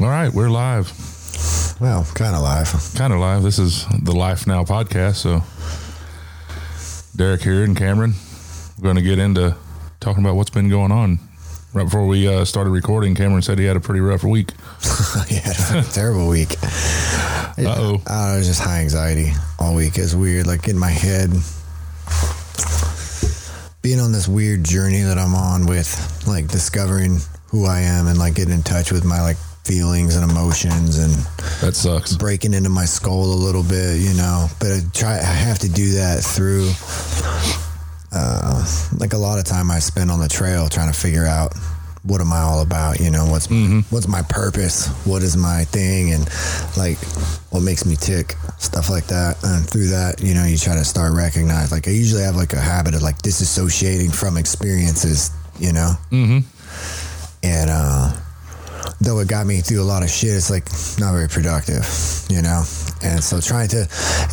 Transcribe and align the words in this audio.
All 0.00 0.06
right, 0.06 0.32
we're 0.32 0.48
live. 0.48 0.92
Well, 1.80 2.06
kind 2.14 2.36
of 2.36 2.42
live. 2.42 2.70
Kind 2.94 3.12
of 3.12 3.18
live. 3.18 3.42
This 3.42 3.58
is 3.58 3.84
the 4.00 4.12
Life 4.12 4.46
Now 4.46 4.62
podcast. 4.62 5.16
So, 5.16 5.42
Derek 7.16 7.42
here 7.42 7.64
and 7.64 7.76
Cameron, 7.76 8.14
we're 8.78 8.84
going 8.84 8.94
to 8.94 9.02
get 9.02 9.18
into 9.18 9.56
talking 9.98 10.22
about 10.22 10.36
what's 10.36 10.50
been 10.50 10.68
going 10.68 10.92
on. 10.92 11.18
Right 11.72 11.82
before 11.82 12.06
we 12.06 12.28
uh, 12.28 12.44
started 12.44 12.70
recording, 12.70 13.16
Cameron 13.16 13.42
said 13.42 13.58
he 13.58 13.64
had 13.64 13.76
a 13.76 13.80
pretty 13.80 13.98
rough 13.98 14.22
week. 14.22 14.52
yeah, 15.30 15.82
terrible 15.90 16.28
week. 16.28 16.52
Uh 16.62 17.56
oh. 17.58 18.02
I 18.06 18.36
was 18.36 18.46
just 18.46 18.60
high 18.60 18.82
anxiety 18.82 19.32
all 19.58 19.74
week. 19.74 19.98
It's 19.98 20.14
weird, 20.14 20.46
like 20.46 20.68
in 20.68 20.78
my 20.78 20.90
head. 20.90 21.30
Being 23.82 23.98
on 23.98 24.12
this 24.12 24.28
weird 24.28 24.62
journey 24.62 25.00
that 25.02 25.18
I'm 25.18 25.34
on 25.34 25.66
with, 25.66 26.24
like 26.24 26.46
discovering 26.46 27.18
who 27.48 27.66
I 27.66 27.80
am 27.80 28.06
and 28.06 28.16
like 28.16 28.36
getting 28.36 28.54
in 28.54 28.62
touch 28.62 28.92
with 28.92 29.04
my 29.04 29.20
like 29.22 29.38
feelings 29.68 30.16
and 30.16 30.28
emotions 30.30 30.98
and 30.98 31.12
That 31.60 31.74
sucks. 31.76 32.16
breaking 32.16 32.54
into 32.54 32.70
my 32.70 32.86
skull 32.86 33.24
a 33.24 33.40
little 33.46 33.62
bit, 33.62 34.00
you 34.00 34.14
know. 34.14 34.48
But 34.58 34.68
I 34.72 34.80
try 34.94 35.18
I 35.18 35.34
have 35.46 35.58
to 35.60 35.68
do 35.68 35.92
that 36.00 36.24
through 36.24 36.70
uh 38.12 38.64
like 38.98 39.12
a 39.12 39.18
lot 39.18 39.38
of 39.38 39.44
time 39.44 39.70
I 39.70 39.78
spend 39.80 40.10
on 40.10 40.20
the 40.20 40.28
trail 40.28 40.68
trying 40.68 40.90
to 40.90 40.98
figure 40.98 41.26
out 41.26 41.52
what 42.04 42.22
am 42.22 42.32
I 42.32 42.40
all 42.40 42.62
about, 42.62 43.00
you 43.00 43.10
know, 43.10 43.26
what's 43.26 43.48
what's 43.90 44.08
my 44.08 44.22
purpose, 44.22 44.86
what 45.04 45.22
is 45.22 45.36
my 45.36 45.64
thing 45.64 46.12
and 46.14 46.24
like 46.76 46.96
what 47.52 47.60
makes 47.60 47.84
me 47.84 47.96
tick, 47.96 48.34
stuff 48.58 48.88
like 48.88 49.06
that. 49.08 49.36
And 49.44 49.68
through 49.68 49.88
that, 49.88 50.22
you 50.22 50.32
know, 50.32 50.44
you 50.46 50.56
try 50.56 50.74
to 50.74 50.84
start 50.84 51.12
recognize 51.14 51.70
like 51.70 51.86
I 51.86 51.90
usually 51.90 52.22
have 52.22 52.36
like 52.36 52.54
a 52.54 52.60
habit 52.60 52.94
of 52.94 53.02
like 53.02 53.18
disassociating 53.18 54.14
from 54.14 54.38
experiences, 54.38 55.30
you 55.58 55.72
know. 55.74 55.92
Mm-hmm. 56.10 56.38
And 57.42 57.70
uh 57.70 58.16
though 59.00 59.18
it 59.20 59.28
got 59.28 59.46
me 59.46 59.60
through 59.60 59.82
a 59.82 59.84
lot 59.84 60.02
of 60.02 60.10
shit, 60.10 60.30
it's 60.30 60.50
like 60.50 60.64
not 60.98 61.12
very 61.12 61.28
productive, 61.28 61.86
you 62.28 62.42
know? 62.42 62.62
And 63.02 63.22
so 63.22 63.40
trying 63.40 63.68
to 63.68 63.82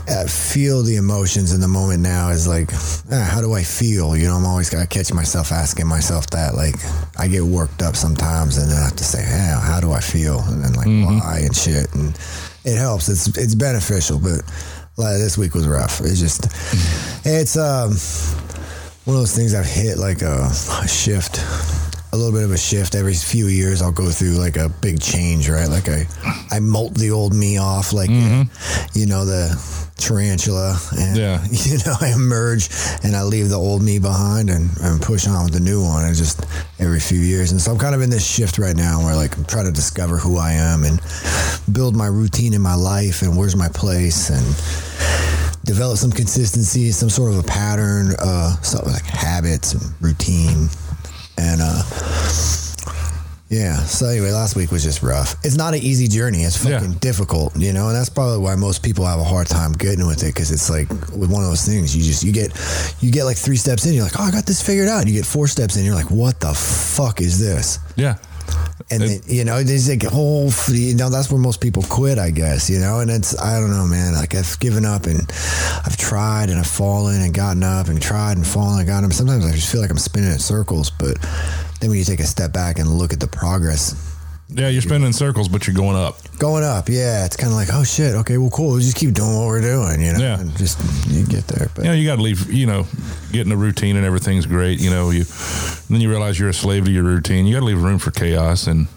uh, 0.09 0.27
feel 0.27 0.81
the 0.81 0.95
emotions 0.95 1.53
in 1.53 1.61
the 1.61 1.67
moment 1.67 2.01
now 2.01 2.29
is 2.29 2.47
like, 2.47 2.69
ah, 3.11 3.29
how 3.31 3.41
do 3.41 3.53
I 3.53 3.63
feel? 3.63 4.17
You 4.17 4.27
know, 4.27 4.35
I'm 4.35 4.45
always 4.45 4.69
got 4.69 4.81
to 4.81 4.87
catch 4.87 5.13
myself 5.13 5.51
asking 5.51 5.87
myself 5.87 6.27
that. 6.31 6.55
Like, 6.55 6.75
I 7.17 7.27
get 7.27 7.43
worked 7.43 7.81
up 7.81 7.95
sometimes 7.95 8.57
and 8.57 8.69
then 8.71 8.77
I 8.77 8.85
have 8.85 8.95
to 8.95 9.03
say, 9.03 9.21
hey, 9.21 9.53
how 9.61 9.79
do 9.79 9.91
I 9.91 9.99
feel? 9.99 10.39
And 10.47 10.63
then 10.63 10.73
like, 10.73 10.87
why 10.87 11.41
and 11.43 11.55
shit. 11.55 11.93
And 11.93 12.17
it 12.63 12.77
helps. 12.77 13.07
It's, 13.09 13.27
it's 13.37 13.55
beneficial, 13.55 14.17
but 14.19 14.41
like, 14.97 15.17
this 15.17 15.37
week 15.37 15.53
was 15.53 15.67
rough. 15.67 16.01
It's 16.01 16.19
just, 16.19 16.45
it's, 17.25 17.57
um, 17.57 17.91
one 19.05 19.17
of 19.17 19.21
those 19.21 19.35
things 19.35 19.53
I've 19.53 19.67
hit 19.67 19.99
like 19.99 20.23
a, 20.23 20.49
a 20.81 20.87
shift, 20.87 21.35
a 22.15 22.17
little 22.17 22.31
bit 22.33 22.43
of 22.45 22.51
a 22.51 22.57
shift 22.57 22.95
every 22.95 23.13
few 23.13 23.47
years. 23.47 23.81
I'll 23.81 23.91
go 23.91 24.09
through 24.09 24.37
like 24.39 24.55
a 24.55 24.69
big 24.69 25.01
change, 25.01 25.49
right? 25.49 25.67
Like 25.67 25.89
I, 25.89 26.05
I 26.49 26.59
molt 26.59 26.95
the 26.95 27.11
old 27.11 27.33
me 27.33 27.57
off, 27.57 27.91
like 27.91 28.09
you 28.09 29.05
know 29.05 29.25
the 29.25 29.51
tarantula, 29.97 30.79
and 30.97 31.17
Yeah. 31.17 31.45
you 31.51 31.77
know 31.85 31.93
I 31.99 32.13
emerge 32.13 32.69
and 33.03 33.15
I 33.15 33.23
leave 33.23 33.49
the 33.49 33.57
old 33.59 33.81
me 33.81 33.99
behind 33.99 34.49
and, 34.49 34.69
and 34.81 35.01
push 35.01 35.27
on 35.27 35.43
with 35.43 35.53
the 35.53 35.59
new 35.59 35.83
one. 35.83 36.05
And 36.05 36.15
just 36.15 36.45
every 36.79 37.01
few 37.01 37.19
years, 37.19 37.51
and 37.51 37.59
so 37.59 37.73
I'm 37.73 37.77
kind 37.77 37.93
of 37.93 38.01
in 38.01 38.09
this 38.09 38.25
shift 38.25 38.57
right 38.59 38.75
now 38.75 39.03
where 39.03 39.15
like 39.15 39.35
I'm 39.37 39.45
trying 39.45 39.65
to 39.65 39.71
discover 39.73 40.17
who 40.17 40.37
I 40.37 40.53
am 40.53 40.83
and 40.85 41.01
build 41.71 41.95
my 41.97 42.07
routine 42.07 42.53
in 42.53 42.61
my 42.61 42.75
life 42.75 43.23
and 43.23 43.35
where's 43.37 43.57
my 43.57 43.67
place 43.69 44.29
and 44.29 44.45
develop 45.65 45.97
some 45.97 46.11
consistency, 46.11 46.91
some 46.91 47.09
sort 47.09 47.33
of 47.33 47.39
a 47.39 47.43
pattern, 47.43 48.13
uh, 48.19 48.55
something 48.61 48.93
like 48.93 49.03
habits 49.03 49.73
and 49.73 49.83
routine. 49.99 50.69
And, 51.37 51.61
uh, 51.61 51.83
yeah. 53.49 53.77
So 53.83 54.07
anyway, 54.07 54.31
last 54.31 54.55
week 54.55 54.71
was 54.71 54.83
just 54.83 55.03
rough. 55.03 55.35
It's 55.43 55.55
not 55.55 55.73
an 55.75 55.81
easy 55.81 56.07
journey. 56.07 56.41
It's 56.43 56.63
Yeah. 56.63 56.79
fucking 56.79 56.95
difficult, 56.95 57.55
you 57.55 57.73
know, 57.73 57.87
and 57.87 57.95
that's 57.95 58.09
probably 58.09 58.39
why 58.39 58.55
most 58.55 58.81
people 58.81 59.05
have 59.05 59.19
a 59.19 59.23
hard 59.23 59.47
time 59.47 59.71
getting 59.73 60.07
with 60.07 60.23
it. 60.23 60.33
Cause 60.33 60.51
it's 60.51 60.69
like 60.69 60.89
with 61.11 61.29
one 61.29 61.43
of 61.43 61.49
those 61.49 61.63
things, 61.63 61.95
you 61.95 62.03
just, 62.03 62.23
you 62.23 62.31
get, 62.31 62.51
you 63.01 63.11
get 63.11 63.23
like 63.25 63.37
three 63.37 63.55
steps 63.57 63.85
in, 63.85 63.93
you're 63.93 64.03
like, 64.03 64.19
oh, 64.19 64.23
I 64.23 64.31
got 64.31 64.45
this 64.45 64.61
figured 64.61 64.87
out. 64.87 65.01
And 65.01 65.09
you 65.09 65.15
get 65.15 65.25
four 65.25 65.47
steps 65.47 65.77
in, 65.77 65.85
you're 65.85 65.95
like, 65.95 66.09
what 66.09 66.39
the 66.39 66.53
fuck 66.53 67.21
is 67.21 67.37
this? 67.39 67.79
Yeah. 67.95 68.15
And 68.91 69.01
It- 69.03 69.27
you 69.27 69.43
know 69.43 69.63
there's 69.63 69.89
like 69.89 70.03
a 70.03 70.09
whole 70.09 70.51
you 70.69 70.93
know 70.95 71.09
that's 71.09 71.31
where 71.31 71.39
most 71.39 71.59
people 71.59 71.83
quit 71.89 72.19
i 72.19 72.29
guess 72.29 72.69
you 72.69 72.79
know? 72.79 72.99
And 72.99 73.09
it's 73.09 73.37
i 73.39 73.59
don't 73.59 73.71
know 73.71 73.85
man 73.87 74.13
like 74.13 74.35
i've 74.35 74.59
given 74.59 74.85
up 74.85 75.05
and 75.07 75.21
i've 75.85 75.97
tried 75.97 76.49
and 76.49 76.59
i've 76.59 76.67
fallen 76.67 77.21
and 77.21 77.33
gotten 77.33 77.63
up 77.63 77.87
and 77.87 77.99
tried 78.01 78.37
and 78.37 78.45
fallen 78.45 78.79
and 78.79 78.87
gotten 78.87 79.05
up. 79.05 79.13
Sometimes 79.13 79.45
i 79.45 79.51
just 79.51 79.71
feel 79.71 79.81
like 79.81 79.89
i'm 79.89 79.97
spinning 79.97 80.31
in 80.31 80.39
circles 80.39 80.89
but 80.91 81.17
then 81.79 81.89
when 81.89 81.97
you 81.97 82.05
take 82.05 82.19
a 82.19 82.25
step 82.25 82.53
back 82.53 82.77
and 82.79 82.87
look 82.89 83.11
at 83.11 83.19
the 83.19 83.27
progress 83.27 83.95
Yeah, 84.49 84.69
you're 84.69 84.81
spinning 84.83 85.07
in 85.07 85.13
circles, 85.13 85.47
but 85.49 85.65
you're 85.65 85.75
going 85.75 85.97
up. 85.97 86.17
going 86.37 86.63
up 86.63 86.87
yeah 86.89 87.25
it's 87.25 87.35
kind 87.35 87.51
of 87.51 87.57
like 87.57 87.69
oh 87.73 87.83
shit 87.83 88.13
okay 88.15 88.37
well 88.37 88.49
cool 88.51 88.71
we'll 88.71 88.79
just 88.79 88.95
keep 88.95 89.13
doing 89.13 89.35
what 89.37 89.47
we're 89.47 89.61
doing 89.61 90.01
you 90.01 90.13
know 90.13 90.19
Yeah. 90.19 90.39
and 90.39 90.55
just 90.57 90.77
you 91.09 91.25
get 91.25 91.47
there 91.47 91.69
but 91.73 91.83
You 91.85 91.89
know, 91.91 91.95
you 91.95 92.05
got 92.07 92.17
to 92.17 92.21
leave, 92.21 92.51
you 92.51 92.65
know, 92.67 92.85
getting 93.31 93.51
a 93.51 93.57
routine 93.57 93.95
and 93.95 94.05
everything's 94.05 94.45
great. 94.45 94.79
You 94.79 94.89
know, 94.91 95.09
you 95.11 95.23
then 95.89 96.01
you 96.01 96.09
realize 96.09 96.37
you're 96.39 96.49
a 96.49 96.53
slave 96.53 96.85
to 96.85 96.91
your 96.91 97.03
routine. 97.03 97.45
You 97.47 97.53
got 97.53 97.61
to 97.61 97.65
leave 97.65 97.81
room 97.81 97.97
for 97.99 98.11
chaos 98.11 98.67
and, 98.67 98.87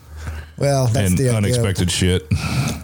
well 0.58 0.86
that's 0.88 1.10
and 1.10 1.18
the 1.18 1.28
idea. 1.28 1.36
unexpected 1.38 1.90
shit. 1.90 2.26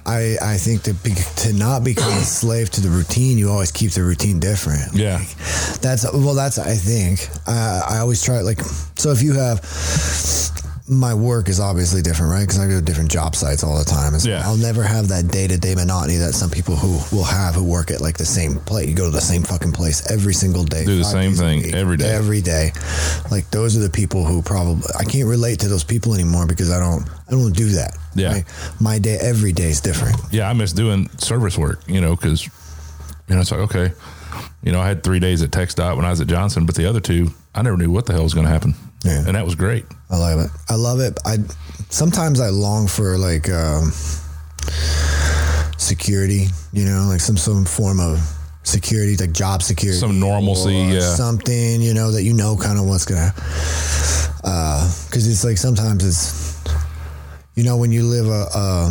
I, 0.07 0.37
I 0.41 0.57
think 0.57 0.83
to 0.85 0.95
be, 0.95 1.11
to 1.43 1.53
not 1.53 1.83
become 1.85 2.13
a 2.13 2.21
slave 2.25 2.71
to 2.71 2.81
the 2.81 2.89
routine, 2.89 3.37
you 3.39 3.51
always 3.51 3.73
keep 3.73 3.91
the 3.91 4.03
routine 4.05 4.39
different. 4.39 4.95
Yeah. 4.95 5.19
Like, 5.19 5.81
that's 5.81 6.05
well. 6.13 6.35
That's 6.35 6.59
I 6.59 6.75
think. 6.77 7.29
Uh, 7.47 7.83
I 7.89 7.99
always 7.99 8.23
try 8.23 8.41
like 8.43 8.61
so. 8.97 9.11
If 9.11 9.23
you 9.23 9.33
have 9.35 9.59
my 10.87 11.15
work 11.15 11.49
is 11.49 11.61
obviously 11.61 12.03
different, 12.03 12.31
right? 12.31 12.43
Because 12.43 12.59
I 12.59 12.67
go 12.69 12.79
to 12.79 12.85
different 12.85 13.11
job 13.11 13.35
sites 13.35 13.65
all 13.65 13.79
the 13.79 13.87
time. 13.87 14.19
So 14.19 14.29
Yeah. 14.29 14.43
I'll 14.45 14.59
never 14.59 14.83
have 14.83 15.09
that 15.09 15.29
day 15.29 15.47
to 15.47 15.57
day 15.57 15.75
monotony 15.75 16.17
that 16.17 16.35
some 16.35 16.51
people 16.51 16.77
who 16.77 17.01
will 17.17 17.25
have 17.25 17.55
who 17.55 17.65
work 17.65 17.91
at 17.91 18.03
like 18.03 18.19
the 18.19 18.27
same 18.27 18.57
place. 18.57 18.87
You 18.89 18.95
go 18.95 19.07
to 19.07 19.11
the 19.11 19.21
same 19.21 19.43
fucking 19.45 19.73
place 19.73 20.11
every 20.11 20.35
single 20.35 20.63
day. 20.65 20.85
Do 20.85 20.99
the 20.99 21.05
same 21.05 21.33
thing 21.33 21.63
week, 21.63 21.75
every 21.75 21.97
day. 21.97 22.11
Every 22.11 22.43
day. 22.43 22.73
Like 23.31 23.51
those 23.51 23.79
are 23.79 23.81
the 23.81 23.89
people 23.89 24.25
who 24.25 24.43
probably 24.43 24.85
I 24.99 25.05
can't 25.05 25.27
relate 25.27 25.61
to 25.61 25.69
those 25.69 25.85
people 25.85 26.13
anymore 26.13 26.47
because 26.47 26.71
I 26.71 26.79
don't 26.79 27.09
I 27.29 27.31
don't 27.31 27.57
do 27.57 27.71
that. 27.71 27.97
Yeah. 28.15 28.33
Right? 28.33 28.45
My 28.79 28.99
day 28.99 29.17
every 29.19 29.53
day 29.53 29.71
is 29.71 29.81
different. 29.81 30.17
yeah, 30.33 30.51
I 30.51 30.53
miss 30.53 30.73
doing 30.75 31.09
service 31.19 31.57
work, 31.57 31.81
you 31.87 32.01
know, 32.03 32.15
because, 32.15 32.45
you 33.27 33.35
know, 33.35 33.41
it's 33.41 33.51
like, 33.51 33.61
okay, 33.61 33.93
you 34.63 34.71
know, 34.71 34.81
I 34.83 34.87
had 34.89 35.03
three 35.03 35.19
days 35.19 35.41
at 35.43 35.51
TxDOT 35.51 35.97
when 35.97 36.05
I 36.05 36.11
was 36.11 36.21
at 36.21 36.27
Johnson, 36.27 36.67
but 36.67 36.75
the 36.75 36.85
other 36.87 37.01
two, 37.01 37.31
I 37.55 37.63
never 37.63 37.77
knew 37.79 37.91
what 37.91 38.05
the 38.05 38.13
hell 38.13 38.23
was 38.23 38.35
going 38.35 38.47
to 38.47 38.53
happen. 38.53 38.75
Yeah. 39.05 39.25
And 39.27 39.35
that 39.37 39.45
was 39.45 39.55
great. 39.55 39.85
I 40.11 40.17
love 40.17 40.41
it. 40.41 40.51
I 40.69 40.75
love 40.77 41.01
it. 41.01 41.19
I 41.25 41.39
sometimes 41.91 42.41
I 42.41 42.49
long 42.49 42.87
for 42.89 43.19
like 43.19 43.49
um, 43.51 43.93
security, 45.77 46.47
you 46.73 46.85
know, 46.85 47.07
like 47.09 47.21
some 47.21 47.37
some 47.37 47.65
form 47.65 48.01
of 48.01 48.19
security, 48.63 49.17
like 49.17 49.33
job 49.33 49.63
security, 49.63 49.99
Some 49.99 50.19
normalcy, 50.19 50.91
or 50.91 50.95
yeah. 50.95 51.15
something, 51.15 51.83
you 51.83 51.93
know, 51.95 52.11
that 52.13 52.23
you 52.23 52.33
know 52.33 52.57
kind 52.57 52.79
of 52.79 52.87
what's 52.87 53.05
gonna. 53.05 53.33
Because 54.37 55.29
it's 55.29 55.45
like 55.45 55.59
sometimes 55.59 56.05
it's, 56.05 56.63
you 57.55 57.63
know, 57.65 57.77
when 57.77 57.93
you 57.93 58.05
live 58.05 58.27
a, 58.27 58.47
a 58.55 58.89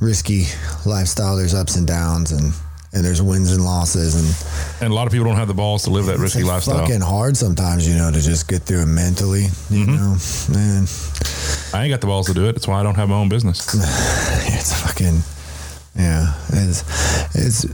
risky 0.00 0.44
lifestyle, 0.84 1.36
there's 1.36 1.54
ups 1.54 1.76
and 1.76 1.86
downs 1.86 2.32
and 2.32 2.52
and 2.96 3.04
there's 3.04 3.20
wins 3.20 3.52
and 3.52 3.62
losses 3.62 4.14
and 4.16 4.82
And 4.82 4.90
a 4.90 4.94
lot 4.96 5.06
of 5.06 5.12
people 5.12 5.26
don't 5.26 5.36
have 5.36 5.48
the 5.48 5.54
balls 5.54 5.82
to 5.84 5.90
live 5.90 6.06
that 6.06 6.18
risky 6.18 6.42
lifestyle. 6.42 6.56
it's 6.56 6.66
lifestyle. 6.66 6.86
fucking 6.86 7.00
hard 7.06 7.36
sometimes, 7.36 7.86
you 7.86 7.94
know, 7.94 8.10
to 8.10 8.20
just 8.20 8.48
get 8.48 8.62
through 8.62 8.82
it 8.82 8.86
mentally, 8.86 9.42
you 9.70 9.84
Mm-hmm. 9.84 9.96
know, 10.00 10.16
man. 10.56 10.86
I 11.74 11.84
ain't 11.84 11.92
got 11.92 12.00
the 12.00 12.06
balls 12.06 12.26
to 12.26 12.34
do 12.34 12.46
it. 12.48 12.52
That's 12.52 12.66
why 12.66 12.80
I 12.80 12.82
don't 12.82 12.94
have 12.96 13.08
my 13.10 13.16
own 13.16 13.28
business. 13.28 13.60
it's 13.74 14.72
fucking 14.82 15.20
yeah 15.98 16.34
it's 16.50 16.82
it's 17.34 17.64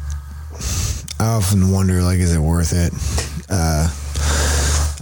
i 1.19 1.25
often 1.27 1.73
wonder 1.73 2.03
like 2.03 2.19
is 2.21 2.33
it 2.33 2.39
worth 2.39 2.73
it 2.73 2.93
uh 3.51 3.89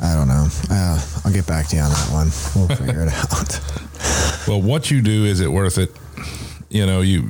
i 0.03 0.15
don't 0.15 0.27
know 0.27 0.47
uh 0.71 0.99
i'll 1.25 1.33
get 1.33 1.47
back 1.47 1.67
to 1.67 1.77
you 1.77 1.83
on 1.83 1.91
that 1.91 2.09
one 2.11 2.29
we'll 2.57 2.77
figure 2.79 3.03
it 3.03 3.13
out 3.13 3.61
Well, 4.49 4.63
what 4.63 4.91
you 4.91 5.03
do 5.03 5.27
is 5.27 5.41
it 5.41 5.53
worth 5.53 5.77
it? 5.77 5.93
You 6.71 6.87
know, 6.87 7.03
you 7.03 7.29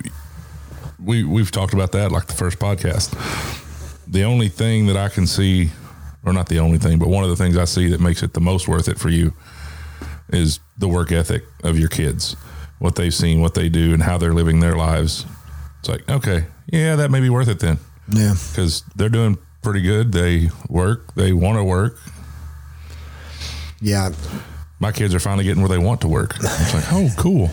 we 1.05 1.25
we've 1.25 1.50
talked 1.50 1.75
about 1.75 1.93
that 1.93 2.12
like 2.12 2.26
the 2.26 2.35
first 2.35 2.58
podcast. 2.58 3.11
The 4.06 4.25
only 4.25 4.49
thing 4.49 4.87
that 4.87 4.97
I 4.97 5.08
can 5.08 5.26
see, 5.26 5.70
or 6.25 6.32
not 6.32 6.49
the 6.49 6.58
only 6.58 6.79
thing, 6.79 6.99
but 6.99 7.08
one 7.08 7.23
of 7.25 7.31
the 7.31 7.37
things 7.37 7.56
I 7.56 7.64
see 7.64 7.88
that 7.91 8.00
makes 8.00 8.23
it 8.23 8.32
the 8.32 8.41
most 8.41 8.67
worth 8.69 8.88
it 8.88 8.99
for 8.99 9.08
you 9.08 9.32
is 10.32 10.61
the 10.79 10.88
work 10.88 11.12
ethic 11.12 11.44
of 11.64 11.79
your 11.79 11.88
kids, 11.88 12.35
what 12.79 12.97
they've 12.97 13.14
seen, 13.14 13.41
what 13.41 13.55
they 13.55 13.69
do, 13.69 13.93
and 13.94 14.02
how 14.02 14.19
they're 14.19 14.35
living 14.35 14.61
their 14.61 14.76
lives. 14.76 15.26
It's 15.81 15.88
like, 15.88 16.08
okay, 16.11 16.47
yeah, 16.67 16.97
that 16.97 17.11
may 17.11 17.20
be 17.20 17.31
worth 17.31 17.49
it 17.49 17.61
then, 17.61 17.79
yeah 18.12 18.35
because 18.50 18.82
they're 18.97 19.08
doing 19.08 19.38
pretty 19.62 19.81
good. 19.82 20.12
They 20.12 20.50
work, 20.69 21.14
they 21.14 21.32
want 21.32 21.58
to 21.58 21.64
work. 21.64 21.99
yeah 23.81 24.11
My 24.79 24.93
kids 24.93 25.14
are 25.14 25.20
finally 25.20 25.44
getting 25.44 25.62
where 25.62 25.69
they 25.69 25.79
want 25.79 26.00
to 26.02 26.08
work. 26.08 26.35
It's 26.41 26.75
like, 26.75 26.85
oh, 26.93 27.08
cool. 27.17 27.50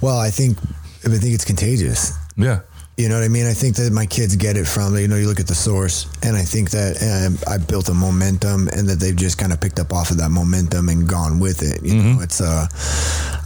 well 0.00 0.18
i 0.18 0.30
think 0.30 0.58
i 1.04 1.08
think 1.08 1.34
it's 1.34 1.44
contagious 1.44 2.12
Yeah. 2.36 2.60
You 2.96 3.10
know 3.10 3.16
what 3.16 3.24
I 3.24 3.28
mean? 3.28 3.44
I 3.46 3.52
think 3.52 3.76
that 3.76 3.92
my 3.92 4.06
kids 4.06 4.36
get 4.36 4.56
it 4.56 4.66
from, 4.66 4.96
you 4.96 5.06
know, 5.06 5.16
you 5.16 5.26
look 5.26 5.38
at 5.38 5.46
the 5.46 5.54
source, 5.54 6.06
and 6.22 6.34
I 6.34 6.40
think 6.40 6.70
that 6.70 6.96
um, 7.04 7.36
I 7.46 7.58
built 7.58 7.90
a 7.90 7.94
momentum 7.94 8.68
and 8.68 8.88
that 8.88 8.98
they've 9.00 9.14
just 9.14 9.36
kind 9.36 9.52
of 9.52 9.60
picked 9.60 9.78
up 9.78 9.92
off 9.92 10.10
of 10.10 10.16
that 10.16 10.30
momentum 10.30 10.88
and 10.88 11.06
gone 11.06 11.38
with 11.38 11.60
it. 11.62 11.84
You 11.84 11.94
know, 12.02 12.20
it's, 12.22 12.40
uh, 12.40 12.66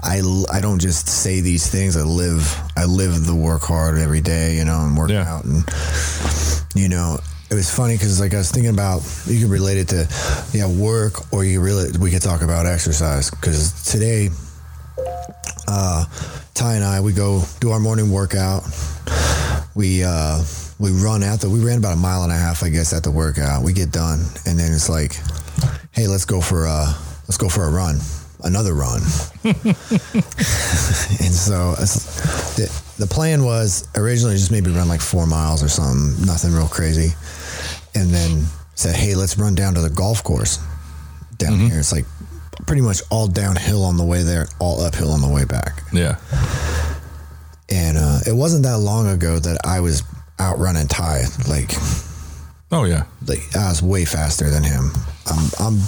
I, 0.05 0.23
I 0.53 0.61
don't 0.61 0.79
just 0.79 1.09
say 1.09 1.41
these 1.41 1.67
things. 1.69 1.97
I 1.97 2.03
live, 2.05 2.47
I 2.77 2.85
live 2.85 3.27
the 3.27 3.35
work 3.35 3.63
hard 3.63 3.99
every 3.99 4.21
day, 4.21 4.55
you 4.55 4.65
know, 4.65 4.83
and 4.83 4.97
work 4.97 5.11
Yeah. 5.11 5.27
out. 5.29 5.45
And, 5.45 5.65
you 6.77 6.89
know, 6.89 7.19
it 7.51 7.55
was 7.55 7.69
funny 7.75 7.95
because 7.97 8.21
like 8.21 8.33
I 8.33 8.39
was 8.39 8.53
thinking 8.53 8.73
about, 8.73 9.03
you 9.27 9.41
could 9.41 9.51
relate 9.51 9.79
it 9.79 9.89
to, 9.89 10.07
yeah, 10.53 10.69
work, 10.69 11.33
or 11.33 11.43
you 11.43 11.61
really, 11.61 11.91
we 11.99 12.13
could 12.13 12.23
talk 12.23 12.43
about 12.43 12.67
exercise 12.67 13.31
because 13.31 13.73
today, 13.83 14.29
uh, 15.67 16.05
Ty 16.55 16.75
and 16.77 16.85
I, 16.85 17.01
we 17.01 17.13
go 17.13 17.43
do 17.59 17.73
our 17.73 17.81
morning 17.81 18.13
workout. 18.13 18.63
We 19.75 20.03
uh, 20.05 20.43
we 20.79 20.91
run 20.91 21.23
out 21.23 21.41
the. 21.41 21.51
We 21.51 21.65
ran 21.65 21.79
about 21.79 21.95
a 21.95 22.01
mile 22.01 22.23
and 22.23 22.33
a 22.33 22.37
half, 22.37 22.63
I 22.63 22.69
guess, 22.69 22.93
at 22.93 23.03
the 23.03 23.11
workout. 23.11 23.63
We 23.63 23.73
get 23.73 23.93
done, 23.93 24.21
and 24.47 24.59
then 24.59 24.73
it's 24.73 24.89
like, 24.89 25.17
hey, 25.93 26.07
let's 26.07 26.25
go 26.25 26.41
for 26.41 26.67
uh, 26.67 26.93
let's 27.29 27.39
go 27.39 27.49
for 27.49 27.65
a 27.65 27.71
run, 27.71 27.99
another 28.43 28.75
run. 28.75 29.01
and 29.45 29.55
so 31.33 31.75
the, 32.57 32.83
the 32.99 33.07
plan 33.07 33.45
was 33.45 33.89
originally 33.97 34.35
just 34.35 34.51
maybe 34.51 34.71
run 34.71 34.89
like 34.89 35.01
four 35.01 35.27
miles 35.27 35.63
or 35.63 35.69
something, 35.69 36.27
nothing 36.27 36.53
real 36.53 36.67
crazy, 36.67 37.15
and 37.95 38.11
then 38.11 38.45
said, 38.75 38.97
hey, 38.97 39.15
let's 39.15 39.39
run 39.39 39.55
down 39.55 39.75
to 39.75 39.81
the 39.81 39.91
golf 39.91 40.25
course 40.25 40.59
down 41.37 41.59
here. 41.59 41.79
It's 41.79 41.93
like 41.93 42.07
pretty 42.67 42.83
much 42.83 43.03
all 43.11 43.27
downhill 43.27 43.85
on 43.85 43.97
the 43.97 44.05
way 44.05 44.23
there, 44.23 44.49
all 44.59 44.81
uphill 44.81 45.13
on 45.13 45.21
the 45.21 45.29
way 45.29 45.45
back. 45.45 45.83
Yeah. 45.93 46.17
And 47.71 47.97
uh, 47.99 48.19
it 48.27 48.33
wasn't 48.33 48.65
that 48.65 48.79
long 48.79 49.07
ago 49.09 49.39
that 49.39 49.59
I 49.65 49.81
was 49.81 50.03
out 50.39 50.59
running 50.59 50.89
Ty. 50.89 51.23
Like, 51.49 51.71
Oh 52.73 52.85
yeah. 52.85 53.05
like 53.27 53.41
I 53.57 53.69
was 53.69 53.83
way 53.83 54.05
faster 54.05 54.49
than 54.51 54.63
him. 54.63 54.91
I'm, 55.27 55.51
I'm 55.61 55.79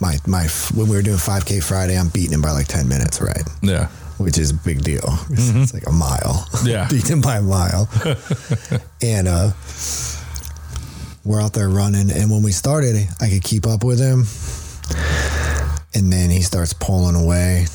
my 0.00 0.16
my 0.26 0.46
when 0.74 0.88
we 0.88 0.96
were 0.96 1.02
doing 1.02 1.16
5K 1.16 1.62
Friday, 1.62 1.96
I'm 1.98 2.08
beating 2.08 2.34
him 2.34 2.42
by 2.42 2.52
like 2.52 2.66
10 2.68 2.88
minutes, 2.88 3.20
right? 3.20 3.42
Yeah. 3.62 3.86
Which 4.18 4.36
is 4.38 4.50
a 4.50 4.54
big 4.54 4.82
deal. 4.82 5.02
It's, 5.30 5.48
it's 5.50 5.74
like 5.74 5.86
a 5.86 5.92
mile. 5.92 6.46
Yeah. 6.64 6.88
beating 6.90 7.12
him 7.16 7.20
by 7.20 7.36
a 7.38 7.42
mile. 7.42 7.88
and 9.02 9.28
uh, 9.28 9.50
we're 11.24 11.40
out 11.42 11.52
there 11.52 11.68
running, 11.68 12.10
and 12.10 12.30
when 12.30 12.42
we 12.42 12.52
started, 12.52 12.96
I 13.20 13.28
could 13.28 13.42
keep 13.44 13.66
up 13.66 13.84
with 13.84 13.98
him, 14.00 14.24
and 15.94 16.12
then 16.12 16.30
he 16.30 16.42
starts 16.42 16.72
pulling 16.72 17.14
away. 17.16 17.66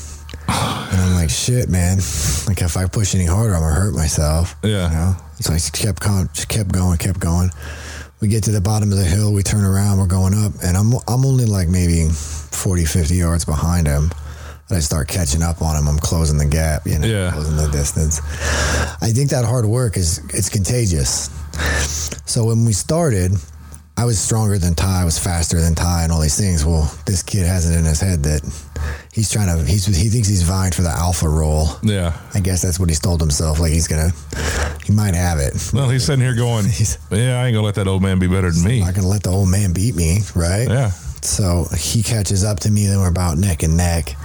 And 0.48 1.00
I'm 1.00 1.14
like, 1.14 1.30
shit, 1.30 1.68
man. 1.68 1.98
Like, 2.46 2.60
if 2.62 2.76
I 2.76 2.86
push 2.86 3.14
any 3.14 3.26
harder, 3.26 3.54
I'm 3.54 3.62
gonna 3.62 3.74
hurt 3.74 3.94
myself. 3.94 4.54
Yeah. 4.62 4.88
You 4.90 4.94
know? 4.96 5.16
So 5.40 5.52
I 5.52 5.56
just 5.56 5.72
kept 5.72 6.00
going, 6.00 6.28
just 6.32 6.48
kept 6.48 6.70
going, 6.72 6.98
kept 6.98 7.18
going. 7.20 7.50
We 8.20 8.28
get 8.28 8.44
to 8.44 8.52
the 8.52 8.60
bottom 8.60 8.92
of 8.92 8.98
the 8.98 9.04
hill. 9.04 9.32
We 9.32 9.42
turn 9.42 9.64
around. 9.64 9.98
We're 9.98 10.06
going 10.06 10.34
up, 10.34 10.52
and 10.62 10.76
I'm 10.76 10.92
I'm 11.08 11.24
only 11.26 11.44
like 11.46 11.68
maybe 11.68 12.08
40, 12.08 12.84
50 12.84 13.14
yards 13.14 13.44
behind 13.44 13.86
him. 13.86 14.10
And 14.70 14.78
I 14.78 14.80
start 14.80 15.08
catching 15.08 15.42
up 15.42 15.60
on 15.60 15.76
him. 15.76 15.88
I'm 15.88 15.98
closing 15.98 16.38
the 16.38 16.46
gap. 16.46 16.86
You 16.86 16.98
know, 16.98 17.06
Yeah. 17.06 17.32
closing 17.32 17.56
the 17.56 17.68
distance. 17.68 18.20
I 19.02 19.10
think 19.12 19.30
that 19.30 19.44
hard 19.44 19.66
work 19.66 19.96
is 19.96 20.20
it's 20.32 20.48
contagious. 20.48 21.28
So 22.26 22.44
when 22.46 22.64
we 22.64 22.72
started, 22.72 23.32
I 23.96 24.04
was 24.04 24.18
stronger 24.18 24.58
than 24.58 24.74
Ty, 24.74 25.02
I 25.02 25.04
was 25.04 25.18
faster 25.18 25.60
than 25.60 25.76
Ty, 25.76 26.02
and 26.02 26.12
all 26.12 26.20
these 26.20 26.36
things. 26.36 26.64
Well, 26.64 26.92
this 27.06 27.22
kid 27.22 27.46
has 27.46 27.70
it 27.70 27.78
in 27.78 27.84
his 27.84 28.00
head 28.00 28.24
that 28.24 28.42
he's 29.12 29.30
trying 29.30 29.56
to. 29.56 29.64
He's 29.64 29.86
he 29.86 30.08
thinks 30.08 30.26
he's 30.26 30.42
vying 30.42 30.72
for 30.72 30.82
the 30.82 30.90
alpha 30.90 31.28
role. 31.28 31.68
Yeah. 31.82 32.18
I 32.34 32.40
guess 32.40 32.60
that's 32.60 32.80
what 32.80 32.88
he's 32.88 32.98
told 32.98 33.20
himself. 33.20 33.60
Like 33.60 33.72
he's 33.72 33.86
gonna, 33.86 34.10
he 34.84 34.92
might 34.92 35.14
have 35.14 35.38
it. 35.38 35.70
Well, 35.72 35.88
he's 35.88 36.04
sitting 36.04 36.24
here 36.24 36.34
going, 36.34 36.66
"Yeah, 37.10 37.40
I 37.40 37.46
ain't 37.46 37.54
gonna 37.54 37.62
let 37.62 37.76
that 37.76 37.86
old 37.86 38.02
man 38.02 38.18
be 38.18 38.26
better 38.26 38.50
than 38.50 38.64
me." 38.64 38.80
I'm 38.80 38.86
not 38.86 38.94
gonna 38.94 39.08
let 39.08 39.22
the 39.22 39.30
old 39.30 39.48
man 39.48 39.72
beat 39.72 39.94
me, 39.94 40.18
right? 40.34 40.68
Yeah. 40.68 40.90
So 41.22 41.66
he 41.76 42.02
catches 42.02 42.44
up 42.44 42.60
to 42.60 42.70
me, 42.70 42.86
then 42.86 42.98
we're 42.98 43.08
about 43.08 43.38
neck 43.38 43.62
and 43.62 43.76
neck. 43.76 44.16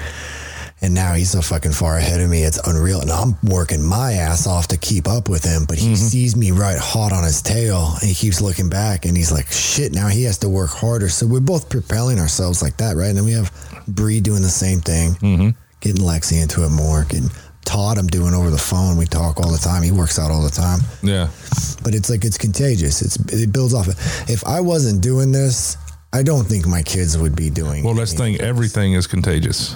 And 0.81 0.93
now 0.93 1.13
he's 1.13 1.31
so 1.31 1.41
fucking 1.41 1.73
far 1.73 1.97
ahead 1.97 2.21
of 2.21 2.29
me. 2.29 2.43
It's 2.43 2.57
unreal. 2.65 3.01
And 3.01 3.11
I'm 3.11 3.35
working 3.43 3.83
my 3.83 4.13
ass 4.13 4.47
off 4.47 4.69
to 4.69 4.77
keep 4.77 5.07
up 5.07 5.27
with 5.27 5.43
him, 5.43 5.65
but 5.67 5.77
he 5.77 5.87
mm-hmm. 5.87 5.95
sees 5.95 6.35
me 6.37 6.51
right 6.51 6.77
hot 6.77 7.11
on 7.11 7.23
his 7.23 7.41
tail 7.41 7.95
and 7.99 8.07
he 8.07 8.15
keeps 8.15 8.41
looking 8.41 8.69
back 8.69 9.05
and 9.05 9.17
he's 9.17 9.31
like, 9.31 9.51
shit, 9.51 9.93
now 9.93 10.07
he 10.07 10.23
has 10.23 10.37
to 10.39 10.49
work 10.49 10.69
harder. 10.69 11.09
So 11.09 11.27
we're 11.27 11.41
both 11.41 11.69
propelling 11.69 12.19
ourselves 12.19 12.61
like 12.61 12.77
that, 12.77 12.95
right? 12.95 13.09
And 13.09 13.17
then 13.17 13.25
we 13.25 13.33
have 13.33 13.51
Bree 13.87 14.21
doing 14.21 14.41
the 14.41 14.49
same 14.49 14.79
thing, 14.79 15.11
mm-hmm. 15.15 15.49
getting 15.81 16.01
Lexi 16.01 16.41
into 16.41 16.63
it 16.63 16.69
more, 16.69 17.03
getting 17.03 17.29
Todd, 17.65 17.99
I'm 17.99 18.07
doing 18.07 18.33
over 18.33 18.49
the 18.49 18.57
phone. 18.57 18.97
We 18.97 19.05
talk 19.05 19.39
all 19.39 19.51
the 19.51 19.59
time. 19.59 19.83
He 19.83 19.91
works 19.91 20.17
out 20.17 20.31
all 20.31 20.41
the 20.41 20.49
time 20.49 20.79
Yeah. 21.03 21.29
but 21.83 21.93
it's 21.93 22.09
like 22.09 22.25
it's 22.25 22.37
contagious. 22.37 23.01
It's 23.01 23.17
it 23.31 23.53
builds 23.53 23.73
off. 23.73 23.87
If 24.29 24.43
I 24.47 24.59
wasn't 24.61 25.03
doing 25.03 25.31
this, 25.31 25.77
I 26.11 26.23
don't 26.23 26.45
think 26.45 26.65
my 26.65 26.81
kids 26.81 27.17
would 27.17 27.35
be 27.35 27.51
doing. 27.51 27.83
Well, 27.83 27.93
let's 27.93 28.13
any- 28.13 28.37
think 28.37 28.41
everything 28.41 28.93
is 28.93 29.05
contagious. 29.05 29.75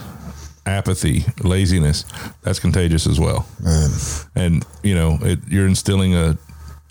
Apathy, 0.66 1.26
laziness, 1.44 2.06
that's 2.42 2.60
contagious 2.60 3.06
as 3.06 3.20
well. 3.20 3.46
Um, 3.66 3.92
And, 4.36 4.66
you 4.82 4.96
know, 4.96 5.18
it, 5.22 5.40
you're 5.48 5.68
instilling 5.68 6.16
a, 6.16 6.38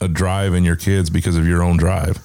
a 0.01 0.09
drive 0.09 0.55
in 0.55 0.65
your 0.65 0.77
kids 0.77 1.11
because 1.11 1.37
of 1.37 1.47
your 1.47 1.63
own 1.63 1.77
drive. 1.79 2.19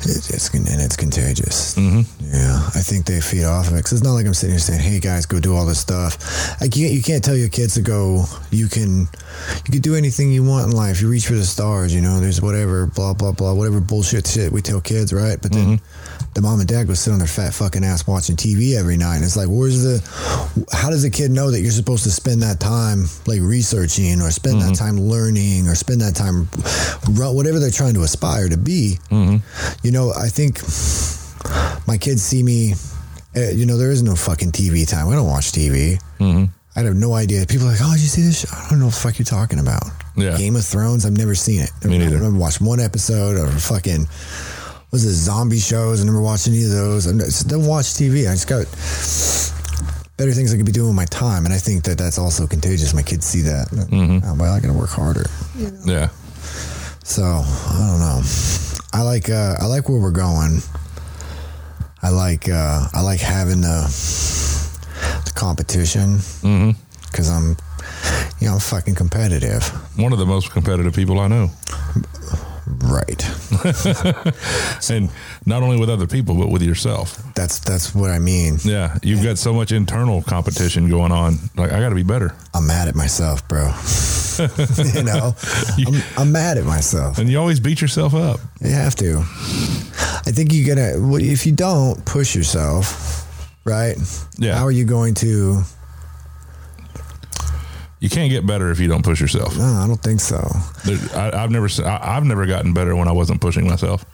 It, 0.00 0.30
it's 0.30 0.54
and 0.54 0.80
it's 0.80 0.96
contagious. 0.96 1.74
Mm-hmm. 1.74 2.32
Yeah, 2.32 2.62
I 2.74 2.80
think 2.82 3.06
they 3.06 3.20
feed 3.20 3.44
off 3.44 3.66
of 3.66 3.72
it 3.72 3.78
because 3.78 3.94
it's 3.94 4.04
not 4.04 4.12
like 4.12 4.26
I'm 4.26 4.34
sitting 4.34 4.52
here 4.52 4.60
saying, 4.60 4.80
"Hey 4.80 5.00
guys, 5.00 5.26
go 5.26 5.40
do 5.40 5.56
all 5.56 5.66
this 5.66 5.80
stuff." 5.80 6.16
I 6.62 6.68
can't. 6.68 6.92
You 6.92 7.02
can't 7.02 7.24
tell 7.24 7.36
your 7.36 7.48
kids 7.48 7.74
to 7.74 7.80
go. 7.80 8.24
You 8.52 8.68
can. 8.68 9.08
You 9.66 9.72
can 9.72 9.80
do 9.80 9.96
anything 9.96 10.30
you 10.30 10.44
want 10.44 10.66
in 10.66 10.72
life. 10.72 11.00
You 11.02 11.08
reach 11.10 11.26
for 11.26 11.34
the 11.34 11.44
stars. 11.44 11.92
You 11.92 12.00
know, 12.00 12.20
there's 12.20 12.40
whatever, 12.40 12.86
blah 12.86 13.12
blah 13.12 13.32
blah, 13.32 13.52
whatever 13.54 13.80
bullshit 13.80 14.28
shit 14.28 14.52
we 14.52 14.62
tell 14.62 14.80
kids, 14.80 15.12
right? 15.12 15.40
But 15.42 15.52
then 15.52 15.80
the 16.34 16.42
mom 16.42 16.60
and 16.60 16.68
dad 16.68 16.86
go 16.86 16.94
sit 16.94 17.12
on 17.12 17.18
their 17.18 17.28
fat 17.28 17.52
fucking 17.54 17.84
ass 17.84 18.06
watching 18.06 18.36
TV 18.36 18.76
every 18.76 18.96
night. 18.96 19.16
And 19.16 19.24
it's 19.24 19.36
like, 19.36 19.48
where's 19.48 19.82
the? 19.82 19.98
How 20.72 20.90
does 20.90 21.04
a 21.04 21.10
kid 21.10 21.30
know 21.30 21.50
that 21.50 21.60
you're 21.60 21.70
supposed 21.70 22.04
to 22.04 22.10
spend 22.10 22.42
that 22.42 22.60
time 22.60 23.04
like 23.26 23.40
researching 23.40 24.20
or 24.20 24.30
spend 24.30 24.60
that 24.62 24.74
time 24.74 25.00
learning 25.00 25.66
or 25.68 25.74
spend 25.74 26.00
that 26.00 26.14
time, 26.14 26.46
whatever 27.34 27.58
they're 27.58 27.70
trying 27.70 27.94
to 27.94 28.02
aspire 28.02 28.48
to 28.48 28.56
be? 28.56 28.98
You 29.82 29.90
know, 29.90 30.12
I 30.12 30.28
think 30.28 30.60
my 31.86 31.98
kids 31.98 32.22
see 32.22 32.42
me. 32.42 32.74
Uh, 33.36 33.50
you 33.50 33.66
know, 33.66 33.76
there 33.76 33.90
is 33.90 34.02
no 34.02 34.14
fucking 34.14 34.52
TV 34.52 34.88
time. 34.88 35.06
We 35.06 35.14
don't 35.14 35.28
watch 35.28 35.52
TV. 35.52 36.00
Mm-hmm. 36.18 36.44
I 36.76 36.82
have 36.82 36.96
no 36.96 37.14
idea. 37.14 37.44
People 37.46 37.66
are 37.66 37.72
like, 37.72 37.80
"Oh, 37.82 37.92
did 37.92 38.00
you 38.00 38.08
see 38.08 38.22
this?" 38.22 38.40
Show? 38.40 38.56
I 38.56 38.70
don't 38.70 38.78
know 38.78 38.86
what 38.86 38.94
the 38.94 39.00
fuck 39.00 39.18
you're 39.18 39.26
talking 39.26 39.58
about. 39.58 39.82
Yeah. 40.16 40.36
Game 40.36 40.56
of 40.56 40.64
Thrones. 40.64 41.04
I've 41.04 41.16
never 41.16 41.34
seen 41.34 41.60
it. 41.60 41.70
Me 41.84 41.98
neither. 41.98 42.16
I've 42.16 42.22
never 42.22 42.36
watched 42.36 42.60
one 42.60 42.80
episode 42.80 43.36
or 43.36 43.48
fucking 43.48 44.06
was 44.90 45.04
it 45.04 45.12
zombie 45.12 45.58
shows? 45.58 46.00
I 46.00 46.04
never 46.04 46.20
watched 46.20 46.48
any 46.48 46.64
of 46.64 46.70
those. 46.70 47.06
I 47.06 47.12
just 47.12 47.48
don't 47.48 47.66
watch 47.66 47.86
TV. 47.86 48.28
I 48.28 48.34
just 48.34 48.48
got 48.48 48.64
better 50.16 50.32
things 50.32 50.52
I 50.52 50.56
could 50.56 50.66
be 50.66 50.72
doing 50.72 50.88
with 50.88 50.96
my 50.96 51.04
time, 51.06 51.44
and 51.44 51.54
I 51.54 51.58
think 51.58 51.84
that 51.84 51.98
that's 51.98 52.18
also 52.18 52.46
contagious. 52.46 52.94
My 52.94 53.02
kids 53.02 53.26
see 53.26 53.42
that. 53.42 53.68
Oh, 54.24 54.34
well, 54.34 54.52
I 54.54 54.60
got 54.60 54.68
to 54.68 54.72
work 54.72 54.90
harder. 54.90 55.26
Yeah. 55.84 56.08
So 57.04 57.22
I 57.22 57.86
don't 57.90 58.00
know. 58.00 58.20
I 58.92 59.02
like 59.02 59.28
uh, 59.30 59.56
I 59.60 59.66
like 59.66 59.88
where 59.88 59.98
we're 60.00 60.10
going. 60.10 60.58
I 62.02 62.10
like 62.10 62.48
uh, 62.48 62.86
I 62.92 63.00
like 63.02 63.20
having 63.20 63.60
the 63.60 63.86
the 65.24 65.32
competition 65.34 66.18
because 67.10 67.28
I'm 67.30 67.56
you 68.40 68.46
know 68.48 68.54
I'm 68.54 68.60
fucking 68.60 68.94
competitive. 68.94 69.64
One 69.98 70.12
of 70.12 70.18
the 70.18 70.26
most 70.26 70.50
competitive 70.52 70.94
people 70.94 71.18
I 71.20 71.28
know. 71.28 71.50
Right. 72.68 73.24
And 74.90 75.10
not 75.44 75.62
only 75.62 75.78
with 75.78 75.90
other 75.90 76.06
people, 76.06 76.34
but 76.34 76.48
with 76.48 76.62
yourself. 76.62 77.20
That's 77.34 77.58
that's 77.58 77.94
what 77.94 78.10
I 78.10 78.18
mean. 78.18 78.58
Yeah. 78.64 78.96
You've 79.02 79.22
got 79.22 79.36
so 79.38 79.52
much 79.52 79.72
internal 79.72 80.22
competition 80.22 80.88
going 80.88 81.12
on. 81.12 81.38
Like, 81.56 81.72
I 81.72 81.80
got 81.80 81.90
to 81.90 81.94
be 81.94 82.04
better. 82.04 82.34
I'm 82.54 82.66
mad 82.66 82.88
at 82.88 82.94
myself, 82.94 83.46
bro. 83.48 83.66
you 84.94 85.02
know, 85.02 85.34
I'm, 85.86 86.02
I'm 86.16 86.32
mad 86.32 86.58
at 86.58 86.64
myself. 86.64 87.18
And 87.18 87.28
you 87.28 87.38
always 87.38 87.60
beat 87.60 87.80
yourself 87.80 88.14
up. 88.14 88.40
You 88.60 88.70
have 88.70 88.94
to. 88.96 89.18
I 89.18 90.30
think 90.32 90.52
you 90.52 90.64
gotta. 90.66 90.94
If 91.20 91.44
you 91.44 91.52
don't 91.52 92.04
push 92.06 92.34
yourself, 92.34 93.26
right? 93.64 93.96
Yeah. 94.38 94.56
How 94.56 94.64
are 94.64 94.72
you 94.72 94.84
going 94.84 95.14
to? 95.16 95.62
You 98.00 98.08
can't 98.08 98.30
get 98.30 98.46
better 98.46 98.70
if 98.70 98.78
you 98.78 98.86
don't 98.88 99.02
push 99.04 99.20
yourself. 99.20 99.56
No, 99.56 99.64
I 99.64 99.86
don't 99.86 100.00
think 100.02 100.20
so. 100.20 100.38
There, 100.84 100.98
I, 101.18 101.42
I've 101.42 101.50
never, 101.50 101.68
I, 101.84 102.14
have 102.14 102.24
never 102.24 102.46
gotten 102.46 102.72
better 102.72 102.94
when 102.94 103.08
I 103.08 103.12
wasn't 103.12 103.40
pushing 103.40 103.66
myself. 103.66 104.04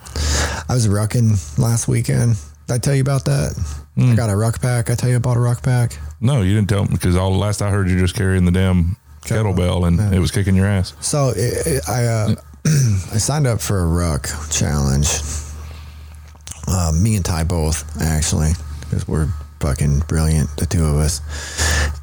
I 0.70 0.74
was 0.74 0.88
rucking 0.88 1.58
last 1.58 1.86
weekend. 1.86 2.36
Did 2.66 2.74
I 2.74 2.78
tell 2.78 2.94
you 2.94 3.02
about 3.02 3.26
that? 3.26 3.52
I 3.98 4.14
got 4.16 4.30
a 4.30 4.36
ruck 4.36 4.60
pack. 4.62 4.88
I 4.90 4.94
tell 4.94 5.10
you 5.10 5.16
about 5.16 5.36
a 5.36 5.40
ruck 5.40 5.62
pack. 5.62 5.98
No, 6.20 6.40
you 6.40 6.54
didn't 6.54 6.68
tell 6.70 6.84
me 6.84 6.90
because 6.92 7.14
all 7.14 7.30
the 7.30 7.36
last 7.38 7.60
I 7.60 7.68
heard 7.70 7.88
you 7.90 7.98
just 7.98 8.16
carrying 8.16 8.46
the 8.46 8.50
damn 8.52 8.96
kettlebell 9.22 9.86
and 9.86 10.14
it 10.14 10.18
was 10.18 10.30
kicking 10.30 10.54
your 10.54 10.66
ass. 10.66 10.94
So 11.00 11.28
it, 11.36 11.66
it- 11.66 11.88
I 11.88 12.06
uh, 12.06 12.34
I 12.66 13.18
signed 13.18 13.46
up 13.46 13.60
for 13.60 13.80
a 13.80 13.86
ruck 13.86 14.28
challenge. 14.50 15.08
Uh, 16.66 16.92
me 16.98 17.16
and 17.16 17.24
Ty 17.24 17.44
both 17.44 18.00
actually, 18.00 18.52
because 18.80 19.06
we're 19.06 19.28
fucking 19.60 20.00
brilliant, 20.08 20.48
the 20.56 20.64
two 20.66 20.84
of 20.84 20.96
us. 20.96 21.20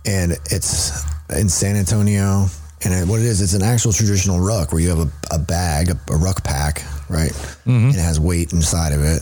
And 0.05 0.33
it's 0.51 1.03
in 1.38 1.50
San 1.50 1.75
Antonio, 1.75 2.47
And 2.83 2.93
it, 2.93 3.07
what 3.07 3.19
it 3.19 3.25
is, 3.25 3.41
it's 3.41 3.53
an 3.53 3.61
actual 3.63 3.91
traditional 3.93 4.39
ruck 4.39 4.71
where 4.71 4.81
you 4.81 4.89
have 4.89 5.00
a, 5.00 5.11
a 5.35 5.39
bag, 5.39 5.89
a, 5.89 6.13
a 6.13 6.17
ruck 6.17 6.43
pack, 6.43 6.83
right? 7.09 7.31
And 7.65 7.95
it 7.95 8.00
has 8.01 8.19
weight 8.19 8.53
inside 8.53 8.91
of 8.93 9.03
it. 9.03 9.21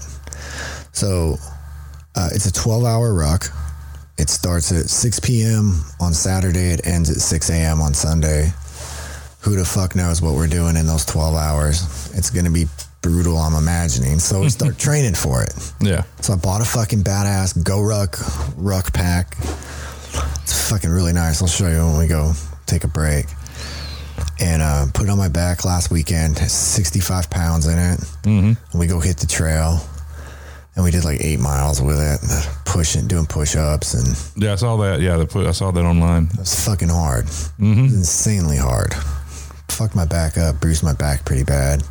So 0.93 1.35
uh, 2.15 2.29
it's 2.31 2.45
a 2.45 2.53
12 2.53 2.83
hour 2.85 3.13
ruck. 3.13 3.45
It 4.17 4.29
starts 4.29 4.71
at 4.71 4.89
6 4.89 5.19
p.m. 5.21 5.81
on 6.01 6.13
Saturday. 6.13 6.71
It 6.71 6.85
ends 6.85 7.09
at 7.09 7.17
6 7.17 7.49
a.m. 7.49 7.81
on 7.81 7.93
Sunday. 7.93 8.51
Who 9.41 9.55
the 9.55 9.63
fuck 9.63 9.95
knows 9.95 10.21
what 10.21 10.33
we're 10.35 10.47
doing 10.47 10.75
in 10.75 10.85
those 10.85 11.05
12 11.05 11.35
hours? 11.35 12.11
It's 12.13 12.29
going 12.29 12.43
to 12.45 12.51
be 12.51 12.65
brutal, 13.01 13.37
I'm 13.37 13.55
imagining. 13.55 14.19
So 14.19 14.41
we 14.41 14.49
start 14.49 14.77
training 14.87 15.15
for 15.15 15.41
it. 15.43 15.53
Yeah. 15.79 16.03
So 16.21 16.33
I 16.33 16.35
bought 16.35 16.59
a 16.61 16.65
fucking 16.65 17.03
badass 17.03 17.63
GORUCK 17.63 18.53
ruck 18.57 18.91
pack. 18.91 19.37
It's 20.49 20.69
fucking 20.71 20.89
really 20.89 21.13
nice. 21.13 21.43
I'll 21.43 21.47
show 21.47 21.67
you 21.67 21.77
when 21.85 21.97
we 21.99 22.07
go 22.07 22.33
take 22.65 22.83
a 22.83 22.87
break. 22.87 23.25
And 24.41 24.61
uh, 24.63 24.85
put 24.93 25.03
it 25.05 25.09
on 25.11 25.17
my 25.19 25.29
back 25.29 25.63
last 25.63 25.91
weekend. 25.91 26.37
65 26.39 27.29
pounds 27.29 27.67
in 27.67 27.77
it. 27.77 27.99
Mm-hmm. 28.23 28.53
And 28.71 28.79
we 28.79 28.87
go 28.87 28.99
hit 28.99 29.17
the 29.17 29.27
trail. 29.27 29.79
And 30.75 30.83
we 30.83 30.89
did 30.91 31.03
like 31.05 31.21
eight 31.21 31.39
miles 31.39 31.81
with 31.81 31.99
it, 31.99 32.49
pushing, 32.65 33.07
doing 33.07 33.25
push 33.27 33.55
ups. 33.55 33.93
And 33.93 34.43
Yeah, 34.43 34.53
I 34.53 34.55
saw 34.55 34.77
that. 34.77 35.01
Yeah, 35.01 35.17
the, 35.17 35.25
pu- 35.27 35.45
I 35.47 35.51
saw 35.51 35.69
that 35.71 35.83
online. 35.85 36.29
was 36.37 36.65
fucking 36.65 36.89
hard. 36.89 37.25
Mm-hmm. 37.25 37.79
It 37.79 37.83
was 37.83 37.93
insanely 37.95 38.57
hard. 38.57 38.93
Fucked 39.67 39.95
my 39.95 40.05
back 40.05 40.37
up, 40.37 40.59
bruised 40.61 40.83
my 40.83 40.93
back 40.93 41.25
pretty 41.25 41.43
bad. 41.43 41.83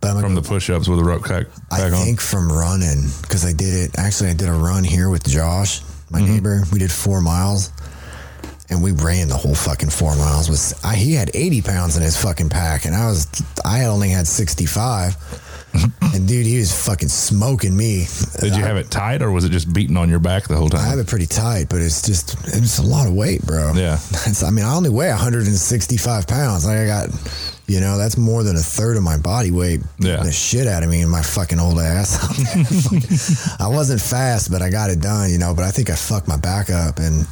But 0.00 0.20
From 0.20 0.34
the 0.34 0.42
push 0.42 0.70
ups 0.70 0.88
with 0.88 0.98
the 0.98 1.04
rope 1.04 1.22
pack, 1.24 1.46
I 1.70 1.78
pack 1.78 1.92
on. 1.92 2.04
think 2.04 2.20
from 2.20 2.50
running 2.50 3.04
because 3.22 3.44
I 3.44 3.52
did 3.52 3.72
it. 3.74 3.98
Actually, 3.98 4.30
I 4.30 4.34
did 4.34 4.48
a 4.48 4.52
run 4.52 4.82
here 4.82 5.08
with 5.08 5.22
Josh, 5.24 5.82
my 6.12 6.20
mm-hmm. 6.20 6.34
neighbor. 6.34 6.62
We 6.72 6.78
did 6.78 6.92
four 6.92 7.20
miles, 7.20 7.72
and 8.68 8.82
we 8.82 8.92
ran 8.92 9.28
the 9.28 9.36
whole 9.36 9.54
fucking 9.54 9.90
four 9.90 10.14
miles. 10.16 10.48
Was 10.48 10.78
I, 10.84 10.94
he 10.94 11.14
had 11.14 11.30
eighty 11.34 11.62
pounds 11.62 11.96
in 11.96 12.02
his 12.02 12.20
fucking 12.20 12.50
pack, 12.50 12.84
and 12.84 12.94
I 12.94 13.08
was 13.08 13.26
I 13.64 13.84
only 13.84 14.10
had 14.10 14.26
sixty 14.26 14.66
five. 14.66 15.16
and 16.02 16.28
dude, 16.28 16.44
he 16.44 16.58
was 16.58 16.86
fucking 16.86 17.08
smoking 17.08 17.74
me. 17.74 18.06
Did 18.40 18.54
you 18.54 18.62
have 18.62 18.76
it 18.76 18.90
tight 18.90 19.22
or 19.22 19.30
was 19.30 19.44
it 19.44 19.50
just 19.50 19.72
beating 19.72 19.96
on 19.96 20.10
your 20.10 20.18
back 20.18 20.46
the 20.46 20.56
whole 20.56 20.68
time? 20.68 20.80
I 20.80 20.88
have 20.88 20.98
it 20.98 21.06
pretty 21.06 21.26
tight, 21.26 21.68
but 21.70 21.80
it's 21.80 22.02
just 22.02 22.34
it's 22.48 22.78
a 22.78 22.82
lot 22.82 23.06
of 23.06 23.14
weight, 23.14 23.42
bro. 23.42 23.72
Yeah. 23.74 23.98
It's, 24.26 24.42
I 24.42 24.50
mean, 24.50 24.64
I 24.64 24.74
only 24.74 24.90
weigh 24.90 25.08
165 25.08 26.26
pounds. 26.26 26.66
Like 26.66 26.78
I 26.78 26.86
got, 26.86 27.08
you 27.72 27.80
know, 27.80 27.96
that's 27.96 28.18
more 28.18 28.42
than 28.42 28.54
a 28.54 28.60
third 28.60 28.98
of 28.98 29.02
my 29.02 29.16
body 29.16 29.50
weight. 29.50 29.80
Yeah. 29.98 30.22
The 30.22 30.30
shit 30.30 30.66
out 30.66 30.82
of 30.82 30.90
me 30.90 31.00
and 31.00 31.10
my 31.10 31.22
fucking 31.22 31.58
old 31.58 31.78
ass. 31.78 32.20
I 33.60 33.66
wasn't 33.66 34.02
fast, 34.02 34.50
but 34.50 34.60
I 34.60 34.68
got 34.68 34.90
it 34.90 35.00
done, 35.00 35.30
you 35.30 35.38
know. 35.38 35.54
But 35.54 35.64
I 35.64 35.70
think 35.70 35.88
I 35.88 35.94
fucked 35.94 36.28
my 36.28 36.36
back 36.36 36.68
up 36.68 36.98
and 36.98 37.26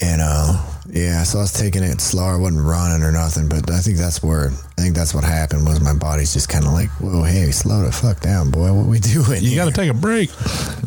and 0.00 0.20
uh 0.20 0.66
yeah, 0.92 1.22
so 1.22 1.38
I 1.38 1.42
was 1.42 1.52
taking 1.52 1.84
it 1.84 2.00
slower. 2.00 2.34
I 2.34 2.36
wasn't 2.38 2.64
running 2.66 3.04
or 3.06 3.12
nothing, 3.12 3.48
but 3.48 3.70
I 3.70 3.78
think 3.78 3.98
that's 3.98 4.20
where 4.20 4.48
I 4.76 4.82
think 4.82 4.96
that's 4.96 5.14
what 5.14 5.22
happened 5.22 5.64
was 5.64 5.80
my 5.80 5.94
body's 5.94 6.32
just 6.32 6.48
kind 6.48 6.66
of 6.66 6.72
like, 6.72 6.88
whoa, 7.00 7.22
hey, 7.22 7.52
slow 7.52 7.84
the 7.84 7.92
fuck 7.92 8.18
down, 8.18 8.50
boy. 8.50 8.72
What 8.72 8.86
we 8.86 8.98
doing? 9.14 9.44
You 9.44 9.54
got 9.54 9.66
to 9.66 9.70
take 9.72 9.90
a 9.90 9.94
break. 9.94 10.30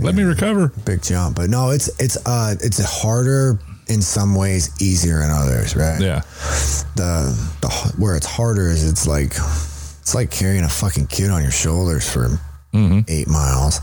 Let 0.02 0.16
me 0.16 0.24
recover. 0.24 0.74
big 0.84 1.02
jump. 1.02 1.38
But 1.38 1.50
no, 1.50 1.70
it's 1.70 1.88
it's 2.02 2.18
uh 2.26 2.56
it's 2.60 2.80
a 2.80 2.86
harder 2.86 3.58
in 3.88 4.02
some 4.02 4.36
ways, 4.36 4.70
easier 4.82 5.22
in 5.22 5.30
others, 5.30 5.76
right? 5.76 6.00
Yeah. 6.00 6.22
The 6.96 7.34
the 7.62 7.94
where 7.98 8.16
it's 8.16 8.26
harder 8.26 8.68
is 8.68 8.90
it's 8.90 9.08
like 9.08 9.32
it's 10.02 10.16
like 10.16 10.32
carrying 10.32 10.64
a 10.64 10.70
fucking 10.70 11.08
kid 11.08 11.30
on 11.30 11.42
your 11.42 11.52
shoulders 11.52 12.10
for 12.10 12.40
mm-hmm. 12.74 13.00
eight 13.08 13.28
miles, 13.28 13.80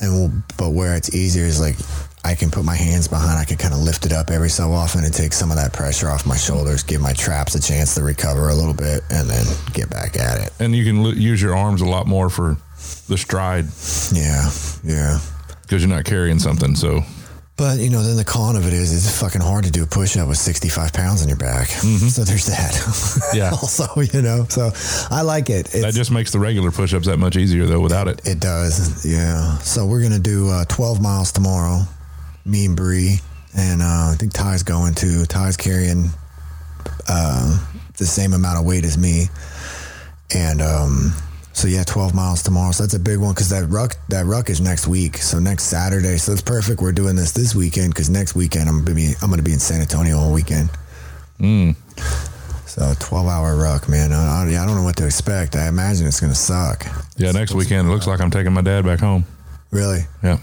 and 0.00 0.12
we'll, 0.12 0.32
but 0.56 0.70
where 0.70 0.94
it's 0.96 1.14
easier 1.14 1.44
is 1.44 1.60
like. 1.60 1.76
I 2.24 2.34
can 2.34 2.50
put 2.50 2.64
my 2.64 2.74
hands 2.74 3.08
behind. 3.08 3.38
I 3.38 3.44
can 3.44 3.56
kind 3.56 3.72
of 3.72 3.80
lift 3.80 4.04
it 4.04 4.12
up 4.12 4.30
every 4.30 4.50
so 4.50 4.72
often 4.72 5.04
and 5.04 5.14
take 5.14 5.32
some 5.32 5.50
of 5.50 5.56
that 5.56 5.72
pressure 5.72 6.10
off 6.10 6.26
my 6.26 6.36
shoulders. 6.36 6.82
Give 6.82 7.00
my 7.00 7.12
traps 7.14 7.54
a 7.54 7.60
chance 7.60 7.94
to 7.94 8.02
recover 8.02 8.48
a 8.48 8.54
little 8.54 8.74
bit, 8.74 9.02
and 9.08 9.30
then 9.30 9.46
get 9.72 9.88
back 9.88 10.18
at 10.18 10.38
it. 10.42 10.52
And 10.58 10.74
you 10.74 10.84
can 10.84 10.98
l- 10.98 11.14
use 11.14 11.40
your 11.40 11.56
arms 11.56 11.80
a 11.80 11.86
lot 11.86 12.06
more 12.06 12.28
for 12.28 12.56
the 13.08 13.16
stride 13.16 13.66
Yeah, 14.12 14.50
yeah. 14.84 15.20
because 15.62 15.80
you're 15.82 15.94
not 15.94 16.04
carrying 16.04 16.38
something. 16.40 16.74
So, 16.74 17.02
But 17.58 17.78
you 17.80 17.90
know, 17.90 18.02
then 18.04 18.16
the 18.16 18.24
con 18.24 18.54
of 18.54 18.66
it 18.68 18.72
is 18.72 18.94
it's 18.94 19.20
fucking 19.20 19.40
hard 19.40 19.64
to 19.64 19.70
do 19.72 19.82
a 19.82 19.86
push 19.86 20.16
up 20.16 20.28
with 20.28 20.38
sixty 20.38 20.68
five 20.68 20.92
pounds 20.92 21.22
on 21.22 21.28
your 21.28 21.36
back. 21.36 21.66
So 21.68 22.22
there's 22.24 22.46
that. 22.46 22.74
Yeah. 23.34 23.50
also, 23.50 23.84
you 24.00 24.22
know, 24.22 24.46
so 24.48 24.70
I 25.10 25.22
like 25.22 25.50
it. 25.50 25.66
that 25.72 25.92
just 25.92 26.10
makes 26.12 26.30
the 26.30 26.38
regular 26.38 26.70
push 26.70 26.94
ups 26.94 27.06
that 27.06 27.18
much 27.18 27.36
easier, 27.36 27.66
though, 27.66 27.80
without 27.80 28.08
it. 28.08 28.26
it 28.26 28.40
does. 28.40 29.04
Yeah. 29.04 29.58
So 29.58 29.86
we're 29.86 30.02
gonna 30.02 30.18
do 30.20 30.48
uh, 30.50 30.64
twelve 30.66 31.02
miles 31.02 31.32
tomorrow. 31.32 31.82
Me 32.44 32.64
and 32.64 32.76
Bree, 32.76 33.18
and 33.56 33.82
uh, 33.82 34.12
I 34.12 34.16
think 34.18 34.32
Ty's 34.32 34.62
going 34.62 34.94
to. 34.94 35.26
Ty's 35.26 35.56
carrying 35.56 36.10
uh, 37.08 37.58
the 37.98 38.06
same 38.06 38.32
amount 38.32 38.58
of 38.58 38.64
weight 38.64 38.84
as 38.84 38.96
me, 38.96 39.26
and 40.34 40.62
um, 40.62 41.12
so 41.58 41.66
yeah, 41.68 41.82
twelve 41.84 42.14
miles 42.14 42.42
tomorrow. 42.42 42.70
So 42.72 42.84
that's 42.84 42.94
a 42.94 42.98
big 43.00 43.18
one 43.18 43.34
because 43.34 43.48
that 43.50 43.64
ruck 43.68 43.96
that 44.08 44.26
ruck 44.26 44.48
is 44.48 44.60
next 44.60 44.86
week. 44.86 45.16
So 45.18 45.38
next 45.38 45.64
Saturday. 45.64 46.16
So 46.16 46.32
it's 46.32 46.42
perfect. 46.42 46.80
We're 46.80 46.92
doing 46.92 47.16
this 47.16 47.32
this 47.32 47.54
weekend 47.54 47.92
because 47.92 48.08
next 48.08 48.34
weekend 48.34 48.68
I'm 48.68 48.84
gonna 48.84 48.94
be 48.94 49.14
I'm 49.22 49.30
gonna 49.30 49.42
be 49.42 49.52
in 49.52 49.58
San 49.58 49.80
Antonio 49.80 50.16
all 50.18 50.32
weekend. 50.32 50.70
So 52.66 52.94
twelve 53.00 53.26
hour 53.26 53.56
ruck, 53.56 53.88
man. 53.88 54.12
I, 54.12 54.44
I, 54.44 54.62
I 54.62 54.66
don't 54.66 54.76
know 54.76 54.82
what 54.82 54.96
to 54.98 55.06
expect. 55.06 55.56
I 55.56 55.68
imagine 55.68 56.06
it's 56.06 56.20
gonna 56.20 56.34
suck. 56.34 56.86
Yeah, 57.16 57.32
next 57.32 57.54
weekend, 57.54 57.88
it 57.88 57.90
looks 57.90 58.06
like 58.06 58.20
I'm 58.20 58.30
taking 58.30 58.52
my 58.52 58.60
dad 58.62 58.84
back 58.84 59.00
home. 59.00 59.24
Really. 59.70 60.00
Yeah. 60.22 60.38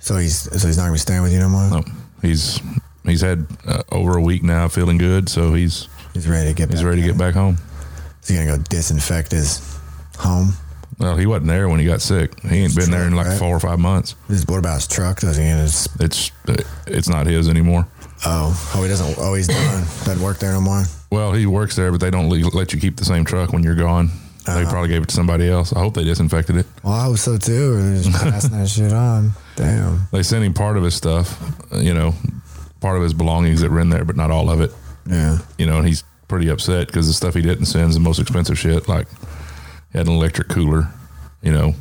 So 0.00 0.16
he's 0.16 0.36
so 0.40 0.66
he's 0.66 0.76
not 0.76 0.84
gonna 0.84 0.92
be 0.92 0.98
staying 0.98 1.22
with 1.22 1.32
you 1.32 1.38
no 1.38 1.48
more. 1.48 1.70
No, 1.70 1.84
he's 2.22 2.60
he's 3.04 3.20
had 3.20 3.46
uh, 3.66 3.82
over 3.92 4.16
a 4.16 4.22
week 4.22 4.42
now, 4.42 4.68
feeling 4.68 4.98
good, 4.98 5.28
so 5.28 5.54
he's 5.54 5.88
He's 6.12 6.28
ready 6.28 6.48
to 6.48 6.54
get. 6.54 6.70
he's 6.70 6.84
ready 6.84 7.00
to 7.02 7.06
get 7.06 7.18
back 7.18 7.34
home. 7.34 7.56
He's 8.26 8.36
gonna 8.36 8.56
go 8.56 8.62
disinfect 8.68 9.32
his 9.32 9.58
home? 10.16 10.54
Well, 10.98 11.16
he 11.16 11.26
wasn't 11.26 11.48
there 11.48 11.68
when 11.68 11.80
he 11.80 11.86
got 11.86 12.00
sick. 12.00 12.38
He 12.40 12.58
ain't 12.58 12.76
been 12.76 12.90
there 12.90 13.04
in 13.04 13.14
like 13.14 13.26
Right. 13.26 13.38
four 13.38 13.56
or 13.56 13.60
five 13.60 13.78
months. 13.80 14.14
His, 14.28 14.46
what 14.46 14.58
about 14.58 14.76
his 14.76 14.86
truck? 14.86 15.20
Does 15.20 15.36
he? 15.36 15.42
His, 15.42 15.88
It's 16.00 16.30
it's 16.86 17.08
not 17.08 17.26
his 17.26 17.48
anymore. 17.48 17.88
oh, 18.24 18.72
oh, 18.74 18.82
he 18.82 18.88
doesn't. 18.88 19.16
Oh, 19.18 19.34
he's 19.34 19.48
done. 19.48 19.82
Doesn't 20.04 20.22
work 20.22 20.38
there 20.38 20.52
no 20.52 20.60
more. 20.60 20.84
Well, 21.10 21.32
he 21.32 21.46
works 21.46 21.74
there, 21.76 21.90
but 21.90 22.00
they 22.00 22.10
don't 22.10 22.28
let 22.28 22.72
you 22.72 22.80
keep 22.80 22.96
the 22.96 23.04
same 23.04 23.24
truck 23.24 23.52
when 23.52 23.62
you're 23.62 23.74
gone. 23.74 24.10
They 24.46 24.52
uh-huh. 24.52 24.70
probably 24.70 24.88
gave 24.90 25.02
it 25.02 25.08
to 25.08 25.14
somebody 25.14 25.48
else. 25.48 25.72
I 25.72 25.78
hope 25.80 25.94
they 25.94 26.04
disinfected 26.04 26.56
it. 26.56 26.66
Well, 26.82 26.92
I 26.92 27.04
hope 27.04 27.16
so 27.18 27.38
too. 27.38 27.82
They're 27.82 28.02
just 28.02 28.12
passing 28.22 28.50
that 28.52 28.68
shit 28.68 28.92
on. 28.92 29.32
Damn. 29.56 30.06
They 30.12 30.22
sent 30.22 30.44
him 30.44 30.52
part 30.52 30.76
of 30.76 30.82
his 30.82 30.94
stuff, 30.94 31.40
you 31.72 31.94
know, 31.94 32.14
part 32.80 32.96
of 32.96 33.02
his 33.02 33.14
belongings 33.14 33.62
that 33.62 33.70
were 33.70 33.80
in 33.80 33.88
there, 33.88 34.04
but 34.04 34.16
not 34.16 34.30
all 34.30 34.50
of 34.50 34.60
it. 34.60 34.70
Yeah. 35.06 35.38
You 35.58 35.66
know, 35.66 35.78
and 35.78 35.86
he's 35.88 36.04
pretty 36.28 36.48
upset 36.48 36.88
because 36.88 37.06
the 37.06 37.14
stuff 37.14 37.34
he 37.34 37.42
didn't 37.42 37.66
send 37.66 37.88
is 37.88 37.94
the 37.94 38.00
most 38.00 38.18
expensive 38.18 38.58
shit. 38.58 38.86
Like, 38.88 39.06
had 39.98 40.06
an 40.06 40.12
electric 40.14 40.48
cooler, 40.48 40.88
you 41.42 41.52
know, 41.52 41.74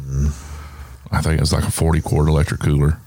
I 1.12 1.22
think 1.22 1.36
it 1.38 1.41
was 1.41 1.53
like 1.53 1.63
a 1.65 1.72
40 1.72 2.01
quart 2.01 2.27
electric 2.27 2.62
cooler. 2.62 2.98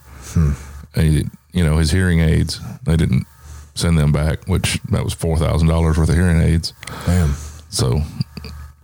And, 0.94 1.04
he, 1.04 1.24
you 1.52 1.64
know, 1.64 1.78
his 1.78 1.90
hearing 1.90 2.20
aids, 2.20 2.60
they 2.84 2.96
didn't 2.96 3.26
send 3.74 3.98
them 3.98 4.12
back, 4.12 4.46
which 4.46 4.80
that 4.90 5.04
was 5.04 5.14
$4,000 5.14 5.68
worth 5.96 6.08
of 6.08 6.14
hearing 6.14 6.40
aids. 6.40 6.72
Damn. 7.04 7.32
So 7.68 8.00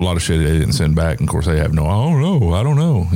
a 0.00 0.04
lot 0.04 0.16
of 0.16 0.22
shit 0.22 0.38
they 0.38 0.58
didn't 0.58 0.72
send 0.72 0.94
back. 0.96 1.20
And 1.20 1.28
of 1.28 1.32
course, 1.32 1.46
they 1.46 1.58
have 1.58 1.72
no, 1.72 1.86
I 1.86 2.10
don't 2.10 2.20
know. 2.20 2.52
I 2.52 2.62
don't 2.62 2.76
know. 2.76 3.06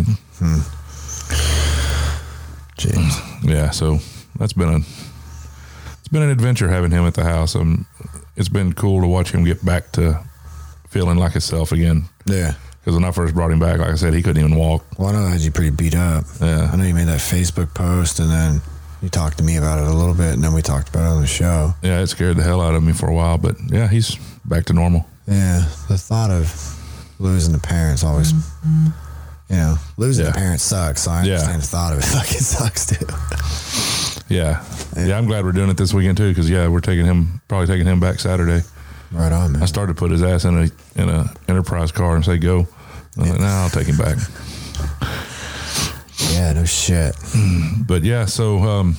James. 2.76 3.18
Yeah, 3.42 3.70
so 3.70 3.98
that's 4.38 4.52
been 4.52 4.68
a 4.68 4.76
it's 4.78 6.08
been 6.12 6.22
an 6.22 6.30
adventure 6.30 6.68
having 6.68 6.90
him 6.90 7.04
at 7.04 7.14
the 7.14 7.24
house. 7.24 7.56
Um, 7.56 7.86
it's 8.36 8.48
been 8.48 8.72
cool 8.74 9.00
to 9.00 9.06
watch 9.08 9.32
him 9.32 9.44
get 9.44 9.64
back 9.64 9.92
to 9.92 10.22
feeling 10.88 11.16
like 11.18 11.32
himself 11.32 11.72
again. 11.72 12.04
Yeah. 12.26 12.54
Because 12.86 12.94
when 13.00 13.04
I 13.04 13.10
first 13.10 13.34
brought 13.34 13.50
him 13.50 13.58
back, 13.58 13.80
like 13.80 13.88
I 13.90 13.94
said, 13.96 14.14
he 14.14 14.22
couldn't 14.22 14.40
even 14.44 14.56
walk. 14.56 14.84
Well, 14.96 15.08
I 15.08 15.12
know 15.12 15.26
I 15.26 15.30
had 15.30 15.40
you 15.40 15.50
pretty 15.50 15.70
beat 15.70 15.96
up. 15.96 16.24
Yeah. 16.40 16.70
I 16.72 16.76
know 16.76 16.84
you 16.84 16.94
made 16.94 17.08
that 17.08 17.18
Facebook 17.18 17.74
post, 17.74 18.20
and 18.20 18.30
then 18.30 18.60
you 19.02 19.08
talked 19.08 19.38
to 19.38 19.44
me 19.44 19.56
about 19.56 19.80
it 19.80 19.88
a 19.88 19.92
little 19.92 20.14
bit, 20.14 20.34
and 20.34 20.44
then 20.44 20.52
we 20.54 20.62
talked 20.62 20.88
about 20.90 21.00
it 21.02 21.08
on 21.16 21.20
the 21.20 21.26
show. 21.26 21.74
Yeah, 21.82 22.00
it 22.00 22.06
scared 22.06 22.36
the 22.36 22.44
hell 22.44 22.60
out 22.60 22.76
of 22.76 22.84
me 22.84 22.92
for 22.92 23.08
a 23.08 23.12
while, 23.12 23.38
but 23.38 23.56
yeah, 23.66 23.88
he's 23.88 24.14
back 24.44 24.66
to 24.66 24.72
normal. 24.72 25.04
Yeah, 25.26 25.64
the 25.88 25.98
thought 25.98 26.30
of 26.30 26.54
losing 27.18 27.52
the 27.52 27.58
parents 27.58 28.04
always, 28.04 28.30
you 28.32 29.56
know, 29.56 29.74
losing 29.96 30.24
Yeah. 30.24 30.30
the 30.30 30.38
parents 30.38 30.62
sucks. 30.62 31.02
So 31.02 31.10
I 31.10 31.24
Yeah. 31.24 31.32
understand 31.34 31.62
the 31.62 31.66
thought 31.66 31.92
of 31.92 31.98
it 31.98 32.04
fucking 32.04 32.38
sucks 32.40 32.86
too. 32.86 34.24
Yeah, 34.32 34.62
yeah, 34.96 35.18
I'm 35.18 35.26
glad 35.26 35.44
we're 35.44 35.50
doing 35.50 35.70
it 35.70 35.76
this 35.76 35.92
weekend 35.92 36.18
too. 36.18 36.28
Because 36.28 36.48
yeah, 36.48 36.68
we're 36.68 36.78
taking 36.80 37.04
him 37.04 37.40
probably 37.48 37.66
taking 37.66 37.86
him 37.88 37.98
back 37.98 38.20
Saturday. 38.20 38.62
Right 39.12 39.32
on, 39.32 39.52
man. 39.52 39.62
I 39.62 39.66
started 39.66 39.94
to 39.94 39.98
put 39.98 40.10
his 40.12 40.22
ass 40.22 40.44
in 40.44 40.56
a 40.56 41.00
in 41.00 41.08
a 41.08 41.32
enterprise 41.48 41.90
car 41.90 42.14
and 42.14 42.24
say 42.24 42.38
go. 42.38 42.68
I'm 43.16 43.30
like, 43.30 43.40
nah, 43.40 43.62
I'll 43.64 43.70
take 43.70 43.86
him 43.86 43.96
back. 43.96 44.18
Yeah, 46.32 46.52
no 46.54 46.64
shit. 46.64 47.14
but 47.86 48.02
yeah, 48.02 48.24
so 48.24 48.58
um, 48.58 48.96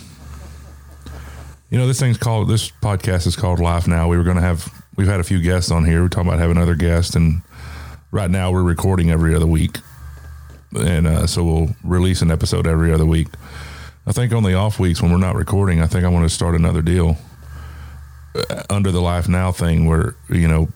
you 1.70 1.78
know, 1.78 1.88
this 1.88 2.00
thing's 2.00 2.18
called 2.18 2.48
this 2.50 2.72
podcast 2.72 3.28
is 3.28 3.36
called 3.36 3.60
Life 3.60 3.88
Now. 3.88 4.08
We 4.08 4.18
were 4.18 4.24
going 4.24 4.38
to 4.38 4.42
have 4.42 4.72
we've 4.96 5.08
had 5.08 5.20
a 5.20 5.24
few 5.24 5.42
guests 5.42 5.70
on 5.72 5.84
here. 5.86 6.02
We're 6.02 6.10
talking 6.10 6.30
about 6.30 6.40
having 6.40 6.58
other 6.58 6.76
guests, 6.76 7.16
and 7.16 7.42
right 8.12 8.30
now 8.30 8.52
we're 8.52 8.64
recording 8.64 9.12
every 9.12 9.36
other 9.36 9.46
week, 9.48 9.78
and 10.80 11.06
uh, 11.08 11.28
so 11.28 11.44
we'll 11.44 11.70
release 11.84 12.22
an 12.22 12.32
episode 12.32 12.66
every 12.68 12.94
other 12.94 13.06
week. 13.06 13.28
I 14.06 14.12
think 14.14 14.32
on 14.34 14.44
the 14.44 14.54
off 14.54 14.80
weeks 14.80 15.02
when 15.02 15.12
we're 15.12 15.18
not 15.18 15.36
recording, 15.36 15.82
I 15.82 15.88
think 15.88 16.06
I 16.06 16.10
want 16.10 16.28
to 16.28 16.34
start 16.34 16.56
another 16.56 16.82
deal, 16.82 17.18
uh, 18.36 18.64
under 18.70 18.92
the 18.92 19.02
Life 19.02 19.28
Now 19.28 19.52
thing, 19.52 19.86
where 19.86 20.16
you 20.30 20.48
know, 20.48 20.70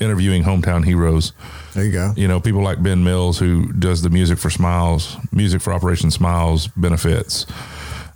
interviewing 0.00 0.42
hometown 0.44 0.84
heroes. 0.84 1.32
There 1.74 1.84
you 1.84 1.92
go. 1.92 2.12
You 2.16 2.28
know, 2.28 2.40
people 2.40 2.62
like 2.62 2.82
Ben 2.82 3.04
Mills, 3.04 3.38
who 3.38 3.72
does 3.72 4.02
the 4.02 4.10
music 4.10 4.38
for 4.38 4.50
Smiles, 4.50 5.16
music 5.32 5.60
for 5.60 5.72
Operation 5.72 6.10
Smiles 6.10 6.68
benefits, 6.68 7.46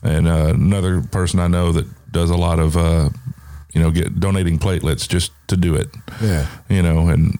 and 0.03 0.27
uh, 0.27 0.53
another 0.55 1.01
person 1.03 1.41
I 1.41 1.49
know 1.49 1.73
that 1.73 1.87
does 2.13 2.31
a 2.31 2.37
lot 2.37 2.59
of, 2.59 2.77
uh, 2.77 3.11
you 3.73 3.81
know, 3.81 3.91
get 3.91 4.21
donating 4.21 4.59
platelets 4.59 5.09
just 5.09 5.33
to 5.49 5.57
do 5.57 5.75
it. 5.75 5.89
Yeah. 6.21 6.47
You 6.69 6.83
know, 6.83 7.09
and 7.09 7.39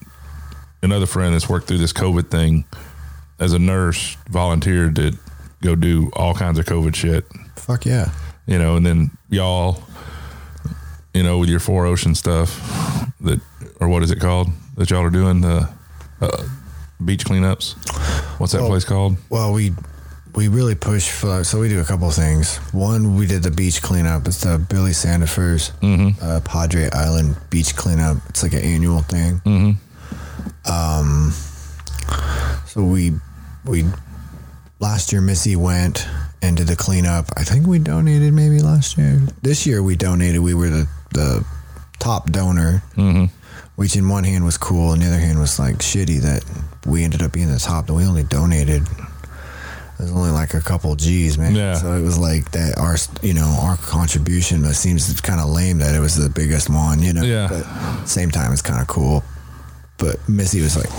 another 0.81 1.05
friend 1.05 1.33
that's 1.33 1.49
worked 1.49 1.67
through 1.67 1.77
this 1.77 1.93
COVID 1.93 2.29
thing 2.29 2.65
as 3.39 3.53
a 3.53 3.59
nurse 3.59 4.15
volunteered 4.29 4.95
to 4.95 5.17
go 5.61 5.75
do 5.75 6.11
all 6.13 6.33
kinds 6.33 6.59
of 6.59 6.65
COVID 6.65 6.95
shit. 6.95 7.25
Fuck 7.55 7.85
yeah. 7.85 8.11
You 8.45 8.59
know, 8.59 8.75
and 8.75 8.85
then 8.85 9.11
y'all, 9.29 9.81
you 11.13 11.23
know, 11.23 11.39
with 11.39 11.49
your 11.49 11.59
4ocean 11.59 12.15
stuff 12.15 12.59
that, 13.21 13.39
or 13.83 13.89
what 13.89 14.01
is 14.01 14.11
it 14.11 14.19
called 14.19 14.47
that 14.77 14.89
y'all 14.89 15.03
are 15.03 15.09
doing 15.09 15.41
the 15.41 15.69
uh, 16.21 16.43
beach 17.03 17.25
cleanups? 17.25 17.73
What's 18.39 18.53
that 18.53 18.61
Well, 18.61 18.69
place 18.69 18.85
called? 18.85 19.17
Well, 19.29 19.51
we 19.51 19.73
we 20.33 20.47
really 20.47 20.73
push 20.73 21.11
for 21.11 21.43
so 21.43 21.59
we 21.59 21.67
do 21.69 21.79
a 21.81 21.83
couple 21.83 22.07
of 22.07 22.13
things. 22.15 22.57
One, 22.71 23.17
we 23.17 23.27
did 23.27 23.43
the 23.43 23.51
beach 23.51 23.81
cleanup. 23.81 24.25
It's 24.27 24.41
the 24.41 24.57
Billy 24.57 24.91
Sandifer's 24.91 25.71
uh, 25.83 26.39
Padre 26.45 26.89
Island 26.93 27.35
beach 27.49 27.75
cleanup. 27.75 28.17
It's 28.29 28.41
like 28.41 28.53
an 28.53 28.61
annual 28.63 29.01
thing. 29.01 29.41
Mm-hmm. 29.45 30.71
Um, 30.71 31.31
so 32.65 32.83
we 32.83 33.11
we 33.65 33.83
last 34.79 35.11
year 35.11 35.21
Missy 35.21 35.55
went 35.55 36.07
and 36.41 36.55
did 36.57 36.67
the 36.67 36.75
cleanup. 36.75 37.25
I 37.37 37.43
think 37.43 37.67
we 37.67 37.79
donated 37.79 38.33
maybe 38.33 38.59
last 38.61 38.97
year. 38.97 39.21
This 39.41 39.67
year 39.67 39.83
we 39.83 39.95
donated. 39.97 40.41
We 40.41 40.53
were 40.53 40.69
the 40.69 40.87
the 41.13 41.45
top 41.99 42.31
donor, 42.31 42.81
Mm-hmm. 42.95 43.25
Which 43.75 43.95
in 43.95 44.07
one 44.09 44.23
hand 44.23 44.45
was 44.45 44.57
cool, 44.57 44.93
and 44.93 45.01
the 45.01 45.07
other 45.07 45.17
hand 45.17 45.39
was 45.39 45.59
like 45.59 45.77
shitty 45.77 46.21
that 46.21 46.43
we 46.85 47.03
ended 47.03 47.21
up 47.21 47.31
being 47.31 47.49
the 47.49 47.59
top. 47.59 47.87
That 47.87 47.93
we 47.93 48.05
only 48.05 48.23
donated. 48.23 48.83
It 48.83 50.01
was 50.01 50.11
only 50.11 50.31
like 50.31 50.53
a 50.53 50.61
couple 50.61 50.95
G's, 50.95 51.37
man. 51.37 51.55
Yeah. 51.55 51.75
So 51.75 51.93
it 51.93 52.01
was 52.01 52.17
like 52.17 52.51
that. 52.51 52.77
Our, 52.77 52.97
you 53.25 53.33
know, 53.33 53.57
our 53.61 53.77
contribution. 53.77 54.65
It 54.65 54.73
seems 54.73 55.21
kind 55.21 55.39
of 55.39 55.49
lame 55.49 55.77
that 55.79 55.95
it 55.95 55.99
was 55.99 56.15
the 56.15 56.29
biggest 56.29 56.69
one, 56.69 57.01
you 57.01 57.13
know. 57.13 57.23
Yeah. 57.23 57.47
But 57.49 58.05
same 58.05 58.31
time, 58.31 58.51
it's 58.51 58.61
kind 58.61 58.81
of 58.81 58.87
cool. 58.87 59.23
But 59.97 60.17
Missy 60.27 60.61
was 60.61 60.75
like, 60.75 60.89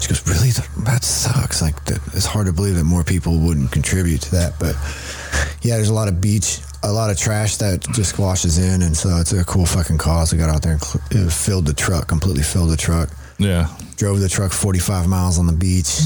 she 0.00 0.08
goes, 0.08 0.26
really? 0.26 0.50
That 0.84 1.04
sucks. 1.04 1.60
Like, 1.60 1.84
that, 1.86 2.00
it's 2.14 2.26
hard 2.26 2.46
to 2.46 2.52
believe 2.52 2.76
that 2.76 2.84
more 2.84 3.04
people 3.04 3.38
wouldn't 3.38 3.72
contribute 3.72 4.22
to 4.22 4.30
that. 4.32 4.54
But 4.58 4.76
yeah, 5.62 5.76
there's 5.76 5.88
a 5.90 5.94
lot 5.94 6.08
of 6.08 6.20
beach, 6.20 6.60
a 6.82 6.92
lot 6.92 7.10
of 7.10 7.18
trash 7.18 7.56
that 7.56 7.82
just 7.92 8.18
washes 8.18 8.58
in. 8.58 8.82
And 8.82 8.96
so 8.96 9.16
it's 9.18 9.32
a 9.32 9.44
cool 9.44 9.66
fucking 9.66 9.98
cause. 9.98 10.32
We 10.32 10.38
got 10.38 10.50
out 10.50 10.62
there 10.62 10.72
and 10.72 10.82
cl- 10.82 11.26
uh, 11.26 11.30
filled 11.30 11.66
the 11.66 11.74
truck, 11.74 12.08
completely 12.08 12.42
filled 12.42 12.70
the 12.70 12.76
truck. 12.76 13.10
Yeah. 13.38 13.68
Drove 13.96 14.20
the 14.20 14.28
truck 14.28 14.52
45 14.52 15.08
miles 15.08 15.38
on 15.38 15.46
the 15.46 15.52
beach. 15.52 16.00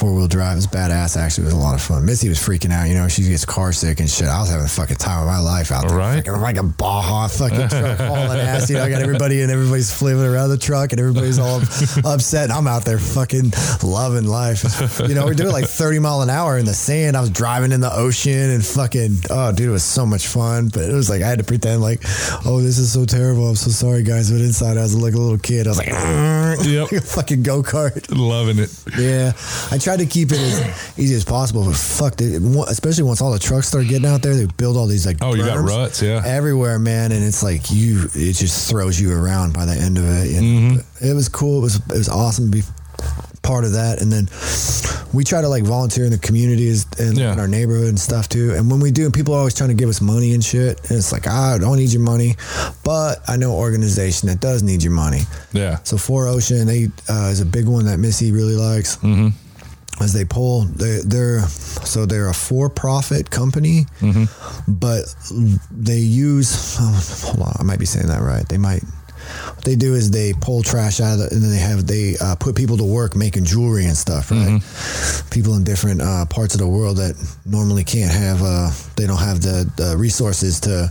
Four 0.00 0.14
wheel 0.14 0.28
drive. 0.28 0.56
Was 0.56 0.66
badass. 0.66 1.18
Actually, 1.18 1.42
it 1.44 1.52
was 1.52 1.54
a 1.54 1.58
lot 1.58 1.74
of 1.74 1.82
fun. 1.82 2.06
Missy 2.06 2.30
was 2.30 2.38
freaking 2.38 2.72
out. 2.72 2.88
You 2.88 2.94
know, 2.94 3.06
she 3.06 3.22
gets 3.22 3.44
car 3.44 3.70
sick 3.70 4.00
and 4.00 4.08
shit. 4.08 4.28
I 4.28 4.40
was 4.40 4.48
having 4.48 4.64
a 4.64 4.68
fucking 4.68 4.96
time 4.96 5.20
of 5.20 5.26
my 5.26 5.38
life 5.38 5.70
out 5.70 5.86
there. 5.86 5.96
Right. 5.98 6.24
Fucking 6.24 6.40
like 6.40 6.56
a 6.56 6.62
Baja 6.62 7.28
fucking 7.28 7.68
truck 7.68 7.98
hauling 7.98 8.40
ass. 8.40 8.70
You 8.70 8.76
know, 8.76 8.84
I 8.84 8.88
got 8.88 9.02
everybody 9.02 9.42
and 9.42 9.52
everybody's 9.52 9.92
flipping 9.92 10.24
around 10.24 10.48
the 10.48 10.56
truck 10.56 10.92
and 10.92 11.00
everybody's 11.00 11.38
all 11.38 11.56
upset. 12.06 12.44
And 12.44 12.52
I'm 12.52 12.66
out 12.66 12.86
there 12.86 12.98
fucking 12.98 13.52
loving 13.82 14.24
life. 14.24 14.64
You 15.06 15.14
know, 15.14 15.26
we're 15.26 15.34
doing 15.34 15.52
like 15.52 15.66
30 15.66 15.98
mile 15.98 16.22
an 16.22 16.30
hour 16.30 16.56
in 16.56 16.64
the 16.64 16.72
sand. 16.72 17.14
I 17.14 17.20
was 17.20 17.28
driving 17.28 17.70
in 17.70 17.82
the 17.82 17.94
ocean 17.94 18.32
and 18.50 18.64
fucking, 18.64 19.18
oh, 19.28 19.52
dude, 19.52 19.68
it 19.68 19.72
was 19.72 19.84
so 19.84 20.06
much 20.06 20.28
fun. 20.28 20.68
But 20.70 20.88
it 20.88 20.94
was 20.94 21.10
like, 21.10 21.20
I 21.20 21.28
had 21.28 21.40
to 21.40 21.44
pretend 21.44 21.82
like, 21.82 22.00
oh, 22.46 22.62
this 22.62 22.78
is 22.78 22.90
so 22.90 23.04
terrible. 23.04 23.50
I'm 23.50 23.54
so 23.56 23.70
sorry, 23.70 24.02
guys. 24.02 24.30
But 24.30 24.40
inside, 24.40 24.78
I 24.78 24.82
was 24.82 24.96
like 24.96 25.12
a 25.12 25.18
little 25.18 25.36
kid. 25.38 25.66
I 25.66 25.70
was 25.70 25.78
like, 25.78 25.88
Yep. 26.66 26.92
like 26.92 27.02
a 27.02 27.04
fucking 27.04 27.42
go 27.42 27.62
kart. 27.62 28.06
Loving 28.10 28.58
it. 28.58 28.74
Yeah, 28.98 29.32
I 29.70 29.76
tried 29.78 29.89
to 29.98 30.06
keep 30.06 30.30
it 30.32 30.38
as 30.38 30.94
easy 30.98 31.14
as 31.14 31.24
possible, 31.24 31.64
but 31.64 31.76
fuck, 31.76 32.14
it, 32.20 32.42
especially 32.68 33.04
once 33.04 33.20
all 33.20 33.32
the 33.32 33.38
trucks 33.38 33.68
start 33.68 33.86
getting 33.88 34.06
out 34.06 34.22
there, 34.22 34.34
they 34.34 34.46
build 34.46 34.76
all 34.76 34.86
these 34.86 35.06
like 35.06 35.18
Oh, 35.20 35.34
you 35.34 35.44
got 35.44 35.58
ruts, 35.58 36.00
yeah. 36.02 36.22
everywhere, 36.24 36.78
man, 36.78 37.12
and 37.12 37.22
it's 37.24 37.42
like 37.42 37.70
you, 37.70 38.04
it 38.14 38.34
just 38.34 38.70
throws 38.70 39.00
you 39.00 39.12
around 39.12 39.52
by 39.54 39.64
the 39.64 39.74
end 39.74 39.98
of 39.98 40.04
it. 40.04 40.28
Mm-hmm. 40.42 41.04
It 41.06 41.14
was 41.14 41.28
cool. 41.28 41.58
It 41.58 41.62
was 41.62 41.76
it 41.76 41.88
was 41.98 42.08
awesome 42.08 42.50
to 42.50 42.58
be 42.58 42.62
part 43.42 43.64
of 43.64 43.72
that, 43.72 44.00
and 44.02 44.12
then 44.12 44.28
we 45.14 45.24
try 45.24 45.40
to 45.40 45.48
like 45.48 45.64
volunteer 45.64 46.04
in 46.04 46.10
the 46.12 46.18
communities 46.18 46.86
and 46.98 47.16
Yeah. 47.16 47.32
in 47.32 47.40
our 47.40 47.48
neighborhood 47.48 47.88
and 47.88 47.98
stuff 47.98 48.28
too. 48.28 48.52
And 48.54 48.70
when 48.70 48.80
we 48.80 48.90
do, 48.90 49.10
people 49.10 49.34
are 49.34 49.38
always 49.38 49.54
trying 49.54 49.70
to 49.70 49.74
give 49.74 49.88
us 49.88 50.00
money 50.00 50.34
and 50.34 50.44
shit, 50.44 50.78
and 50.90 50.98
it's 50.98 51.10
like 51.10 51.26
ah, 51.26 51.54
I 51.54 51.58
don't 51.58 51.76
need 51.78 51.90
your 51.92 52.02
money, 52.02 52.36
but 52.84 53.20
I 53.26 53.36
know 53.36 53.52
organization 53.52 54.28
that 54.28 54.40
does 54.40 54.62
need 54.62 54.82
your 54.82 54.92
money. 54.92 55.22
Yeah. 55.52 55.78
So 55.84 55.96
4ocean, 55.96 56.66
they 56.66 56.88
uh, 57.12 57.30
is 57.30 57.40
a 57.40 57.46
big 57.46 57.66
one 57.66 57.86
that 57.86 57.98
Missy 57.98 58.30
really 58.30 58.56
likes. 58.56 58.96
Mm-hmm. 58.96 59.28
As 60.00 60.12
they 60.14 60.24
pull, 60.24 60.62
they, 60.62 61.00
they're 61.04 61.40
so 61.42 62.06
they're 62.06 62.28
a 62.28 62.34
for-profit 62.34 63.30
company, 63.30 63.86
Mm-hmm. 64.00 64.24
but 64.72 65.02
they 65.70 65.98
use. 65.98 66.76
Oh, 66.80 67.32
hold 67.32 67.48
on, 67.48 67.56
I 67.58 67.62
might 67.64 67.78
be 67.78 67.86
saying 67.86 68.06
that 68.08 68.22
right. 68.22 68.48
They 68.48 68.58
might. 68.58 68.82
What 69.54 69.64
they 69.64 69.76
do 69.76 69.94
is 69.94 70.10
they 70.10 70.32
pull 70.32 70.62
trash 70.62 71.00
out 71.00 71.14
of 71.14 71.18
the, 71.18 71.28
and 71.34 71.42
then 71.42 71.50
they 71.50 71.58
have 71.58 71.86
they 71.86 72.14
uh, 72.20 72.34
put 72.36 72.56
people 72.56 72.76
to 72.78 72.84
work 72.84 73.14
making 73.16 73.44
jewelry 73.44 73.84
and 73.86 73.96
stuff, 73.96 74.30
right? 74.30 74.38
Mm-hmm. 74.60 75.30
People 75.30 75.54
in 75.54 75.64
different 75.64 76.00
uh, 76.00 76.24
parts 76.26 76.54
of 76.54 76.60
the 76.60 76.68
world 76.68 76.96
that 76.96 77.14
normally 77.44 77.84
can't 77.84 78.10
have, 78.12 78.42
uh, 78.42 78.70
they 78.96 79.06
don't 79.06 79.18
have 79.20 79.42
the, 79.42 79.70
the 79.76 79.96
resources 79.96 80.60
to, 80.60 80.88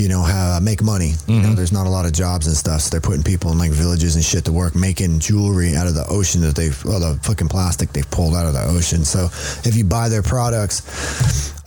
you 0.00 0.08
know, 0.08 0.22
have, 0.22 0.62
make 0.62 0.82
money. 0.82 1.08
You 1.08 1.14
Mm-hmm. 1.34 1.42
know, 1.42 1.54
there's 1.54 1.72
not 1.72 1.86
a 1.86 1.90
lot 1.90 2.04
of 2.06 2.12
jobs 2.12 2.46
and 2.46 2.56
stuff, 2.56 2.80
so 2.82 2.90
they're 2.90 3.00
putting 3.00 3.22
people 3.22 3.50
in 3.52 3.58
like 3.58 3.70
villages 3.70 4.14
and 4.16 4.24
shit 4.24 4.44
to 4.46 4.52
work 4.52 4.74
making 4.74 5.18
jewelry 5.20 5.74
out 5.76 5.86
of 5.86 5.94
the 5.94 6.06
ocean 6.08 6.40
that 6.42 6.54
they've, 6.56 6.84
well, 6.84 7.00
the 7.00 7.18
fucking 7.22 7.48
plastic 7.48 7.92
they've 7.92 8.10
pulled 8.10 8.34
out 8.34 8.46
of 8.46 8.54
the 8.54 8.64
ocean. 8.64 9.04
So 9.04 9.26
if 9.68 9.74
you 9.76 9.84
buy 9.84 10.08
their 10.08 10.22
products, 10.22 10.82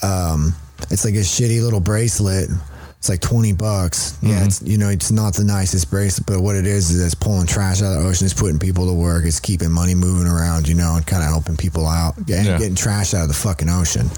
um, 0.03 0.53
it's 0.91 1.03
like 1.05 1.15
a 1.15 1.19
shitty 1.25 1.62
little 1.62 1.79
bracelet. 1.79 2.49
It's 2.97 3.10
like 3.10 3.21
twenty 3.21 3.53
bucks. 3.53 4.17
Yeah, 4.23 4.43
it's 4.43 4.62
you 4.63 4.77
know 4.77 4.89
it's 4.89 5.12
not 5.12 5.36
the 5.36 5.43
nicest 5.43 5.91
bracelet, 5.91 6.25
but 6.25 6.41
what 6.41 6.55
it 6.55 6.65
is 6.65 6.89
is 6.89 7.05
it's 7.05 7.13
pulling 7.13 7.45
trash 7.45 7.81
out 7.83 7.95
of 7.95 8.01
the 8.03 8.10
ocean. 8.10 8.25
It's 8.25 8.33
putting 8.33 8.57
people 8.57 8.88
to 8.88 8.93
work. 8.93 9.23
It's 9.25 9.39
keeping 9.39 9.71
money 9.71 9.93
moving 9.93 10.27
around. 10.27 10.67
You 10.67 10.73
know, 10.75 10.95
and 10.95 11.05
kind 11.05 11.21
of 11.21 11.29
helping 11.29 11.57
people 11.57 11.86
out 11.86 12.17
and 12.17 12.27
Yeah. 12.27 12.57
getting 12.57 12.75
trash 12.75 13.13
out 13.13 13.21
of 13.23 13.27
the 13.27 13.36
fucking 13.36 13.69
ocean. 13.69 14.10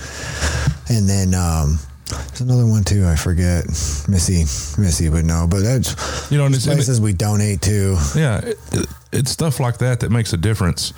And 0.87 1.07
then 1.09 1.35
um, 1.35 1.77
there's 2.07 2.41
another 2.41 2.65
one 2.65 2.83
too. 2.85 3.05
I 3.05 3.15
forget 3.17 3.65
Missy, 4.07 4.45
Missy 4.81 5.09
would 5.09 5.25
know, 5.25 5.45
but 5.47 5.59
that's 5.59 6.31
You 6.31 6.37
know, 6.37 6.45
it's, 6.47 6.63
and 6.63 6.71
it- 6.73 6.75
places 6.77 7.01
we 7.01 7.11
donate 7.13 7.61
to. 7.63 7.97
Yeah, 8.15 8.37
it, 8.39 8.57
it- 8.71 8.87
it's 9.11 9.31
stuff 9.31 9.59
like 9.59 9.79
that 9.79 9.99
that 10.01 10.09
makes 10.11 10.31
a 10.33 10.37
difference. 10.37 10.93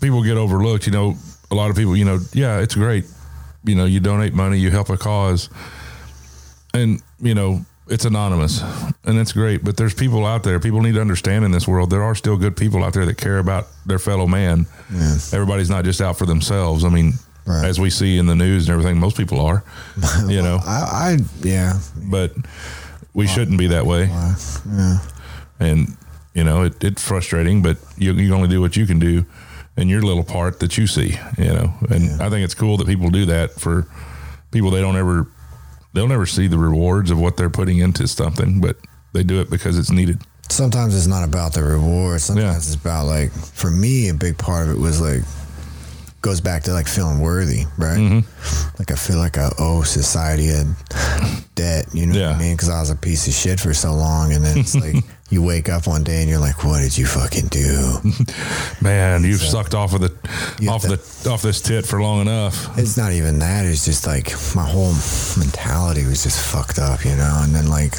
People 0.00 0.22
get 0.22 0.36
overlooked. 0.36 0.86
You 0.86 0.92
know, 0.92 1.16
a 1.50 1.54
lot 1.54 1.70
of 1.70 1.76
people. 1.76 1.96
You 1.96 2.04
know, 2.04 2.18
yeah, 2.34 2.58
it's 2.60 2.74
great. 2.74 3.06
You 3.64 3.74
know, 3.74 3.84
you 3.86 4.00
donate 4.00 4.34
money, 4.34 4.58
you 4.58 4.70
help 4.70 4.90
a 4.90 4.96
cause, 4.96 5.48
and 6.76 7.02
you 7.20 7.34
know 7.34 7.64
it's 7.88 8.04
anonymous, 8.04 8.62
and 9.04 9.18
that's 9.18 9.32
great. 9.32 9.64
But 9.64 9.76
there's 9.76 9.94
people 9.94 10.26
out 10.26 10.42
there. 10.42 10.58
People 10.60 10.82
need 10.82 10.94
to 10.94 11.00
understand 11.00 11.44
in 11.44 11.50
this 11.52 11.68
world 11.68 11.90
there 11.90 12.02
are 12.02 12.14
still 12.14 12.36
good 12.36 12.56
people 12.56 12.82
out 12.84 12.92
there 12.94 13.06
that 13.06 13.16
care 13.16 13.38
about 13.38 13.66
their 13.86 13.98
fellow 13.98 14.26
man. 14.26 14.66
Yeah. 14.92 15.16
Everybody's 15.32 15.70
not 15.70 15.84
just 15.84 16.00
out 16.00 16.18
for 16.18 16.26
themselves. 16.26 16.84
I 16.84 16.88
mean, 16.88 17.12
Right. 17.48 17.64
as 17.64 17.78
we 17.78 17.90
see 17.90 18.18
in 18.18 18.26
the 18.26 18.34
news 18.34 18.68
and 18.68 18.72
everything, 18.72 18.98
most 18.98 19.16
people 19.16 19.40
are. 19.40 19.62
You 20.28 20.42
know, 20.42 20.58
I, 20.66 21.16
I 21.16 21.18
yeah, 21.44 21.78
but 22.10 22.32
we 23.14 23.26
shouldn't 23.28 23.56
be 23.58 23.68
that 23.68 23.86
way 23.86 24.06
yeah. 24.06 24.98
and 25.58 25.96
you 26.34 26.44
know 26.44 26.64
it, 26.64 26.84
it's 26.84 27.02
frustrating 27.02 27.62
but 27.62 27.78
you, 27.96 28.12
you 28.12 28.34
only 28.34 28.48
do 28.48 28.60
what 28.60 28.76
you 28.76 28.86
can 28.86 28.98
do 28.98 29.24
in 29.78 29.88
your 29.88 30.02
little 30.02 30.22
part 30.24 30.60
that 30.60 30.76
you 30.76 30.86
see 30.86 31.18
you 31.38 31.44
know 31.46 31.72
and 31.88 32.20
i 32.20 32.28
think 32.28 32.44
it's 32.44 32.54
cool 32.54 32.76
that 32.76 32.86
people 32.86 33.08
do 33.08 33.24
that 33.24 33.52
for 33.52 33.86
people 34.50 34.70
they 34.70 34.82
don't 34.82 34.96
ever 34.96 35.26
they'll 35.96 36.06
never 36.06 36.26
see 36.26 36.46
the 36.46 36.58
rewards 36.58 37.10
of 37.10 37.18
what 37.18 37.36
they're 37.36 37.50
putting 37.50 37.78
into 37.78 38.06
something 38.06 38.60
but 38.60 38.76
they 39.12 39.22
do 39.24 39.40
it 39.40 39.48
because 39.50 39.78
it's 39.78 39.90
needed 39.90 40.20
sometimes 40.48 40.94
it's 40.96 41.08
not 41.08 41.24
about 41.24 41.54
the 41.54 41.62
reward. 41.62 42.20
Sometimes 42.20 42.44
Yeah. 42.44 42.56
it's 42.56 42.74
about 42.76 43.06
like 43.06 43.32
for 43.32 43.68
me, 43.68 44.08
a 44.10 44.14
big 44.14 44.38
part 44.38 44.68
of 44.68 44.76
it 44.76 44.78
was 44.78 45.00
like 45.00 45.22
goes 46.26 46.40
back 46.40 46.64
to 46.64 46.72
like 46.72 46.88
feeling 46.88 47.20
worthy, 47.20 47.66
right? 47.78 47.98
Mm-hmm. 47.98 48.78
Like 48.80 48.90
I 48.90 48.96
feel 48.96 49.18
like 49.18 49.38
I 49.38 49.48
owe 49.60 49.82
society 49.82 50.48
a 50.48 50.64
debt. 51.54 51.86
You 51.92 52.06
know 52.06 52.20
what 52.20 52.34
I 52.34 52.38
mean? 52.40 52.56
Because 52.56 52.68
I 52.68 52.80
was 52.80 52.90
a 52.90 52.96
piece 52.96 53.28
of 53.28 53.32
shit 53.32 53.60
for 53.60 53.72
so 53.72 53.94
long, 53.94 54.32
and 54.32 54.44
then 54.44 54.58
it's 54.58 54.74
like 54.84 54.96
you 55.30 55.40
wake 55.40 55.68
up 55.68 55.86
one 55.86 56.02
day 56.02 56.22
and 56.22 56.28
you're 56.28 56.40
like, 56.40 56.64
"What 56.64 56.80
did 56.80 56.98
you 56.98 57.06
fucking 57.06 57.46
do?" 57.46 58.00
man 58.80 59.22
you've 59.22 59.40
sucked 59.40 59.72
off 59.72 59.94
of 59.94 60.00
the 60.00 60.10
off 60.68 60.82
the 60.82 61.30
off 61.30 61.42
this 61.42 61.60
tit 61.60 61.86
for 61.86 62.02
long 62.02 62.20
enough 62.20 62.76
It's 62.76 62.96
not 62.96 63.12
even 63.12 63.38
that. 63.38 63.64
It's 63.64 63.84
just 63.84 64.04
like 64.04 64.32
my 64.56 64.68
whole 64.68 64.94
mentality 65.38 66.04
was 66.06 66.24
just 66.24 66.44
fucked 66.44 66.80
up, 66.80 67.04
you 67.04 67.14
know. 67.14 67.38
And 67.44 67.54
then 67.54 67.68
like, 67.68 67.94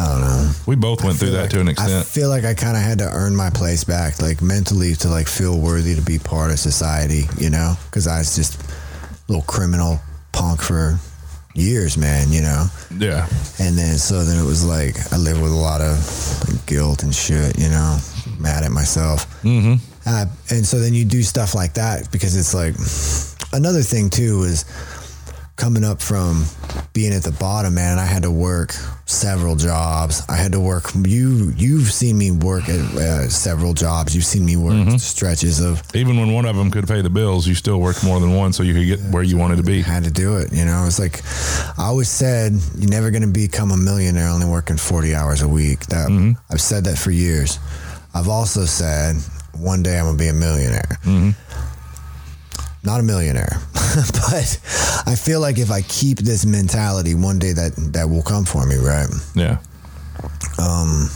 I 0.00 0.08
don't 0.08 0.20
know. 0.20 0.52
we 0.66 0.76
both 0.76 1.04
went 1.04 1.18
through 1.18 1.30
that 1.30 1.42
like- 1.42 1.50
to 1.50 1.60
an 1.60 1.68
extent. 1.68 1.92
I 1.92 2.02
feel 2.02 2.28
like 2.28 2.44
I 2.44 2.54
kind 2.54 2.76
of 2.76 2.82
had 2.82 2.98
to 2.98 3.08
earn 3.10 3.36
my 3.36 3.50
place 3.50 3.84
back, 3.84 4.20
like 4.20 4.40
mentally, 4.40 4.94
to 4.96 5.08
like 5.08 5.28
feel 5.28 5.58
worthy 5.60 5.94
to 5.94 6.02
be 6.02 6.18
part 6.18 6.50
of 6.50 6.58
society, 6.58 7.24
you 7.38 7.50
know? 7.50 7.74
Because 7.86 8.06
I 8.06 8.18
was 8.18 8.34
just 8.34 8.60
a 8.60 8.64
little 9.28 9.44
criminal 9.44 10.00
punk 10.32 10.62
for 10.62 10.98
years, 11.54 11.98
man. 11.98 12.32
You 12.32 12.42
know. 12.42 12.66
Yeah. 12.96 13.26
And 13.58 13.76
then 13.76 13.98
so 13.98 14.24
then 14.24 14.42
it 14.42 14.46
was 14.46 14.64
like 14.64 14.96
I 15.12 15.16
lived 15.16 15.42
with 15.42 15.52
a 15.52 15.54
lot 15.54 15.80
of 15.80 15.98
like, 16.48 16.64
guilt 16.66 17.02
and 17.02 17.14
shit, 17.14 17.58
you 17.58 17.68
know, 17.68 17.98
mad 18.38 18.64
at 18.64 18.70
myself. 18.70 19.26
Mm-hmm. 19.42 19.74
Uh, 20.06 20.26
and 20.50 20.66
so 20.66 20.78
then 20.78 20.94
you 20.94 21.04
do 21.04 21.22
stuff 21.22 21.54
like 21.54 21.74
that 21.74 22.10
because 22.10 22.34
it's 22.36 22.54
like 22.54 22.74
another 23.52 23.82
thing 23.82 24.08
too 24.08 24.44
is 24.44 24.64
coming 25.60 25.84
up 25.84 26.00
from 26.00 26.44
being 26.94 27.12
at 27.12 27.22
the 27.22 27.32
bottom, 27.32 27.74
man. 27.74 27.98
I 27.98 28.06
had 28.06 28.22
to 28.22 28.30
work 28.30 28.72
several 29.04 29.56
jobs. 29.56 30.22
I 30.28 30.36
had 30.36 30.52
to 30.52 30.60
work. 30.60 30.86
You 30.94 31.52
you've 31.54 31.92
seen 31.92 32.16
me 32.16 32.30
work 32.30 32.68
at 32.68 32.80
uh, 32.80 33.28
several 33.28 33.74
jobs. 33.74 34.14
You've 34.14 34.24
seen 34.24 34.46
me 34.46 34.56
work 34.56 34.72
mm-hmm. 34.72 34.96
stretches 34.96 35.60
of 35.60 35.82
Even 35.94 36.18
when 36.18 36.32
one 36.32 36.46
of 36.46 36.56
them 36.56 36.70
could 36.70 36.88
pay 36.88 37.02
the 37.02 37.10
bills, 37.10 37.46
you 37.46 37.54
still 37.54 37.78
worked 37.78 38.02
more 38.02 38.18
than 38.20 38.34
one 38.34 38.54
so 38.54 38.62
you 38.62 38.72
could 38.72 38.86
get 38.86 39.12
where 39.12 39.22
you 39.22 39.36
wanted 39.36 39.56
to 39.56 39.62
be. 39.62 39.80
I 39.80 39.82
had 39.82 40.04
to 40.04 40.10
do 40.10 40.38
it. 40.38 40.50
You 40.52 40.64
know, 40.64 40.84
it's 40.86 40.98
like 40.98 41.22
I 41.78 41.84
always 41.84 42.08
said, 42.08 42.54
you're 42.78 42.90
never 42.90 43.10
going 43.10 43.22
to 43.22 43.28
become 43.28 43.70
a 43.70 43.76
millionaire 43.76 44.28
only 44.28 44.46
working 44.46 44.78
40 44.78 45.14
hours 45.14 45.42
a 45.42 45.48
week. 45.48 45.80
That 45.86 46.08
mm-hmm. 46.08 46.32
I've 46.50 46.62
said 46.62 46.84
that 46.84 46.98
for 46.98 47.10
years. 47.10 47.58
I've 48.14 48.28
also 48.28 48.64
said 48.64 49.16
one 49.52 49.82
day 49.82 49.98
I'm 49.98 50.06
going 50.06 50.16
to 50.16 50.24
be 50.24 50.28
a 50.28 50.32
millionaire. 50.32 50.98
Mm-hmm. 51.04 51.30
Not 52.82 53.00
a 53.00 53.02
millionaire, 53.02 53.60
but 53.74 54.60
I 55.06 55.14
feel 55.14 55.40
like 55.40 55.58
if 55.58 55.70
I 55.70 55.82
keep 55.82 56.18
this 56.18 56.46
mentality, 56.46 57.14
one 57.14 57.38
day 57.38 57.52
that 57.52 57.72
that 57.92 58.08
will 58.08 58.22
come 58.22 58.44
for 58.44 58.66
me, 58.66 58.76
right? 58.76 59.08
Yeah. 59.34 59.58
Um. 60.58 61.08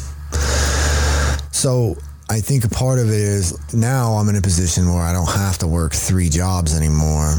So 1.53 1.97
I 2.29 2.41
think 2.41 2.65
a 2.65 2.69
part 2.69 2.99
of 2.99 3.09
it 3.09 3.15
is 3.15 3.57
now 3.75 4.15
I'm 4.15 4.29
in 4.29 4.37
a 4.37 4.41
position 4.41 4.93
where 4.93 5.03
I 5.03 5.13
don't 5.13 5.31
have 5.31 5.59
to 5.59 5.67
work 5.67 5.93
three 5.93 6.29
jobs 6.29 6.77
anymore. 6.77 7.35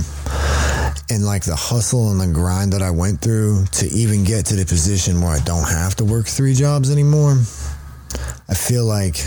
And 1.10 1.24
like 1.24 1.44
the 1.44 1.56
hustle 1.56 2.12
and 2.12 2.20
the 2.20 2.28
grind 2.28 2.74
that 2.74 2.82
I 2.82 2.92
went 2.92 3.22
through 3.22 3.66
to 3.74 3.88
even 3.88 4.24
get 4.24 4.46
to 4.48 4.56
the 4.56 4.66
position 4.66 5.22
where 5.22 5.32
I 5.32 5.40
don't 5.40 5.68
have 5.68 5.96
to 5.98 6.06
work 6.06 6.28
three 6.28 6.54
jobs 6.54 6.92
anymore, 6.92 7.34
I 8.48 8.54
feel 8.54 8.86
like 8.86 9.18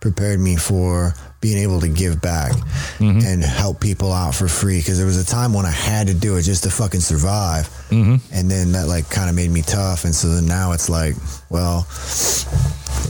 prepared 0.00 0.38
me 0.38 0.56
for 0.56 1.14
being 1.40 1.58
able 1.58 1.80
to 1.80 1.88
give 1.88 2.20
back 2.20 2.52
mm-hmm. 2.98 3.20
and 3.24 3.42
help 3.42 3.80
people 3.80 4.12
out 4.12 4.34
for 4.34 4.48
free. 4.48 4.82
Cause 4.82 4.96
there 4.96 5.06
was 5.06 5.20
a 5.20 5.26
time 5.26 5.52
when 5.52 5.66
I 5.66 5.70
had 5.70 6.08
to 6.08 6.14
do 6.14 6.36
it 6.36 6.42
just 6.42 6.64
to 6.64 6.70
fucking 6.70 7.00
survive. 7.00 7.68
Mm-hmm. 7.90 8.16
And 8.32 8.50
then 8.50 8.72
that 8.72 8.88
like 8.88 9.08
kind 9.10 9.28
of 9.28 9.36
made 9.36 9.50
me 9.50 9.62
tough. 9.62 10.04
And 10.04 10.14
so 10.14 10.28
then 10.28 10.46
now 10.46 10.72
it's 10.72 10.88
like, 10.88 11.14
well, 11.50 11.86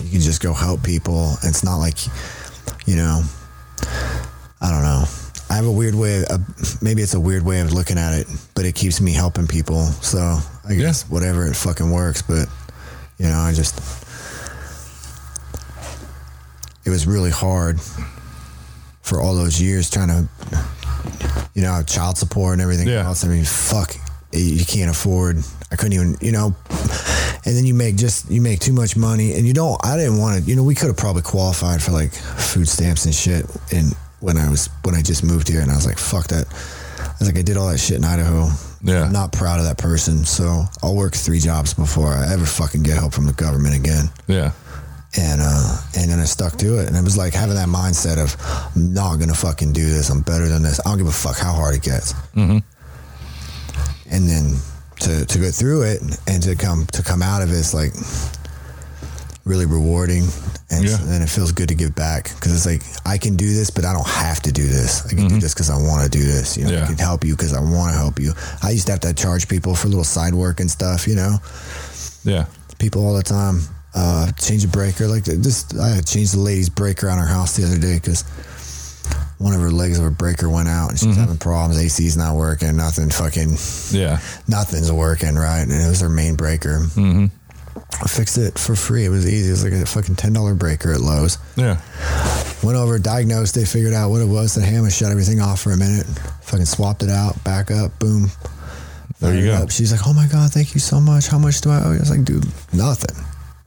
you 0.03 0.11
can 0.11 0.21
just 0.21 0.43
go 0.43 0.53
help 0.53 0.83
people. 0.83 1.35
It's 1.43 1.65
not 1.65 1.77
like, 1.77 1.99
you 2.87 2.97
know, 2.97 3.23
I 4.61 4.71
don't 4.71 4.83
know. 4.83 5.05
I 5.49 5.55
have 5.55 5.67
a 5.67 5.73
weird 5.73 5.95
way. 5.95 6.25
Of, 6.29 6.83
maybe 6.83 7.03
it's 7.03 7.15
a 7.15 7.21
weird 7.21 7.45
way 7.45 7.61
of 7.61 7.73
looking 7.73 7.99
at 7.99 8.13
it, 8.13 8.27
but 8.55 8.65
it 8.65 8.75
keeps 8.75 9.01
me 9.01 9.13
helping 9.13 9.47
people. 9.47 9.85
So 10.03 10.39
I 10.69 10.75
guess 10.75 11.09
whatever 11.09 11.47
it 11.47 11.55
fucking 11.55 11.91
works. 11.91 12.21
But 12.21 12.49
you 13.19 13.27
know, 13.27 13.39
I 13.39 13.53
just 13.53 13.79
it 16.85 16.91
was 16.91 17.07
really 17.07 17.31
hard 17.31 17.79
for 19.07 19.21
all 19.21 19.35
those 19.37 19.61
years 19.63 19.89
trying 19.89 20.09
to, 20.09 20.29
you 21.55 21.63
know, 21.63 21.81
child 21.87 22.19
support 22.19 22.55
and 22.55 22.61
everything 22.63 22.89
Yeah. 22.89 23.05
else. 23.07 23.25
I 23.25 23.29
mean, 23.29 23.45
fuck, 23.45 23.95
you 24.33 24.65
can't 24.65 24.91
afford. 24.91 25.43
I 25.71 25.77
couldn't 25.77 25.93
even, 25.95 26.17
you 26.21 26.33
know. 26.33 26.55
And 27.45 27.57
then 27.57 27.65
you 27.65 27.75
make 27.75 27.95
just 27.97 28.29
you 28.29 28.41
make 28.41 28.59
too 28.59 28.73
much 28.73 28.97
money, 28.97 29.35
and 29.35 29.47
you 29.47 29.53
don't. 29.55 29.79
I 29.87 29.97
didn't 29.97 30.19
want 30.19 30.43
to. 30.43 30.51
You 30.51 30.57
know, 30.57 30.65
we 30.65 30.75
could 30.75 30.89
have 30.89 30.97
probably 30.97 31.23
qualified 31.23 31.81
for 31.81 31.93
like 31.93 32.13
food 32.13 32.69
stamps 32.69 33.05
and 33.05 33.15
shit. 33.15 33.47
And 33.73 33.95
when 34.19 34.37
I 34.37 34.51
was 34.51 34.69
when 34.83 34.97
I 34.97 35.03
just 35.03 35.23
moved 35.23 35.47
here, 35.49 35.61
and 35.61 35.71
I 35.71 35.77
was 35.77 35.87
like, 35.87 35.99
fuck 35.99 36.27
that. 36.29 36.47
I 36.99 37.15
was 37.21 37.29
like, 37.29 37.39
I 37.39 37.43
did 37.43 37.57
all 37.57 37.69
that 37.69 37.79
shit 37.79 37.99
in 37.99 38.05
Idaho. 38.05 38.51
Yeah. 38.83 39.05
I'm 39.05 39.13
not 39.13 39.33
proud 39.33 39.61
of 39.61 39.67
that 39.67 39.79
person, 39.79 40.25
so 40.25 40.65
I'll 40.83 40.97
work 40.97 41.15
three 41.15 41.39
jobs 41.39 41.73
before 41.73 42.13
I 42.13 42.33
ever 42.33 42.45
fucking 42.45 42.83
get 42.83 42.97
help 42.99 43.13
from 43.15 43.27
the 43.27 43.33
government 43.33 43.75
again 43.75 44.11
Yeah. 44.29 44.53
And 45.19 45.41
uh 45.43 45.77
and 45.97 46.11
then 46.11 46.19
I 46.21 46.25
stuck 46.25 46.57
to 46.59 46.79
it. 46.81 46.89
And 46.89 46.97
it 46.97 47.03
was 47.05 47.17
like 47.17 47.33
having 47.35 47.55
that 47.57 47.69
mindset 47.69 48.19
of 48.23 48.37
I'm 48.77 48.93
not 48.93 49.17
gonna 49.19 49.35
fucking 49.35 49.73
do 49.73 49.85
this. 49.87 50.11
I'm 50.11 50.21
better 50.23 50.49
than 50.49 50.63
this. 50.63 50.81
I 50.81 50.89
don't 50.91 50.99
give 50.99 51.07
a 51.07 51.13
fuck 51.13 51.37
how 51.39 51.53
hard 51.53 51.75
it 51.75 51.83
gets. 51.83 52.13
Mm-hmm. 52.35 52.59
and 54.11 54.29
then 54.29 54.55
to 55.01 55.27
to 55.27 55.39
go 55.39 55.51
through 55.51 55.83
it 55.83 56.01
and 56.27 56.43
to 56.43 56.55
come 56.57 56.87
to 56.93 57.03
come 57.03 57.23
out 57.23 57.43
of 57.43 57.51
it 57.51 57.55
is 57.55 57.75
like 57.75 57.93
really 59.45 59.67
rewarding. 59.67 60.25
And 60.71 60.85
Yeah. 60.85 60.97
then 61.03 61.23
it 61.23 61.29
feels 61.29 61.53
good 61.53 61.69
to 61.69 61.75
give 61.77 61.95
back. 61.95 62.35
Because 62.35 62.53
it's 62.53 62.67
like 62.67 62.83
I 63.07 63.17
can 63.19 63.37
do 63.37 63.53
this 63.55 63.71
but 63.71 63.85
I 63.85 63.93
don't 63.93 64.07
have 64.09 64.41
to 64.43 64.53
do 64.53 64.67
this. 64.67 65.07
I 65.07 65.11
can 65.15 65.29
do 65.29 65.39
this 65.39 65.55
because 65.55 65.71
I 65.71 65.77
want 65.77 66.03
to 66.05 66.11
do 66.11 66.25
this. 66.25 66.57
You 66.57 66.65
know 66.65 66.73
Yeah. 66.73 66.85
I 66.85 66.87
can 66.87 66.99
help 66.99 67.25
you 67.25 67.37
because 67.37 67.53
I 67.55 67.61
want 67.61 67.93
to 67.93 67.99
help 67.99 68.19
you. 68.19 68.33
I 68.63 68.71
used 68.71 68.87
to 68.87 68.93
have 68.93 69.01
to 69.01 69.15
charge 69.15 69.47
people 69.49 69.75
for 69.75 69.89
little 69.89 70.05
side 70.05 70.35
work 70.35 70.59
and 70.61 70.71
stuff 70.71 71.07
you 71.07 71.15
know? 71.15 71.39
Yeah. 72.25 72.47
people 72.79 73.07
all 73.07 73.15
the 73.15 73.23
time. 73.23 73.61
Uh, 73.99 74.31
change 74.33 74.63
a 74.63 74.69
breaker 74.69 75.07
like 75.09 75.25
this. 75.25 75.65
I 75.79 76.01
changed 76.03 76.35
the 76.35 76.41
lady's 76.41 76.69
breaker 76.69 77.09
on 77.09 77.17
her 77.17 77.25
house 77.27 77.57
the 77.57 77.65
other 77.65 77.79
day 77.79 77.95
because 77.97 78.25
one 79.39 79.55
of 79.55 79.61
her 79.63 79.71
legs 79.71 79.97
of 79.97 80.05
her 80.05 80.11
breaker 80.11 80.51
went 80.51 80.69
out 80.69 80.91
and 80.91 80.99
she's 80.99 81.17
having 81.17 81.39
problems. 81.39 81.79
AC's 81.83 82.17
not 82.17 82.37
working. 82.37 82.77
Nothing 82.77 83.09
fucking 83.11 83.57
Yeah. 83.91 84.21
nothing's 84.47 84.93
working 84.93 85.35
right. 85.37 85.61
And 85.63 85.73
it 85.73 85.89
was 85.89 86.01
her 86.01 86.11
main 86.11 86.37
breaker. 86.37 86.81
Mm-hmm. 86.81 87.27
I 87.77 88.07
fixed 88.09 88.37
it 88.37 88.59
for 88.59 88.75
free. 88.77 89.05
It 89.07 89.09
was 89.09 89.27
easy. 89.27 89.49
It 89.49 89.53
was 89.53 89.65
like 89.65 89.73
a 89.73 89.87
fucking 89.87 90.17
ten 90.17 90.33
dollar 90.35 90.55
breaker 90.55 90.93
at 90.93 91.01
Lowe's. 91.01 91.39
Yeah. 91.57 91.81
Went 92.63 92.77
over, 92.77 92.99
diagnosed. 92.99 93.55
They 93.55 93.65
figured 93.65 93.95
out 93.95 94.11
what 94.11 94.21
it 94.21 94.29
was. 94.29 94.55
The 94.55 94.61
hammer 94.63 94.91
shut 94.91 95.11
everything 95.11 95.41
off 95.41 95.61
for 95.63 95.73
a 95.73 95.77
minute. 95.77 96.07
Fucking 96.43 96.67
swapped 96.67 97.03
it 97.03 97.11
out. 97.11 97.43
Back 97.45 97.71
up. 97.71 97.99
Boom. 97.99 98.31
There 99.21 99.35
you 99.35 99.47
go. 99.47 99.55
up. 99.55 99.71
She's 99.71 99.93
like, 99.93 100.07
"Oh 100.07 100.13
my 100.13 100.27
god, 100.27 100.51
thank 100.53 100.75
you 100.75 100.81
so 100.81 101.01
much. 101.01 101.29
How 101.29 101.39
much 101.39 101.61
do 101.63 101.71
I 101.71 101.83
owe 101.83 101.91
you?" 101.93 101.97
I 101.97 102.01
was 102.01 102.11
like, 102.11 102.25
"Dude, 102.25 102.45
nothing. 102.75 103.17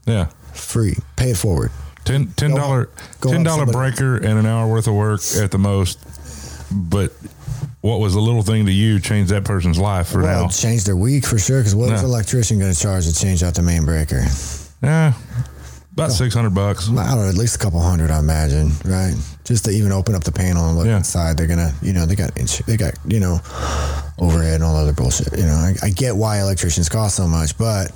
Yeah. 0.10 0.26
Free. 0.54 0.96
Pay 1.16 1.32
it 1.32 1.38
forward." 1.38 1.72
Ten 2.06 2.28
ten 2.36 2.52
dollar 2.56 2.90
ten 3.22 3.44
dollar 3.44 3.66
breaker 3.66 4.16
and 4.18 4.40
an 4.40 4.46
hour 4.46 4.68
worth 4.68 4.88
of 4.88 4.96
work 4.96 5.22
at 5.42 5.52
the 5.52 5.60
most. 5.60 6.00
But 6.72 7.12
what 7.82 8.00
was 8.00 8.16
a 8.16 8.20
little 8.20 8.42
thing 8.42 8.66
to 8.66 8.72
you 8.72 9.00
changed 9.00 9.32
that 9.32 9.44
person's 9.46 9.78
life 9.78 10.08
for 10.10 10.22
Well, 10.22 10.44
now. 10.44 10.50
changed 10.50 10.86
their 10.88 10.96
week 10.98 11.26
for 11.26 11.38
sure. 11.40 11.60
Because 11.60 11.76
what 11.76 11.90
was 11.92 12.02
Yeah. 12.02 12.08
the 12.08 12.14
electrician 12.14 12.60
going 12.60 12.74
to 12.74 12.80
charge 12.80 13.06
to 13.06 13.14
change 13.14 13.42
out 13.44 13.54
the 13.56 13.62
main 13.62 13.86
breaker? 13.86 14.26
Yeah. 14.84 15.14
About 15.94 16.12
six 16.12 16.34
hundred 16.34 16.54
bucks. 16.56 16.88
I 16.90 16.94
don't 16.94 17.18
know, 17.24 17.30
at 17.30 17.36
least 17.36 17.56
a 17.56 17.60
couple 17.60 17.82
hundred, 17.82 18.10
I 18.12 18.20
imagine, 18.20 18.72
right? 18.86 19.14
Just 19.44 19.66
to 19.66 19.72
even 19.72 19.92
open 19.92 20.16
up 20.16 20.24
the 20.24 20.32
panel 20.32 20.68
and 20.70 20.78
look 20.78 20.88
Yeah. 20.88 20.98
inside, 20.98 21.36
they're 21.38 21.48
gonna, 21.48 21.74
you 21.82 21.92
know, 21.94 22.06
they 22.06 22.16
got, 22.16 22.34
they 22.66 22.78
got, 22.78 22.94
you 23.06 23.20
know, 23.20 23.42
overhead 24.18 24.56
and 24.56 24.64
all 24.64 24.76
other 24.78 24.94
bullshit. 24.94 25.38
You 25.38 25.46
know, 25.46 25.56
I, 25.56 25.76
I 25.84 25.90
get 25.90 26.16
why 26.16 26.40
electricians 26.40 26.88
cost 26.90 27.16
so 27.18 27.28
much, 27.28 27.58
but 27.58 27.92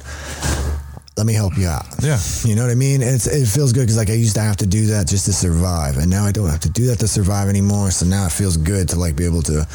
let 1.15 1.25
me 1.25 1.33
help 1.33 1.57
you 1.57 1.67
out. 1.67 1.85
Yeah. 2.01 2.19
You 2.43 2.55
know 2.55 2.63
what 2.63 2.71
I 2.71 2.75
mean? 2.75 3.01
It's, 3.01 3.27
it 3.27 3.45
feels 3.47 3.71
good 3.71 3.81
because 3.81 3.97
like 3.97 4.09
I 4.09 4.13
used 4.13 4.35
to 4.35 4.41
have 4.41 4.57
to 4.57 4.65
do 4.65 4.87
that 4.87 5.07
just 5.07 5.25
to 5.25 5.33
survive, 5.33 5.97
and 5.97 6.09
now 6.09 6.25
I 6.25 6.31
don't 6.31 6.49
have 6.49 6.61
to 6.61 6.69
do 6.69 6.87
that 6.87 6.99
to 6.99 7.07
survive 7.07 7.49
anymore. 7.49 7.91
So 7.91 8.05
now 8.05 8.25
it 8.25 8.31
feels 8.31 8.57
good 8.57 8.89
to 8.89 8.99
like 8.99 9.15
be 9.15 9.25
able 9.25 9.43
to 9.43 9.67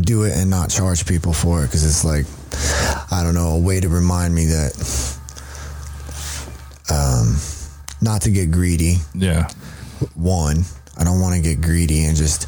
do 0.00 0.24
it 0.24 0.36
and 0.36 0.50
not 0.50 0.70
charge 0.70 1.06
people 1.06 1.32
for 1.32 1.64
it 1.64 1.68
because 1.68 1.84
it's 1.84 2.04
like 2.04 2.26
I 3.10 3.22
don't 3.22 3.34
know 3.34 3.50
a 3.50 3.58
way 3.58 3.80
to 3.80 3.88
remind 3.88 4.34
me 4.34 4.46
that 4.46 5.18
um, 6.90 7.36
not 8.02 8.22
to 8.22 8.30
get 8.30 8.50
greedy. 8.50 8.96
Yeah. 9.14 9.48
One, 10.14 10.64
I 10.98 11.04
don't 11.04 11.20
want 11.20 11.34
to 11.34 11.40
get 11.40 11.62
greedy 11.62 12.04
and 12.04 12.16
just 12.16 12.46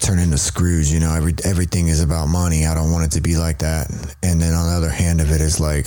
turn 0.00 0.18
into 0.18 0.36
Scrooge. 0.36 0.90
You 0.90 1.00
know, 1.00 1.14
every 1.14 1.34
everything 1.44 1.88
is 1.88 2.02
about 2.02 2.26
money. 2.26 2.66
I 2.66 2.74
don't 2.74 2.92
want 2.92 3.06
it 3.06 3.12
to 3.12 3.20
be 3.20 3.36
like 3.36 3.58
that. 3.60 3.90
And 4.22 4.40
then 4.40 4.52
on 4.52 4.68
the 4.68 4.74
other 4.74 4.90
hand 4.90 5.20
of 5.20 5.30
it 5.30 5.40
is 5.40 5.60
like, 5.60 5.86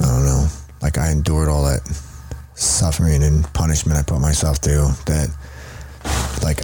I 0.00 0.06
don't 0.06 0.24
know, 0.24 0.46
like 0.82 0.98
I 0.98 1.10
endured 1.10 1.48
all 1.48 1.64
that 1.64 1.80
suffering 2.54 3.22
and 3.22 3.44
punishment 3.54 3.98
I 3.98 4.02
put 4.02 4.20
myself 4.20 4.58
through. 4.58 4.88
That, 5.06 5.28
like, 6.42 6.58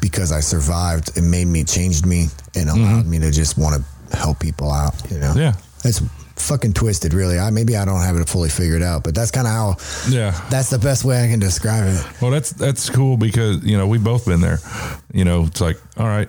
because 0.00 0.32
I 0.32 0.40
survived, 0.40 1.16
it 1.16 1.22
made 1.22 1.46
me, 1.46 1.64
changed 1.64 2.06
me, 2.06 2.26
and 2.54 2.68
allowed 2.68 3.06
me 3.06 3.18
to 3.20 3.30
just 3.30 3.56
want 3.58 3.82
to 4.10 4.16
help 4.16 4.40
people 4.40 4.70
out. 4.70 4.94
You 5.10 5.18
know, 5.18 5.32
Yeah. 5.36 5.54
that's 5.82 6.02
fucking 6.36 6.72
twisted. 6.72 7.14
Really, 7.14 7.38
I 7.38 7.50
maybe 7.50 7.76
I 7.76 7.84
don't 7.84 8.00
have 8.02 8.16
it 8.16 8.28
fully 8.28 8.48
figured 8.48 8.82
out, 8.82 9.04
but 9.04 9.14
that's 9.14 9.30
kind 9.30 9.46
of 9.46 9.52
how. 9.52 9.76
Yeah. 10.08 10.38
That's 10.50 10.70
the 10.70 10.78
best 10.78 11.04
way 11.04 11.22
I 11.24 11.28
can 11.28 11.38
describe 11.38 11.84
it. 11.86 12.04
Well, 12.20 12.30
that's 12.32 12.50
that's 12.50 12.90
cool 12.90 13.16
because 13.16 13.62
you 13.64 13.76
know 13.78 13.86
we've 13.86 14.02
both 14.04 14.26
been 14.26 14.40
there. 14.40 14.58
You 15.12 15.24
know, 15.24 15.44
it's 15.44 15.60
like, 15.60 15.78
all 15.96 16.06
right, 16.06 16.28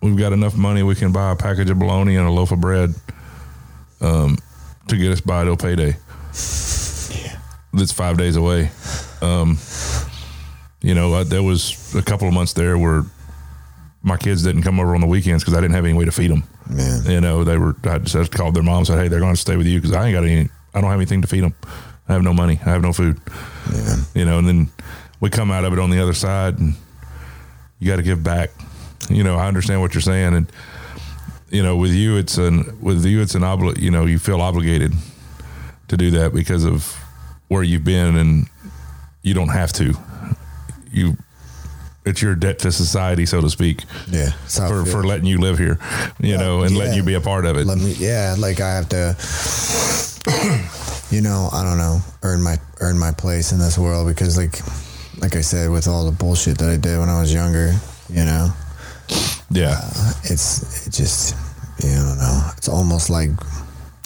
we've 0.00 0.16
got 0.16 0.32
enough 0.32 0.56
money 0.56 0.82
we 0.84 0.94
can 0.94 1.10
buy 1.12 1.32
a 1.32 1.36
package 1.36 1.70
of 1.70 1.78
bologna 1.78 2.16
and 2.16 2.26
a 2.26 2.30
loaf 2.30 2.52
of 2.52 2.60
bread, 2.60 2.94
um, 4.00 4.38
to 4.88 4.96
get 4.96 5.12
us 5.12 5.20
by 5.20 5.44
till 5.44 5.56
payday. 5.56 5.96
Yeah. 7.10 7.38
That's 7.72 7.92
five 7.92 8.18
days 8.18 8.36
away. 8.36 8.70
Um, 9.20 9.58
you 10.80 10.94
know, 10.94 11.12
uh, 11.14 11.24
there 11.24 11.42
was 11.42 11.94
a 11.94 12.02
couple 12.02 12.28
of 12.28 12.34
months 12.34 12.52
there 12.52 12.78
where 12.78 13.04
my 14.02 14.16
kids 14.16 14.42
didn't 14.42 14.62
come 14.62 14.78
over 14.80 14.94
on 14.94 15.00
the 15.00 15.06
weekends 15.06 15.42
because 15.42 15.56
I 15.56 15.60
didn't 15.60 15.74
have 15.74 15.84
any 15.84 15.94
way 15.94 16.04
to 16.04 16.12
feed 16.12 16.30
them. 16.30 16.44
Man. 16.68 17.04
You 17.06 17.20
know, 17.20 17.44
they 17.44 17.58
were. 17.58 17.74
I 17.84 17.98
just 17.98 18.32
called 18.32 18.54
their 18.54 18.62
mom 18.62 18.78
and 18.78 18.86
said, 18.86 18.98
"Hey, 18.98 19.08
they're 19.08 19.20
going 19.20 19.34
to 19.34 19.40
stay 19.40 19.56
with 19.56 19.66
you 19.66 19.80
because 19.80 19.94
I 19.94 20.06
ain't 20.06 20.14
got 20.14 20.24
any. 20.24 20.48
I 20.74 20.80
don't 20.80 20.90
have 20.90 20.98
anything 20.98 21.22
to 21.22 21.28
feed 21.28 21.42
them. 21.42 21.54
I 22.08 22.12
have 22.12 22.22
no 22.22 22.32
money. 22.32 22.60
I 22.64 22.70
have 22.70 22.82
no 22.82 22.92
food." 22.92 23.18
Man. 23.70 23.98
You 24.14 24.24
know, 24.24 24.38
and 24.38 24.46
then 24.46 24.70
we 25.20 25.30
come 25.30 25.50
out 25.50 25.64
of 25.64 25.72
it 25.72 25.78
on 25.78 25.90
the 25.90 26.00
other 26.00 26.14
side, 26.14 26.58
and 26.58 26.74
you 27.78 27.88
got 27.88 27.96
to 27.96 28.02
give 28.02 28.22
back. 28.22 28.50
You 29.10 29.24
know, 29.24 29.36
I 29.36 29.48
understand 29.48 29.80
what 29.80 29.94
you're 29.94 30.00
saying, 30.00 30.34
and 30.34 30.52
you 31.50 31.62
know, 31.62 31.76
with 31.76 31.92
you, 31.92 32.16
it's 32.16 32.38
an 32.38 32.78
with 32.80 33.04
you, 33.04 33.20
it's 33.20 33.34
an 33.34 33.42
obli- 33.42 33.78
You 33.78 33.90
know, 33.90 34.04
you 34.06 34.18
feel 34.18 34.40
obligated 34.40 34.92
to 35.88 35.96
do 35.96 36.10
that 36.12 36.32
because 36.34 36.64
of 36.64 36.94
where 37.48 37.62
you've 37.62 37.84
been, 37.84 38.16
and 38.16 38.46
you 39.22 39.34
don't 39.34 39.48
have 39.48 39.72
to. 39.74 39.94
You, 40.92 41.16
it's 42.04 42.22
your 42.22 42.34
debt 42.34 42.58
to 42.60 42.72
society, 42.72 43.26
so 43.26 43.40
to 43.40 43.50
speak. 43.50 43.84
Yeah, 44.08 44.30
that's 44.30 44.58
how 44.58 44.66
I 44.66 44.84
for, 44.84 44.90
for 44.90 45.04
letting 45.04 45.26
you 45.26 45.38
live 45.38 45.58
here, 45.58 45.78
you 46.20 46.36
know, 46.38 46.62
and 46.62 46.76
letting 46.76 46.94
you 46.94 47.02
be 47.02 47.14
a 47.14 47.20
part 47.20 47.44
of 47.44 47.56
it. 47.56 47.66
let 47.66 47.78
me 47.78 47.92
yeah 47.98 48.34
like 48.38 48.60
i 48.60 48.70
have 48.74 48.88
to 48.90 49.14
you 51.14 51.20
know 51.20 51.48
i 51.52 51.62
don't 51.64 51.78
know 51.78 52.00
earn 52.22 52.42
my 52.42 52.56
earn 52.80 52.98
my 52.98 53.12
place 53.12 53.52
in 53.52 53.58
this 53.58 53.78
world 53.78 54.06
because 54.08 54.36
like 54.36 54.58
like 55.20 55.36
i 55.36 55.40
said 55.40 55.70
with 55.70 55.86
all 55.88 56.04
the 56.04 56.12
bullshit 56.12 56.58
that 56.58 56.68
i 56.70 56.76
did 56.76 56.98
when 56.98 57.08
i 57.08 57.20
was 57.20 57.32
younger 57.32 57.72
you 58.08 58.24
know 58.24 58.48
yeah, 59.50 59.80
uh, 59.82 60.12
it's 60.24 60.86
it 60.86 60.90
just 60.92 61.34
you 61.82 61.90
know, 61.90 62.00
I 62.02 62.08
don't 62.08 62.18
know 62.18 62.50
it's 62.56 62.68
almost 62.68 63.08
like 63.10 63.30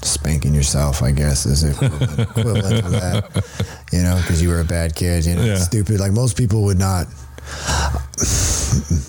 spanking 0.03 0.53
yourself 0.53 1.01
i 1.03 1.13
guess 1.13 1.47
is 1.47 1.63
equivalent, 1.71 2.19
equivalent 2.21 2.85
to 2.85 2.91
that. 2.91 3.45
You 3.93 4.03
know 4.03 4.17
because 4.17 4.43
you 4.43 4.49
were 4.49 4.61
a 4.61 4.65
bad 4.65 4.95
kid 4.97 5.25
you 5.27 5.37
know 5.37 5.45
Yeah. 5.45 5.57
stupid. 5.57 6.01
Like 6.01 6.13
most 6.13 6.37
people 6.37 6.63
would 6.65 6.79
not 6.79 7.07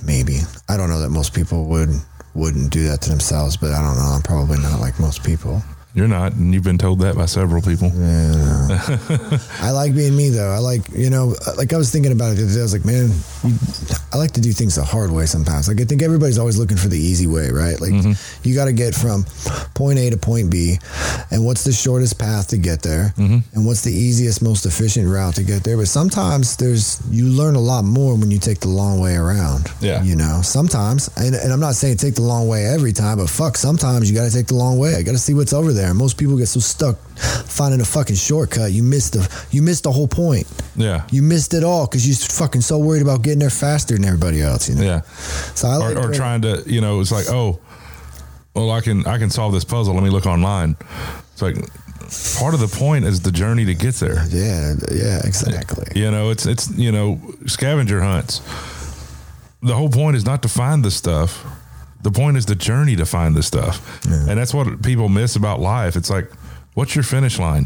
maybe. 0.06 0.39
I 0.69 0.78
don't 0.78 0.89
know 0.89 1.00
that 1.00 1.10
most 1.10 1.34
people 1.34 1.65
would 1.65 1.89
wouldn't 2.36 2.72
do 2.72 2.84
that 2.89 3.00
to 3.00 3.10
themselves 3.12 3.56
but 3.58 3.72
i 3.72 3.80
don't 3.82 3.96
know. 3.96 4.10
I'm 4.15 4.22
probably 4.24 4.58
not 4.60 4.80
like 4.80 5.00
most 5.00 5.24
people 5.24 5.62
you're 5.93 6.08
not, 6.08 6.34
and 6.34 6.53
you've 6.53 6.63
been 6.63 6.79
told 6.79 6.99
that 6.99 7.15
by 7.15 7.27
several 7.27 7.62
people. 7.62 7.91
I 9.62 9.69
like 9.69 9.93
being 9.93 10.15
me 10.15 10.29
though. 10.29 10.49
I 10.49 10.58
like, 10.58 10.89
you 10.89 11.12
know, 11.12 11.36
like 11.56 11.71
I 11.71 11.77
was 11.77 11.91
thinking 11.91 12.12
about 12.12 12.32
it 12.32 12.36
the 12.36 12.45
other 12.45 12.53
day. 12.53 12.60
I 12.60 12.63
was 12.63 12.73
like, 12.73 12.86
man, 12.86 13.10
you, 13.43 13.56
I 14.12 14.17
like 14.17 14.32
to 14.32 14.41
do 14.41 14.51
things 14.53 14.75
the 14.75 14.84
hard 14.84 15.12
way 15.12 15.27
sometimes. 15.27 15.67
Like 15.67 15.79
I 15.79 15.84
think 15.84 16.01
everybody's 16.01 16.39
always 16.39 16.58
looking 16.58 16.77
for 16.77 16.88
the 16.88 16.97
easy 16.97 17.27
way, 17.27 17.49
right? 17.51 17.79
Like 17.79 17.91
mm-hmm. 17.91 18.13
you 18.47 18.56
got 18.56 18.65
to 18.65 18.73
get 18.73 18.95
from 18.95 19.23
point 19.75 19.99
A 19.99 20.10
to 20.10 20.17
point 20.17 20.49
B, 20.49 20.79
and 21.29 21.45
what's 21.45 21.63
the 21.63 21.71
shortest 21.71 22.17
path 22.17 22.47
to 22.47 22.58
get 22.58 22.82
there, 22.82 23.13
mm-hmm. 23.15 23.39
and 23.53 23.65
what's 23.65 23.84
the 23.84 23.93
easiest, 23.93 24.41
most 24.41 24.65
efficient 24.65 25.08
route 25.08 25.36
to 25.36 25.43
get 25.43 25.63
there. 25.63 25.77
But 25.77 25.89
sometimes 25.89 26.58
there's 26.58 27.01
you 27.12 27.25
learn 27.25 27.53
a 27.53 27.62
lot 27.62 27.86
more 27.86 28.15
when 28.15 28.32
you 28.32 28.39
take 28.39 28.62
the 28.62 28.69
long 28.69 28.99
way 28.99 29.15
around. 29.15 29.69
Yeah. 29.79 30.01
you 30.01 30.15
know, 30.15 30.41
sometimes, 30.41 31.10
and, 31.17 31.36
and 31.36 31.53
I'm 31.53 31.60
not 31.60 31.75
saying 31.75 31.97
take 31.97 32.15
the 32.15 32.21
long 32.21 32.47
way 32.47 32.65
every 32.65 32.93
time, 32.93 33.17
but 33.17 33.29
fuck, 33.29 33.58
sometimes 33.58 34.10
you 34.10 34.17
got 34.17 34.25
to 34.25 34.36
take 34.36 34.47
the 34.47 34.56
long 34.56 34.79
way. 34.79 34.95
I 34.95 35.03
got 35.03 35.12
to 35.12 35.19
see 35.19 35.34
what's 35.36 35.53
over 35.53 35.71
there. 35.73 35.83
And 35.89 35.98
most 35.98 36.17
people 36.17 36.38
get 36.38 36.48
so 36.48 36.60
stuck 36.60 36.98
finding 37.48 37.82
a 37.82 37.86
fucking 37.86 38.15
shortcut. 38.15 38.72
You 38.72 38.84
missed 38.84 39.13
the 39.13 39.46
you 39.52 39.62
missed 39.62 39.84
the 39.84 39.91
whole 39.91 40.08
point. 40.08 40.48
Yeah, 40.76 41.08
You 41.12 41.22
missed 41.22 41.54
it 41.54 41.63
all 41.63 41.86
because 41.86 42.08
you're 42.08 42.15
fucking 42.15 42.62
so 42.62 42.80
worried 42.80 43.02
about 43.02 43.22
getting 43.22 43.39
there 43.39 43.50
faster 43.50 43.96
than 43.96 44.06
everybody 44.06 44.41
else. 44.41 44.69
You 44.69 44.76
know. 44.76 44.82
yeah. 44.84 45.02
So 45.56 45.67
I 45.67 45.76
like 45.78 45.96
or, 45.98 46.10
or 46.10 46.13
trying 46.13 46.41
to, 46.41 46.63
you 46.65 46.82
know, 46.82 47.00
it's 47.00 47.12
like, 47.12 47.30
oh, 47.30 47.60
well, 48.56 48.72
I 48.72 48.82
can 48.82 49.06
I 49.06 49.17
can 49.17 49.30
solve 49.30 49.54
this 49.54 49.63
puzzle. 49.63 49.93
Let 49.93 50.04
me 50.04 50.10
look 50.10 50.26
online. 50.26 50.76
It's 51.34 51.41
like 51.41 51.56
part 52.39 52.54
of 52.54 52.60
the 52.60 52.67
point 52.67 53.06
is 53.06 53.22
the 53.22 53.32
journey 53.32 53.65
to 53.65 53.74
get 53.74 53.96
there. 53.96 54.26
Yeah, 54.30 54.74
yeah, 54.91 55.22
exactly. 55.24 55.86
You 56.00 56.12
know, 56.12 56.30
it's 56.32 56.46
it's 56.46 56.69
you 56.78 56.91
know 56.91 57.19
scavenger 57.46 58.02
hunts. 58.02 58.41
The 59.62 59.76
whole 59.76 59.89
point 59.89 60.17
is 60.17 60.26
not 60.26 60.41
to 60.41 60.50
find 60.50 60.84
the 60.84 60.91
stuff. 60.91 61.46
The 62.03 62.11
point 62.11 62.37
is 62.37 62.45
the 62.45 62.55
journey 62.55 62.95
to 62.97 63.05
find 63.05 63.35
the 63.35 63.41
stuff, 63.43 64.05
and 64.05 64.37
that's 64.37 64.53
what 64.53 64.81
people 64.83 65.09
miss 65.09 65.35
about 65.35 65.59
life. 65.59 65.95
It's 65.95 66.09
like, 66.09 66.29
what's 66.75 66.95
your 66.95 67.03
finish 67.03 67.39
line? 67.39 67.65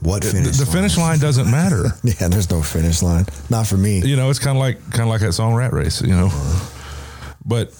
What 0.00 0.22
The- 0.22 0.30
finish? 0.30 0.56
the 0.58 0.66
finish 0.66 0.96
line 0.96 1.18
doesn't 1.18 1.50
matter. 1.50 1.92
Yeah, 2.02 2.28
there's 2.28 2.50
no 2.50 2.62
finish 2.62 3.02
line. 3.02 3.26
Not 3.50 3.66
for 3.66 3.76
me. 3.76 4.00
you 4.04 4.16
know, 4.16 4.30
it's 4.30 4.38
kind 4.38 4.56
of 4.56 4.60
like 4.60 4.78
kind 4.90 5.02
of 5.02 5.08
like 5.08 5.20
that 5.22 5.32
song 5.32 5.54
"Rat 5.54 5.72
Race." 5.72 6.00
You 6.02 6.14
know, 6.16 6.26
uh-huh. 6.26 7.34
but 7.44 7.72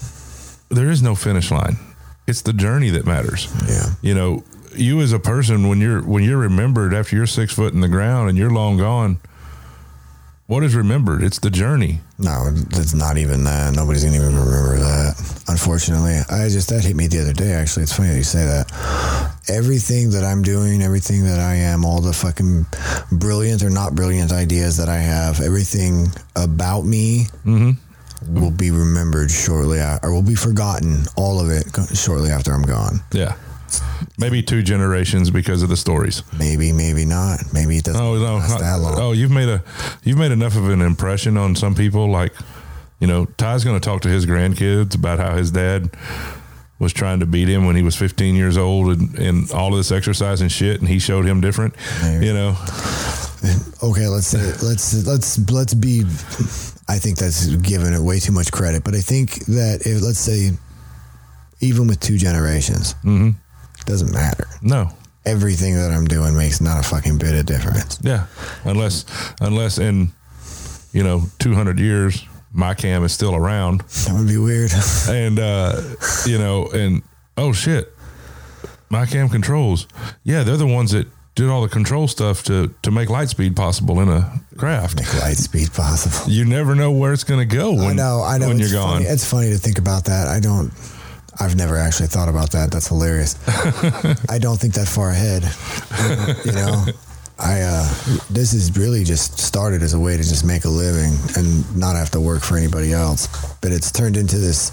there 0.71 0.91
is 0.91 1.03
no 1.03 1.15
finish 1.15 1.51
line. 1.51 1.77
It's 2.27 2.43
the 2.43 2.53
journey 2.53 2.91
that 2.91 3.07
matters. 3.07 3.49
Yeah. 3.69 3.87
You 4.03 4.15
know, 4.15 4.45
you 4.75 5.01
as 5.01 5.13
a 5.13 5.19
person 5.19 5.69
when 5.69 5.81
you're 5.81 6.03
when 6.03 6.23
you're 6.25 6.39
remembered 6.39 6.93
after 6.95 7.17
you're 7.17 7.27
six 7.27 7.53
foot 7.55 7.73
in 7.75 7.81
the 7.81 7.89
ground 7.89 8.29
and 8.29 8.37
you're 8.39 8.51
long 8.51 8.77
gone. 8.79 9.19
What 10.49 10.65
is 10.65 10.75
remembered? 10.75 11.23
It's 11.23 11.39
the 11.39 11.51
journey. 11.51 12.01
No, 12.19 12.51
it's 12.71 12.95
not 12.95 13.19
even 13.19 13.45
that. 13.45 13.75
Nobody's 13.75 14.03
gonna 14.03 14.17
even 14.17 14.35
remember 14.35 14.79
that. 14.79 15.43
Unfortunately, 15.47 16.21
I 16.31 16.49
just 16.49 16.71
that 16.71 16.83
hit 16.83 16.97
me 16.97 17.07
the 17.07 17.21
other 17.21 17.35
day. 17.35 17.53
Actually, 17.53 17.83
it's 17.83 17.93
funny 17.95 18.09
that 18.09 18.17
you 18.17 18.23
say 18.23 18.47
that. 18.47 18.73
Everything 19.49 20.09
that 20.13 20.25
I'm 20.25 20.41
doing, 20.41 20.81
everything 20.81 21.25
that 21.25 21.39
I 21.39 21.57
am, 21.57 21.85
all 21.85 22.01
the 22.01 22.15
fucking 22.15 22.65
brilliant 23.13 23.63
or 23.63 23.69
not 23.69 23.95
brilliant 23.95 24.33
ideas 24.33 24.79
that 24.79 24.89
I 24.89 24.97
have, 24.97 25.43
everything 25.43 26.07
about 26.35 26.87
me 26.87 27.27
mm-hmm. 27.45 27.73
will 28.35 28.51
be 28.51 28.71
remembered 28.71 29.31
shortly, 29.31 29.81
or 29.81 30.15
will 30.15 30.23
be 30.23 30.35
forgotten. 30.35 31.05
All 31.15 31.41
of 31.41 31.51
it 31.51 31.67
shortly 31.95 32.31
after 32.31 32.55
I'm 32.55 32.63
gone. 32.63 33.01
Yeah. 33.13 33.37
Maybe 34.19 34.43
two 34.43 34.63
generations 34.63 35.31
because 35.31 35.63
of 35.63 35.69
the 35.69 35.77
stories. 35.77 36.23
Maybe, 36.39 36.73
maybe 36.73 37.05
not. 37.05 37.41
Maybe 37.53 37.77
it 37.79 37.85
doesn't 37.85 38.01
Oh 38.01 38.17
no! 38.17 38.37
last 38.37 38.59
that 38.59 38.77
long. 38.81 38.95
Oh, 38.99 39.13
you've 39.13 39.31
made 39.31 39.49
a 39.49 39.63
you've 40.05 40.19
made 40.19 40.33
enough 40.33 40.57
of 40.57 40.69
an 40.69 40.81
impression 40.83 41.37
on 41.37 41.55
some 41.55 41.75
people. 41.75 42.09
Like, 42.11 42.33
you 43.01 43.07
know, 43.07 43.27
Ty's 43.37 43.65
going 43.65 43.79
to 43.79 43.85
talk 43.85 44.03
to 44.03 44.09
his 44.09 44.27
grandkids 44.27 44.95
about 44.95 45.19
how 45.19 45.37
his 45.37 45.51
dad 45.51 45.91
was 46.79 46.93
trying 46.93 47.21
to 47.21 47.27
beat 47.27 47.49
him 47.49 47.67
when 47.67 47.75
he 47.75 47.83
was 47.83 47.97
15 47.97 48.37
years 48.37 48.57
old 48.57 48.89
and, 48.97 49.19
and 49.19 49.51
all 49.53 49.73
of 49.73 49.79
this 49.79 49.91
exercise 49.91 50.41
and 50.41 50.51
shit, 50.51 50.79
and 50.81 50.89
he 50.89 50.99
showed 51.01 51.25
him 51.25 51.41
different. 51.41 51.75
Maybe. 52.03 52.27
You 52.27 52.35
know, 52.35 52.57
okay 53.83 54.09
let's 54.09 54.27
say 54.27 54.41
let's 54.67 55.07
let's 55.07 55.39
let's 55.51 55.73
be 55.75 56.01
i 56.89 56.99
think 56.99 57.17
that's 57.19 57.47
giving 57.59 57.93
it 57.93 58.01
way 58.01 58.19
too 58.19 58.33
much 58.33 58.51
credit 58.51 58.83
but 58.83 58.97
i 58.97 59.01
think 59.01 59.45
that 59.47 59.83
if 59.87 60.03
let's 60.03 60.19
say 60.19 60.51
even 61.61 61.87
with 61.87 62.01
two 62.01 62.19
generations 62.19 62.95
Mhm. 63.05 63.37
Doesn't 63.89 64.13
matter. 64.13 64.47
No, 64.63 64.91
everything 65.25 65.75
that 65.75 65.91
i'm 65.91 66.07
doing 66.07 66.37
makes 66.37 66.61
not 66.61 66.79
a 66.79 66.89
fucking 66.89 67.19
bit 67.19 67.35
of 67.35 67.47
difference. 67.47 67.99
Yeah, 68.03 68.27
unless 68.65 69.05
unless 69.41 69.79
in 69.79 70.13
you 70.93 71.03
know 71.03 71.25
200 71.39 71.79
years 71.81 72.25
my 72.53 72.75
cam 72.75 73.05
is 73.05 73.13
still 73.13 73.35
around. 73.35 73.81
That 73.81 74.15
would 74.15 74.29
be 74.29 74.39
weird. 74.39 74.71
And 75.09 75.39
uh, 75.39 75.83
you 76.27 76.39
know, 76.39 76.67
and 76.69 77.03
oh 77.37 77.53
shit, 77.53 77.93
my 78.91 79.07
cam 79.07 79.29
controls. 79.29 79.87
Yeah, 80.25 80.43
they're 80.43 80.57
the 80.57 80.67
ones 80.67 80.93
that 80.93 81.07
did 81.35 81.49
all 81.49 81.63
the 81.63 81.69
control 81.69 82.09
stuff 82.09 82.43
to 82.45 82.75
to 82.83 82.91
make 82.91 83.09
light 83.09 83.29
speed 83.29 83.55
possible 83.57 84.01
in 84.01 84.09
a 84.09 84.41
craft. 84.57 84.97
make 84.97 85.15
light 85.21 85.37
speed 85.37 85.73
possible. 85.73 86.31
You 86.31 86.45
never 86.45 86.75
know 86.75 86.91
where 86.91 87.13
it's 87.13 87.25
going 87.25 87.49
to 87.49 87.57
go 87.57 87.75
when 87.75 87.91
i 87.91 87.93
know 87.93 88.23
i 88.23 88.39
know. 88.39 88.49
when 88.49 88.61
it's 88.61 88.73
you're 88.73 88.81
gone. 88.81 89.03
it's 89.03 89.25
funny 89.31 89.51
to 89.51 89.59
think 89.59 89.79
about 89.79 90.05
that. 90.07 90.27
I 90.29 90.41
don't 90.41 90.73
I've 91.41 91.55
never 91.57 91.77
actually 91.77 92.09
thought 92.09 92.29
about 92.29 92.51
that. 92.53 92.71
That's 92.73 92.89
hilarious. 92.89 93.37
I 94.29 94.39
don't 94.39 94.59
think 94.59 94.75
that 94.75 94.89
far 94.89 95.11
ahead. 95.11 95.43
You 96.45 96.53
know, 96.53 96.85
I 97.39 97.61
uh, 97.63 97.89
this 98.29 98.53
is 98.53 98.77
really 98.77 99.05
just 99.05 99.39
started 99.39 99.83
as 99.83 99.95
a 99.95 100.01
way 100.01 100.17
to 100.17 100.23
just 100.23 100.45
make 100.45 100.65
a 100.65 100.69
living 100.69 101.13
and 101.37 101.77
not 101.77 101.95
have 101.97 102.11
to 102.11 102.21
work 102.21 102.43
for 102.43 102.57
anybody 102.57 102.93
else. 102.93 103.29
But 103.61 103.71
it's 103.73 103.93
turned 103.93 104.17
into 104.17 104.39
this. 104.39 104.73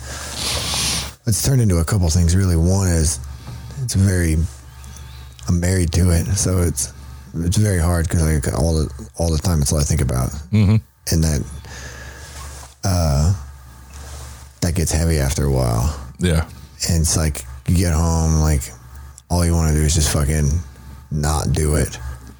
It's 1.28 1.44
turned 1.44 1.62
into 1.62 1.78
a 1.78 1.86
couple 1.86 2.10
things. 2.10 2.36
Really, 2.36 2.56
one 2.58 2.88
is 2.88 3.20
it's 3.84 3.94
very. 3.94 4.38
I'm 5.48 5.60
married 5.60 5.92
to 5.94 6.10
it, 6.10 6.26
so 6.36 6.58
it's 6.64 6.92
it's 7.36 7.58
very 7.58 7.80
hard 7.80 8.08
because 8.10 8.24
like 8.24 8.58
all 8.58 8.74
the 8.74 9.10
all 9.20 9.30
the 9.32 9.38
time 9.38 9.62
it's 9.62 9.72
all 9.72 9.80
I 9.80 9.84
think 9.84 10.02
about, 10.02 10.30
Mhm. 10.52 10.82
and 11.12 11.24
that 11.24 11.42
uh, 12.84 13.34
that 14.62 14.74
gets 14.74 14.92
heavy 14.92 15.20
after 15.20 15.46
a 15.46 15.52
while 15.52 16.00
Yeah, 16.20 16.48
and 16.90 17.02
it's 17.02 17.18
like 17.18 17.44
you 17.68 17.76
get 17.76 17.94
home 17.94 18.36
like 18.42 18.62
all 19.30 19.46
you 19.46 19.54
want 19.54 19.70
to 19.70 19.76
do 19.76 19.84
is 19.84 19.96
just 19.96 20.12
fucking 20.14 20.50
not 21.12 21.52
do 21.52 21.76
it 21.76 21.98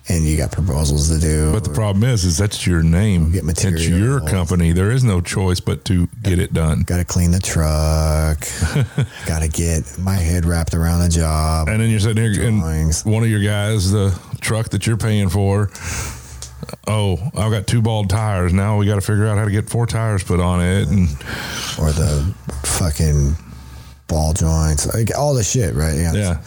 and 0.08 0.24
you 0.24 0.38
got 0.38 0.52
proposals 0.52 1.10
to 1.10 1.20
do 1.20 1.52
but 1.52 1.64
the 1.64 1.74
problem 1.74 2.04
is, 2.04 2.24
is 2.26 2.38
that's 2.38 2.68
your 2.68 2.84
name. 2.84 3.32
Get 3.32 3.44
It's 3.48 3.88
your 3.88 4.20
company. 4.22 4.72
There 4.72 4.92
is 4.92 5.04
no 5.04 5.20
choice 5.20 5.60
but 5.60 5.84
to 5.86 6.08
get 6.22 6.38
it 6.38 6.54
done. 6.54 6.84
got 6.84 6.98
to 6.98 7.06
clean 7.06 7.32
the 7.32 7.40
truck 7.40 8.40
got 9.26 9.40
to 9.40 9.48
get 9.48 9.98
my 9.98 10.16
head 10.16 10.46
wrapped 10.46 10.74
around 10.76 11.02
the 11.02 11.10
job 11.10 11.70
And 11.70 11.82
then 11.82 11.90
you're 11.90 12.00
sitting 12.00 12.34
here, 12.34 12.48
and 12.48 12.62
one 13.04 13.24
of 13.24 13.30
your 13.30 13.42
guys, 13.42 13.92
the 13.92 14.18
truck 14.42 14.70
that 14.70 14.86
you're 14.86 14.98
paying 14.98 15.30
for. 15.30 15.72
Oh, 16.88 17.18
I've 17.36 17.52
got 17.52 17.68
two 17.68 17.82
bald 17.82 18.10
tires. 18.10 18.54
Now 18.54 18.78
we 18.78 18.86
got 18.86 18.96
to 18.96 19.02
figure 19.02 19.28
out 19.28 19.38
how 19.38 19.46
to 19.46 19.52
get 19.52 19.70
four 19.70 19.86
tires 19.86 20.24
put 20.24 20.40
on 20.40 20.62
it, 20.62 20.88
and 20.88 21.10
or 21.80 21.92
the 21.92 22.34
fucking 22.64 23.36
ball 24.08 24.34
joints 24.34 24.94
like 24.94 25.10
all 25.18 25.34
the 25.34 25.44
shit 25.44 25.74
right 25.74 25.96
yeah 25.96 26.14
Yeah. 26.14 26.44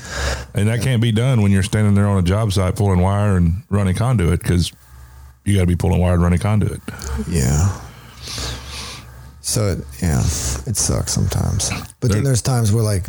And 0.55 0.69
that 0.69 0.81
can't 0.83 1.03
be 1.03 1.13
done 1.13 1.43
when 1.43 1.51
you're 1.51 1.63
standing 1.65 1.95
there 1.95 2.07
on 2.07 2.19
a 2.19 2.23
job 2.23 2.53
site 2.53 2.77
pulling 2.77 3.01
wire 3.01 3.37
and 3.37 3.63
running 3.69 3.97
conduit 3.97 4.41
because 4.41 4.73
you 5.45 5.55
got 5.55 5.63
to 5.63 5.67
be 5.67 5.77
pulling 5.77 6.01
wire 6.01 6.15
and 6.15 6.23
running 6.23 6.39
conduit. 6.39 6.81
yeah 7.29 7.81
so 9.41 9.67
it, 9.67 9.79
yeah 10.03 10.21
it 10.21 10.77
sucks 10.77 11.13
sometimes 11.13 11.71
but 12.01 12.11
There- 12.11 12.17
then 12.17 12.25
there's 12.25 12.43
times 12.43 12.73
where 12.73 12.85
like 12.85 13.05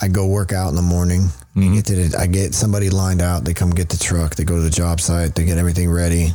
I 0.00 0.08
go 0.08 0.26
work 0.26 0.52
out 0.52 0.68
in 0.68 0.76
the 0.76 0.82
morning. 0.82 1.22
I 1.54 1.58
mm-hmm. 1.58 1.74
get 1.76 1.84
the, 1.86 2.16
I 2.18 2.26
get 2.26 2.54
somebody 2.54 2.90
lined 2.90 3.22
out. 3.22 3.44
They 3.44 3.54
come 3.54 3.70
get 3.70 3.88
the 3.88 3.96
truck. 3.96 4.34
They 4.34 4.44
go 4.44 4.56
to 4.56 4.60
the 4.60 4.68
job 4.68 5.00
site. 5.00 5.34
They 5.34 5.46
get 5.46 5.56
everything 5.56 5.90
ready. 5.90 6.34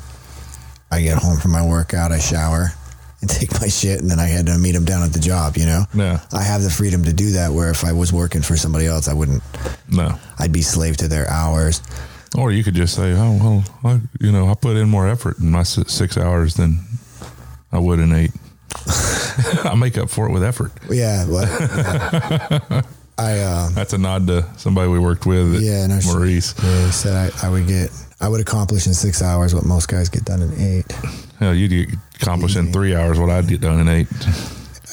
I 0.89 1.01
get 1.01 1.19
home 1.19 1.37
from 1.37 1.51
my 1.51 1.63
workout. 1.65 2.11
I 2.11 2.17
shower, 2.17 2.69
and 3.21 3.29
take 3.39 3.59
my 3.61 3.67
shit, 3.67 3.99
and 4.01 4.09
then 4.09 4.19
I 4.19 4.25
had 4.27 4.47
to 4.47 4.57
meet 4.57 4.75
him 4.75 4.85
down 4.85 5.03
at 5.03 5.13
the 5.13 5.19
job. 5.19 5.57
You 5.57 5.65
know, 5.65 5.85
Yeah. 5.93 6.19
I 6.33 6.41
have 6.43 6.63
the 6.63 6.69
freedom 6.69 7.03
to 7.05 7.13
do 7.13 7.31
that. 7.31 7.51
Where 7.53 7.69
if 7.69 7.83
I 7.85 7.93
was 7.93 8.11
working 8.11 8.41
for 8.41 8.57
somebody 8.57 8.85
else, 8.87 9.07
I 9.07 9.13
wouldn't. 9.13 9.43
No. 9.89 10.17
I'd 10.39 10.51
be 10.51 10.61
slave 10.61 10.97
to 10.97 11.07
their 11.07 11.29
hours. 11.29 11.81
Or 12.37 12.51
you 12.51 12.63
could 12.63 12.75
just 12.75 12.95
say, 12.95 13.11
oh, 13.13 13.37
well, 13.83 13.93
I, 13.93 13.99
you 14.21 14.31
know, 14.31 14.47
I 14.47 14.53
put 14.53 14.77
in 14.77 14.87
more 14.89 15.05
effort 15.07 15.39
in 15.39 15.51
my 15.51 15.63
six 15.63 16.17
hours 16.17 16.55
than 16.55 16.79
I 17.73 17.77
would 17.79 17.99
in 17.99 18.13
eight. 18.13 18.31
I 19.65 19.75
make 19.75 19.97
up 19.97 20.09
for 20.09 20.27
it 20.29 20.31
with 20.31 20.41
effort. 20.43 20.71
Yeah, 20.89 21.25
well, 21.27 21.43
yeah. 21.59 22.81
I 23.17 23.39
uh, 23.39 23.69
That's 23.71 23.91
a 23.93 23.97
nod 23.97 24.27
to 24.27 24.45
somebody 24.57 24.89
we 24.89 24.97
worked 24.97 25.25
with, 25.25 25.61
Yeah, 25.61 25.85
no. 25.87 25.99
Maurice. 26.05 26.55
yeah, 26.63 26.85
he 26.85 26.91
said 26.91 27.33
I, 27.33 27.47
I 27.47 27.49
would 27.49 27.67
get 27.67 27.91
I 28.21 28.29
would 28.29 28.39
accomplish 28.39 28.87
in 28.87 28.93
six 28.93 29.21
hours 29.21 29.53
what 29.53 29.65
most 29.65 29.87
guys 29.89 30.07
get 30.09 30.23
done 30.25 30.41
in 30.41 30.53
eight. 30.59 30.91
Hell, 31.39 31.53
you'd 31.53 31.99
accomplish 32.21 32.55
in 32.55 32.71
three 32.71 32.95
hours 32.95 33.19
what 33.19 33.29
I'd 33.29 33.47
get 33.47 33.61
done 33.61 33.79
in 33.79 33.87
eight. 33.89 34.07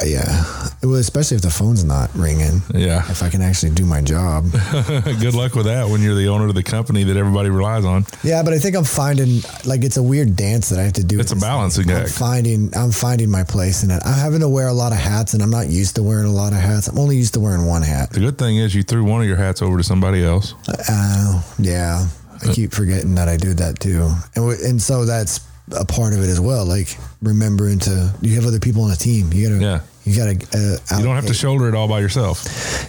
Uh, 0.01 0.05
yeah, 0.05 0.45
well, 0.85 0.95
especially 0.95 1.37
if 1.37 1.43
the 1.43 1.51
phone's 1.51 1.83
not 1.83 2.09
ringing. 2.15 2.63
Yeah. 2.73 2.99
If 3.11 3.21
I 3.21 3.31
can 3.31 3.43
actually 3.43 3.73
do 3.75 3.85
my 3.85 4.01
job. 4.01 4.45
Good 5.21 5.35
luck 5.35 5.57
with 5.57 5.67
that 5.67 5.89
when 5.89 6.03
you're 6.03 6.15
the 6.15 6.29
owner 6.29 6.47
of 6.47 6.55
the 6.55 6.63
company 6.63 7.03
that 7.03 7.17
everybody 7.17 7.51
relies 7.51 7.85
on. 7.85 8.05
Yeah, 8.23 8.45
but 8.45 8.53
I 8.53 8.59
think 8.61 8.77
I'm 8.77 8.85
finding 8.85 9.41
like 9.65 9.83
it's 9.83 9.97
a 9.97 10.03
weird 10.03 10.37
dance 10.37 10.69
that 10.69 10.79
I 10.79 10.83
have 10.85 10.93
to 10.95 11.05
do. 11.05 11.19
It's 11.19 11.33
a 11.33 11.37
balancing 11.37 11.91
I'm 11.91 12.03
act. 12.03 12.11
finding 12.11 12.71
I'm 12.77 12.93
finding 12.93 13.29
my 13.29 13.43
place 13.43 13.83
in 13.83 13.91
it. 13.91 14.01
I'm 14.05 14.15
having 14.15 14.39
to 14.41 14.49
wear 14.49 14.69
a 14.69 14.73
lot 14.73 14.93
of 14.93 14.99
hats, 14.99 15.35
and 15.35 15.43
I'm 15.43 15.51
not 15.51 15.67
used 15.69 15.97
to 15.97 16.05
wearing 16.05 16.27
a 16.27 16.33
lot 16.33 16.53
of 16.53 16.61
hats. 16.61 16.87
I'm 16.87 16.99
only 16.99 17.17
used 17.17 17.35
to 17.35 17.41
wearing 17.41 17.67
one 17.67 17.83
hat. 17.83 18.11
The 18.11 18.21
good 18.21 18.39
thing 18.39 18.57
is 18.59 18.77
you 18.77 18.85
threw 18.85 19.03
one 19.03 19.21
of 19.21 19.27
your 19.27 19.37
hats 19.37 19.63
over 19.63 19.79
to 19.79 19.83
somebody 19.83 20.23
else. 20.23 20.55
Uh, 20.89 21.43
yeah, 21.59 22.07
I 22.41 22.53
keep 22.53 22.73
forgetting 22.73 23.17
that 23.17 23.29
I 23.29 23.37
do 23.37 23.53
that 23.55 23.81
too, 23.81 24.09
and 24.37 24.53
and 24.61 24.81
so 24.81 25.05
that's 25.05 25.41
a 25.77 25.85
part 25.85 26.13
of 26.13 26.21
it 26.21 26.29
as 26.29 26.41
well. 26.41 26.65
Like 26.65 26.97
remembering 27.23 27.79
to 27.81 28.13
you 28.21 28.35
have 28.37 28.47
other 28.47 28.61
people 28.61 28.83
on 28.85 28.91
a 28.91 28.97
team. 28.97 29.33
You 29.33 29.49
gotta 29.49 29.63
Yeah. 29.63 29.81
You 30.05 30.17
gotta. 30.17 30.47
Uh, 30.57 30.99
You 30.99 31.05
don't 31.05 31.17
have 31.17 31.27
to 31.27 31.35
shoulder 31.35 31.69
it 31.69 31.75
all 31.75 31.87
by 31.89 32.01
yourself. 32.01 32.45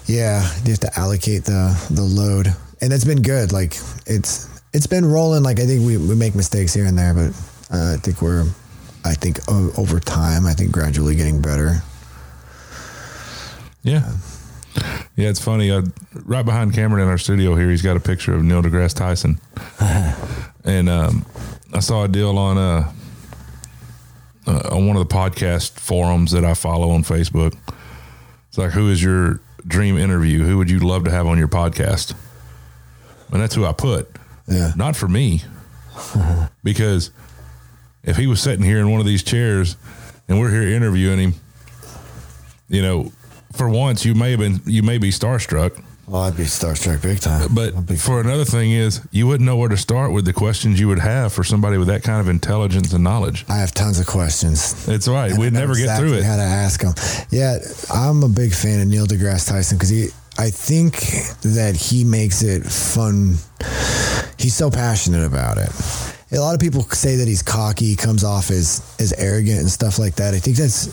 Yeah, 0.07 0.41
you 0.63 0.71
have 0.71 0.79
to 0.81 0.99
allocate 0.99 1.43
the 1.43 1.75
the 1.91 2.01
load, 2.03 2.47
and 2.81 2.93
it's 2.93 3.03
been 3.03 3.21
good. 3.21 3.51
Like 3.51 3.75
it's 4.05 4.47
it's 4.73 4.87
been 4.87 5.05
rolling. 5.05 5.43
Like 5.43 5.59
I 5.59 5.65
think 5.65 5.85
we, 5.85 5.97
we 5.97 6.15
make 6.15 6.33
mistakes 6.35 6.73
here 6.73 6.85
and 6.85 6.97
there, 6.97 7.13
but 7.13 7.31
uh, 7.75 7.93
I 7.95 7.97
think 7.97 8.21
we're 8.21 8.45
I 9.03 9.13
think 9.15 9.39
o- 9.49 9.71
over 9.77 9.99
time, 9.99 10.45
I 10.45 10.53
think 10.53 10.71
gradually 10.71 11.15
getting 11.15 11.41
better. 11.41 11.81
Yeah. 13.83 14.11
Yeah, 15.15 15.29
it's 15.29 15.43
funny. 15.43 15.71
Uh, 15.71 15.81
right 16.25 16.45
behind 16.45 16.73
Cameron 16.73 17.03
in 17.03 17.09
our 17.09 17.17
studio 17.17 17.55
here, 17.55 17.69
he's 17.69 17.81
got 17.81 17.97
a 17.97 17.99
picture 17.99 18.33
of 18.33 18.43
Neil 18.43 18.61
deGrasse 18.61 18.93
Tyson. 18.93 19.39
and 20.63 20.87
um, 20.89 21.25
I 21.73 21.79
saw 21.79 22.03
a 22.03 22.07
deal 22.07 22.37
on 22.37 22.57
uh, 22.57 22.91
uh, 24.47 24.69
on 24.71 24.87
one 24.87 24.97
of 24.97 25.07
the 25.07 25.13
podcast 25.13 25.79
forums 25.79 26.31
that 26.31 26.43
I 26.43 26.53
follow 26.53 26.89
on 26.89 27.03
Facebook. 27.03 27.55
It's 28.47 28.57
like, 28.57 28.71
who 28.71 28.89
is 28.89 29.03
your 29.03 29.39
dream 29.67 29.97
interview? 29.97 30.43
Who 30.43 30.57
would 30.57 30.69
you 30.69 30.79
love 30.79 31.03
to 31.03 31.11
have 31.11 31.27
on 31.27 31.37
your 31.37 31.47
podcast? 31.47 32.15
And 33.31 33.39
that's 33.41 33.53
who 33.53 33.65
I 33.65 33.73
put. 33.73 34.09
Yeah. 34.47 34.73
Not 34.75 34.95
for 34.95 35.07
me, 35.07 35.43
because 36.63 37.11
if 38.03 38.17
he 38.17 38.25
was 38.25 38.41
sitting 38.41 38.65
here 38.65 38.79
in 38.79 38.89
one 38.89 38.99
of 38.99 39.05
these 39.05 39.21
chairs 39.21 39.75
and 40.27 40.39
we're 40.39 40.49
here 40.49 40.63
interviewing 40.63 41.19
him, 41.19 41.33
you 42.67 42.81
know, 42.81 43.11
for 43.53 43.69
once 43.69 44.05
you 44.05 44.15
may 44.15 44.31
have 44.31 44.39
been 44.39 44.61
you 44.65 44.81
may 44.81 44.97
be 44.97 45.11
starstruck, 45.11 45.83
Well, 46.09 46.23
I'd 46.23 46.35
be 46.35 46.43
starstruck 46.45 47.03
big 47.03 47.19
time. 47.19 47.53
but 47.53 47.85
be- 47.85 47.95
for 47.95 48.19
another 48.19 48.43
thing 48.43 48.71
is 48.71 48.99
you 49.11 49.27
wouldn't 49.27 49.45
know 49.45 49.55
where 49.57 49.69
to 49.69 49.77
start 49.77 50.11
with 50.11 50.25
the 50.25 50.33
questions 50.33 50.79
you 50.79 50.87
would 50.87 50.97
have 50.97 51.31
for 51.31 51.43
somebody 51.43 51.77
with 51.77 51.87
that 51.87 52.01
kind 52.01 52.19
of 52.19 52.27
intelligence 52.27 52.91
and 52.93 53.03
knowledge. 53.03 53.45
I 53.47 53.57
have 53.57 53.73
tons 53.75 53.99
of 53.99 54.07
questions. 54.07 54.87
It's 54.87 55.07
right. 55.07 55.37
We'd 55.37 55.53
never 55.53 55.75
get 55.75 55.99
through 55.99 56.13
it. 56.13 56.23
How 56.23 56.37
to 56.37 56.41
ask 56.41 56.81
him? 56.81 56.93
Yeah, 57.29 57.59
I'm 57.93 58.23
a 58.23 58.29
big 58.29 58.53
fan 58.53 58.81
of 58.81 58.87
Neil 58.87 59.05
deGrasse 59.05 59.47
Tyson 59.47 59.77
because 59.77 59.89
he. 59.89 60.07
I 60.39 60.49
think 60.49 60.95
that 61.41 61.75
he 61.75 62.03
makes 62.03 62.41
it 62.43 62.63
fun. 62.63 63.35
He's 64.37 64.55
so 64.55 64.71
passionate 64.71 65.25
about 65.25 65.57
it. 65.57 65.69
A 66.31 66.39
lot 66.39 66.55
of 66.55 66.61
people 66.61 66.83
say 66.83 67.17
that 67.17 67.27
he's 67.27 67.43
cocky, 67.43 67.95
comes 67.95 68.23
off 68.23 68.49
as 68.49 68.81
as 68.99 69.13
arrogant 69.13 69.59
and 69.59 69.69
stuff 69.69 69.99
like 69.99 70.15
that. 70.15 70.33
I 70.33 70.39
think 70.39 70.57
that's 70.57 70.87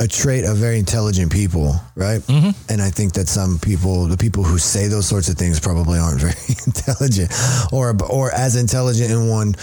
a 0.00 0.08
trait 0.08 0.44
of 0.46 0.56
very 0.56 0.78
intelligent 0.78 1.30
people, 1.30 1.74
right? 1.94 2.20
Mm-hmm. 2.22 2.50
And 2.72 2.80
I 2.80 2.88
think 2.90 3.12
that 3.12 3.28
some 3.28 3.58
people, 3.58 4.06
the 4.06 4.16
people 4.16 4.42
who 4.42 4.56
say 4.58 4.88
those 4.88 5.06
sorts 5.06 5.28
of 5.28 5.36
things, 5.36 5.60
probably 5.60 5.98
aren't 5.98 6.20
very 6.22 6.32
intelligent, 6.66 7.30
or 7.70 7.94
or 8.08 8.32
as 8.32 8.56
intelligent 8.56 9.10
in 9.10 9.28
one 9.28 9.54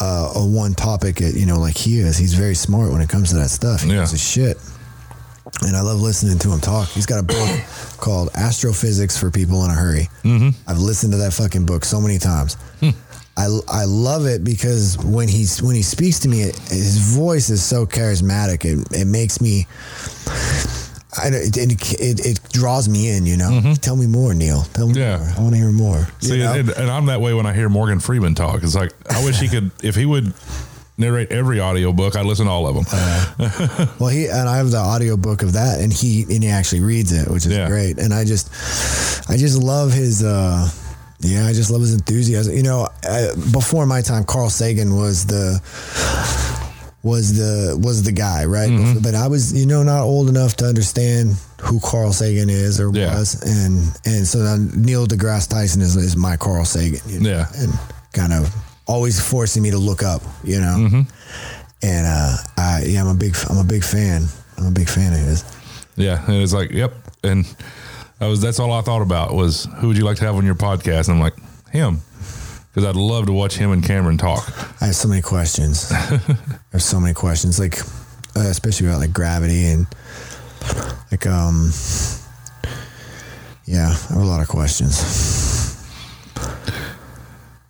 uh, 0.00 0.32
a 0.36 0.46
one 0.46 0.74
topic, 0.74 1.18
you 1.20 1.44
know, 1.44 1.58
like 1.58 1.76
he 1.76 1.98
is. 1.98 2.16
He's 2.16 2.34
very 2.34 2.54
smart 2.54 2.92
when 2.92 3.00
it 3.02 3.08
comes 3.08 3.30
to 3.30 3.36
that 3.38 3.50
stuff. 3.50 3.82
He 3.82 3.88
Yeah. 3.90 3.96
knows 3.96 4.12
his 4.12 4.22
shit. 4.22 4.56
And 5.62 5.76
I 5.76 5.80
love 5.80 6.00
listening 6.00 6.38
to 6.38 6.52
him 6.52 6.60
talk. 6.60 6.88
He's 6.90 7.06
got 7.06 7.18
a 7.18 7.24
book 7.24 7.50
called 7.98 8.30
Astrophysics 8.34 9.18
for 9.18 9.30
People 9.32 9.64
in 9.64 9.70
a 9.70 9.74
Hurry. 9.74 10.08
Mm-hmm. 10.22 10.50
I've 10.70 10.78
listened 10.78 11.12
to 11.12 11.18
that 11.18 11.32
fucking 11.32 11.66
book 11.66 11.84
so 11.84 12.00
many 12.00 12.18
times. 12.18 12.56
I, 13.46 13.80
I 13.82 13.84
love 13.84 14.26
it 14.26 14.44
because 14.44 14.98
when 14.98 15.28
he's 15.28 15.62
when 15.62 15.74
he 15.76 15.82
speaks 15.82 16.18
to 16.20 16.28
me, 16.28 16.42
it, 16.42 16.56
his 16.68 16.98
voice 17.16 17.48
is 17.50 17.62
so 17.62 17.86
charismatic. 17.86 18.64
It, 18.64 18.86
it 19.00 19.06
makes 19.06 19.40
me, 19.40 19.66
I, 21.16 21.28
it, 21.28 21.56
it, 22.00 22.26
it 22.26 22.40
draws 22.52 22.88
me 22.88 23.10
in. 23.10 23.26
You 23.26 23.36
know, 23.36 23.74
tell 23.80 23.96
me 23.96 24.06
more, 24.06 24.34
Neil. 24.34 24.62
Tell 24.74 24.88
me 24.88 25.00
Yeah. 25.00 25.18
more. 25.18 25.28
I 25.36 25.40
want 25.40 25.54
to 25.54 25.58
hear 25.60 25.70
more. 25.72 26.06
See, 26.20 26.40
and, 26.42 26.68
and 26.70 26.90
I'm 26.90 27.06
that 27.06 27.20
way 27.20 27.34
when 27.34 27.46
I 27.46 27.52
hear 27.54 27.68
Morgan 27.68 28.00
Freeman 28.00 28.34
talk. 28.34 28.62
It's 28.62 28.74
like 28.74 28.92
I 29.10 29.24
wish 29.24 29.38
he 29.40 29.48
could 29.48 29.70
if 29.82 29.94
he 29.96 30.06
would 30.06 30.32
narrate 30.98 31.32
every 31.32 31.60
audiobook, 31.62 32.14
I'd 32.16 32.26
listen 32.26 32.44
to 32.44 32.52
all 32.52 32.66
of 32.66 32.74
them. 32.74 32.84
Well, 33.98 34.10
he 34.10 34.26
and 34.26 34.48
I 34.48 34.58
have 34.58 34.70
the 34.70 34.78
audiobook 34.78 35.42
of 35.42 35.54
that, 35.54 35.80
and 35.80 35.90
he 35.92 36.22
and 36.24 36.42
he 36.42 36.48
actually 36.50 36.82
reads 36.82 37.12
it, 37.12 37.26
which 37.28 37.46
is 37.46 37.52
Yeah. 37.52 37.68
great. 37.68 37.98
And 37.98 38.12
I 38.12 38.24
just, 38.24 38.50
I 39.30 39.36
just 39.36 39.56
love 39.62 39.92
his. 39.92 40.22
uh 40.22 40.68
yeah, 41.20 41.46
I 41.46 41.52
just 41.52 41.70
love 41.70 41.80
his 41.82 41.94
enthusiasm. 41.94 42.54
You 42.56 42.62
know, 42.62 42.88
I, 43.04 43.28
before 43.52 43.86
my 43.86 44.00
time, 44.02 44.24
Carl 44.24 44.50
Sagan 44.50 44.96
was 44.96 45.26
the 45.26 45.60
was 47.02 47.36
the 47.38 47.78
was 47.82 48.02
the 48.02 48.12
guy, 48.12 48.44
right? 48.44 48.68
Mm-hmm. 48.68 49.00
But 49.02 49.14
I 49.14 49.26
was, 49.28 49.52
you 49.58 49.66
know, 49.66 49.82
not 49.82 50.02
old 50.02 50.28
enough 50.28 50.56
to 50.56 50.66
understand 50.66 51.32
who 51.60 51.80
Carl 51.80 52.12
Sagan 52.12 52.50
is 52.50 52.78
or 52.80 52.90
Yeah. 52.92 53.14
was, 53.18 53.40
and 53.42 53.90
and 54.04 54.26
so 54.26 54.38
Neil 54.76 55.06
deGrasse 55.06 55.48
Tyson 55.48 55.80
is, 55.82 55.96
is 55.96 56.16
my 56.16 56.36
Carl 56.36 56.64
Sagan. 56.64 57.00
You 57.06 57.20
know? 57.20 57.30
Yeah. 57.30 57.46
and 57.58 57.72
kind 58.12 58.32
of 58.32 58.54
always 58.86 59.20
forcing 59.20 59.62
me 59.62 59.70
to 59.70 59.78
look 59.78 60.02
up. 60.02 60.22
You 60.44 60.60
know, 60.60 60.76
Mm-hmm. 60.78 61.00
and 61.82 62.06
uh, 62.06 62.36
I 62.58 62.82
yeah, 62.86 63.00
I'm 63.00 63.08
a 63.08 63.14
big 63.14 63.34
I'm 63.48 63.58
a 63.58 63.64
big 63.64 63.84
fan. 63.84 64.24
I'm 64.58 64.66
a 64.66 64.70
big 64.70 64.88
fan 64.88 65.12
of 65.12 65.18
his. 65.20 65.44
Yeah, 65.96 66.22
and 66.26 66.36
it's 66.42 66.52
like, 66.52 66.70
yep. 66.70 66.92
And 67.24 67.44
I 68.20 68.26
was 68.26 68.40
that's 68.40 68.58
all 68.60 68.72
I 68.72 68.82
thought 68.82 69.02
about 69.02 69.34
was 69.34 69.66
who 69.78 69.88
would 69.88 69.96
you 69.96 70.04
like 70.04 70.18
to 70.18 70.24
have 70.24 70.36
on 70.36 70.44
your 70.44 70.54
podcast? 70.54 71.08
And 71.08 71.16
I'm 71.16 71.20
like, 71.20 71.34
him. 71.70 72.00
Because 72.68 72.84
I'd 72.84 72.96
love 72.96 73.26
to 73.26 73.32
watch 73.32 73.56
him 73.56 73.72
and 73.72 73.82
Cameron 73.82 74.18
talk. 74.18 74.46
I 74.80 74.86
have 74.86 74.96
so 74.96 75.08
many 75.08 75.22
questions. 75.22 75.88
There's 76.70 76.84
so 76.84 77.00
many 77.00 77.14
questions, 77.14 77.58
like 77.58 77.80
uh, 78.36 78.46
especially 78.48 78.86
about 78.86 79.00
like 79.00 79.12
gravity 79.12 79.66
and 79.66 79.86
like 81.10 81.26
um, 81.26 81.72
yeah, 83.64 83.88
I 83.88 84.12
have 84.12 84.22
a 84.22 84.24
lot 84.24 84.40
of 84.40 84.48
questions. 84.48 84.96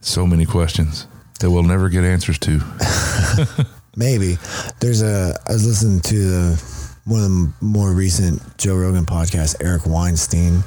So 0.01 0.27
many 0.27 0.45
questions 0.45 1.07
that 1.41 1.51
we'll 1.51 1.63
never 1.63 1.89
get 1.89 2.05
answers 2.05 2.39
to. 2.41 2.61
Maybe 3.97 4.37
there's 4.81 5.03
a. 5.03 5.39
I 5.47 5.53
was 5.53 5.67
listening 5.67 6.01
to 6.01 6.15
the 6.15 6.80
one 7.05 7.23
of 7.23 7.31
the 7.31 7.53
more 7.61 7.93
recent 7.93 8.41
Joe 8.59 8.77
Rogan 8.77 9.07
podcasts. 9.07 9.57
Eric 9.63 9.87
Weinstein 9.87 10.63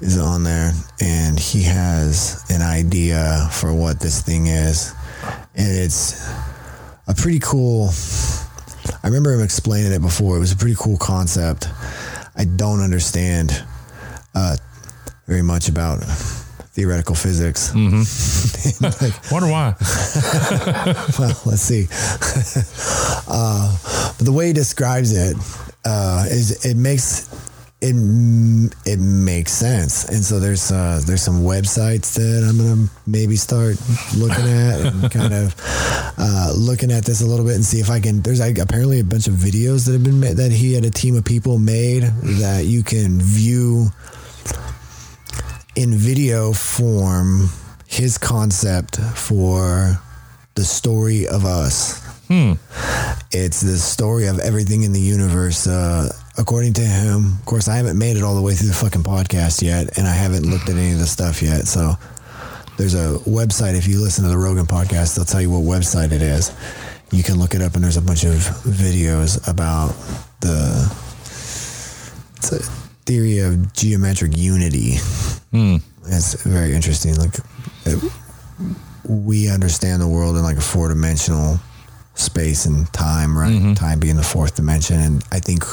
is 0.00 0.18
on 0.18 0.44
there, 0.44 0.72
and 1.00 1.38
he 1.38 1.62
has 1.62 2.44
an 2.50 2.62
idea 2.62 3.48
for 3.52 3.74
what 3.74 4.00
this 4.00 4.22
thing 4.22 4.46
is, 4.46 4.94
and 5.54 5.76
it's 5.76 6.26
a 7.06 7.14
pretty 7.14 7.40
cool. 7.40 7.90
I 9.02 9.08
remember 9.08 9.32
him 9.32 9.42
explaining 9.42 9.92
it 9.92 10.02
before. 10.02 10.36
It 10.36 10.40
was 10.40 10.52
a 10.52 10.56
pretty 10.56 10.76
cool 10.78 10.96
concept. 10.98 11.68
I 12.36 12.44
don't 12.44 12.80
understand 12.80 13.64
uh, 14.34 14.56
very 15.26 15.42
much 15.42 15.68
about 15.68 16.02
theoretical 16.74 17.14
physics. 17.14 17.72
Like, 17.74 19.14
Wonder 19.32 19.48
why. 19.48 19.74
well, 21.18 21.40
let's 21.46 21.62
see. 21.62 21.86
uh, 23.28 23.76
but 24.18 24.24
the 24.24 24.32
way 24.32 24.48
he 24.48 24.52
describes 24.52 25.12
it 25.12 25.36
uh, 25.84 26.26
is 26.28 26.64
it 26.64 26.76
makes 26.76 27.30
it 27.80 27.94
it 28.86 28.98
makes 28.98 29.52
sense, 29.52 30.08
and 30.08 30.24
so 30.24 30.40
there's 30.40 30.72
uh, 30.72 31.00
there's 31.06 31.22
some 31.22 31.42
websites 31.42 32.14
that 32.14 32.46
I'm 32.48 32.56
gonna 32.56 32.88
maybe 33.06 33.36
start 33.36 33.76
looking 34.16 34.48
at 34.48 34.80
and 34.80 35.10
kind 35.10 35.34
of 35.34 35.54
uh, 36.18 36.52
looking 36.56 36.90
at 36.90 37.04
this 37.04 37.20
a 37.20 37.26
little 37.26 37.44
bit 37.44 37.54
and 37.56 37.64
see 37.64 37.80
if 37.80 37.90
I 37.90 38.00
can. 38.00 38.22
There's 38.22 38.40
like 38.40 38.58
apparently 38.58 39.00
a 39.00 39.04
bunch 39.04 39.26
of 39.28 39.34
videos 39.34 39.86
that 39.86 39.92
have 39.92 40.02
been 40.02 40.18
made 40.18 40.38
that 40.38 40.50
he 40.50 40.72
had 40.72 40.84
a 40.84 40.90
team 40.90 41.14
of 41.16 41.24
people 41.24 41.58
made 41.58 42.04
that 42.40 42.64
you 42.64 42.82
can 42.82 43.20
view 43.20 43.88
in 45.76 45.92
video 45.94 46.52
form 46.52 47.48
his 47.86 48.18
concept 48.18 48.96
for 48.96 50.00
the 50.54 50.64
story 50.64 51.26
of 51.26 51.44
us. 51.44 52.02
it's 53.32 53.60
the 53.60 53.76
story 53.76 54.26
of 54.26 54.38
everything 54.38 54.82
in 54.82 54.92
the 54.92 55.00
universe. 55.00 55.66
Uh, 55.66 56.08
according 56.38 56.72
to 56.74 56.80
him, 56.80 57.34
of 57.38 57.44
course, 57.44 57.68
I 57.68 57.76
haven't 57.76 57.98
made 57.98 58.16
it 58.16 58.22
all 58.22 58.34
the 58.34 58.42
way 58.42 58.54
through 58.54 58.68
the 58.68 58.74
fucking 58.74 59.02
podcast 59.02 59.62
yet, 59.62 59.98
and 59.98 60.06
I 60.06 60.12
haven't 60.12 60.48
looked 60.48 60.68
at 60.68 60.76
any 60.76 60.92
of 60.92 60.98
the 60.98 61.06
stuff 61.06 61.42
yet. 61.42 61.66
So 61.66 61.94
there's 62.78 62.94
a 62.94 63.18
website. 63.28 63.76
If 63.76 63.86
you 63.86 64.00
listen 64.00 64.24
to 64.24 64.30
the 64.30 64.38
Rogan 64.38 64.66
podcast, 64.66 65.16
they'll 65.16 65.24
tell 65.24 65.42
you 65.42 65.50
what 65.50 65.62
website 65.62 66.12
it 66.12 66.22
is. 66.22 66.52
You 67.12 67.22
can 67.22 67.38
look 67.38 67.54
it 67.54 67.62
up, 67.62 67.74
and 67.74 67.84
there's 67.84 67.96
a 67.96 68.02
bunch 68.02 68.24
of 68.24 68.32
videos 68.64 69.48
about 69.48 69.94
the 70.40 71.04
theory 73.06 73.38
of 73.38 73.72
geometric 73.72 74.36
unity. 74.36 74.96
Hmm. 75.50 75.76
It's 76.06 76.42
very 76.42 76.74
interesting. 76.74 77.16
Like 77.16 77.34
it, 77.86 78.12
we 79.08 79.48
understand 79.50 80.00
the 80.00 80.08
world 80.08 80.36
in 80.36 80.42
like 80.42 80.56
a 80.56 80.62
four 80.62 80.88
dimensional 80.88 81.58
space 82.14 82.66
and 82.66 82.90
time, 82.92 83.36
right? 83.36 83.52
Mm-hmm. 83.52 83.74
Time 83.74 84.00
being 84.00 84.16
the 84.16 84.22
fourth 84.22 84.54
dimension, 84.56 85.00
and 85.00 85.24
I 85.32 85.40
think 85.40 85.64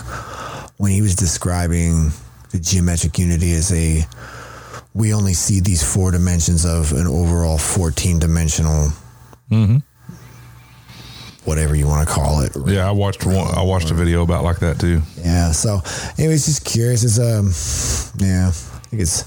when 0.78 0.92
he 0.92 1.02
was 1.02 1.16
describing 1.16 2.12
the 2.52 2.60
geometric 2.60 3.18
unity 3.18 3.54
as 3.54 3.72
a 3.72 4.06
we 4.94 5.14
only 5.14 5.34
see 5.34 5.60
these 5.60 5.82
four 5.82 6.12
dimensions 6.12 6.66
of 6.66 6.92
an 6.92 7.08
overall 7.08 7.58
14 7.58 8.20
dimensional 8.20 8.90
mm-hmm. 9.50 9.78
Whatever 11.46 11.76
you 11.76 11.88
want 11.88 12.08
to 12.08 12.14
call 12.14 12.42
it 12.42 12.52
Yeah, 12.68 12.88
I 12.88 12.92
watched 12.92 13.26
one. 13.26 13.36
I 13.58 13.64
watched 13.64 13.90
a 13.92 13.94
video 13.94 14.22
about 14.24 14.44
like 14.44 14.60
that 14.60 14.80
too. 14.80 15.02
yeah 15.18 15.52
so 15.52 15.82
anyways 16.18 16.46
just 16.46 16.66
curious 16.66 17.04
it's 17.04 17.18
um 17.20 17.48
yeah 18.26 18.48
i 18.50 18.52
think 18.52 19.02
it's 19.02 19.24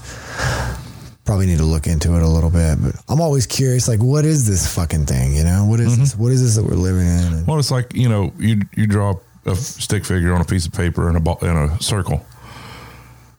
probably 1.25 1.47
need 1.47 1.57
to 1.57 1.65
look 1.65 1.87
into 1.87 2.15
it 2.15 2.21
a 2.21 2.27
little 2.27 2.51
bit 2.51 2.77
but 2.81 2.95
i'm 3.09 3.19
always 3.19 3.47
curious 3.47 3.87
like 3.87 3.99
what 3.99 4.23
is 4.25 4.47
this 4.47 4.73
fucking 4.73 5.05
thing 5.05 5.35
you 5.35 5.43
know 5.43 5.65
what 5.65 5.79
is 5.79 5.93
mm-hmm. 5.93 6.01
this 6.01 6.15
what 6.15 6.31
is 6.31 6.41
this 6.41 6.55
that 6.55 6.63
we're 6.63 6.77
living 6.77 7.07
in 7.07 7.33
And- 7.33 7.47
Well, 7.47 7.57
it's 7.59 7.71
like 7.71 7.93
you 7.95 8.07
know, 8.07 8.31
you 8.37 8.61
you 8.75 8.85
draw 8.87 9.15
a 9.45 9.55
stick 9.55 10.05
figure 10.05 10.33
on 10.33 10.41
a 10.41 10.45
piece 10.45 10.65
of 10.65 10.73
paper 10.73 11.09
in 11.09 11.15
a 11.15 11.19
ball, 11.19 11.37
in 11.41 11.55
a 11.55 11.79
circle. 11.81 12.25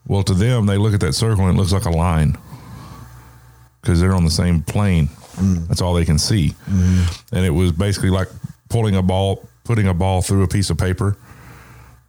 Well, 0.06 0.22
to 0.22 0.34
them, 0.34 0.66
they 0.66 0.76
look 0.78 0.94
at 0.94 1.00
that 1.00 1.14
circle 1.14 1.46
and 1.46 1.56
it 1.56 1.60
looks 1.60 1.72
like 1.72 1.84
a 1.84 1.90
line 1.90 2.38
because 3.80 4.00
they're 4.00 4.14
on 4.14 4.24
the 4.24 4.30
same 4.30 4.62
plane. 4.62 5.08
Mm. 5.36 5.66
That's 5.68 5.80
all 5.82 5.94
they 5.94 6.04
can 6.04 6.18
see, 6.18 6.54
mm-hmm. 6.68 7.36
and 7.36 7.44
it 7.44 7.50
was 7.50 7.72
basically 7.72 8.10
like 8.10 8.28
pulling 8.76 8.94
a 8.94 9.00
ball, 9.02 9.42
putting 9.64 9.88
a 9.88 9.94
ball 9.94 10.20
through 10.20 10.42
a 10.42 10.48
piece 10.48 10.68
of 10.68 10.76
paper. 10.76 11.16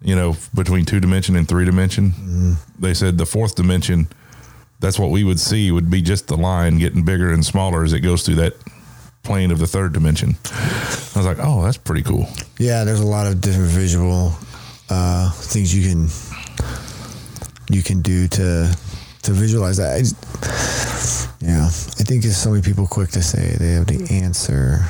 You 0.02 0.16
know, 0.18 0.36
between 0.54 0.84
two 0.86 1.00
dimension 1.00 1.36
and 1.38 1.48
three 1.48 1.64
dimension. 1.66 2.58
They 2.78 2.94
said 2.94 3.18
the 3.18 3.26
fourth 3.26 3.56
dimension. 3.56 4.08
That's 4.82 5.00
what 5.00 5.10
we 5.12 5.24
would 5.24 5.40
see 5.40 5.72
would 5.72 5.90
be 5.90 6.02
just 6.02 6.28
the 6.28 6.36
line 6.38 6.78
getting 6.78 7.04
bigger 7.04 7.32
and 7.32 7.44
smaller 7.44 7.84
as 7.86 7.94
it 7.94 8.02
goes 8.02 8.22
through 8.24 8.36
that 8.36 8.54
plane 9.24 9.50
of 9.50 9.60
the 9.60 9.66
third 9.66 9.94
dimension. 9.94 10.36
I 10.52 11.14
was 11.16 11.26
like, 11.26 11.38
oh, 11.40 11.64
that's 11.64 11.78
pretty 11.78 12.04
cool. 12.04 12.28
Yeah, 12.60 12.84
there's 12.84 13.00
a 13.00 13.08
lot 13.08 13.26
of 13.28 13.40
different 13.42 13.70
visual 13.70 14.34
uh, 14.90 15.32
things 15.32 15.74
you 15.74 15.90
can 15.90 16.10
you 17.72 17.82
can 17.82 18.02
do 18.02 18.28
to 18.28 18.78
to 19.24 19.32
visualize 19.32 19.78
that. 19.78 19.96
I 19.96 20.00
just- 20.00 21.30
yeah, 21.42 21.66
I 21.66 22.04
think 22.04 22.24
there's 22.24 22.36
so 22.38 22.50
many 22.52 22.62
people 22.62 22.88
quick 22.88 23.10
to 23.12 23.22
say 23.24 23.56
they 23.60 23.72
have 23.74 23.86
the 23.88 24.08
answer, 24.12 24.86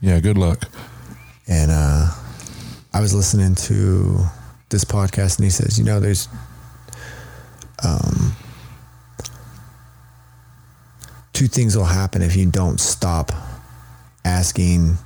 Yeah, 0.00 0.20
good 0.20 0.36
luck. 0.38 0.68
And 1.50 1.70
uh, 1.70 2.06
I 2.94 3.00
was 3.00 3.12
listening 3.14 3.54
to 3.56 4.24
this 4.70 4.84
podcast, 4.84 5.36
and 5.36 5.44
he 5.44 5.50
says, 5.50 5.78
you 5.78 5.84
know, 5.84 6.00
there's 6.00 6.28
um, 7.84 8.34
two 11.32 11.46
things 11.46 11.76
will 11.76 11.84
happen 11.84 12.22
if 12.22 12.36
you 12.36 12.50
don't 12.50 12.80
stop 12.80 13.32
asking 14.24 14.96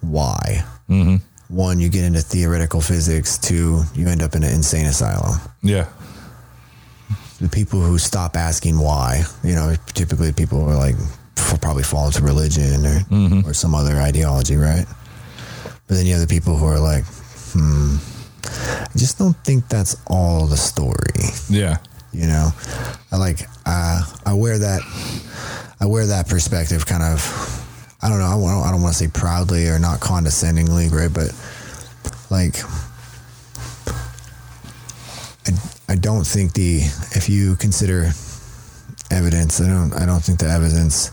why. 0.00 0.64
Mm-hmm. 0.88 1.16
one, 1.54 1.80
you 1.80 1.90
get 1.90 2.04
into 2.04 2.20
theoretical 2.22 2.80
physics. 2.80 3.36
Two, 3.36 3.82
you 3.94 4.08
end 4.08 4.22
up 4.22 4.34
in 4.34 4.42
an 4.42 4.54
insane 4.54 4.86
asylum. 4.86 5.38
Yeah, 5.62 5.86
The 7.40 7.48
people 7.48 7.80
who 7.80 7.98
stop 7.98 8.36
asking 8.36 8.78
why, 8.78 9.22
you 9.44 9.54
know, 9.54 9.74
typically 9.92 10.32
people 10.32 10.62
are 10.66 10.76
like 10.76 10.96
probably 11.60 11.82
fall 11.82 12.06
into 12.06 12.22
religion 12.22 12.86
or 12.86 13.48
or 13.50 13.52
some 13.54 13.74
other 13.74 13.96
ideology, 13.96 14.56
right? 14.56 14.86
But 15.88 15.96
then 15.96 16.06
you 16.06 16.12
have 16.12 16.20
the 16.20 16.32
people 16.32 16.56
who 16.56 16.66
are 16.66 16.78
like, 16.78 17.04
hmm, 17.52 17.96
I 18.44 18.96
just 18.96 19.18
don't 19.18 19.36
think 19.44 19.68
that's 19.68 19.96
all 20.06 20.46
the 20.46 20.56
story. 20.56 21.24
yeah, 21.48 21.78
You 22.12 22.26
know, 22.26 22.50
I 23.10 23.16
like 23.16 23.40
uh, 23.66 24.02
I 24.26 24.34
wear 24.34 24.58
that 24.58 24.82
I 25.80 25.86
wear 25.86 26.06
that 26.06 26.28
perspective 26.28 26.84
kind 26.86 27.02
of. 27.02 27.64
I 28.00 28.08
don't 28.08 28.20
know. 28.20 28.26
I 28.26 28.30
don't, 28.30 28.62
I 28.68 28.70
don't 28.70 28.82
want 28.82 28.94
to 28.94 29.04
say 29.04 29.10
proudly 29.10 29.66
or 29.68 29.78
not 29.80 29.98
condescendingly, 30.00 30.88
right? 30.88 31.12
But 31.12 31.32
like, 32.30 32.54
I, 35.46 35.52
I 35.88 35.96
don't 35.96 36.24
think 36.24 36.52
the 36.52 36.80
if 37.16 37.28
you 37.28 37.56
consider 37.56 38.12
evidence, 39.10 39.60
I 39.60 39.66
don't 39.68 39.92
I 39.94 40.06
don't 40.06 40.20
think 40.22 40.38
the 40.38 40.48
evidence 40.48 41.10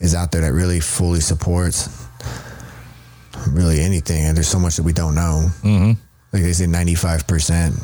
is 0.00 0.14
out 0.14 0.32
there 0.32 0.40
that 0.42 0.52
really 0.52 0.80
fully 0.80 1.20
supports 1.20 1.88
really 3.54 3.80
anything. 3.80 4.24
And 4.26 4.36
there's 4.36 4.48
so 4.48 4.58
much 4.58 4.76
that 4.76 4.82
we 4.84 4.92
don't 4.92 5.14
know. 5.14 5.48
Mm-hmm. 5.62 5.92
Like 6.32 6.42
they 6.42 6.52
say, 6.52 6.66
ninety 6.66 6.94
five 6.94 7.26
percent 7.26 7.74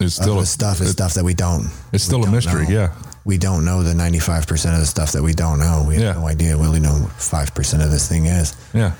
it's 0.00 0.16
of 0.18 0.22
still 0.24 0.34
the 0.36 0.42
a, 0.42 0.46
stuff 0.46 0.80
is 0.80 0.88
it- 0.90 0.92
stuff 0.92 1.14
that 1.14 1.24
we 1.24 1.34
don't. 1.34 1.66
It's 1.92 2.04
still 2.04 2.20
a 2.20 2.24
don't 2.24 2.34
mystery. 2.34 2.64
know. 2.64 2.70
Yeah, 2.70 2.94
we 3.24 3.36
don't 3.38 3.64
know 3.64 3.82
the 3.82 3.94
ninety 3.94 4.18
five 4.20 4.46
percent 4.46 4.74
of 4.74 4.80
the 4.80 4.86
stuff 4.86 5.12
that 5.12 5.22
we 5.22 5.32
don't 5.32 5.58
know. 5.58 5.84
We 5.86 5.94
have 5.94 6.02
Yeah. 6.02 6.12
no 6.20 6.26
idea. 6.28 6.56
We 6.56 6.66
only 6.66 6.80
know 6.80 7.10
five 7.18 7.54
percent 7.54 7.82
of 7.82 7.90
this 7.90 8.08
thing 8.08 8.26
is, 8.26 8.54
yeah. 8.74 8.92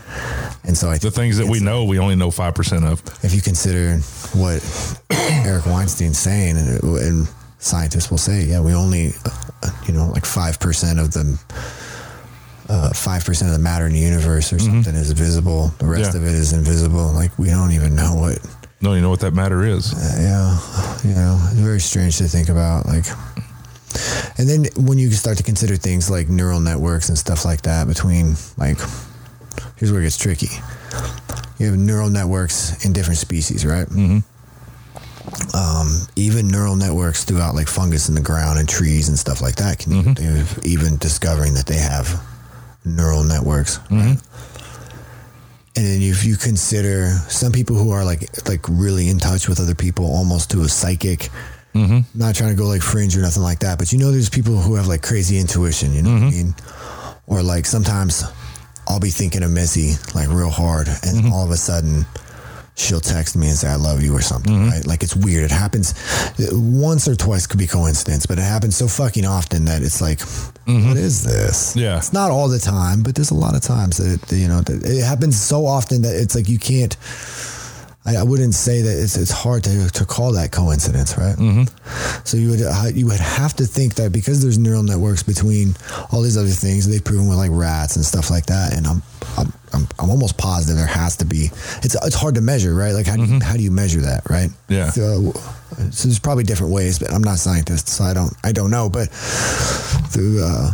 and 0.64 0.76
so 0.76 0.91
I 0.91 0.99
The 0.99 1.11
things 1.11 1.36
that 1.39 1.47
we 1.47 1.61
know, 1.61 1.84
we 1.84 1.99
only 1.99 2.16
know 2.16 2.30
five 2.30 2.55
percent 2.55 2.84
of. 2.84 3.03
if 3.22 3.32
you 3.34 3.41
consider 3.41 3.99
what 4.34 4.62
Eric 5.11 5.66
Weinstein's 5.66 6.18
saying, 6.18 6.57
and, 6.57 6.82
and 6.82 7.28
scientists 7.59 8.11
will 8.11 8.18
say, 8.18 8.45
yeah, 8.45 8.61
we 8.61 8.72
only, 8.74 9.12
uh, 9.24 9.70
you 9.86 9.95
know, 9.95 10.07
like 10.11 10.24
five 10.26 10.59
percent 10.59 10.99
of 10.99 11.12
the 11.12 11.39
five 12.95 13.25
percent 13.25 13.51
of 13.51 13.57
the 13.57 13.62
matter 13.62 13.87
in 13.87 13.93
the 13.93 13.99
universe 13.99 14.53
or 14.53 14.59
something 14.59 14.95
is 14.95 15.12
visible. 15.12 15.69
The 15.79 15.87
rest 15.87 16.11
Mm-hmm. 16.12 16.23
Yeah. 16.25 16.29
of 16.31 16.35
it 16.35 16.39
is 16.39 16.53
invisible. 16.53 17.12
Like 17.12 17.37
we 17.39 17.49
don't 17.49 17.73
even 17.73 17.95
know 17.95 18.14
what. 18.14 18.39
No, 18.81 18.95
you 18.95 19.01
know 19.01 19.11
what 19.11 19.21
that 19.21 19.35
matter 19.35 19.64
is. 19.64 19.93
yeah, 20.21 20.57
you 21.03 21.14
know, 21.14 21.37
it's 21.51 21.59
very 21.59 21.81
strange 21.81 22.16
to 22.19 22.25
think 22.29 22.49
about. 22.49 22.87
Like, 22.87 23.07
and 24.39 24.49
then 24.49 24.66
when 24.77 24.99
you 24.99 25.11
start 25.11 25.37
to 25.39 25.43
consider 25.43 25.75
things 25.77 26.09
like 26.11 26.29
neural 26.29 26.61
networks 26.61 27.09
and 27.09 27.19
stuff 27.19 27.45
like 27.45 27.62
that, 27.62 27.89
between 27.89 28.37
like, 28.57 28.79
here's 29.77 29.91
where 29.91 30.01
it 30.01 30.05
gets 30.05 30.16
tricky. 30.16 30.49
You 31.59 31.66
have 31.66 31.77
neural 31.77 32.09
networks 32.09 32.85
in 32.85 32.93
different 32.93 33.19
species, 33.19 33.66
right? 33.66 33.89
Mm-hmm. 33.89 34.19
Um, 35.57 36.07
even 36.16 36.47
neural 36.49 36.77
networks 36.77 37.25
throughout 37.25 37.55
like 37.57 37.66
fungus 37.69 38.09
in 38.09 38.14
the 38.14 38.21
ground 38.21 38.59
and 38.61 38.69
trees 38.69 39.09
and 39.09 39.19
stuff 39.19 39.41
like 39.43 39.57
that 39.57 39.79
can 39.79 40.14
they're 40.14 40.45
even 40.64 40.97
discovering 40.99 41.55
that 41.55 41.66
they 41.66 41.77
have 41.77 42.09
neural 42.89 43.22
networks. 43.22 43.78
right? 43.91 44.16
And 45.76 45.86
then 45.86 46.03
if 46.03 46.24
you 46.24 46.36
consider 46.36 47.11
some 47.28 47.53
people 47.53 47.76
who 47.76 47.91
are 47.91 48.05
like 48.05 48.28
like 48.49 48.64
really 48.68 49.09
in 49.09 49.18
touch 49.18 49.49
with 49.49 49.61
other 49.61 49.76
people, 49.76 50.07
almost 50.07 50.51
to 50.51 50.62
a 50.62 50.68
psychic, 50.68 51.30
mm-hmm. 51.72 52.01
not 52.18 52.34
trying 52.34 52.51
to 52.51 52.57
go 52.57 52.66
like 52.66 52.82
fringe 52.82 53.16
or 53.16 53.20
nothing 53.20 53.45
like 53.45 53.61
that, 53.61 53.78
but 53.78 53.93
you 53.93 53.99
know, 53.99 54.11
there's 54.11 54.28
people 54.28 54.57
who 54.57 54.74
have 54.74 54.89
like 54.89 55.03
crazy 55.03 55.39
intuition. 55.39 55.93
You 55.95 56.03
know 56.03 56.12
what 56.14 56.22
I 56.22 56.26
mm-hmm. 56.26 56.36
mean? 56.36 56.55
Or 57.28 57.43
like 57.45 57.64
sometimes 57.64 58.24
I'll 58.89 58.99
be 58.99 59.11
thinking 59.11 59.45
of 59.45 59.53
Missy 59.53 59.93
like 60.16 60.28
real 60.28 60.51
hard, 60.51 60.89
and 61.05 61.32
all 61.32 61.45
of 61.45 61.53
a 61.53 61.57
sudden 61.57 62.07
she'll 62.79 63.01
text 63.01 63.37
me 63.37 63.49
and 63.49 63.57
say 63.57 63.68
I 63.68 63.74
love 63.74 64.03
you 64.03 64.14
or 64.14 64.20
something. 64.22 64.68
Right? 64.68 64.87
Like 64.87 65.03
it's 65.03 65.16
weird. 65.16 65.45
It 65.45 65.51
happens 65.51 65.95
once 66.53 67.09
or 67.09 67.14
twice 67.16 67.47
could 67.47 67.59
be 67.59 67.66
coincidence, 67.66 68.26
but 68.26 68.39
it 68.39 68.43
happens 68.43 68.76
so 68.76 68.89
fucking 68.89 69.26
often 69.26 69.64
that 69.66 69.83
it's 69.83 70.01
like, 70.01 70.20
what 70.64 70.97
is 70.97 71.24
this? 71.24 71.74
Yeah. 71.76 71.99
it's 71.99 72.12
not 72.12 72.31
all 72.31 72.49
the 72.49 72.59
time, 72.59 73.03
but 73.03 73.14
there's 73.14 73.31
a 73.31 73.35
lot 73.35 73.55
of 73.55 73.62
times 73.62 73.97
that 73.99 74.33
it, 74.33 74.37
you 74.37 74.49
know 74.49 74.61
that 74.61 74.85
it 74.85 75.03
happens 75.03 75.41
so 75.41 75.66
often 75.66 76.03
that 76.03 76.14
it's 76.14 76.35
like 76.35 76.49
you 76.49 76.59
can't. 76.59 76.97
I, 78.07 78.16
I 78.16 78.22
wouldn't 78.22 78.55
say 78.55 78.81
that 78.83 79.03
it's 79.03 79.16
it's 79.16 79.31
hard 79.31 79.64
to, 79.64 79.91
to 79.91 80.05
call 80.05 80.33
that 80.33 80.53
coincidence, 80.53 81.18
right? 81.18 81.37
Mm-hmm. 81.37 82.24
So 82.24 82.37
you 82.37 82.51
would 82.51 82.62
uh, 82.62 82.85
you 82.95 83.07
would 83.07 83.20
have 83.20 83.55
to 83.57 83.64
think 83.64 83.95
that 83.95 84.12
because 84.12 84.41
there's 84.43 84.59
neural 84.59 84.83
networks 84.83 85.22
between 85.22 85.74
all 86.12 86.22
these 86.22 86.37
other 86.37 86.49
things 86.49 86.89
they've 86.89 87.05
proven 87.05 87.29
with 87.29 87.39
like 87.39 87.51
rats 87.53 87.97
and 87.97 88.05
stuff 88.05 88.31
like 88.31 88.47
that, 88.47 88.72
and 88.74 88.87
I'm 88.87 89.03
I'm 89.39 89.53
I'm, 89.72 89.89
I'm 89.99 90.11
almost 90.11 90.39
positive 90.39 90.76
there 90.76 90.86
has 90.86 91.16
to 91.16 91.24
be. 91.24 91.51
It's 91.82 91.95
it's 92.05 92.14
hard 92.14 92.34
to 92.36 92.41
measure, 92.41 92.74
right? 92.74 92.93
Like 92.93 93.07
how 93.07 93.16
do 93.16 93.24
you, 93.24 93.41
how 93.41 93.57
do 93.57 93.62
you 93.62 93.70
measure 93.70 94.01
that, 94.01 94.28
right? 94.28 94.51
Yeah. 94.68 94.91
So, 94.91 95.32
so 95.91 96.09
there's 96.09 96.18
probably 96.18 96.45
different 96.45 96.72
ways, 96.72 96.99
but 96.99 97.12
I'm 97.12 97.22
not 97.22 97.34
a 97.34 97.39
scientist, 97.39 97.89
so 97.89 98.05
I 98.05 98.14
don't 98.14 98.32
I 98.45 98.53
don't 98.53 98.70
know. 98.70 98.89
But 98.89 99.09
through 99.11 100.43
uh, 100.43 100.72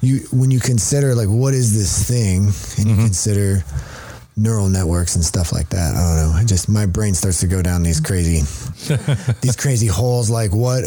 you 0.00 0.20
when 0.32 0.50
you 0.50 0.60
consider 0.60 1.14
like 1.14 1.28
what 1.28 1.54
is 1.54 1.74
this 1.74 2.08
thing, 2.08 2.50
and 2.78 2.90
you 2.90 3.04
consider 3.04 3.64
neural 4.36 4.68
networks 4.68 5.14
and 5.14 5.24
stuff 5.24 5.52
like 5.52 5.68
that. 5.70 5.94
I 5.94 5.98
don't 5.98 6.16
know. 6.32 6.38
I 6.38 6.44
just 6.44 6.68
my 6.68 6.86
brain 6.86 7.14
starts 7.14 7.40
to 7.40 7.46
go 7.46 7.62
down 7.62 7.82
these 7.82 8.00
crazy 8.00 8.40
these 9.40 9.56
crazy 9.56 9.86
holes. 9.86 10.30
Like 10.30 10.52
what 10.52 10.84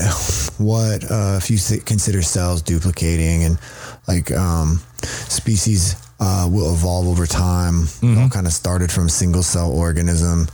what 0.58 1.04
uh, 1.10 1.40
if 1.42 1.50
you 1.50 1.58
consider 1.82 2.22
cells 2.22 2.62
duplicating 2.62 3.44
and 3.44 3.60
like 4.08 4.32
um, 4.32 4.80
species 5.04 5.96
uh, 6.20 6.48
will 6.52 6.74
evolve 6.74 7.08
over 7.08 7.26
time. 7.26 7.84
It 8.02 8.18
all 8.18 8.30
kind 8.30 8.48
of 8.48 8.54
started 8.54 8.92
from 8.92 9.10
single 9.10 9.44
cell 9.44 9.72
organism. 9.72 10.48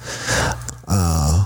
Uh, 0.87 1.45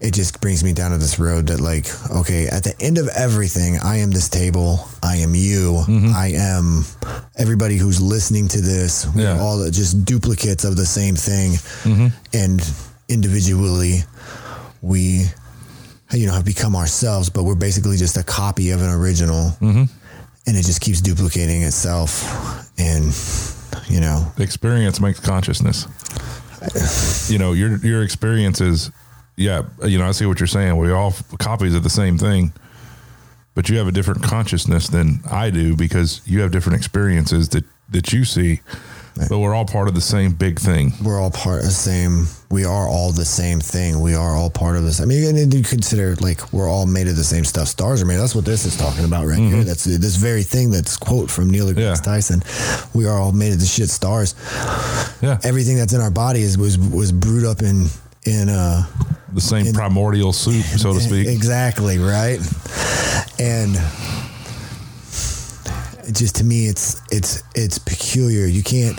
it 0.00 0.14
just 0.14 0.40
brings 0.40 0.62
me 0.62 0.72
down 0.72 0.92
to 0.92 0.98
this 0.98 1.18
road 1.18 1.48
that 1.48 1.60
like 1.60 1.86
okay 2.12 2.46
at 2.46 2.62
the 2.62 2.72
end 2.80 2.98
of 2.98 3.08
everything 3.16 3.78
i 3.82 3.96
am 3.96 4.12
this 4.12 4.28
table. 4.28 4.86
I 5.02 5.16
am 5.16 5.34
you. 5.34 5.82
I 6.14 6.28
am 6.36 6.84
everybody 7.36 7.76
who's 7.78 8.00
listening 8.00 8.46
to 8.48 8.60
this. 8.60 9.06
We're 9.34 9.40
all 9.42 9.68
just 9.70 10.04
duplicates 10.04 10.64
of 10.64 10.76
the 10.76 10.86
same 10.86 11.16
thing. 11.16 11.54
And 12.32 12.60
individually 13.08 14.04
we 14.82 15.26
you 16.12 16.26
know 16.26 16.32
have 16.34 16.44
become 16.44 16.76
ourselves 16.76 17.28
but 17.30 17.42
we're 17.42 17.54
basically 17.56 17.96
just 17.96 18.16
a 18.16 18.22
copy 18.22 18.70
of 18.70 18.80
an 18.82 18.90
original 18.90 19.50
and 20.48 20.56
it 20.56 20.64
just 20.64 20.80
keeps 20.80 21.02
duplicating 21.02 21.62
itself 21.62 22.24
and 22.78 23.14
you 23.88 24.00
know 24.00 24.32
experience 24.38 24.98
makes 24.98 25.20
consciousness. 25.20 25.86
You 27.30 27.38
know, 27.38 27.52
your 27.52 27.76
your 27.84 28.02
experience 28.02 28.60
is, 28.60 28.90
yeah. 29.36 29.62
You 29.84 29.98
know, 29.98 30.08
I 30.08 30.12
see 30.12 30.26
what 30.26 30.40
you're 30.40 30.46
saying. 30.46 30.76
We're 30.76 30.96
all 30.96 31.14
copies 31.38 31.74
of 31.74 31.82
the 31.82 31.90
same 31.90 32.18
thing, 32.18 32.52
but 33.54 33.68
you 33.68 33.76
have 33.76 33.86
a 33.86 33.92
different 33.92 34.22
consciousness 34.22 34.88
than 34.88 35.20
I 35.30 35.50
do 35.50 35.76
because 35.76 36.22
you 36.26 36.40
have 36.40 36.50
different 36.50 36.78
experiences 36.78 37.50
that 37.50 37.64
that 37.90 38.12
you 38.12 38.24
see. 38.24 38.60
But 39.28 39.38
we're 39.38 39.54
all 39.54 39.64
part 39.64 39.88
of 39.88 39.94
the 39.94 40.00
same 40.00 40.32
big 40.32 40.58
thing. 40.60 40.92
we're 41.02 41.20
all 41.20 41.30
part 41.30 41.60
of 41.60 41.64
the 41.66 41.70
same 41.70 42.26
we 42.50 42.64
are 42.64 42.88
all 42.88 43.12
the 43.12 43.24
same 43.24 43.60
thing 43.60 44.00
we 44.00 44.14
are 44.14 44.34
all 44.34 44.48
part 44.48 44.76
of 44.76 44.82
this 44.82 45.00
i 45.02 45.04
mean 45.04 45.36
and 45.36 45.52
you 45.52 45.62
consider 45.62 46.14
like 46.16 46.50
we're 46.52 46.68
all 46.68 46.86
made 46.86 47.06
of 47.06 47.14
the 47.16 47.22
same 47.24 47.44
stuff 47.44 47.68
stars 47.68 48.00
are 48.00 48.06
made 48.06 48.16
that's 48.16 48.34
what 48.34 48.44
this 48.46 48.64
is 48.64 48.74
talking 48.74 49.04
about 49.04 49.26
right 49.26 49.38
here 49.38 49.64
that's 49.64 49.84
this 49.84 50.16
very 50.16 50.42
thing 50.42 50.70
that's 50.70 50.96
quote 50.96 51.30
from 51.30 51.50
neil 51.50 51.66
degrasse 51.66 51.76
Yeah. 51.78 51.94
tyson 51.96 52.42
we 52.94 53.06
are 53.06 53.18
all 53.18 53.32
made 53.32 53.52
of 53.52 53.60
the 53.60 53.66
shit 53.66 53.90
stars 53.90 54.34
Yeah, 55.20 55.38
everything 55.44 55.76
that's 55.76 55.92
in 55.92 56.00
our 56.00 56.10
body 56.10 56.40
is 56.40 56.56
was 56.56 56.78
was 56.78 57.12
brewed 57.12 57.44
up 57.44 57.60
in 57.60 57.88
in 58.24 58.48
uh 58.48 58.86
the 59.34 59.40
same 59.42 59.72
primordial 59.74 60.32
soup, 60.32 60.64
so 60.64 60.94
to 60.94 61.00
speak. 61.08 61.28
Exactly, 61.28 61.98
right? 61.98 62.40
And 63.38 63.76
it 66.08 66.14
just 66.14 66.36
to 66.36 66.44
me 66.44 66.66
it's 66.66 67.00
it's 67.10 67.42
it's 67.54 67.78
peculiar. 67.78 68.46
You 68.46 68.62
can't 68.62 68.98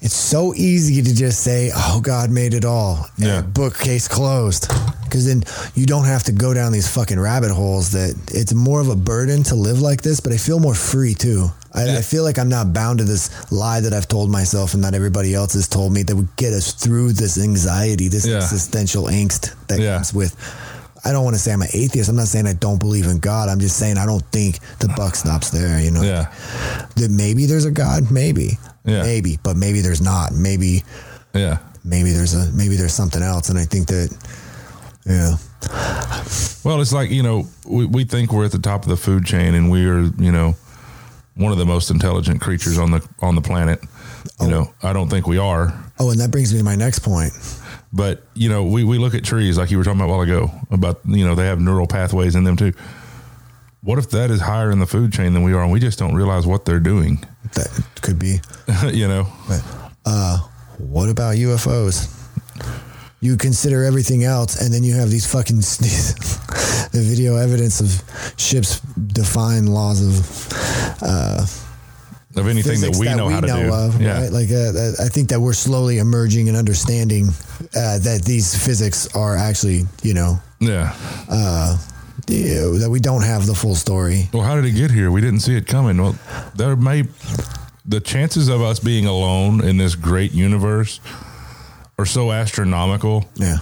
it's 0.00 0.14
so 0.14 0.54
easy 0.54 1.02
to 1.02 1.12
just 1.12 1.40
say, 1.42 1.72
"Oh, 1.74 2.00
God 2.00 2.30
made 2.30 2.54
it 2.54 2.64
all." 2.64 3.06
and 3.16 3.26
Yeah. 3.26 3.40
bookcase 3.42 4.06
closed. 4.06 4.68
Because 5.04 5.26
then 5.26 5.42
you 5.74 5.86
don't 5.86 6.04
have 6.04 6.22
to 6.24 6.32
go 6.32 6.54
down 6.54 6.70
these 6.70 6.86
fucking 6.86 7.18
rabbit 7.18 7.50
holes. 7.50 7.90
That 7.90 8.14
it's 8.32 8.54
more 8.54 8.80
of 8.80 8.88
a 8.88 8.94
burden 8.96 9.42
to 9.44 9.54
live 9.56 9.80
like 9.80 10.02
this, 10.02 10.20
but 10.20 10.32
I 10.32 10.36
feel 10.36 10.60
more 10.60 10.74
free 10.74 11.14
too. 11.14 11.50
I, 11.74 11.98
I 11.98 12.02
feel 12.02 12.22
like 12.22 12.38
I'm 12.38 12.48
not 12.48 12.72
bound 12.72 12.98
to 12.98 13.04
this 13.04 13.28
lie 13.50 13.80
that 13.80 13.92
I've 13.92 14.06
told 14.08 14.30
myself 14.30 14.72
and 14.74 14.84
that 14.84 14.94
everybody 14.94 15.34
else 15.34 15.54
has 15.54 15.66
told 15.68 15.92
me 15.92 16.02
that 16.04 16.14
would 16.14 16.34
get 16.36 16.52
us 16.52 16.72
through 16.72 17.12
this 17.14 17.36
anxiety, 17.38 18.08
this 18.08 18.24
Yeah. 18.26 18.36
existential 18.36 19.04
angst 19.08 19.50
that 19.66 19.80
Yeah. 19.80 19.96
comes 19.96 20.14
with. 20.14 20.36
I 21.08 21.12
don't 21.12 21.24
want 21.24 21.36
to 21.36 21.40
say 21.40 21.54
I'm 21.54 21.62
an 21.62 21.68
atheist. 21.72 22.10
I'm 22.10 22.16
not 22.16 22.28
saying 22.28 22.46
I 22.46 22.52
don't 22.52 22.78
believe 22.78 23.06
in 23.06 23.18
God. 23.18 23.48
I'm 23.48 23.60
just 23.60 23.78
saying 23.78 23.96
I 23.96 24.04
don't 24.04 24.24
think 24.26 24.58
the 24.78 24.88
buck 24.88 25.14
stops 25.14 25.48
there. 25.48 25.80
You 25.80 25.90
know, 25.90 26.02
Yeah, 26.02 26.30
that 26.96 27.10
maybe 27.10 27.46
there's 27.46 27.64
a 27.64 27.70
God, 27.70 28.10
maybe, 28.10 28.58
Yeah. 28.84 29.04
maybe, 29.04 29.38
but 29.42 29.56
maybe 29.56 29.80
there's 29.80 30.02
not. 30.02 30.34
Maybe, 30.34 30.84
yeah. 31.32 31.58
maybe 31.82 32.12
there's 32.12 32.34
a 32.34 32.52
maybe 32.52 32.76
there's 32.76 32.92
something 32.92 33.22
else. 33.22 33.48
And 33.48 33.58
I 33.58 33.64
think 33.64 33.86
that, 33.86 34.14
yeah, 35.06 35.36
Well, 36.62 36.82
it's 36.82 36.92
like 36.92 37.10
you 37.10 37.22
know 37.22 37.46
we 37.66 37.86
we 37.86 38.04
think 38.04 38.30
we're 38.30 38.44
at 38.44 38.52
the 38.52 38.58
top 38.58 38.82
of 38.82 38.90
the 38.90 38.96
food 38.98 39.24
chain, 39.24 39.54
and 39.54 39.70
we 39.70 39.86
are 39.86 40.02
you 40.02 40.30
know 40.30 40.56
one 41.36 41.52
of 41.52 41.58
the 41.58 41.64
most 41.64 41.90
intelligent 41.90 42.42
creatures 42.42 42.78
on 42.78 42.90
the 42.90 43.08
on 43.22 43.34
the 43.34 43.40
planet. 43.40 43.80
You 44.40 44.46
oh. 44.46 44.50
know, 44.50 44.74
I 44.82 44.92
don't 44.92 45.08
think 45.08 45.26
we 45.26 45.38
are. 45.38 45.72
Oh, 45.98 46.10
and 46.10 46.20
that 46.20 46.30
brings 46.30 46.52
me 46.52 46.58
to 46.58 46.64
my 46.64 46.76
next 46.76 46.98
point. 46.98 47.32
But 47.92 48.24
you 48.34 48.48
know, 48.48 48.64
we, 48.64 48.84
we 48.84 48.98
look 48.98 49.14
at 49.14 49.24
trees 49.24 49.56
like 49.56 49.70
you 49.70 49.78
were 49.78 49.84
talking 49.84 50.00
about 50.00 50.10
a 50.10 50.12
while 50.12 50.20
ago 50.20 50.50
about 50.70 51.00
you 51.06 51.24
know 51.24 51.34
they 51.34 51.46
have 51.46 51.60
neural 51.60 51.86
pathways 51.86 52.34
in 52.34 52.44
them 52.44 52.56
too. 52.56 52.72
What 53.82 53.98
if 53.98 54.10
that 54.10 54.30
is 54.30 54.40
higher 54.40 54.70
in 54.70 54.80
the 54.80 54.86
food 54.86 55.12
chain 55.12 55.32
than 55.32 55.42
we 55.42 55.52
are, 55.54 55.62
and 55.62 55.72
we 55.72 55.80
just 55.80 55.98
don't 55.98 56.14
realize 56.14 56.46
what 56.46 56.64
they're 56.64 56.80
doing? 56.80 57.24
That 57.54 57.68
could 58.02 58.18
be. 58.18 58.40
you 58.92 59.08
know, 59.08 59.26
But 59.48 59.64
uh, 60.04 60.38
what 60.78 61.08
about 61.08 61.36
UFOs? 61.36 62.14
You 63.20 63.36
consider 63.36 63.84
everything 63.84 64.24
else, 64.24 64.60
and 64.60 64.72
then 64.72 64.84
you 64.84 64.94
have 64.94 65.10
these 65.10 65.30
fucking 65.30 65.56
the 66.92 67.00
video 67.02 67.36
evidence 67.36 67.80
of 67.80 68.02
ships 68.36 68.80
defying 68.80 69.66
laws 69.66 70.02
of 70.02 71.02
uh, 71.02 71.46
of 72.38 72.48
anything 72.48 72.80
that 72.80 72.96
we 72.96 73.06
know 73.06 73.28
how 73.28 73.40
to 73.40 73.46
do. 73.46 73.72
of. 73.72 74.00
yeah, 74.00 74.22
Right? 74.22 74.32
Like 74.32 74.50
uh, 74.50 74.54
uh, 74.54 74.92
I 75.04 75.08
think 75.08 75.28
that 75.30 75.40
we're 75.40 75.52
slowly 75.52 75.98
emerging 75.98 76.48
and 76.48 76.56
understanding 76.56 77.28
uh, 77.76 77.98
that 77.98 78.22
these 78.24 78.54
physics 78.54 79.14
are 79.14 79.36
actually, 79.36 79.84
you 80.02 80.14
know, 80.14 80.40
yeah. 80.60 80.94
you 82.28 82.54
know, 82.54 82.78
that 82.78 82.90
we 82.90 83.00
don't 83.00 83.22
have 83.22 83.46
the 83.46 83.54
full 83.54 83.74
story. 83.74 84.28
Well, 84.32 84.42
how 84.42 84.54
did 84.54 84.64
it 84.64 84.72
get 84.72 84.90
here? 84.90 85.10
We 85.10 85.20
didn't 85.20 85.40
see 85.40 85.56
it 85.56 85.66
coming. 85.66 86.00
Well, 86.00 86.16
there 86.54 86.76
may 86.76 87.04
the 87.88 88.00
chances 88.00 88.48
of 88.48 88.60
us 88.60 88.78
being 88.78 89.06
alone 89.06 89.64
in 89.64 89.78
this 89.78 89.94
great 89.94 90.32
universe 90.32 91.00
are 91.98 92.06
so 92.06 92.30
astronomical. 92.30 93.28
Yeah. 93.34 93.58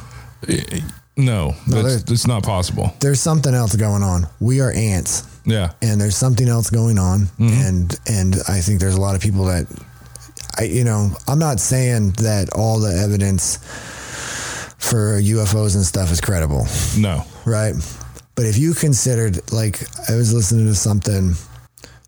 No, 1.17 1.55
No, 1.67 1.83
that's, 1.83 2.11
it's 2.11 2.27
not 2.27 2.43
possible. 2.43 2.93
There's 3.01 3.21
something 3.21 3.55
else 3.55 3.75
going 3.75 4.03
on. 4.03 4.27
We 4.39 4.61
are 4.61 4.71
ants. 4.71 5.23
Yeah, 5.47 5.73
and 5.81 6.01
there's 6.01 6.17
something 6.17 6.49
else 6.49 6.71
going 6.71 6.99
on. 6.99 7.21
Mm-hmm. 7.39 7.67
and 7.67 7.95
and 8.07 8.35
i 8.49 8.61
think 8.61 8.81
there's 8.81 8.97
a 8.97 9.01
lot 9.01 9.15
of 9.15 9.23
people 9.23 9.45
that 9.47 9.67
i 10.59 10.65
you 10.65 10.85
know 10.85 11.11
i'm 11.29 11.39
not 11.39 11.61
saying 11.61 12.11
that 12.23 12.51
all 12.55 12.81
the 12.81 12.93
evidence 12.97 13.59
for 14.79 15.21
ufos 15.21 15.75
and 15.75 15.85
stuff 15.85 16.11
is 16.13 16.21
credible. 16.21 16.67
No, 16.99 17.25
right? 17.45 17.75
But 18.35 18.47
if 18.47 18.59
you 18.59 18.75
considered 18.75 19.41
like 19.53 19.81
i 20.11 20.15
was 20.15 20.33
listening 20.35 20.67
to 20.67 20.75
something 20.75 21.33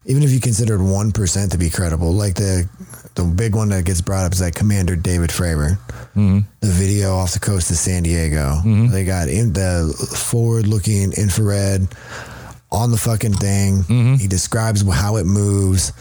even 0.07 0.23
if 0.23 0.31
you 0.31 0.41
considered 0.41 0.81
1% 0.81 1.51
to 1.51 1.59
be 1.59 1.69
credible 1.71 2.13
like 2.13 2.35
the 2.35 2.69
the 3.15 3.25
big 3.25 3.55
one 3.55 3.69
that 3.71 3.85
gets 3.85 4.01
brought 4.01 4.25
up 4.25 4.33
is 4.33 4.39
that 4.39 4.55
commander 4.55 4.97
david 4.97 5.31
fravor. 5.31 5.79
The 6.15 6.45
video 6.61 7.15
off 7.17 7.33
the 7.33 7.41
coast 7.41 7.71
of 7.71 7.77
san 7.77 8.03
diego. 8.03 8.61
They 8.91 9.05
got 9.05 9.29
in 9.29 9.53
the 9.53 9.93
forward 10.17 10.67
looking 10.67 11.13
infrared 11.13 11.87
on 12.71 12.91
the 12.91 12.97
fucking 12.97 13.35
thing. 13.35 13.79
Mm-hmm. 13.83 14.15
He 14.15 14.29
describes 14.29 14.83
how 14.91 15.17
it 15.17 15.25
moves. 15.25 15.93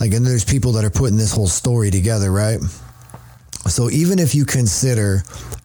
Like, 0.00 0.12
and 0.12 0.26
there's 0.26 0.44
people 0.44 0.72
that 0.72 0.84
are 0.84 0.90
putting 0.90 1.16
this 1.16 1.32
whole 1.32 1.46
story 1.46 1.90
together, 1.90 2.30
right? 2.30 2.60
So 3.66 3.90
even 3.90 4.18
if 4.18 4.34
you 4.34 4.44
consider, 4.44 5.22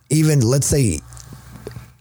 even 0.10 0.42
let's 0.42 0.68
say, 0.68 1.00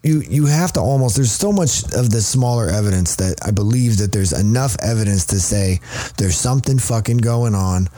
you 0.02 0.20
you 0.28 0.46
have 0.46 0.72
to 0.72 0.80
almost. 0.80 1.16
There's 1.16 1.32
so 1.32 1.52
much 1.52 1.84
of 1.94 2.10
the 2.10 2.20
smaller 2.20 2.68
evidence 2.68 3.16
that 3.16 3.36
I 3.46 3.52
believe 3.52 3.98
that 3.98 4.10
there's 4.10 4.32
enough 4.32 4.76
evidence 4.82 5.26
to 5.26 5.38
say 5.38 5.80
there's 6.18 6.36
something 6.36 6.78
fucking 6.78 7.18
going 7.18 7.54
on 7.54 7.88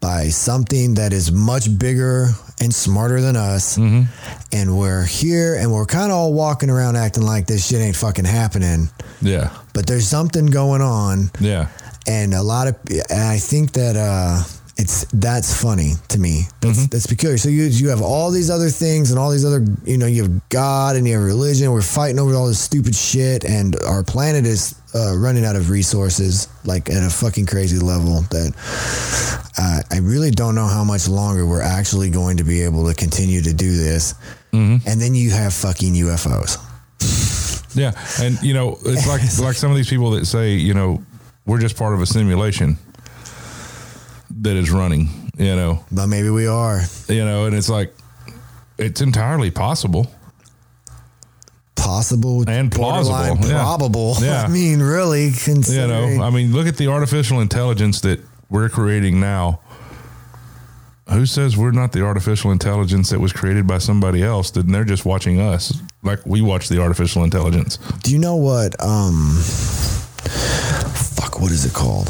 by 0.00 0.28
something 0.28 0.94
that 0.94 1.12
is 1.12 1.32
much 1.32 1.78
bigger 1.78 2.28
and 2.62 2.74
smarter 2.74 3.20
than 3.20 3.36
us. 3.36 3.76
And 3.76 4.78
we're 4.78 5.04
here 5.04 5.56
and 5.56 5.72
we're 5.72 5.86
kind 5.86 6.10
of 6.12 6.18
all 6.18 6.32
walking 6.32 6.70
around 6.70 6.96
acting 6.96 7.24
like 7.24 7.46
this 7.46 7.66
shit 7.66 7.80
ain't 7.80 7.96
fucking 7.96 8.24
happening. 8.24 8.88
Yeah, 9.20 9.50
but 9.74 9.86
there's 9.86 10.08
something 10.08 10.46
going 10.46 10.82
on. 10.82 11.30
Yeah, 11.40 11.68
and 12.06 12.34
a 12.34 12.42
lot 12.42 12.68
of 12.68 12.76
and 13.10 13.22
i 13.22 13.38
think 13.38 13.72
that 13.72 13.96
uh 13.96 14.42
it's 14.76 15.04
that's 15.12 15.60
funny 15.62 15.92
to 16.08 16.18
me. 16.18 16.44
That's 16.60 16.86
that's 16.88 17.06
peculiar. 17.06 17.38
So 17.38 17.48
you 17.50 17.64
you 17.64 17.90
have 17.90 18.00
all 18.02 18.30
these 18.30 18.50
other 18.50 18.70
things 18.70 19.10
and 19.10 19.18
all 19.18 19.30
these 19.30 19.44
other 19.44 19.64
you 19.84 19.98
know 19.98 20.06
you 20.06 20.22
have 20.22 20.48
god 20.48 20.96
and 20.96 21.06
you 21.06 21.14
have 21.14 21.22
religion. 21.22 21.70
We're 21.70 21.82
fighting 21.82 22.18
over 22.18 22.34
all 22.34 22.48
this 22.48 22.58
stupid 22.58 22.94
shit 22.96 23.44
and 23.44 23.76
our 23.86 24.02
planet 24.02 24.46
is 24.46 24.74
uh, 24.94 25.16
running 25.16 25.44
out 25.44 25.56
of 25.56 25.70
resources 25.70 26.48
like 26.64 26.90
at 26.90 27.02
a 27.02 27.10
fucking 27.10 27.46
crazy 27.46 27.78
level 27.78 28.20
that 28.30 28.52
uh, 29.58 29.80
i 29.90 29.98
really 29.98 30.30
don't 30.30 30.54
know 30.54 30.66
how 30.66 30.84
much 30.84 31.08
longer 31.08 31.46
we're 31.46 31.62
actually 31.62 32.10
going 32.10 32.36
to 32.36 32.44
be 32.44 32.62
able 32.62 32.86
to 32.86 32.94
continue 32.94 33.40
to 33.40 33.54
do 33.54 33.76
this 33.76 34.14
and 34.52 35.00
then 35.00 35.14
you 35.14 35.30
have 35.30 35.52
fucking 35.54 35.94
ufos 35.94 36.58
yeah. 37.74 37.92
And 38.20 38.40
you 38.42 38.54
know, 38.54 38.78
it's 38.84 39.06
like 39.06 39.20
like 39.46 39.56
some 39.56 39.70
of 39.70 39.76
these 39.76 39.88
people 39.88 40.10
that 40.12 40.26
say, 40.26 40.54
you 40.54 40.74
know, 40.74 41.02
we're 41.46 41.60
just 41.60 41.76
part 41.76 41.94
of 41.94 42.00
a 42.00 42.06
simulation 42.06 42.78
that 44.42 44.56
is 44.56 44.70
running. 44.70 45.08
You 45.38 45.56
know, 45.56 45.84
but 45.90 46.08
maybe 46.08 46.28
we 46.28 46.46
are 46.46 46.82
you 47.08 47.24
know, 47.24 47.46
and 47.46 47.54
it's 47.54 47.68
like 47.68 47.94
it's 48.78 49.00
entirely 49.00 49.50
possible. 49.50 50.10
Possible 51.82 52.48
And 52.48 52.70
plausible, 52.70 53.46
yeah. 53.46 53.62
probable. 53.62 54.14
Yeah. 54.22 54.42
I 54.42 54.48
mean, 54.48 54.80
really, 54.80 55.32
considering. 55.32 56.12
You 56.12 56.18
know, 56.18 56.24
I 56.24 56.30
mean, 56.30 56.52
look 56.52 56.66
at 56.66 56.76
the 56.76 56.86
artificial 56.88 57.40
intelligence 57.40 58.00
that 58.02 58.20
we're 58.50 58.68
creating 58.68 59.20
now. 59.20 59.60
Who 61.10 61.26
says 61.26 61.56
we're 61.56 61.72
not 61.72 61.92
the 61.92 62.02
artificial 62.04 62.52
intelligence 62.52 63.10
that 63.10 63.18
was 63.20 63.32
created 63.32 63.66
by 63.66 63.78
somebody 63.78 64.22
else? 64.22 64.50
Then 64.52 64.70
they're 64.70 64.84
just 64.84 65.04
watching 65.04 65.40
us, 65.40 65.76
like 66.02 66.24
we 66.24 66.40
watch 66.40 66.68
the 66.68 66.80
artificial 66.80 67.24
intelligence. 67.24 67.78
Do 68.02 68.12
you 68.12 68.18
know 68.18 68.36
what? 68.36 68.80
Um, 68.82 69.36
fuck, 71.16 71.40
what 71.40 71.50
is 71.50 71.64
it 71.64 71.74
called? 71.74 72.08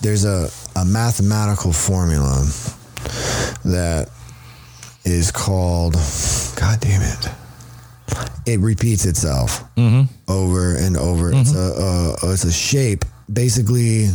There's 0.00 0.24
a. 0.24 0.50
a 0.76 0.84
mathematical 0.84 1.72
formula 1.72 2.46
that 3.64 4.08
is 5.04 5.30
called 5.32 5.94
god 6.56 6.78
damn 6.80 7.02
it 7.02 7.28
it 8.52 8.60
repeats 8.60 9.04
itself 9.04 9.62
over 10.28 10.76
and 10.76 10.96
over 10.96 11.30
it's 11.32 11.54
a 11.54 12.16
uh, 12.24 12.32
it's 12.32 12.44
a 12.44 12.52
shape 12.52 13.04
basically 13.32 14.08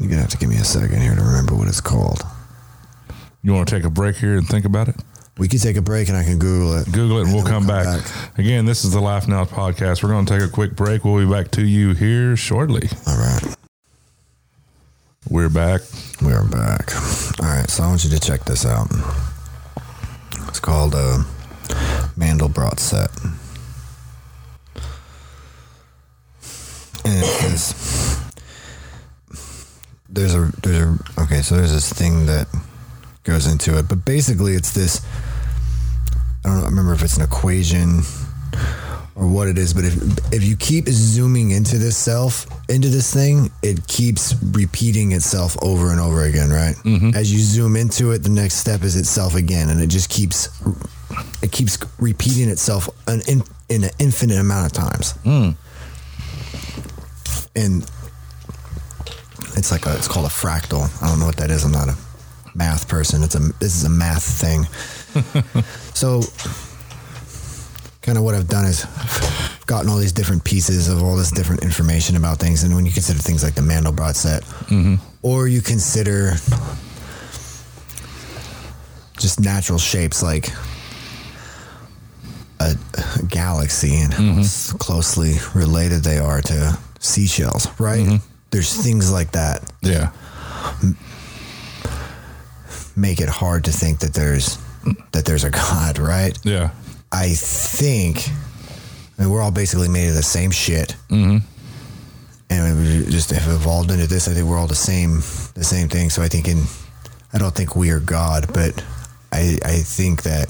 you're 0.00 0.08
gonna 0.08 0.20
have 0.22 0.30
to 0.30 0.36
give 0.38 0.48
me 0.48 0.56
a 0.56 0.64
second 0.64 1.00
here 1.00 1.14
to 1.14 1.20
remember 1.22 1.54
what 1.54 1.68
it's 1.68 1.80
called 1.80 2.22
You 3.42 3.52
want 3.52 3.68
to 3.68 3.74
take 3.74 3.84
a 3.84 3.90
break 3.90 4.16
here 4.16 4.36
and 4.36 4.46
think 4.46 4.64
about 4.64 4.88
it? 4.88 4.96
we 5.38 5.48
can 5.48 5.58
take 5.58 5.76
a 5.76 5.82
break 5.82 6.08
and 6.08 6.16
i 6.16 6.24
can 6.24 6.38
google 6.38 6.76
it 6.76 6.90
Google 6.92 7.18
it 7.18 7.24
and 7.24 7.32
we'll 7.32 7.42
then 7.42 7.52
come 7.52 7.66
back. 7.66 8.04
Again, 8.38 8.64
this 8.66 8.84
is 8.84 8.92
the 8.92 9.00
Laugh 9.00 9.26
Now 9.26 9.44
podcast. 9.46 10.02
We're 10.02 10.10
going 10.10 10.26
to 10.26 10.38
take 10.38 10.46
a 10.46 10.52
quick 10.52 10.76
break. 10.76 11.04
We'll 11.06 11.24
be 11.24 11.30
back 11.30 11.50
to 11.52 11.64
you 11.64 11.94
here 11.94 12.36
shortly. 12.36 12.88
all 13.06 13.16
right 13.16 13.56
We're 15.30 15.48
back. 15.48 15.80
We 16.20 16.32
are 16.32 16.44
back. 16.44 16.94
All 17.40 17.46
right, 17.46 17.68
so 17.70 17.82
I 17.84 17.88
want 17.88 18.04
you 18.04 18.10
to 18.10 18.20
check 18.20 18.44
this 18.44 18.66
out. 18.66 18.88
It's 20.52 20.60
called 20.60 20.94
a 20.94 21.24
Mandelbrot 22.14 22.78
set. 22.78 23.08
And 27.06 27.24
it 27.24 27.24
says 27.24 28.20
there's 30.10 30.34
a 30.34 30.52
there's 30.62 30.76
a 30.76 30.98
okay, 31.22 31.40
so 31.40 31.56
there's 31.56 31.72
this 31.72 31.90
thing 31.90 32.26
that 32.26 32.48
goes 33.24 33.46
into 33.46 33.78
it, 33.78 33.88
but 33.88 34.04
basically 34.04 34.52
it's 34.52 34.74
this. 34.74 35.00
I 36.44 36.50
don't 36.50 36.64
remember 36.64 36.92
if 36.92 37.02
it's 37.02 37.16
an 37.16 37.22
equation 37.22 38.02
or 39.14 39.28
what 39.28 39.48
it 39.48 39.58
is, 39.58 39.74
but 39.74 39.84
if 39.84 39.94
if 40.32 40.44
you 40.44 40.56
keep 40.56 40.88
zooming 40.88 41.50
into 41.50 41.78
this 41.78 41.96
self 41.96 42.46
into 42.70 42.88
this 42.88 43.12
thing, 43.12 43.50
it 43.62 43.86
keeps 43.86 44.34
repeating 44.42 45.12
itself 45.12 45.56
over 45.62 45.90
and 45.90 46.00
over 46.00 46.24
again, 46.24 46.50
right? 46.50 46.74
Mm-hmm. 46.76 47.10
As 47.14 47.32
you 47.32 47.38
zoom 47.40 47.76
into 47.76 48.12
it, 48.12 48.22
the 48.22 48.30
next 48.30 48.54
step 48.54 48.82
is 48.82 48.96
itself 48.96 49.34
again, 49.34 49.68
and 49.68 49.80
it 49.80 49.88
just 49.88 50.08
keeps 50.08 50.48
it 51.42 51.52
keeps 51.52 51.78
repeating 51.98 52.48
itself 52.48 52.88
an 53.06 53.20
in, 53.28 53.42
in 53.68 53.84
an 53.84 53.90
infinite 53.98 54.38
amount 54.38 54.66
of 54.66 54.72
times. 54.72 55.12
Mm. 55.24 55.56
And 57.54 57.82
it's 59.56 59.70
like 59.70 59.84
a, 59.84 59.94
it's 59.96 60.08
called 60.08 60.24
a 60.24 60.30
fractal. 60.30 60.88
I 61.02 61.08
don't 61.08 61.18
know 61.18 61.26
what 61.26 61.36
that 61.36 61.50
is. 61.50 61.64
I'm 61.64 61.72
not 61.72 61.88
a 61.88 61.96
math 62.54 62.88
person. 62.88 63.22
It's 63.22 63.34
a 63.34 63.40
this 63.60 63.76
is 63.76 63.84
a 63.84 63.90
math 63.90 64.24
thing. 64.24 64.64
so 65.94 66.22
kind 68.02 68.18
of 68.18 68.24
what 68.24 68.34
I've 68.34 68.48
done 68.48 68.64
is 68.64 68.84
I've 68.84 69.64
gotten 69.66 69.88
all 69.88 69.96
these 69.96 70.12
different 70.12 70.44
pieces 70.44 70.88
of 70.88 71.02
all 71.02 71.16
this 71.16 71.30
different 71.30 71.62
information 71.62 72.16
about 72.16 72.38
things. 72.38 72.64
And 72.64 72.74
when 72.74 72.84
you 72.84 72.92
consider 72.92 73.20
things 73.20 73.42
like 73.42 73.54
the 73.54 73.60
Mandelbrot 73.60 74.16
set, 74.16 74.42
mm-hmm. 74.42 74.96
or 75.22 75.46
you 75.46 75.62
consider 75.62 76.32
just 79.18 79.40
natural 79.40 79.78
shapes 79.78 80.22
like 80.22 80.48
a, 82.58 82.74
a 83.18 83.22
galaxy 83.28 83.96
and 83.96 84.12
how 84.12 84.22
mm-hmm. 84.22 84.76
closely 84.78 85.34
related 85.54 86.02
they 86.02 86.18
are 86.18 86.42
to 86.42 86.78
seashells, 86.98 87.68
right? 87.78 88.00
Mm-hmm. 88.00 88.26
There's 88.50 88.76
things 88.76 89.10
like 89.12 89.32
that 89.32 89.72
Yeah. 89.80 90.10
make 92.96 93.20
it 93.20 93.28
hard 93.28 93.64
to 93.64 93.72
think 93.72 94.00
that 94.00 94.12
there's 94.12 94.58
that 95.12 95.24
there's 95.24 95.44
a 95.44 95.50
God, 95.62 95.98
right? 95.98 96.36
Yeah. 96.42 96.70
I 97.12 97.34
think 97.34 98.28
I 99.18 99.22
mean, 99.22 99.30
we're 99.30 99.42
all 99.42 99.50
basically 99.50 99.88
made 99.88 100.08
of 100.08 100.14
the 100.14 100.22
same 100.22 100.50
shit. 100.50 100.96
Mm-hmm. 101.08 101.46
And 102.50 102.78
we 102.78 103.10
just 103.10 103.30
have 103.30 103.52
evolved 103.52 103.90
into 103.90 104.06
this. 104.06 104.28
I 104.28 104.32
think 104.32 104.48
we're 104.48 104.58
all 104.58 104.66
the 104.66 104.74
same, 104.74 105.16
the 105.54 105.64
same 105.64 105.88
thing. 105.88 106.10
So 106.10 106.22
I 106.22 106.28
think 106.28 106.48
in, 106.48 106.64
I 107.32 107.38
don't 107.38 107.54
think 107.54 107.76
we 107.76 107.90
are 107.90 108.00
God, 108.00 108.52
but 108.52 108.84
I, 109.32 109.58
I 109.64 109.76
think 109.76 110.22
that, 110.24 110.48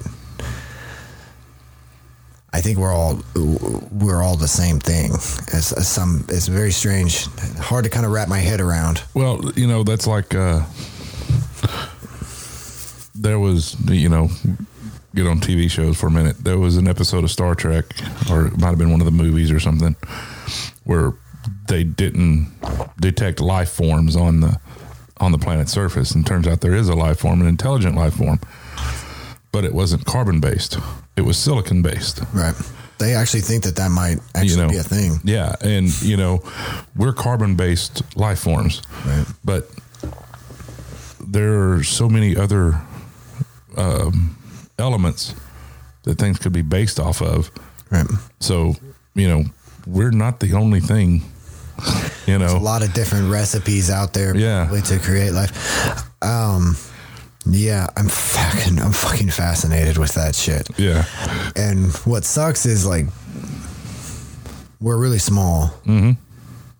I 2.52 2.60
think 2.60 2.78
we're 2.78 2.92
all, 2.92 3.20
we're 3.34 4.22
all 4.22 4.36
the 4.36 4.48
same 4.48 4.78
thing. 4.78 5.12
It's, 5.12 5.72
it's 5.72 5.88
some, 5.88 6.24
it's 6.28 6.48
very 6.48 6.72
strange, 6.72 7.26
hard 7.58 7.84
to 7.84 7.90
kind 7.90 8.04
of 8.04 8.12
wrap 8.12 8.28
my 8.28 8.38
head 8.38 8.60
around. 8.60 9.02
Well, 9.14 9.52
you 9.54 9.66
know, 9.66 9.84
that's 9.84 10.06
like 10.06 10.34
uh 10.34 10.62
there 13.14 13.38
was, 13.38 13.76
you 13.88 14.08
know, 14.08 14.28
get 15.14 15.26
on 15.26 15.40
TV 15.40 15.70
shows 15.70 15.98
for 15.98 16.06
a 16.06 16.10
minute. 16.10 16.38
There 16.42 16.58
was 16.58 16.76
an 16.76 16.88
episode 16.88 17.24
of 17.24 17.30
Star 17.30 17.54
Trek, 17.54 17.84
or 18.30 18.46
it 18.46 18.58
might 18.58 18.68
have 18.70 18.78
been 18.78 18.90
one 18.90 19.00
of 19.00 19.06
the 19.06 19.10
movies 19.12 19.50
or 19.50 19.60
something, 19.60 19.94
where 20.84 21.12
they 21.68 21.84
didn't 21.84 22.52
detect 23.00 23.40
life 23.40 23.70
forms 23.70 24.16
on 24.16 24.40
the 24.40 24.58
on 25.18 25.30
the 25.32 25.38
planet's 25.38 25.72
surface, 25.72 26.12
and 26.12 26.26
turns 26.26 26.48
out 26.48 26.60
there 26.60 26.74
is 26.74 26.88
a 26.88 26.94
life 26.94 27.20
form, 27.20 27.40
an 27.40 27.46
intelligent 27.46 27.94
life 27.94 28.14
form, 28.14 28.40
but 29.52 29.64
it 29.64 29.72
wasn't 29.74 30.04
carbon 30.04 30.40
based; 30.40 30.78
it 31.16 31.22
was 31.22 31.36
silicon 31.38 31.82
based. 31.82 32.20
Right. 32.32 32.54
They 32.98 33.14
actually 33.14 33.40
think 33.40 33.64
that 33.64 33.74
that 33.76 33.90
might 33.90 34.18
actually 34.34 34.50
You 34.50 34.56
know, 34.58 34.68
be 34.68 34.76
a 34.76 34.82
thing. 34.84 35.18
Yeah, 35.24 35.56
and 35.60 35.88
you 36.02 36.16
know, 36.16 36.42
we're 36.96 37.12
carbon 37.12 37.56
based 37.56 38.02
life 38.16 38.38
forms, 38.40 38.80
Right. 39.04 39.26
but 39.44 39.68
there 41.20 41.72
are 41.72 41.82
so 41.82 42.08
many 42.08 42.36
other 42.36 42.80
um, 43.76 44.36
elements 44.78 45.34
that 46.04 46.18
things 46.18 46.38
could 46.38 46.52
be 46.52 46.62
based 46.62 46.98
off 47.00 47.20
of. 47.22 47.50
Right. 47.90 48.06
So 48.40 48.74
you 49.14 49.28
know, 49.28 49.44
we're 49.86 50.10
not 50.10 50.40
the 50.40 50.54
only 50.54 50.80
thing. 50.80 51.22
You 52.26 52.34
know, 52.34 52.46
There's 52.46 52.52
a 52.52 52.58
lot 52.58 52.82
of 52.82 52.92
different 52.94 53.30
recipes 53.30 53.90
out 53.90 54.12
there 54.14 54.36
Yeah. 54.36 54.68
to 54.84 54.98
create 55.00 55.32
life. 55.32 55.52
Um, 56.22 56.76
yeah, 57.44 57.88
I'm 57.96 58.08
fucking, 58.08 58.78
I'm 58.80 58.92
fucking 58.92 59.30
fascinated 59.30 59.98
with 59.98 60.12
that 60.14 60.36
shit. 60.36 60.68
yeah, 60.78 61.04
And 61.56 61.90
what 62.06 62.24
sucks 62.24 62.66
is 62.66 62.86
like 62.86 63.06
we're 64.80 64.96
really 64.96 65.18
small 65.18 65.68
Mm-hmm. 65.86 66.12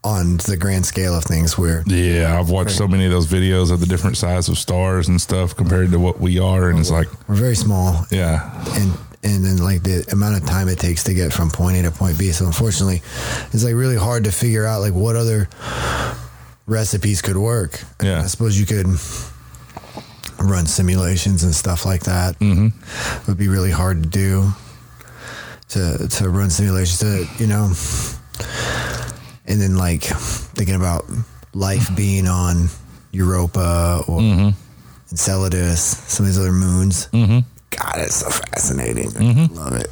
On 0.04 0.38
the 0.38 0.56
grand 0.56 0.84
scale 0.84 1.14
of 1.16 1.24
things. 1.24 1.56
We're 1.56 1.82
yeah. 1.86 2.38
I've 2.38 2.50
watched 2.50 2.72
so 2.72 2.88
many 2.88 3.04
of 3.04 3.10
those 3.10 3.26
videos 3.26 3.70
of 3.70 3.80
the 3.80 3.86
different 3.86 4.16
size 4.16 4.48
of 4.48 4.58
stars 4.58 5.08
and 5.08 5.20
stuff 5.20 5.54
compared 5.56 5.90
to 5.92 5.98
what 5.98 6.20
we 6.20 6.38
are, 6.38 6.70
and 6.70 6.78
it's 6.78 6.90
like, 6.90 7.08
we're 7.28 7.36
very 7.36 7.56
small, 7.56 8.06
yeah, 8.10 8.64
and 8.74 8.92
and 9.24 9.44
then 9.44 9.58
like 9.58 9.82
the 9.82 10.04
amount 10.12 10.36
of 10.36 10.48
time 10.48 10.68
it 10.68 10.78
takes 10.78 11.04
to 11.04 11.14
get 11.14 11.32
from 11.32 11.50
point 11.50 11.76
A 11.76 11.82
to 11.82 11.90
point 11.90 12.18
B. 12.18 12.32
So 12.32 12.46
unfortunately, 12.46 13.02
it's 13.52 13.64
like 13.64 13.74
really 13.74 13.96
hard 13.96 14.24
to 14.24 14.32
figure 14.32 14.66
out 14.66 14.80
like 14.80 14.94
what 14.94 15.14
other 15.16 15.48
recipes 16.66 17.22
could 17.22 17.36
work. 17.36 17.80
Yeah. 18.02 18.22
I 18.22 18.26
suppose 18.26 18.58
you 18.58 18.66
could 18.66 18.86
run 20.40 20.66
simulations 20.66 21.44
and 21.44 21.54
stuff 21.54 21.86
like 21.86 22.02
that. 22.04 22.38
Mm-hmm. 22.40 22.66
It 23.20 23.28
would 23.28 23.38
be 23.38 23.48
really 23.48 23.70
hard 23.70 24.02
to 24.02 24.08
do 24.08 24.50
to 25.68 26.08
to 26.08 26.28
run 26.28 26.50
simulations 26.50 26.98
to 27.00 27.28
you 27.38 27.46
know, 27.46 27.72
and 29.46 29.60
then 29.60 29.76
like 29.76 30.02
thinking 30.02 30.74
about 30.74 31.04
life 31.54 31.94
being 31.96 32.26
on 32.26 32.68
Europa 33.10 34.02
or 34.08 34.20
Enceladus, 35.10 35.82
some 35.82 36.24
of 36.24 36.32
these 36.32 36.38
other 36.38 36.52
moons. 36.52 37.08
Mm-hmm. 37.08 37.40
God, 37.70 37.94
it's 37.96 38.16
so 38.16 38.30
fascinating. 38.30 39.10
I 39.16 39.46
love 39.46 39.74
it. 39.74 39.88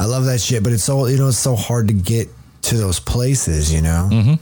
I 0.00 0.04
love 0.06 0.24
that 0.24 0.40
shit, 0.40 0.62
but 0.62 0.72
it's 0.72 0.84
so 0.84 1.06
you 1.06 1.18
know 1.18 1.28
it's 1.28 1.38
so 1.38 1.56
hard 1.56 1.88
to 1.88 1.94
get 1.94 2.28
to 2.62 2.76
those 2.76 3.00
places, 3.00 3.72
you 3.72 3.82
know. 3.82 4.08
Mm-hmm. 4.10 4.34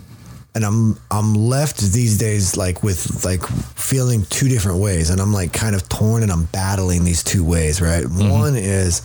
And 0.54 0.64
I'm 0.64 0.98
I'm 1.10 1.34
left 1.34 1.78
these 1.78 2.18
days 2.18 2.56
like 2.56 2.82
with 2.82 3.24
like 3.24 3.46
feeling 3.46 4.24
two 4.30 4.48
different 4.48 4.78
ways, 4.78 5.10
and 5.10 5.20
I'm 5.20 5.32
like 5.32 5.52
kind 5.52 5.74
of 5.74 5.88
torn, 5.88 6.22
and 6.22 6.32
I'm 6.32 6.44
battling 6.46 7.04
these 7.04 7.22
two 7.22 7.44
ways. 7.44 7.80
Right, 7.80 8.04
one 8.04 8.56
is 8.56 9.02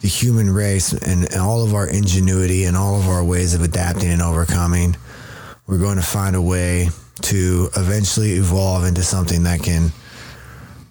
the 0.00 0.08
human 0.08 0.50
race 0.50 0.92
and, 0.92 1.28
all 1.36 1.62
of 1.64 1.74
our 1.74 1.88
ingenuity 1.88 2.64
and 2.64 2.76
all 2.76 2.98
of 2.98 3.08
our 3.08 3.22
ways 3.22 3.54
of 3.54 3.62
adapting 3.62 4.10
and 4.10 4.22
overcoming. 4.22 4.96
We're 5.66 5.78
going 5.78 5.96
to 5.96 6.02
find 6.02 6.34
a 6.34 6.42
way 6.42 6.88
to 7.22 7.68
eventually 7.76 8.32
evolve 8.32 8.84
into 8.84 9.02
something 9.02 9.42
that 9.44 9.62
can 9.62 9.92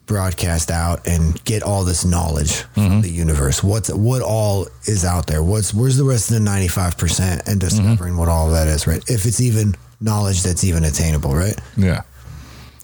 broadcast 0.06 0.72
out 0.72 1.08
and 1.08 1.44
get 1.46 1.62
all 1.62 1.84
this 1.84 2.04
knowledge 2.04 2.62
from 2.74 2.84
mm-hmm. 2.84 3.02
the 3.02 3.12
universe. 3.12 3.64
What's 3.64 3.92
what 3.94 4.22
all 4.22 4.68
is 4.86 5.06
out 5.06 5.28
there? 5.28 5.44
What's 5.44 5.74
where's 5.74 5.98
the 5.98 6.04
rest 6.04 6.30
of 6.30 6.36
the 6.36 6.40
ninety 6.40 6.68
five 6.68 6.98
percent 6.98 7.44
and 7.48 7.60
mm-hmm. 7.60 7.68
discovering 7.68 8.18
what 8.18 8.28
all 8.28 8.48
of 8.48 8.54
that 8.54 8.68
is, 8.68 8.88
right? 8.88 9.04
If 9.08 9.26
it's 9.26 9.40
even 9.40 9.76
knowledge 10.02 10.44
that's 10.44 10.64
even 10.64 10.84
attainable, 10.84 11.36
right? 11.36 11.60
yeah, 11.78 12.02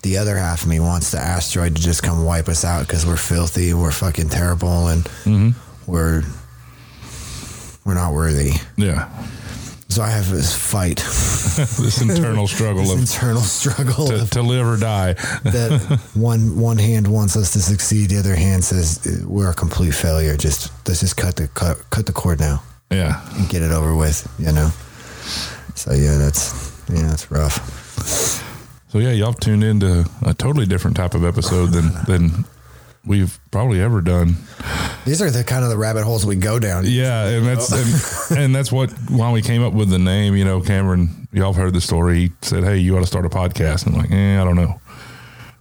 The 0.03 0.17
other 0.17 0.35
half 0.37 0.63
of 0.63 0.67
me 0.67 0.79
wants 0.79 1.11
the 1.11 1.19
asteroid 1.19 1.75
to 1.75 1.81
just 1.81 2.03
come 2.03 2.25
wipe 2.25 2.47
us 2.47 2.63
out 2.63 2.87
because 2.87 3.05
we're 3.05 3.15
filthy, 3.17 3.73
we're 3.73 3.91
fucking 3.91 4.29
terrible, 4.29 4.87
and 4.87 5.03
mm-hmm. 5.03 5.49
We're 5.87 6.23
we're 7.85 7.93
not 7.93 8.13
worthy. 8.13 8.51
yeah. 8.77 9.09
So 9.87 10.01
I 10.01 10.09
have 10.09 10.29
this 10.29 10.53
fight, 10.53 10.97
This 11.55 12.01
internal 12.01 12.47
struggle 12.47 12.83
this 12.83 12.93
of 12.93 12.99
internal 12.99 13.41
struggle 13.41 14.07
to, 14.07 14.21
of 14.23 14.29
to 14.31 14.41
live 14.41 14.67
or 14.67 14.75
die. 14.77 15.13
that 15.13 16.01
one 16.15 16.59
one 16.59 16.77
hand 16.77 17.07
wants 17.07 17.37
us 17.37 17.53
to 17.53 17.61
succeed, 17.61 18.09
the 18.09 18.17
other 18.17 18.35
hand 18.35 18.63
says 18.65 19.23
we're 19.25 19.51
a 19.51 19.53
complete 19.53 19.93
failure. 19.93 20.35
Just 20.35 20.71
let's 20.87 20.99
just 20.99 21.15
cut 21.15 21.37
the 21.37 21.47
cut, 21.49 21.77
cut 21.91 22.07
the 22.07 22.11
cord 22.11 22.39
now 22.41 22.61
Yeah, 22.91 23.21
and 23.37 23.47
get 23.47 23.61
it 23.61 23.71
over 23.71 23.95
with. 23.95 24.27
You 24.37 24.51
know. 24.51 24.69
So 25.75 25.93
yeah, 25.93 26.17
that's 26.17 26.73
Yeah, 26.91 27.03
that's 27.07 27.31
rough. 27.31 28.41
So 28.89 28.99
yeah, 28.99 29.11
y'all 29.11 29.33
tuned 29.33 29.63
into 29.63 30.05
a 30.23 30.33
totally 30.33 30.65
different 30.65 30.97
type 30.97 31.13
of 31.13 31.23
episode 31.23 31.67
than 31.67 31.91
than 32.05 32.45
we've 33.05 33.39
probably 33.51 33.81
ever 33.81 34.01
done. 34.01 34.35
These 35.05 35.21
are 35.21 35.29
the 35.29 35.43
kind 35.43 35.63
of 35.63 35.69
the 35.69 35.77
rabbit 35.77 36.03
holes 36.03 36.25
we 36.25 36.35
go 36.35 36.59
down. 36.59 36.85
Yeah, 36.87 37.27
and 37.27 37.45
that's 37.45 37.71
and, 38.31 38.39
and 38.39 38.55
that's 38.55 38.71
what 38.71 38.91
why 39.09 39.31
we 39.31 39.41
came 39.41 39.63
up 39.63 39.73
with 39.73 39.89
the 39.89 39.99
name. 39.99 40.35
You 40.35 40.45
know, 40.45 40.61
Cameron, 40.61 41.27
y'all 41.31 41.53
have 41.53 41.61
heard 41.61 41.73
the 41.73 41.81
story. 41.81 42.19
He 42.19 42.31
said, 42.41 42.63
"Hey, 42.63 42.77
you 42.77 42.95
ought 42.97 43.01
to 43.01 43.07
start 43.07 43.25
a 43.25 43.29
podcast." 43.29 43.87
I'm 43.87 43.93
like, 43.93 44.11
"Eh, 44.11 44.41
I 44.41 44.43
don't 44.43 44.55
know." 44.55 44.79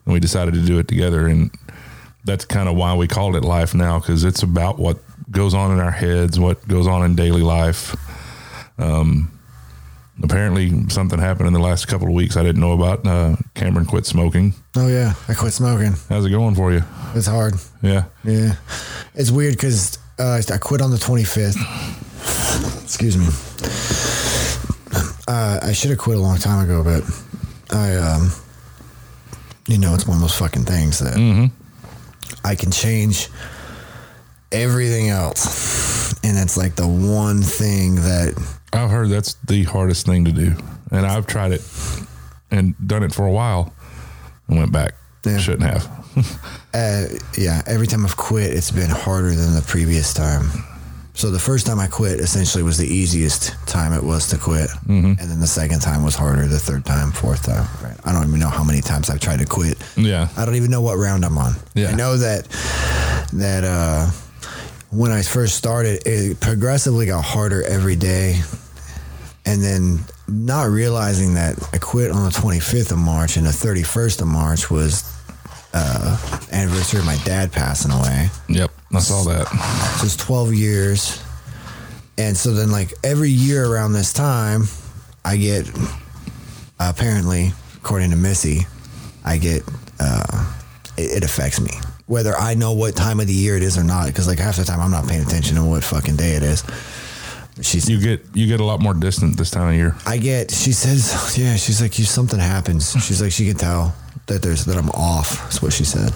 And 0.05 0.13
we 0.13 0.21
decided 0.21 0.55
to 0.55 0.63
do 0.63 0.79
it 0.79 0.89
together, 0.89 1.27
and 1.27 1.51
that's 2.25 2.45
kind 2.45 2.69
of 2.69 2.77
why 2.77 2.95
we 2.95 3.07
called 3.07 3.37
it 3.37 3.45
Life 3.45 3.75
Now 3.75 3.99
because 3.99 4.25
it's 4.25 4.43
about 4.43 4.79
what 4.79 4.99
goes 5.31 5.55
on 5.55 5.73
in 5.73 5.79
our 5.79 5.91
heads, 5.91 6.39
what 6.39 6.67
goes 6.67 6.87
on 6.87 7.05
in 7.05 7.15
daily 7.15 7.43
life. 7.43 7.95
Um, 8.79 9.31
apparently, 10.23 10.89
something 10.89 11.19
happened 11.19 11.49
in 11.49 11.53
the 11.53 11.61
last 11.61 11.87
couple 11.87 12.09
of 12.09 12.15
weeks 12.15 12.37
I 12.37 12.43
didn't 12.43 12.61
know 12.61 12.73
about. 12.73 13.07
Uh, 13.07 13.37
Cameron 13.55 13.87
quit 13.87 14.07
smoking. 14.07 14.55
Oh 14.77 14.89
yeah, 14.89 15.15
I 15.29 15.35
quit 15.35 15.53
smoking. 15.53 15.93
How's 16.09 16.25
it 16.27 16.31
going 16.31 16.55
for 16.55 16.73
you? 16.73 16.83
It's 17.15 17.27
hard. 17.27 17.55
Yeah. 17.83 18.05
Yeah, 18.25 18.57
it's 19.15 19.31
weird 19.31 19.55
because 19.55 19.99
uh, 20.19 20.41
I 20.53 20.59
quit 20.59 20.81
on 20.81 20.91
the 20.91 20.97
25th. 20.97 21.55
Excuse 22.83 23.17
me. 23.17 23.27
Uh, 25.27 25.59
I 25.63 25.73
should 25.73 25.91
have 25.91 25.99
quit 25.99 26.17
a 26.17 26.21
long 26.21 26.39
time 26.39 26.65
ago, 26.65 26.83
but 26.83 27.03
I, 27.77 27.97
um, 27.97 28.31
you 29.69 29.79
know, 29.79 29.95
it's 29.95 30.07
one 30.07 30.17
of 30.17 30.21
those 30.21 30.37
fucking 30.37 30.65
things 30.65 30.99
that 30.99 31.17
I 32.45 32.55
can 32.55 32.71
change 32.71 33.29
everything 34.53 35.09
else, 35.09 36.13
and 36.23 36.37
it's 36.39 36.57
like 36.57 36.77
the 36.77 36.87
one 36.87 37.43
thing 37.43 37.97
that 37.97 38.35
I've 38.73 38.91
heard 38.91 39.09
that's 39.09 39.35
the 39.47 39.65
hardest 39.65 40.05
thing 40.07 40.25
to 40.27 40.33
do, 40.33 40.55
and 40.91 41.07
I've 41.07 41.27
tried 41.27 41.53
it 41.53 41.63
and 42.51 42.75
done 42.87 43.03
it 43.03 43.13
for 43.13 43.27
a 43.27 43.33
while, 43.33 43.73
and 44.49 44.59
went 44.59 44.73
back. 44.73 44.95
Yeah. 45.25 45.39
Shouldn't 45.39 45.71
have. 45.71 45.89
Uh, 46.75 47.07
yeah, 47.39 47.63
every 47.69 47.87
time 47.87 48.05
I've 48.05 48.17
quit, 48.17 48.53
it's 48.53 48.73
been 48.73 48.91
harder 48.91 49.31
than 49.33 49.55
the 49.55 49.63
previous 49.63 50.13
time. 50.13 50.49
So 51.15 51.31
the 51.31 51.39
first 51.39 51.67
time 51.67 51.79
I 51.79 51.87
quit 51.87 52.19
essentially 52.19 52.65
was 52.65 52.79
the 52.79 52.87
easiest 52.87 53.55
time 53.69 53.93
it 53.93 54.03
was 54.03 54.27
to 54.31 54.39
quit, 54.39 54.69
and 54.89 55.17
then 55.17 55.39
the 55.39 55.47
second 55.47 55.81
time 55.83 56.03
was 56.03 56.17
harder. 56.17 56.47
The 56.49 56.59
third 56.59 56.85
time, 56.85 57.13
fourth 57.13 57.45
time, 57.47 57.65
right? 57.81 57.97
I 58.05 58.11
don't 58.13 58.27
even 58.27 58.41
know 58.41 58.49
how 58.49 58.65
many 58.65 58.81
times 58.81 59.09
I've 59.09 59.21
tried 59.21 59.39
to 59.39 59.45
quit. 59.47 59.79
yeah, 59.97 60.27
I 60.37 60.45
don't 60.45 60.57
even 60.57 60.73
know 60.73 60.81
what 60.81 60.97
round 60.97 61.25
I'm 61.25 61.39
on. 61.39 61.53
Yeah. 61.75 61.91
I 61.91 61.95
know 61.95 62.17
that 62.17 62.49
that 63.35 63.63
uh, 63.63 64.11
when 64.91 65.13
I 65.13 65.23
first 65.23 65.55
started, 65.55 66.03
it 66.07 66.41
progressively 66.41 67.07
got 67.07 67.23
harder 67.25 67.63
every 67.63 67.95
day, 67.95 68.41
and 69.47 69.63
then 69.63 70.01
not 70.29 70.71
realizing 70.71 71.35
that 71.35 71.57
I 71.73 71.79
quit 71.79 72.11
on 72.11 72.25
the 72.25 72.31
25th 72.31 72.93
of 72.93 72.99
March, 72.99 73.37
and 73.37 73.47
the 73.47 73.51
31st 73.51 74.23
of 74.23 74.29
March 74.29 74.71
was 74.71 75.11
uh, 75.75 76.17
anniversary 76.53 77.01
of 77.01 77.07
my 77.07 77.17
dad 77.25 77.53
passing 77.53 77.91
away. 77.91 78.29
yep, 78.49 78.71
I 78.93 79.01
saw 79.01 79.25
that. 79.25 79.47
So 79.99 80.07
it's 80.07 80.17
12 80.17 80.55
years. 80.55 81.23
And 82.17 82.37
so 82.37 82.55
then, 82.55 82.71
like, 82.71 82.93
every 83.03 83.31
year 83.31 83.67
around 83.67 83.93
this 83.93 84.13
time, 84.13 84.65
I 85.25 85.37
get, 85.37 85.69
apparently, 86.79 87.53
according 87.77 88.11
to 88.11 88.17
Missy, 88.17 88.61
I 89.25 89.39
get, 89.39 89.63
uh, 89.99 90.55
it, 90.97 91.19
it 91.19 91.25
affects 91.25 91.61
me. 91.61 91.73
Whether 92.07 92.37
I 92.37 92.55
know 92.55 92.73
what 92.73 92.95
time 92.95 93.19
of 93.19 93.27
the 93.27 93.33
year 93.33 93.57
it 93.57 93.65
is 93.65 93.77
or 93.77 93.83
not, 93.83 94.07
because, 94.07 94.29
like, 94.29 94.39
half 94.39 94.57
the 94.57 94.65
time 94.65 94.81
I'm 94.81 94.93
not 94.93 95.09
paying 95.09 95.23
attention 95.23 95.57
to 95.57 95.65
what 95.65 95.83
fucking 95.83 96.17
day 96.17 96.37
it 96.37 96.45
is. 96.45 96.63
She's, 97.63 97.89
You 97.89 98.01
get 98.01 98.25
you 98.35 98.47
get 98.49 98.59
a 98.61 98.65
lot 98.65 98.81
more 98.81 98.95
distant 98.95 99.37
this 99.39 99.51
time 99.51 99.69
of 99.69 99.75
year. 99.77 99.95
I 100.07 100.17
get, 100.19 100.51
she 100.51 100.73
says, 100.73 101.39
yeah, 101.39 101.55
she's 101.57 101.81
like, 101.81 101.97
you, 101.99 102.05
something 102.05 102.41
happens. 102.41 102.91
She's 103.07 103.23
like, 103.23 103.31
she 103.33 103.47
can 103.47 103.57
tell 103.57 103.95
that 104.27 104.43
there's, 104.43 104.65
that 104.65 104.77
I'm 104.77 104.91
off. 104.91 105.39
That's 105.45 105.63
what 105.63 105.73
she 105.73 105.85
said. 105.85 106.11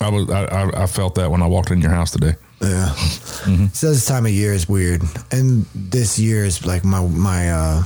I 0.00 0.08
was 0.08 0.30
I, 0.30 0.44
I, 0.44 0.82
I 0.84 0.86
felt 0.86 1.14
that 1.16 1.30
when 1.30 1.42
I 1.42 1.46
walked 1.46 1.70
in 1.72 1.80
your 1.80 1.90
house 1.90 2.10
today. 2.12 2.34
Yeah. 2.60 2.92
So 3.72 3.90
this 3.90 4.06
time 4.06 4.24
of 4.26 4.32
year 4.32 4.52
is 4.52 4.68
weird, 4.68 5.02
and 5.32 5.66
this 5.74 6.18
year 6.18 6.44
is 6.44 6.64
like 6.64 6.84
my 6.84 7.00
my. 7.00 7.50
uh 7.50 7.82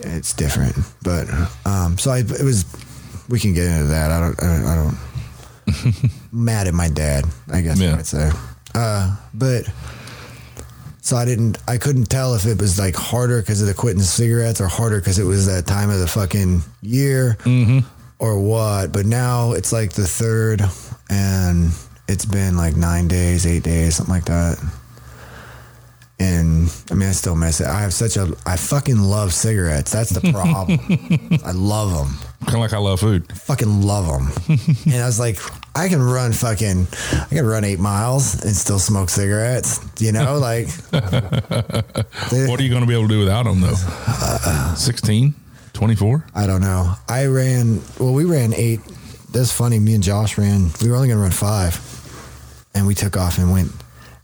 It's 0.00 0.32
different, 0.34 0.74
but 1.02 1.28
um. 1.64 1.98
So 1.98 2.10
I 2.10 2.18
it 2.20 2.42
was. 2.42 2.64
We 3.28 3.38
can 3.38 3.54
get 3.54 3.66
into 3.66 3.84
that. 3.88 4.10
I 4.10 4.20
don't. 4.20 4.42
I 4.42 4.46
don't. 4.46 4.66
I 4.66 4.74
don't 5.84 6.12
mad 6.32 6.66
at 6.66 6.74
my 6.74 6.88
dad. 6.88 7.24
I 7.52 7.60
guess 7.60 7.78
Yeah. 7.80 7.92
I 7.92 7.96
might 7.96 8.06
say. 8.06 8.30
Uh, 8.74 9.16
but. 9.34 9.66
So 11.04 11.16
I 11.16 11.24
didn't. 11.24 11.58
I 11.66 11.78
couldn't 11.78 12.06
tell 12.06 12.34
if 12.34 12.46
it 12.46 12.60
was 12.60 12.78
like 12.78 12.94
harder 12.94 13.40
because 13.40 13.60
of 13.60 13.66
the 13.66 13.74
quitting 13.74 14.02
cigarettes 14.02 14.60
or 14.60 14.68
harder 14.68 15.00
because 15.00 15.18
it 15.18 15.24
was 15.24 15.46
that 15.46 15.66
time 15.66 15.90
of 15.90 15.98
the 15.98 16.06
fucking 16.06 16.62
year 16.80 17.36
mm-hmm. 17.40 17.80
or 18.20 18.40
what. 18.40 18.92
But 18.92 19.06
now 19.06 19.50
it's 19.50 19.72
like 19.72 19.92
the 19.92 20.06
third, 20.06 20.62
and 21.10 21.72
it's 22.06 22.24
been 22.24 22.56
like 22.56 22.76
nine 22.76 23.08
days, 23.08 23.46
eight 23.46 23.64
days, 23.64 23.96
something 23.96 24.14
like 24.14 24.26
that. 24.26 24.62
And 26.22 26.72
I 26.88 26.94
mean, 26.94 27.08
I 27.08 27.12
still 27.12 27.34
miss 27.34 27.60
it. 27.60 27.66
I 27.66 27.80
have 27.80 27.92
such 27.92 28.16
a. 28.16 28.32
I 28.46 28.56
fucking 28.56 28.96
love 28.98 29.32
cigarettes. 29.34 29.90
That's 29.90 30.10
the 30.10 30.30
problem. 30.30 30.78
I 31.44 31.50
love 31.50 31.90
them. 31.92 32.16
Kind 32.42 32.54
of 32.54 32.60
like 32.60 32.72
I 32.72 32.78
love 32.78 33.00
food. 33.00 33.26
Fucking 33.36 33.82
love 33.82 34.06
them. 34.06 34.56
and 34.86 35.02
I 35.02 35.06
was 35.06 35.18
like, 35.18 35.38
I 35.74 35.88
can 35.88 36.00
run 36.00 36.32
fucking. 36.32 36.86
I 37.12 37.26
can 37.26 37.44
run 37.44 37.64
eight 37.64 37.80
miles 37.80 38.44
and 38.44 38.54
still 38.54 38.78
smoke 38.78 39.08
cigarettes. 39.08 39.80
You 40.00 40.12
know, 40.12 40.38
like. 40.50 40.68
What 42.32 42.60
are 42.60 42.62
you 42.62 42.70
going 42.70 42.82
to 42.82 42.86
be 42.86 42.94
able 42.94 43.08
to 43.08 43.14
do 43.14 43.18
without 43.20 43.44
them 43.44 43.60
though? 43.60 44.74
16, 44.76 45.34
24? 45.72 46.26
I 46.34 46.46
don't 46.46 46.60
know. 46.60 46.94
I 47.08 47.26
ran. 47.26 47.80
Well, 47.98 48.12
we 48.12 48.24
ran 48.24 48.54
eight. 48.54 48.80
That's 49.32 49.52
funny. 49.52 49.78
Me 49.80 49.94
and 49.94 50.04
Josh 50.04 50.38
ran. 50.38 50.70
We 50.80 50.88
were 50.88 50.94
only 50.96 51.08
gonna 51.08 51.20
run 51.20 51.30
five, 51.30 51.80
and 52.74 52.86
we 52.86 52.94
took 52.94 53.16
off 53.16 53.38
and 53.38 53.50
went. 53.50 53.72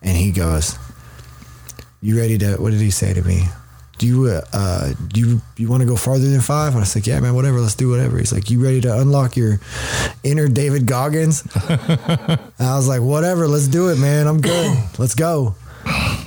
And 0.02 0.16
he 0.16 0.30
goes, 0.30 0.78
"You 2.00 2.18
ready 2.18 2.38
to?" 2.38 2.56
What 2.56 2.70
did 2.70 2.80
he 2.80 2.90
say 2.90 3.14
to 3.14 3.22
me? 3.22 3.44
Do 3.98 4.06
you 4.06 4.26
uh, 4.26 4.42
uh 4.52 4.92
do 5.08 5.20
you 5.20 5.40
you 5.56 5.68
want 5.68 5.82
to 5.82 5.86
go 5.86 5.96
farther 5.96 6.28
than 6.28 6.40
five? 6.40 6.68
And 6.68 6.76
I 6.76 6.80
was 6.80 6.94
like, 6.94 7.06
yeah, 7.06 7.18
man, 7.20 7.34
whatever. 7.34 7.60
Let's 7.60 7.74
do 7.74 7.90
whatever. 7.90 8.18
He's 8.18 8.32
like, 8.32 8.48
you 8.50 8.62
ready 8.62 8.80
to 8.82 8.98
unlock 8.98 9.36
your 9.36 9.58
inner 10.22 10.46
David 10.46 10.86
Goggins? 10.86 11.42
and 11.68 12.40
I 12.60 12.76
was 12.76 12.86
like, 12.86 13.02
whatever. 13.02 13.48
Let's 13.48 13.66
do 13.66 13.88
it, 13.88 13.98
man. 13.98 14.28
I'm 14.28 14.40
good. 14.40 14.78
Let's 14.98 15.16
go. 15.16 15.56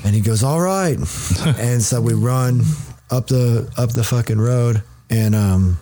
And 0.04 0.14
he 0.14 0.22
goes, 0.22 0.44
all 0.44 0.60
right. 0.60 0.98
and 1.46 1.82
so 1.82 2.02
we 2.02 2.14
run 2.14 2.64
up 3.10 3.28
the 3.28 3.72
up 3.78 3.92
the 3.92 4.04
fucking 4.04 4.40
road, 4.40 4.84
and 5.10 5.36
um, 5.36 5.80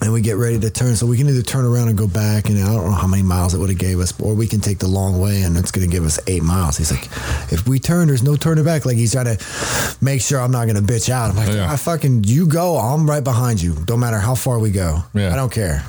and 0.00 0.12
we 0.12 0.20
get 0.20 0.36
ready 0.36 0.58
to 0.60 0.70
turn. 0.70 0.94
So 0.96 1.06
we 1.06 1.16
can 1.16 1.28
either 1.28 1.42
turn 1.42 1.64
around 1.64 1.88
and 1.88 1.98
go 1.98 2.06
back, 2.06 2.48
and 2.48 2.58
I 2.58 2.66
don't 2.72 2.84
know 2.86 2.92
how 2.92 3.06
many 3.06 3.22
miles 3.22 3.54
it 3.54 3.58
would 3.58 3.68
have 3.70 3.78
gave 3.78 3.98
us, 3.98 4.18
or 4.20 4.34
we 4.34 4.46
can 4.46 4.60
take 4.60 4.78
the 4.78 4.86
long 4.88 5.20
way, 5.20 5.42
and 5.42 5.56
it's 5.56 5.70
going 5.70 5.86
to 5.88 5.92
give 5.92 6.04
us 6.04 6.18
eight 6.26 6.42
miles. 6.42 6.76
He's 6.76 6.90
like, 6.92 7.04
if 7.52 7.66
we 7.66 7.78
turn, 7.78 8.06
there's 8.08 8.22
no 8.22 8.36
turning 8.36 8.64
back. 8.64 8.86
Like 8.86 8.96
he's 8.96 9.12
trying 9.12 9.36
to 9.36 9.96
make 10.00 10.20
sure 10.20 10.40
I'm 10.40 10.52
not 10.52 10.66
going 10.68 10.76
to 10.76 10.92
bitch 10.92 11.08
out. 11.10 11.30
I'm 11.30 11.36
like, 11.36 11.48
Yeah. 11.48 11.70
I 11.72 11.76
fucking, 11.76 12.24
you 12.24 12.46
go, 12.46 12.76
I'm 12.76 13.08
right 13.08 13.24
behind 13.24 13.60
you. 13.60 13.74
Don't 13.84 14.00
matter 14.00 14.18
how 14.18 14.34
far 14.34 14.58
we 14.58 14.70
go. 14.70 15.00
Yeah. 15.14 15.32
I 15.32 15.36
don't 15.36 15.52
care. 15.52 15.84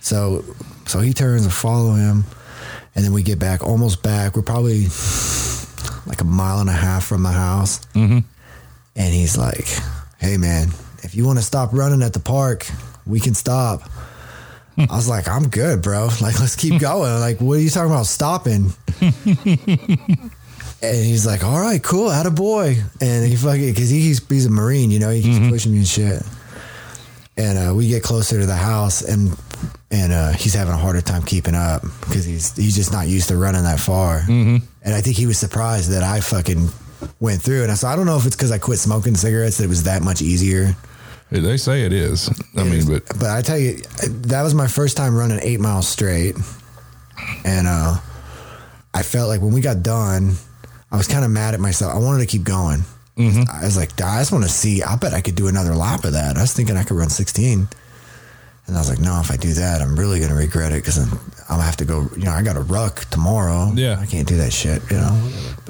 So, 0.00 0.44
so 0.86 0.98
he 1.00 1.12
turns 1.12 1.44
and 1.44 1.52
follow 1.52 1.92
him, 1.94 2.24
and 2.94 3.04
then 3.04 3.12
we 3.12 3.22
get 3.22 3.38
back, 3.38 3.62
almost 3.62 4.02
back. 4.02 4.34
We're 4.34 4.42
probably 4.42 4.86
like 6.06 6.20
a 6.20 6.24
mile 6.24 6.58
and 6.58 6.68
a 6.68 6.72
half 6.72 7.04
from 7.06 7.22
the 7.22 7.30
house. 7.30 7.78
Mm-hmm. 7.94 8.18
And 8.96 9.14
he's 9.14 9.38
like, 9.38 9.68
hey, 10.18 10.36
man, 10.36 10.68
if 11.02 11.14
you 11.14 11.26
want 11.26 11.38
to 11.38 11.44
stop 11.44 11.72
running 11.72 12.02
at 12.02 12.12
the 12.12 12.20
park, 12.20 12.66
we 13.06 13.20
can 13.20 13.34
stop. 13.34 13.82
I 14.78 14.96
was 14.96 15.08
like, 15.08 15.28
I'm 15.28 15.48
good, 15.48 15.82
bro. 15.82 16.08
Like, 16.20 16.40
let's 16.40 16.56
keep 16.56 16.80
going. 16.80 17.20
Like, 17.20 17.40
what 17.40 17.58
are 17.58 17.60
you 17.60 17.70
talking 17.70 17.90
about 17.90 18.06
stopping? 18.06 18.72
and 19.00 20.30
he's 20.80 21.26
like, 21.26 21.44
all 21.44 21.60
right, 21.60 21.82
cool, 21.82 22.10
had 22.10 22.26
a 22.26 22.30
boy. 22.30 22.76
And 23.00 23.26
he 23.26 23.36
fucking, 23.36 23.70
because 23.70 23.90
he's, 23.90 24.26
he's 24.26 24.46
a 24.46 24.50
Marine, 24.50 24.90
you 24.90 24.98
know, 24.98 25.10
he 25.10 25.22
keeps 25.22 25.48
pushing 25.48 25.72
me 25.72 25.78
and 25.78 25.86
shit. 25.86 26.22
And 27.36 27.58
uh, 27.58 27.74
we 27.74 27.88
get 27.88 28.02
closer 28.02 28.40
to 28.40 28.46
the 28.46 28.54
house, 28.54 29.00
and 29.00 29.34
and 29.90 30.12
uh, 30.12 30.32
he's 30.32 30.52
having 30.52 30.74
a 30.74 30.76
harder 30.76 31.00
time 31.00 31.22
keeping 31.22 31.54
up 31.54 31.80
because 32.00 32.26
he's 32.26 32.54
he's 32.54 32.76
just 32.76 32.92
not 32.92 33.08
used 33.08 33.28
to 33.28 33.38
running 33.38 33.62
that 33.62 33.80
far. 33.80 34.20
Mm-hmm. 34.20 34.56
And 34.84 34.94
I 34.94 35.00
think 35.00 35.16
he 35.16 35.24
was 35.24 35.38
surprised 35.38 35.90
that 35.92 36.02
I 36.02 36.20
fucking 36.20 36.68
went 37.20 37.40
through. 37.40 37.62
And 37.62 37.72
I 37.72 37.74
so 37.74 37.88
I 37.88 37.96
don't 37.96 38.04
know 38.04 38.18
if 38.18 38.26
it's 38.26 38.36
because 38.36 38.52
I 38.52 38.58
quit 38.58 38.78
smoking 38.78 39.14
cigarettes 39.16 39.56
that 39.56 39.64
it 39.64 39.68
was 39.68 39.84
that 39.84 40.02
much 40.02 40.20
easier. 40.20 40.76
They 41.40 41.56
say 41.56 41.82
it 41.82 41.92
is. 41.92 42.28
I 42.56 42.64
mean, 42.64 42.86
but 42.86 43.06
But 43.18 43.30
I 43.30 43.40
tell 43.42 43.58
you, 43.58 43.76
that 44.28 44.42
was 44.42 44.54
my 44.54 44.66
first 44.66 44.96
time 44.96 45.16
running 45.16 45.40
eight 45.42 45.60
miles 45.60 45.88
straight, 45.88 46.36
and 47.44 47.66
uh, 47.66 47.96
I 48.92 49.02
felt 49.02 49.28
like 49.28 49.40
when 49.40 49.52
we 49.52 49.60
got 49.62 49.82
done, 49.82 50.34
I 50.90 50.96
was 50.96 51.08
kind 51.08 51.24
of 51.24 51.30
mad 51.30 51.54
at 51.54 51.60
myself. 51.60 51.94
I 51.94 51.98
wanted 51.98 52.20
to 52.20 52.26
keep 52.26 52.44
going. 52.44 52.82
I 53.18 53.64
was 53.64 53.76
like, 53.76 53.92
I 54.00 54.20
just 54.20 54.32
want 54.32 54.44
to 54.44 54.50
see. 54.50 54.82
I 54.82 54.96
bet 54.96 55.14
I 55.14 55.20
could 55.20 55.34
do 55.36 55.46
another 55.48 55.74
lap 55.74 56.04
of 56.04 56.12
that. 56.12 56.36
I 56.36 56.40
was 56.40 56.52
thinking 56.52 56.76
I 56.76 56.82
could 56.82 56.96
run 56.96 57.08
sixteen, 57.08 57.68
and 58.66 58.76
I 58.76 58.80
was 58.80 58.88
like, 58.90 59.00
no, 59.00 59.20
if 59.20 59.30
I 59.30 59.36
do 59.36 59.52
that, 59.54 59.80
I'm 59.80 59.96
really 59.98 60.18
gonna 60.20 60.34
regret 60.34 60.72
it 60.72 60.76
because 60.82 60.98
I'm, 60.98 61.18
I'm 61.48 61.56
gonna 61.56 61.62
have 61.62 61.76
to 61.78 61.84
go. 61.84 62.08
You 62.16 62.24
know, 62.24 62.32
I 62.32 62.42
got 62.42 62.56
a 62.56 62.62
ruck 62.62 63.04
tomorrow. 63.10 63.70
Yeah. 63.74 63.98
I 64.00 64.06
can't 64.06 64.26
do 64.28 64.36
that 64.38 64.52
shit. 64.52 64.82
You 64.90 64.96
know. 64.98 65.12
whatever. 65.12 65.61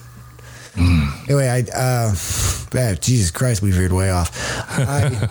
But 0.75 0.83
Anyway, 1.29 1.49
I 1.49 1.61
uh, 1.79 2.15
man, 2.75 2.99
Jesus 3.01 3.31
Christ, 3.31 3.63
we 3.63 3.71
veered 3.71 3.93
way 3.93 4.11
off. 4.11 4.31
I, 4.79 5.29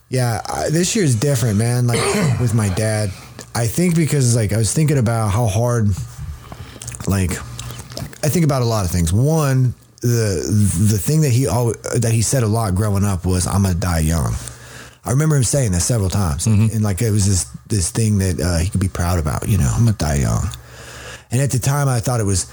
yeah, 0.08 0.40
I, 0.48 0.70
this 0.70 0.94
year 0.94 1.04
is 1.04 1.14
different, 1.14 1.58
man. 1.58 1.86
Like 1.86 2.00
with 2.40 2.54
my 2.54 2.68
dad, 2.70 3.10
I 3.54 3.66
think 3.66 3.96
because 3.96 4.36
like 4.36 4.52
I 4.52 4.56
was 4.56 4.72
thinking 4.72 4.98
about 4.98 5.28
how 5.28 5.46
hard, 5.46 5.88
like, 7.06 7.32
I 8.22 8.28
think 8.28 8.44
about 8.44 8.62
a 8.62 8.66
lot 8.66 8.84
of 8.84 8.90
things. 8.90 9.12
One, 9.12 9.74
the 10.00 10.44
the 10.90 10.98
thing 10.98 11.22
that 11.22 11.30
he 11.30 11.46
always, 11.46 11.76
that 12.00 12.12
he 12.12 12.22
said 12.22 12.42
a 12.42 12.48
lot 12.48 12.74
growing 12.74 13.04
up 13.04 13.26
was, 13.26 13.46
"I'm 13.46 13.62
gonna 13.62 13.74
die 13.74 14.00
young." 14.00 14.34
I 15.04 15.10
remember 15.10 15.36
him 15.36 15.44
saying 15.44 15.72
that 15.72 15.80
several 15.80 16.10
times, 16.10 16.46
and 16.46 16.82
like 16.82 17.00
it 17.02 17.10
was 17.10 17.26
this 17.26 17.46
this 17.66 17.90
thing 17.90 18.18
that 18.18 18.40
uh, 18.40 18.58
he 18.58 18.68
could 18.68 18.80
be 18.80 18.88
proud 18.88 19.18
about. 19.18 19.48
You 19.48 19.58
know, 19.58 19.70
I'm 19.72 19.86
gonna 19.86 19.96
die 19.96 20.16
young. 20.16 20.48
And 21.30 21.40
at 21.40 21.50
the 21.50 21.58
time, 21.58 21.88
I 21.88 22.00
thought 22.00 22.20
it 22.20 22.24
was, 22.24 22.50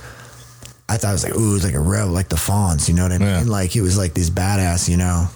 I 0.88 0.98
thought 0.98 1.10
it 1.10 1.14
was 1.14 1.24
like, 1.24 1.36
ooh, 1.36 1.52
it 1.52 1.54
was 1.54 1.64
like 1.66 1.74
a 1.74 1.80
rebel, 1.80 2.12
like 2.12 2.30
the 2.30 2.36
Fonz. 2.36 2.88
You 2.88 2.94
know 2.96 3.04
what 3.04 3.12
I 3.12 3.18
mean? 3.18 3.28
Yeah. 3.28 3.44
Like 3.46 3.72
he 3.72 3.82
was 3.82 3.98
like 3.98 4.14
this 4.14 4.30
badass, 4.30 4.88
you 4.88 4.98
know. 4.98 5.28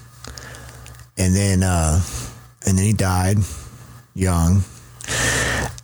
And 1.17 1.35
then, 1.35 1.63
uh, 1.63 1.99
and 2.65 2.77
then 2.77 2.85
he 2.85 2.93
died 2.93 3.39
young, 4.13 4.63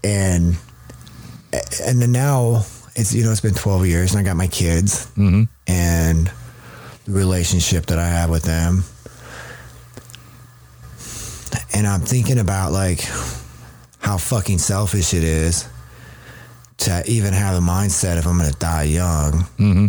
and 0.03 0.55
and 1.85 2.01
then 2.01 2.11
now 2.11 2.65
it's 2.95 3.13
you 3.13 3.23
know 3.23 3.31
it's 3.31 3.41
been 3.41 3.53
12 3.53 3.87
years 3.87 4.11
and 4.13 4.19
I 4.19 4.23
got 4.23 4.37
my 4.37 4.47
kids 4.47 5.11
and 5.67 6.31
the 7.05 7.11
relationship 7.11 7.87
that 7.87 7.99
I 7.99 8.07
have 8.07 8.29
with 8.29 8.43
them 8.43 8.83
and 11.73 11.87
I'm 11.87 12.01
thinking 12.01 12.39
about 12.39 12.71
like 12.71 13.01
how 13.99 14.17
fucking 14.17 14.59
selfish 14.59 15.13
it 15.13 15.23
is 15.23 15.67
to 16.77 17.03
even 17.07 17.33
have 17.33 17.55
a 17.55 17.61
mindset 17.65 18.17
if 18.17 18.25
I'm 18.25 18.37
gonna 18.37 18.51
die 18.53 18.83
young. 18.83 19.33
Mm-hmm. 19.57 19.87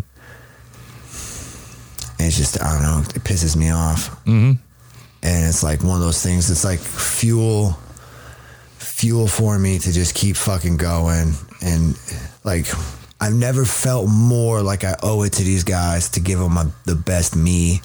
it's 2.19 2.37
just 2.37 2.63
I 2.63 2.73
don't 2.73 2.83
know 2.83 3.01
it 3.15 3.23
pisses 3.25 3.57
me 3.57 3.71
off. 3.71 4.11
Mm-hmm. 4.25 4.53
and 5.23 5.47
it's 5.47 5.63
like 5.63 5.83
one 5.83 5.97
of 5.97 6.03
those 6.03 6.23
things 6.23 6.51
it's 6.51 6.65
like 6.65 6.81
fuel 6.81 7.77
fuel 8.97 9.27
for 9.29 9.59
me 9.59 9.79
to 9.79 9.93
just 9.93 10.15
keep 10.15 10.37
fucking 10.37 10.79
going. 10.79 11.35
And 11.61 11.99
like 12.45 12.67
I've 13.21 13.35
never 13.35 13.65
felt 13.65 14.09
more 14.09 14.63
like 14.63 14.85
I 14.85 14.97
owe 15.03 15.23
it 15.23 15.35
to 15.35 15.43
these 15.43 15.65
guys 15.65 16.09
to 16.11 16.21
give 16.21 16.39
them 16.39 16.55
my, 16.55 16.67
the 16.85 16.95
best 16.95 17.37
me. 17.37 17.83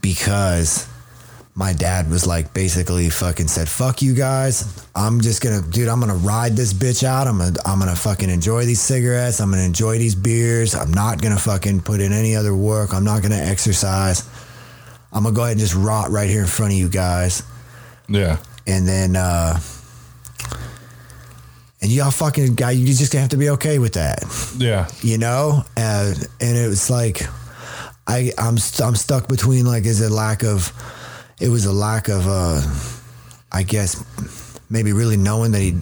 Because 0.00 0.88
my 1.58 1.72
dad 1.72 2.10
was 2.10 2.26
like 2.26 2.52
basically 2.52 3.08
fucking 3.08 3.48
said 3.48 3.66
fuck 3.66 4.02
you 4.02 4.14
guys. 4.14 4.86
I'm 4.94 5.22
just 5.22 5.42
gonna 5.42 5.62
dude 5.62 5.88
I'm 5.88 6.00
gonna 6.00 6.14
ride 6.14 6.52
this 6.54 6.74
bitch 6.74 7.02
out. 7.02 7.26
I'm 7.26 7.38
gonna 7.38 7.56
I'm 7.64 7.78
gonna 7.78 7.96
fucking 7.96 8.28
enjoy 8.28 8.66
these 8.66 8.80
cigarettes. 8.80 9.40
I'm 9.40 9.50
gonna 9.50 9.62
enjoy 9.62 9.96
these 9.98 10.14
beers. 10.14 10.74
I'm 10.74 10.92
not 10.92 11.22
gonna 11.22 11.38
fucking 11.38 11.80
put 11.80 12.00
in 12.00 12.12
any 12.12 12.36
other 12.36 12.54
work. 12.54 12.92
I'm 12.92 13.04
not 13.04 13.22
gonna 13.22 13.36
exercise. 13.36 14.28
I'm 15.12 15.22
gonna 15.22 15.34
go 15.34 15.42
ahead 15.44 15.52
and 15.52 15.60
just 15.60 15.74
rot 15.74 16.10
right 16.10 16.28
here 16.28 16.42
in 16.42 16.46
front 16.46 16.72
of 16.72 16.78
you 16.78 16.90
guys. 16.90 17.42
Yeah. 18.06 18.36
and 18.66 18.86
then 18.86 19.16
uh 19.16 19.58
and 21.80 21.90
y'all 21.90 22.10
fucking 22.10 22.54
guy 22.54 22.72
you 22.72 22.86
just 22.86 23.12
gonna 23.12 23.22
have 23.22 23.30
to 23.30 23.38
be 23.38 23.48
okay 23.50 23.78
with 23.78 23.94
that. 23.94 24.24
Yeah. 24.58 24.88
you 25.00 25.16
know? 25.16 25.64
Uh, 25.76 26.12
and 26.40 26.56
it 26.58 26.68
was 26.68 26.90
like 26.90 27.22
i 28.08 28.30
i'm 28.38 28.56
st- 28.56 28.86
i'm 28.86 28.94
stuck 28.94 29.26
between 29.26 29.66
like 29.66 29.84
is 29.84 30.00
it 30.00 30.10
lack 30.12 30.44
of 30.44 30.72
it 31.40 31.48
was 31.48 31.64
a 31.66 31.72
lack 31.72 32.08
of 32.08 32.26
uh 32.26 32.60
i 33.52 33.62
guess 33.62 34.04
maybe 34.70 34.92
really 34.92 35.16
knowing 35.16 35.52
that 35.52 35.60
he 35.60 35.74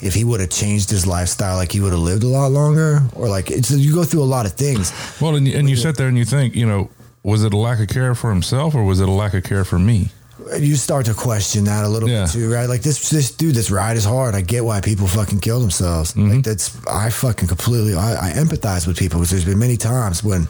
if 0.00 0.14
he 0.14 0.24
would 0.24 0.40
have 0.40 0.50
changed 0.50 0.90
his 0.90 1.06
lifestyle 1.06 1.56
like 1.56 1.70
he 1.72 1.80
would 1.80 1.92
have 1.92 2.00
lived 2.00 2.24
a 2.24 2.28
lot 2.28 2.50
longer 2.50 3.00
or 3.14 3.28
like 3.28 3.50
it's 3.50 3.70
you 3.70 3.94
go 3.94 4.04
through 4.04 4.22
a 4.22 4.24
lot 4.36 4.46
of 4.46 4.52
things 4.52 4.92
Well, 5.20 5.36
and 5.36 5.46
you, 5.46 5.56
and 5.56 5.68
you 5.70 5.76
sit 5.76 5.96
there 5.96 6.08
and 6.08 6.18
you 6.18 6.24
think, 6.24 6.56
you 6.56 6.66
know, 6.66 6.90
was 7.22 7.44
it 7.44 7.54
a 7.54 7.56
lack 7.56 7.78
of 7.80 7.86
care 7.88 8.14
for 8.16 8.30
himself 8.30 8.74
or 8.74 8.82
was 8.82 8.98
it 9.00 9.08
a 9.08 9.12
lack 9.12 9.34
of 9.34 9.44
care 9.44 9.64
for 9.64 9.78
me? 9.78 10.10
you 10.58 10.74
start 10.74 11.06
to 11.06 11.14
question 11.14 11.64
that 11.64 11.84
a 11.84 11.88
little 11.88 12.08
Yeah. 12.08 12.24
bit 12.24 12.32
too, 12.32 12.52
right? 12.52 12.68
Like 12.68 12.82
this, 12.82 13.10
this 13.10 13.30
dude, 13.30 13.54
this 13.54 13.70
ride 13.70 13.96
is 13.96 14.04
hard. 14.04 14.34
I 14.34 14.40
get 14.40 14.64
why 14.64 14.80
people 14.80 15.06
fucking 15.06 15.38
kill 15.38 15.60
themselves. 15.60 16.14
Mm-hmm. 16.14 16.30
Like 16.30 16.42
that's, 16.44 16.84
I 16.86 17.10
fucking 17.10 17.46
completely, 17.46 17.94
I, 17.94 18.30
I 18.30 18.32
empathize 18.32 18.88
with 18.88 18.98
people 18.98 19.20
because 19.20 19.30
there's 19.30 19.44
been 19.44 19.60
many 19.60 19.76
times 19.76 20.24
when 20.24 20.48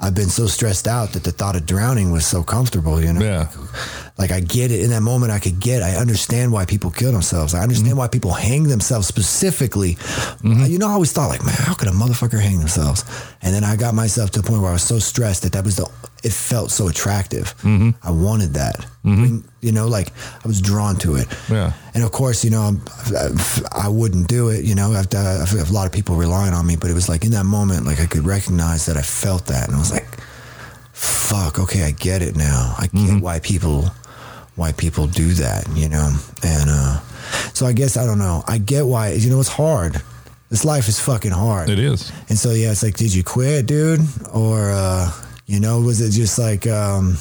I've 0.00 0.14
been 0.14 0.28
so 0.28 0.46
stressed 0.46 0.86
out 0.86 1.12
that 1.12 1.24
the 1.24 1.32
thought 1.32 1.56
of 1.56 1.66
drowning 1.66 2.12
was 2.12 2.26
so 2.26 2.42
comfortable, 2.42 3.02
you 3.02 3.12
know? 3.12 3.20
Yeah. 3.20 3.48
Like 4.18 4.32
I 4.32 4.40
get 4.40 4.72
it 4.72 4.80
in 4.80 4.90
that 4.90 5.02
moment. 5.02 5.30
I 5.30 5.38
could 5.38 5.60
get. 5.60 5.82
I 5.82 5.94
understand 5.94 6.50
why 6.52 6.64
people 6.64 6.90
kill 6.90 7.12
themselves. 7.12 7.54
I 7.54 7.60
understand 7.62 7.90
Mm-hmm. 7.90 7.98
why 7.98 8.08
people 8.08 8.32
hang 8.32 8.64
themselves 8.64 9.06
specifically. 9.06 9.96
You 10.42 10.78
know, 10.78 10.88
I 10.88 10.92
always 10.92 11.12
thought 11.12 11.28
like, 11.28 11.44
man, 11.44 11.54
how 11.56 11.74
could 11.74 11.86
a 11.88 11.92
motherfucker 11.92 12.40
hang 12.40 12.58
themselves? 12.58 13.04
And 13.42 13.54
then 13.54 13.62
I 13.62 13.76
got 13.76 13.94
myself 13.94 14.30
to 14.32 14.40
a 14.40 14.42
point 14.42 14.60
where 14.60 14.70
I 14.70 14.72
was 14.74 14.82
so 14.82 14.98
stressed 14.98 15.42
that 15.44 15.52
that 15.52 15.64
was 15.64 15.76
the. 15.76 15.88
It 16.24 16.32
felt 16.32 16.72
so 16.72 16.88
attractive. 16.88 17.54
Mm-hmm. 17.62 17.90
I 18.02 18.10
wanted 18.10 18.54
that. 18.54 18.84
You 19.04 19.72
know, 19.72 19.86
like 19.86 20.08
I 20.44 20.48
was 20.48 20.60
drawn 20.60 20.96
to 20.96 21.14
it. 21.14 21.28
Yeah. 21.48 21.72
And 21.94 22.02
of 22.04 22.10
course, 22.10 22.44
you 22.44 22.50
know, 22.50 22.62
I'm, 22.62 22.82
I 23.72 23.88
wouldn't 23.88 24.26
do 24.28 24.48
it. 24.50 24.64
You 24.64 24.74
know, 24.74 24.92
I've, 24.92 25.08
done, 25.08 25.24
I've 25.40 25.48
have 25.50 25.70
a 25.70 25.72
lot 25.72 25.86
of 25.86 25.92
people 25.92 26.16
relying 26.16 26.52
on 26.54 26.66
me, 26.66 26.74
but 26.76 26.90
it 26.90 26.94
was 26.94 27.08
like 27.08 27.24
in 27.24 27.30
that 27.30 27.44
moment, 27.46 27.86
like 27.86 28.00
I 28.00 28.06
could 28.06 28.26
recognize 28.26 28.84
that 28.86 28.96
I 28.96 29.02
felt 29.02 29.46
that, 29.46 29.68
and 29.68 29.76
I 29.76 29.78
was 29.78 29.92
like, 29.92 30.06
"Fuck, 30.92 31.58
okay, 31.60 31.84
I 31.84 31.92
get 31.92 32.20
it 32.20 32.36
now. 32.36 32.74
I 32.78 32.88
get 32.92 33.22
why 33.22 33.38
people, 33.38 33.84
why 34.58 34.72
people 34.72 35.06
do 35.06 35.32
that." 35.34 35.66
You 35.74 35.88
know, 35.88 36.14
and 36.42 36.68
uh, 36.68 37.00
so 37.54 37.64
I 37.64 37.72
guess 37.72 37.96
I 37.96 38.04
don't 38.04 38.18
know. 38.18 38.44
I 38.46 38.58
get 38.58 38.84
why. 38.86 39.12
You 39.12 39.30
know, 39.30 39.40
it's 39.40 39.48
hard. 39.48 40.02
This 40.50 40.64
life 40.64 40.88
is 40.88 40.98
fucking 40.98 41.30
hard. 41.30 41.68
It 41.68 41.78
is. 41.78 42.10
And 42.28 42.38
so 42.38 42.52
yeah, 42.52 42.70
it's 42.70 42.82
like, 42.82 42.96
did 42.96 43.14
you 43.14 43.22
quit, 43.22 43.66
dude, 43.66 44.00
or 44.32 44.70
uh, 44.70 45.10
you 45.46 45.60
know, 45.60 45.80
was 45.80 46.00
it 46.00 46.10
just 46.10 46.38
like, 46.38 46.66
um, 46.66 47.18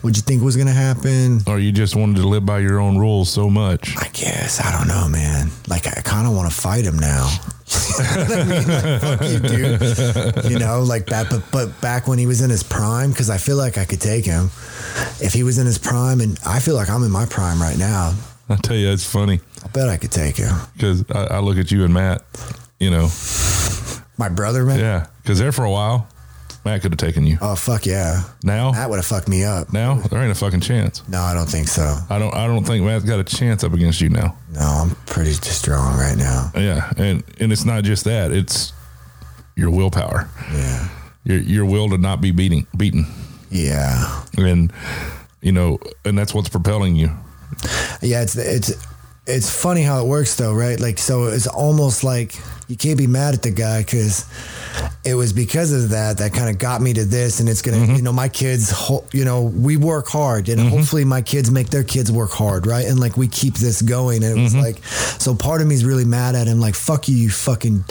what'd 0.00 0.16
you 0.16 0.22
think 0.22 0.42
was 0.42 0.56
gonna 0.56 0.72
happen? 0.72 1.40
Or 1.46 1.58
you 1.58 1.72
just 1.72 1.94
wanted 1.94 2.16
to 2.16 2.28
live 2.28 2.44
by 2.44 2.58
your 2.58 2.80
own 2.80 2.98
rules 2.98 3.30
so 3.30 3.48
much. 3.48 3.96
I 3.98 4.08
guess 4.12 4.60
I 4.60 4.76
don't 4.76 4.88
know, 4.88 5.08
man. 5.08 5.50
Like 5.68 5.86
I 5.86 6.00
kind 6.02 6.26
of 6.26 6.34
want 6.34 6.50
to 6.50 6.56
fight 6.56 6.84
him 6.84 6.98
now. 6.98 7.30
I 7.68 8.44
mean, 8.48 8.68
like, 8.68 9.00
fuck 9.00 9.22
you, 9.28 9.38
dude. 9.40 10.50
You 10.52 10.58
know, 10.58 10.82
like 10.82 11.06
that. 11.06 11.26
But 11.30 11.42
but 11.50 11.80
back 11.80 12.06
when 12.06 12.18
he 12.18 12.26
was 12.26 12.40
in 12.40 12.50
his 12.50 12.62
prime, 12.62 13.10
because 13.10 13.28
I 13.30 13.38
feel 13.38 13.56
like 13.56 13.76
I 13.78 13.84
could 13.84 14.00
take 14.00 14.24
him. 14.24 14.46
If 15.20 15.32
he 15.32 15.42
was 15.42 15.58
in 15.58 15.66
his 15.66 15.78
prime, 15.78 16.20
and 16.20 16.38
I 16.46 16.60
feel 16.60 16.74
like 16.76 16.88
I'm 16.88 17.02
in 17.02 17.10
my 17.10 17.26
prime 17.26 17.60
right 17.60 17.76
now, 17.78 18.14
I 18.48 18.56
tell 18.56 18.76
you, 18.76 18.88
it's 18.90 19.04
funny 19.04 19.40
I 19.64 19.68
bet 19.68 19.88
I 19.88 19.96
could 19.96 20.12
take 20.12 20.36
him. 20.36 20.54
because 20.74 21.04
I, 21.10 21.36
I 21.36 21.38
look 21.40 21.58
at 21.58 21.70
you 21.72 21.84
and 21.84 21.92
Matt, 21.92 22.22
you 22.78 22.90
know, 22.90 23.08
My 24.16 24.28
brother, 24.28 24.64
man. 24.64 24.78
yeah, 24.78 25.06
because 25.22 25.38
there 25.38 25.50
for 25.52 25.64
a 25.64 25.70
while, 25.70 26.06
Matt 26.66 26.82
could 26.82 26.90
have 26.92 26.98
taken 26.98 27.24
you. 27.26 27.38
Oh 27.40 27.54
fuck 27.54 27.86
yeah, 27.86 28.24
Now, 28.42 28.72
that 28.72 28.90
would 28.90 28.96
have 28.96 29.06
fucked 29.06 29.28
me 29.28 29.44
up. 29.44 29.72
now 29.72 29.94
there 30.10 30.20
ain't 30.20 30.32
a 30.32 30.34
fucking 30.34 30.60
chance. 30.60 31.02
No, 31.08 31.20
I 31.20 31.32
don't 31.32 31.48
think 31.48 31.68
so. 31.68 31.96
I 32.10 32.18
don't. 32.18 32.34
I 32.34 32.46
don't 32.46 32.64
think 32.64 32.84
Matt's 32.84 33.04
got 33.04 33.20
a 33.20 33.24
chance 33.24 33.62
up 33.64 33.72
against 33.72 34.00
you 34.00 34.08
now. 34.10 34.36
No, 34.52 34.60
I'm 34.60 34.90
pretty 35.06 35.32
strong 35.32 35.96
right 35.96 36.16
now. 36.16 36.50
Yeah, 36.56 36.92
and 36.98 37.22
and 37.40 37.52
it's 37.52 37.64
not 37.64 37.84
just 37.84 38.04
that; 38.04 38.32
it's 38.32 38.72
your 39.54 39.70
willpower, 39.70 40.28
Yeah, 40.52 40.88
your 41.24 41.38
your 41.38 41.64
will 41.64 41.88
to 41.90 41.98
not 41.98 42.20
be 42.20 42.32
beating 42.32 42.66
beaten, 42.76 43.06
yeah, 43.50 44.24
and 44.36 44.72
you 45.40 45.52
know, 45.52 45.78
and 46.04 46.18
that's 46.18 46.34
what's 46.34 46.48
propelling 46.48 46.96
you. 46.96 47.10
yeah. 48.02 48.22
It's 48.22 48.36
it's 48.36 48.72
it's 49.26 49.48
funny 49.50 49.82
how 49.82 50.00
it 50.04 50.08
works 50.08 50.34
though, 50.36 50.52
right? 50.52 50.78
Like, 50.80 50.98
so 50.98 51.24
it's 51.28 51.46
almost 51.46 52.02
like 52.04 52.34
you 52.68 52.76
can't 52.76 52.98
be 52.98 53.06
mad 53.06 53.34
at 53.34 53.42
the 53.42 53.50
guy 53.50 53.80
because 53.82 54.24
it 55.04 55.14
was 55.14 55.32
because 55.32 55.72
of 55.72 55.90
that 55.90 56.18
that 56.18 56.32
kind 56.32 56.50
of 56.50 56.58
got 56.58 56.82
me 56.82 56.92
to 56.94 57.04
this, 57.04 57.38
and 57.40 57.48
it's 57.48 57.62
gonna, 57.62 57.76
Mm-hmm. 57.76 57.94
you 57.96 58.02
know, 58.02 58.12
my 58.12 58.28
kids, 58.28 58.72
you 59.12 59.24
know, 59.24 59.42
we 59.42 59.76
work 59.76 60.08
hard, 60.08 60.48
and 60.48 60.60
hopefully 60.60 61.04
my 61.04 61.22
kids 61.22 61.50
make 61.50 61.68
their 61.70 61.84
kids 61.84 62.10
work 62.10 62.30
hard, 62.30 62.66
right? 62.66 62.84
And 62.86 62.98
like 62.98 63.16
we 63.16 63.28
keep 63.28 63.54
this 63.54 63.82
going, 63.82 64.24
and 64.24 64.38
it 64.38 64.42
was 64.42 64.52
Mm-hmm. 64.54 64.62
like, 64.62 64.84
so 65.20 65.34
part 65.34 65.60
of 65.60 65.66
me 65.68 65.74
is 65.76 65.84
really 65.84 66.04
mad 66.04 66.34
at 66.34 66.46
him, 66.48 66.58
like, 66.60 66.74
fuck 66.74 67.08
you, 67.08 67.14
you 67.16 67.30
fucking, 67.30 67.84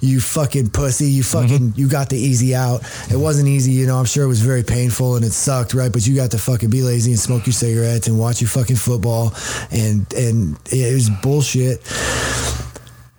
you 0.00 0.20
fucking 0.20 0.70
pussy, 0.70 1.06
you 1.10 1.22
fucking, 1.22 1.58
Mm-hmm. 1.70 1.78
you 1.80 1.88
got 1.88 2.08
the 2.08 2.16
easy 2.16 2.54
out. 2.54 2.80
It 3.10 3.16
wasn't 3.16 3.48
easy, 3.48 3.72
you 3.72 3.86
know. 3.86 3.98
I'm 3.98 4.06
sure 4.06 4.24
it 4.24 4.28
was 4.28 4.40
very 4.40 4.62
painful 4.62 5.16
and 5.16 5.24
it 5.24 5.32
sucked, 5.32 5.74
right? 5.74 5.92
But 5.92 6.06
you 6.06 6.14
got 6.16 6.30
to 6.30 6.38
fucking 6.38 6.70
be 6.70 6.80
lazy 6.82 7.10
and 7.10 7.20
smoke 7.20 7.46
your 7.46 7.52
cigarettes 7.52 8.06
and 8.08 8.18
watch 8.18 8.40
your 8.40 8.48
fucking 8.48 8.76
football, 8.76 9.34
and 9.70 10.10
and 10.14 10.56
it 10.72 10.94
was 10.94 11.10
bullshit. 11.22 11.82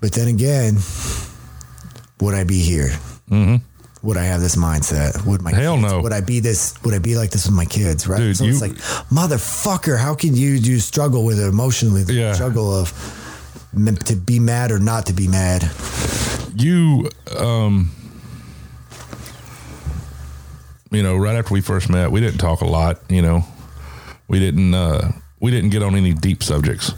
But 0.02 0.14
then 0.14 0.28
again, 0.28 0.78
would 2.22 2.36
I 2.36 2.43
be 2.43 2.60
here? 2.60 2.89
Mm-hmm. 3.30 3.56
Would 4.08 4.18
I 4.18 4.24
have 4.24 4.39
this 4.39 4.56
mindset? 4.56 5.26
Would 5.26 5.41
my 5.41 5.52
Hell 5.52 5.78
kids, 5.78 5.91
no. 5.91 6.02
Would 6.02 6.14
I 6.14 6.22
be 6.22 6.39
this? 6.39 6.76
Would 6.84 6.93
I 6.93 7.00
be 7.00 7.16
like 7.16 7.32
this 7.32 7.48
with 7.48 7.56
my 7.56 7.66
kids? 7.66 8.08
Right? 8.08 8.20
Dude, 8.20 8.38
so 8.38 8.46
it's 8.46 8.62
like, 8.62 8.74
motherfucker, 9.10 9.98
how 9.98 10.14
can 10.14 10.36
you 10.36 10.52
you 10.52 10.80
struggle 10.80 11.26
with 11.26 11.39
it 11.39 11.48
emotionally? 11.48 12.04
The 12.04 12.14
Yeah. 12.14 12.34
struggle 12.34 12.72
of 12.72 12.93
to 14.06 14.16
be 14.16 14.39
mad 14.39 14.72
or 14.72 14.80
not 14.80 15.08
to 15.08 15.14
be 15.14 15.28
mad. 15.28 15.70
You, 16.56 17.10
um, 17.38 17.91
you 20.91 21.04
know, 21.04 21.18
right 21.18 21.36
after 21.36 21.54
we 21.54 21.62
first 21.62 21.89
met, 21.89 22.12
we 22.12 22.22
didn't 22.22 22.38
talk 22.39 22.62
a 22.62 22.66
lot. 22.66 23.02
You 23.10 23.22
know, 23.22 23.43
we 24.28 24.39
didn't 24.39 24.74
uh, 24.74 25.12
we 25.39 25.52
didn't 25.52 25.72
get 25.72 25.82
on 25.84 25.96
any 25.96 26.14
deep 26.14 26.43
subjects. 26.43 26.91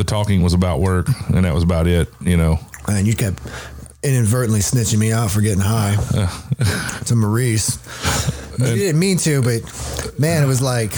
The 0.00 0.04
talking 0.04 0.40
was 0.40 0.54
about 0.54 0.80
work, 0.80 1.08
and 1.28 1.44
that 1.44 1.52
was 1.52 1.62
about 1.62 1.86
it. 1.86 2.08
You 2.22 2.38
know, 2.38 2.58
And 2.88 3.06
you 3.06 3.14
kept 3.14 3.38
inadvertently 4.02 4.60
snitching 4.60 4.96
me 4.98 5.12
out 5.12 5.30
for 5.30 5.42
getting 5.42 5.60
high 5.60 5.94
to 7.04 7.14
Maurice. 7.14 7.78
You 8.58 8.64
didn't 8.76 8.98
mean 8.98 9.18
to, 9.18 9.42
but 9.42 10.18
man, 10.18 10.42
it 10.42 10.46
was 10.46 10.62
like, 10.62 10.92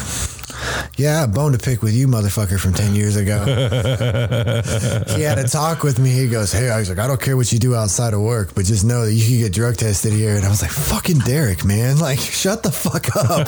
yeah, 0.96 1.16
I 1.16 1.20
had 1.20 1.28
a 1.30 1.32
bone 1.32 1.52
to 1.52 1.58
pick 1.58 1.82
with 1.82 1.94
you, 1.94 2.06
motherfucker, 2.06 2.58
from 2.60 2.74
10 2.74 2.94
years 2.94 3.16
ago. 3.16 3.44
he 5.16 5.22
had 5.22 5.38
a 5.38 5.48
talk 5.48 5.82
with 5.82 5.98
me. 5.98 6.10
He 6.10 6.28
goes, 6.28 6.52
Hey, 6.52 6.70
I 6.70 6.78
was 6.78 6.88
like, 6.88 6.98
I 6.98 7.06
don't 7.06 7.20
care 7.20 7.36
what 7.36 7.52
you 7.52 7.58
do 7.58 7.74
outside 7.74 8.14
of 8.14 8.20
work, 8.20 8.54
but 8.54 8.64
just 8.64 8.84
know 8.84 9.04
that 9.06 9.12
you 9.12 9.24
can 9.26 9.38
get 9.38 9.52
drug 9.52 9.76
tested 9.76 10.12
here. 10.12 10.36
And 10.36 10.44
I 10.44 10.48
was 10.48 10.62
like, 10.62 10.70
Fucking 10.70 11.20
Derek, 11.20 11.64
man. 11.64 11.82
Like, 12.02 12.18
shut 12.18 12.64
the 12.64 12.72
fuck 12.72 13.14
up. 13.14 13.46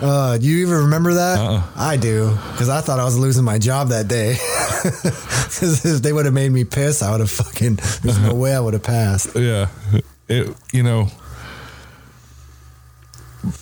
uh, 0.02 0.38
do 0.38 0.46
you 0.46 0.66
even 0.66 0.84
remember 0.84 1.14
that? 1.14 1.64
I 1.76 1.98
do, 1.98 2.30
because 2.52 2.70
I 2.70 2.80
thought 2.80 2.98
I 2.98 3.04
was 3.04 3.18
losing 3.18 3.44
my 3.44 3.58
job 3.58 3.88
that 3.88 4.08
day. 4.08 4.38
Because 4.82 5.84
if 5.84 6.02
they 6.02 6.12
would 6.12 6.24
have 6.24 6.32
made 6.32 6.50
me 6.50 6.64
piss, 6.64 7.02
I 7.02 7.10
would 7.10 7.20
have 7.20 7.30
fucking, 7.30 7.78
there's 8.02 8.18
no 8.18 8.32
way 8.34 8.54
I 8.54 8.60
would 8.60 8.72
have 8.72 8.82
passed. 8.82 9.36
Yeah. 9.36 9.68
It, 10.28 10.56
you 10.72 10.82
know, 10.82 11.08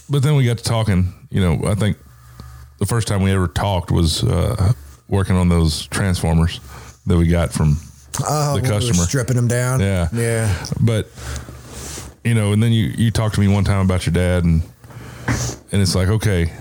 but 0.09 0.23
then 0.23 0.37
we 0.37 0.45
got 0.45 0.59
to 0.59 0.65
talking. 0.65 1.13
You 1.33 1.41
know, 1.41 1.61
I 1.67 1.75
think 1.75 1.97
the 2.79 2.87
first 2.87 3.09
time 3.09 3.23
we 3.23 3.33
ever 3.33 3.49
talked 3.49 3.91
was 3.91 4.23
uh, 4.23 4.73
working 5.09 5.37
on 5.37 5.49
those 5.49 5.87
transformers 5.87 6.61
that 7.07 7.17
we 7.17 7.27
got 7.27 7.53
from 7.53 7.79
Oh, 8.29 8.49
the 8.49 8.55
when 8.55 8.63
we 8.65 8.69
customer. 8.69 9.05
stripping 9.05 9.37
them 9.37 9.49
down. 9.49 9.81
Yeah. 9.81 10.09
Yeah. 10.13 10.65
But 10.81 11.09
you 12.25 12.35
know, 12.35 12.53
and 12.53 12.63
then 12.63 12.71
you 12.73 12.85
you 12.97 13.11
talked 13.11 13.35
to 13.37 13.41
me 13.41 13.49
one 13.49 13.65
time 13.65 13.85
about 13.87 14.05
your 14.07 14.13
dad, 14.13 14.45
and 14.45 14.63
and 15.73 15.81
it's 15.81 15.95
like 15.95 16.09
okay, 16.09 16.53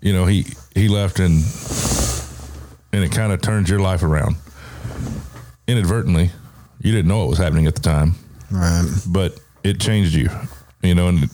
you 0.00 0.12
know 0.12 0.26
he 0.26 0.44
he 0.74 0.88
left 0.88 1.20
and 1.20 1.42
and 2.92 3.04
it 3.04 3.12
kind 3.12 3.32
of 3.32 3.40
turned 3.40 3.68
your 3.68 3.78
life 3.78 4.02
around 4.02 4.36
inadvertently. 5.68 6.30
You 6.82 6.92
didn't 6.92 7.08
know 7.08 7.18
what 7.18 7.28
was 7.28 7.38
happening 7.38 7.66
at 7.66 7.74
the 7.76 7.80
time, 7.82 8.14
Right. 8.50 8.84
but 9.06 9.38
it 9.62 9.80
changed 9.80 10.14
you. 10.14 10.28
You 10.82 10.94
know, 10.94 11.08
and 11.08 11.30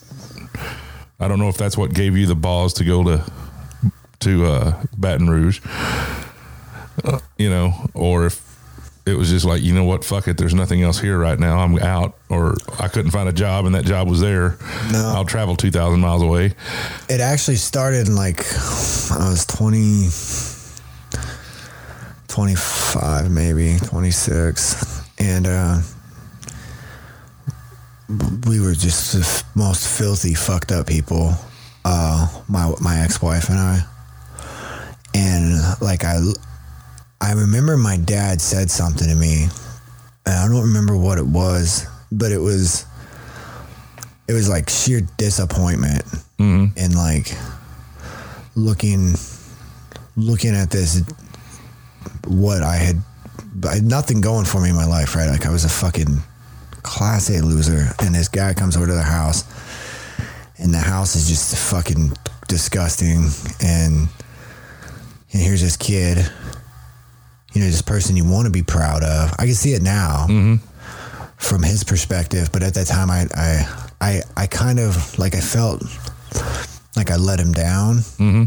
I 1.23 1.29
don't 1.29 1.39
know 1.39 1.49
if 1.49 1.57
that's 1.57 1.79
what 1.79 1.95
gave 1.95 2.17
you 2.17 2.27
the 2.27 2.35
balls 2.35 2.75
to 2.75 2.85
go 2.85 3.05
to 3.05 3.25
to 4.21 4.47
uh, 4.47 4.83
Baton 4.97 5.31
Rouge, 5.31 5.61
uh, 7.05 7.21
you 7.39 7.49
know, 7.49 7.75
or 7.95 8.27
if 8.27 8.41
it 9.07 9.15
was 9.15 9.31
just 9.31 9.45
like, 9.45 9.63
you 9.63 9.73
know 9.73 9.85
what, 9.85 10.05
fuck 10.05 10.29
it, 10.29 10.37
there's 10.37 10.55
nothing 10.55 10.83
else 10.83 10.99
here 10.99 11.19
right 11.19 11.39
now. 11.39 11.59
I'm 11.59 11.79
out, 11.79 12.17
or 12.29 12.57
I 12.79 12.89
couldn't 12.89 13.11
find 13.11 13.29
a 13.29 13.33
job 13.33 13.67
and 13.67 13.75
that 13.75 13.85
job 13.85 14.09
was 14.09 14.21
there. 14.21 14.57
No. 14.93 15.13
I'll 15.15 15.25
travel 15.25 15.57
2,000 15.57 16.01
miles 16.01 16.23
away. 16.23 16.55
It 17.09 17.21
actually 17.21 17.57
started 17.57 18.09
in 18.09 18.15
like 18.15 18.41
I 19.11 19.29
was 19.29 19.45
20, 19.47 20.09
25, 22.29 23.31
maybe 23.31 23.77
26. 23.79 25.03
And 25.19 25.47
uh, 25.47 25.81
we 28.47 28.61
were 28.61 28.75
just 28.75 29.13
the 29.13 29.45
most 29.55 29.87
filthy, 29.99 30.35
fucked 30.35 30.73
up 30.73 30.87
people. 30.87 31.35
Uh, 31.85 32.29
my 32.49 32.73
my 32.81 33.01
ex 33.01 33.21
wife 33.23 33.49
and 33.49 33.59
I. 33.59 33.81
And 35.15 35.61
like 35.81 36.05
I, 36.05 36.19
I 37.21 37.33
remember 37.33 37.77
my 37.77 37.97
dad 37.97 38.41
said 38.41 38.71
something 38.71 39.09
to 39.09 39.15
me, 39.15 39.49
and 40.27 40.35
I 40.35 40.49
don't 40.49 40.63
remember 40.63 40.97
what 40.97 41.19
it 41.19 41.27
was, 41.27 41.87
but 42.11 42.33
it 42.33 42.39
was, 42.39 42.87
it 44.29 44.33
was 44.33 44.49
like 44.49 44.71
sheer 44.71 45.03
disappointment 45.19 46.05
and 46.77 46.95
like 46.95 47.35
looking 48.57 49.15
looking 50.17 50.55
at 50.55 50.71
this 50.71 51.03
what 52.27 52.63
I 52.63 52.77
had 52.77 52.97
I 53.67 53.75
had 53.77 53.85
nothing 53.85 54.21
going 54.21 54.45
for 54.45 54.61
me 54.61 54.71
in 54.71 54.77
my 54.77 54.87
life, 54.87 55.15
right? 55.15 55.29
Like 55.29 55.47
I 55.47 55.51
was 55.51 55.65
a 55.65 55.69
fucking 55.69 56.19
class 56.83 57.31
A 57.31 57.43
loser 57.43 57.89
and 58.01 58.15
this 58.15 58.29
guy 58.29 58.55
comes 58.55 58.77
over 58.77 58.87
to 58.87 58.95
the 58.95 59.03
house 59.03 59.45
and 60.59 60.73
the 60.73 60.79
house 60.79 61.17
is 61.17 61.29
just 61.29 61.57
fucking 61.71 62.13
disgusting 62.49 63.29
and 63.63 64.09
and 65.33 65.43
here's 65.43 65.63
this 65.63 65.77
kid 65.77 66.19
you 67.53 67.61
know 67.61 67.67
this 67.67 67.83
person 67.83 68.17
you 68.17 68.29
want 68.29 68.47
to 68.47 68.53
be 68.53 68.63
proud 68.63 69.03
of. 69.03 69.33
I 69.39 69.45
can 69.45 69.55
see 69.55 69.75
it 69.75 69.83
now 69.83 70.27
mm-hmm. 70.29 70.55
from 71.37 71.63
his 71.63 71.85
perspective 71.85 72.51
but 72.53 72.63
at 72.63 72.75
that 72.75 72.87
time 72.87 73.11
i 73.11 73.27
i 73.35 73.87
i, 74.01 74.23
I 74.37 74.47
kind 74.47 74.79
of 74.79 75.19
like 75.19 75.35
i 75.35 75.41
felt 75.41 75.83
like 76.97 77.11
i 77.11 77.17
let 77.17 77.41
him 77.41 77.53
down. 77.53 77.97
Mm-hmm. 77.97 78.45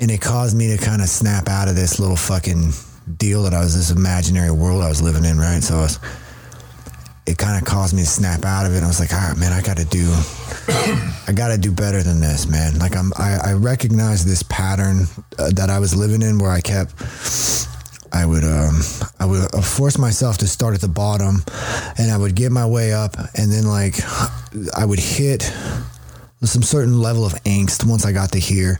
And 0.00 0.12
it 0.12 0.20
caused 0.20 0.56
me 0.56 0.76
to 0.76 0.82
kind 0.82 1.02
of 1.02 1.08
snap 1.08 1.48
out 1.48 1.66
of 1.66 1.74
this 1.74 1.98
little 1.98 2.16
fucking 2.16 2.72
deal 3.16 3.42
that 3.44 3.54
i 3.54 3.60
was 3.60 3.74
this 3.74 3.90
imaginary 3.90 4.50
world 4.50 4.82
i 4.82 4.88
was 4.88 5.00
living 5.00 5.24
in 5.24 5.38
right? 5.38 5.62
So 5.62 5.78
I 5.78 5.82
was, 5.82 5.98
it 7.28 7.36
kind 7.36 7.60
of 7.60 7.68
caused 7.68 7.94
me 7.94 8.02
to 8.02 8.08
snap 8.08 8.44
out 8.44 8.64
of 8.64 8.74
it. 8.74 8.82
I 8.82 8.86
was 8.86 8.98
like, 8.98 9.12
all 9.12 9.20
right, 9.20 9.36
man, 9.36 9.52
I 9.52 9.60
got 9.60 9.76
to 9.76 9.84
do, 9.84 10.10
I 11.28 11.32
got 11.34 11.48
to 11.48 11.58
do 11.58 11.70
better 11.70 12.02
than 12.02 12.20
this, 12.20 12.46
man. 12.48 12.78
Like 12.78 12.96
I'm, 12.96 13.12
I, 13.16 13.50
I 13.50 13.52
recognize 13.52 14.24
this 14.24 14.42
pattern 14.44 15.04
uh, 15.38 15.50
that 15.54 15.68
I 15.68 15.78
was 15.78 15.94
living 15.94 16.22
in 16.22 16.38
where 16.38 16.50
I 16.50 16.62
kept, 16.62 16.94
I 18.12 18.24
would, 18.24 18.44
um, 18.44 18.80
I 19.20 19.26
would 19.26 19.54
uh, 19.54 19.60
force 19.60 19.98
myself 19.98 20.38
to 20.38 20.48
start 20.48 20.74
at 20.74 20.80
the 20.80 20.88
bottom, 20.88 21.44
and 21.98 22.10
I 22.10 22.16
would 22.16 22.34
get 22.34 22.50
my 22.50 22.64
way 22.64 22.94
up, 22.94 23.18
and 23.34 23.52
then 23.52 23.66
like, 23.66 23.96
I 24.74 24.86
would 24.86 24.98
hit 24.98 25.52
some 26.46 26.62
certain 26.62 27.00
level 27.00 27.26
of 27.26 27.32
angst 27.44 27.88
once 27.88 28.06
I 28.06 28.12
got 28.12 28.32
to 28.32 28.38
here, 28.38 28.78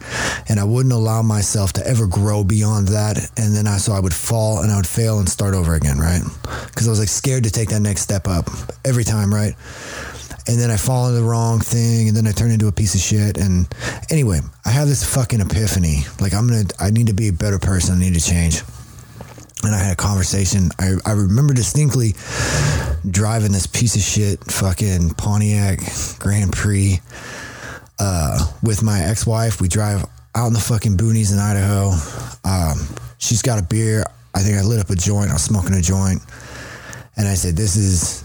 and 0.49 0.61
I 0.61 0.65
wouldn't 0.65 0.93
allow 0.93 1.23
myself 1.23 1.73
to 1.75 1.87
ever 1.87 2.07
grow 2.07 2.45
beyond 2.45 2.89
that. 2.89 3.19
And 3.37 3.55
then 3.55 3.67
I 3.67 3.79
so 3.79 3.93
I 3.93 4.01
would 4.01 4.15
fall 4.15 4.63
and 4.63 4.71
I 4.71 4.77
would 4.77 4.87
fail 4.87 5.19
and 5.19 5.29
start 5.29 5.55
over 5.55 5.75
again, 5.75 5.99
right? 5.99 6.23
Because 6.67 6.87
I 6.87 6.91
was 6.91 7.01
like 7.01 7.09
scared 7.09 7.45
to 7.45 7.51
take 7.51 7.71
that 7.71 7.81
next 7.81 8.03
step 8.03 8.29
up 8.29 8.49
every 8.85 9.05
time, 9.05 9.35
right? 9.35 9.55
And 10.47 10.59
then 10.59 10.71
I 10.71 10.77
fall 10.77 11.09
into 11.09 11.21
the 11.21 11.27
wrong 11.27 11.59
thing, 11.61 12.09
and 12.09 12.17
then 12.17 12.27
I 12.27 12.33
turn 12.33 12.51
into 12.51 12.69
a 12.69 12.73
piece 12.73 12.95
of 12.95 13.01
shit. 13.01 13.37
And 13.37 13.67
anyway, 14.09 14.41
I 14.65 14.71
have 14.71 14.87
this 14.87 15.05
fucking 15.05 15.41
epiphany. 15.41 16.05
Like 16.21 16.35
I'm 16.35 16.47
gonna, 16.47 16.65
I 16.79 16.91
need 16.91 17.09
to 17.09 17.15
be 17.15 17.29
a 17.29 17.33
better 17.33 17.59
person. 17.59 17.97
I 17.97 17.99
need 17.99 18.15
to 18.15 18.21
change. 18.21 18.63
And 19.65 19.75
I 19.75 19.79
had 19.79 19.93
a 19.93 19.97
conversation. 19.97 20.71
I, 20.79 20.95
I 21.05 21.13
remember 21.13 21.53
distinctly 21.53 22.15
driving 23.11 23.51
this 23.51 23.67
piece 23.67 23.97
of 23.97 24.03
shit 24.03 24.45
fucking 24.45 25.15
Pontiac 25.15 25.81
Grand 26.21 26.53
Prix 26.53 27.01
uh, 27.99 28.39
with 28.63 28.83
my 28.83 29.01
ex-wife. 29.01 29.61
We 29.61 29.69
drive 29.69 30.05
out 30.35 30.47
in 30.49 30.53
the 30.53 30.61
fucking 30.61 30.97
boonies 30.97 31.33
in 31.33 31.39
Idaho. 31.39 31.91
Um, 32.45 32.87
she's 33.19 33.43
got 33.43 33.59
a 33.59 33.63
beer. 33.63 34.05
I 34.35 34.41
think 34.41 34.57
I 34.57 34.63
lit 34.63 34.81
up 34.81 34.91
a 34.91 34.95
joint. 34.97 35.31
I 35.31 35.33
was 35.35 35.43
smoking 35.43 35.75
a 35.75 35.83
joint, 35.83 36.21
and 37.17 37.27
I 37.27 37.35
said, 37.35 37.57
"This 37.57 37.77
is." 37.77 38.25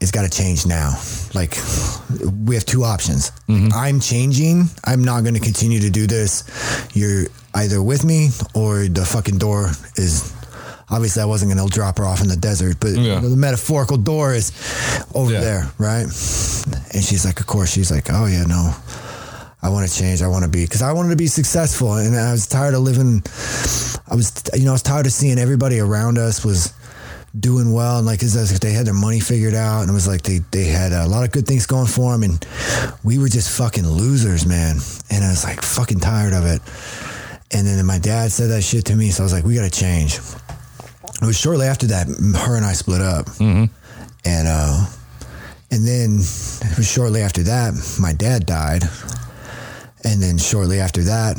It's 0.00 0.12
got 0.12 0.22
to 0.22 0.30
change 0.30 0.64
now. 0.64 0.92
Like, 1.34 1.58
we 2.46 2.54
have 2.54 2.64
two 2.64 2.84
options. 2.84 3.32
I'm 3.74 3.98
changing. 3.98 4.66
I'm 4.84 5.02
not 5.02 5.22
going 5.22 5.34
to 5.34 5.40
continue 5.40 5.80
to 5.80 5.90
do 5.90 6.06
this. 6.06 6.44
You're 6.94 7.24
either 7.54 7.82
with 7.82 8.04
me 8.04 8.28
or 8.54 8.86
the 8.86 9.04
fucking 9.04 9.38
door 9.38 9.72
is. 9.96 10.32
Obviously, 10.90 11.20
I 11.22 11.26
wasn't 11.26 11.52
going 11.54 11.68
to 11.68 11.74
drop 11.74 11.98
her 11.98 12.04
off 12.04 12.20
in 12.22 12.28
the 12.28 12.36
desert, 12.36 12.78
but 12.80 12.92
Yeah. 12.92 13.20
the 13.20 13.28
metaphorical 13.36 13.98
door 13.98 14.32
is 14.34 14.52
over 15.14 15.32
Yeah. 15.32 15.40
there, 15.40 15.70
right? 15.78 16.02
And 16.94 17.04
she's 17.04 17.24
like, 17.24 17.40
of 17.40 17.46
course, 17.46 17.70
she's 17.70 17.90
like, 17.90 18.08
oh 18.10 18.24
yeah, 18.26 18.44
no, 18.44 18.74
I 19.62 19.68
want 19.68 19.88
to 19.88 19.94
change. 19.94 20.22
I 20.22 20.28
want 20.28 20.44
to 20.44 20.48
be, 20.50 20.64
because 20.64 20.80
I 20.82 20.92
wanted 20.92 21.10
to 21.10 21.16
be 21.16 21.26
successful, 21.26 21.94
and 21.94 22.16
I 22.16 22.32
was 22.32 22.46
tired 22.46 22.74
of 22.74 22.80
living. 22.82 23.22
I 24.10 24.14
was, 24.14 24.32
you 24.54 24.64
know, 24.64 24.70
I 24.70 24.72
was 24.72 24.82
tired 24.82 25.06
of 25.06 25.12
seeing 25.12 25.38
everybody 25.38 25.78
around 25.78 26.16
us 26.16 26.42
was 26.44 26.72
doing 27.38 27.70
well, 27.72 27.98
and 27.98 28.06
like, 28.06 28.20
they 28.20 28.72
had 28.72 28.86
their 28.86 28.94
money 28.94 29.20
figured 29.20 29.54
out, 29.54 29.82
and 29.82 29.90
it 29.90 29.92
was 29.92 30.08
like 30.08 30.22
they 30.22 30.40
they 30.52 30.64
had 30.64 30.92
a 30.92 31.06
lot 31.06 31.24
of 31.24 31.32
good 31.32 31.46
things 31.46 31.66
going 31.66 31.86
for 31.86 32.12
them, 32.12 32.22
and 32.22 32.46
we 33.04 33.18
were 33.18 33.28
just 33.28 33.50
fucking 33.50 33.86
losers, 33.86 34.46
man. 34.46 34.76
And 35.10 35.22
I 35.24 35.28
was 35.30 35.44
like 35.44 35.60
fucking 35.60 36.00
tired 36.00 36.32
of 36.32 36.46
it. 36.46 36.62
And 37.50 37.66
then 37.66 37.84
my 37.84 37.98
dad 37.98 38.32
said 38.32 38.48
that 38.50 38.62
shit 38.62 38.86
to 38.86 38.94
me, 38.96 39.10
so 39.10 39.22
I 39.22 39.24
was 39.24 39.32
like, 39.34 39.44
we 39.44 39.54
got 39.54 39.70
to 39.70 39.80
change. 39.80 40.18
It 41.20 41.26
was 41.26 41.36
shortly 41.38 41.66
after 41.66 41.86
that 41.88 42.06
her 42.06 42.56
and 42.56 42.64
I 42.64 42.72
split 42.74 43.00
up, 43.00 43.26
and 43.40 43.68
uh, 44.24 44.86
and 45.70 45.86
then 45.86 46.18
it 46.20 46.76
was 46.76 46.90
shortly 46.90 47.22
after 47.22 47.42
that 47.44 47.74
my 48.00 48.12
dad 48.12 48.46
died, 48.46 48.84
and 50.04 50.22
then 50.22 50.38
shortly 50.38 50.80
after 50.80 51.02
that 51.02 51.36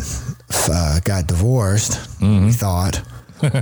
uh, 0.71 0.99
got 1.03 1.27
divorced. 1.27 1.97
We 2.21 2.51
thought, 2.51 3.01
Talked 3.39 3.53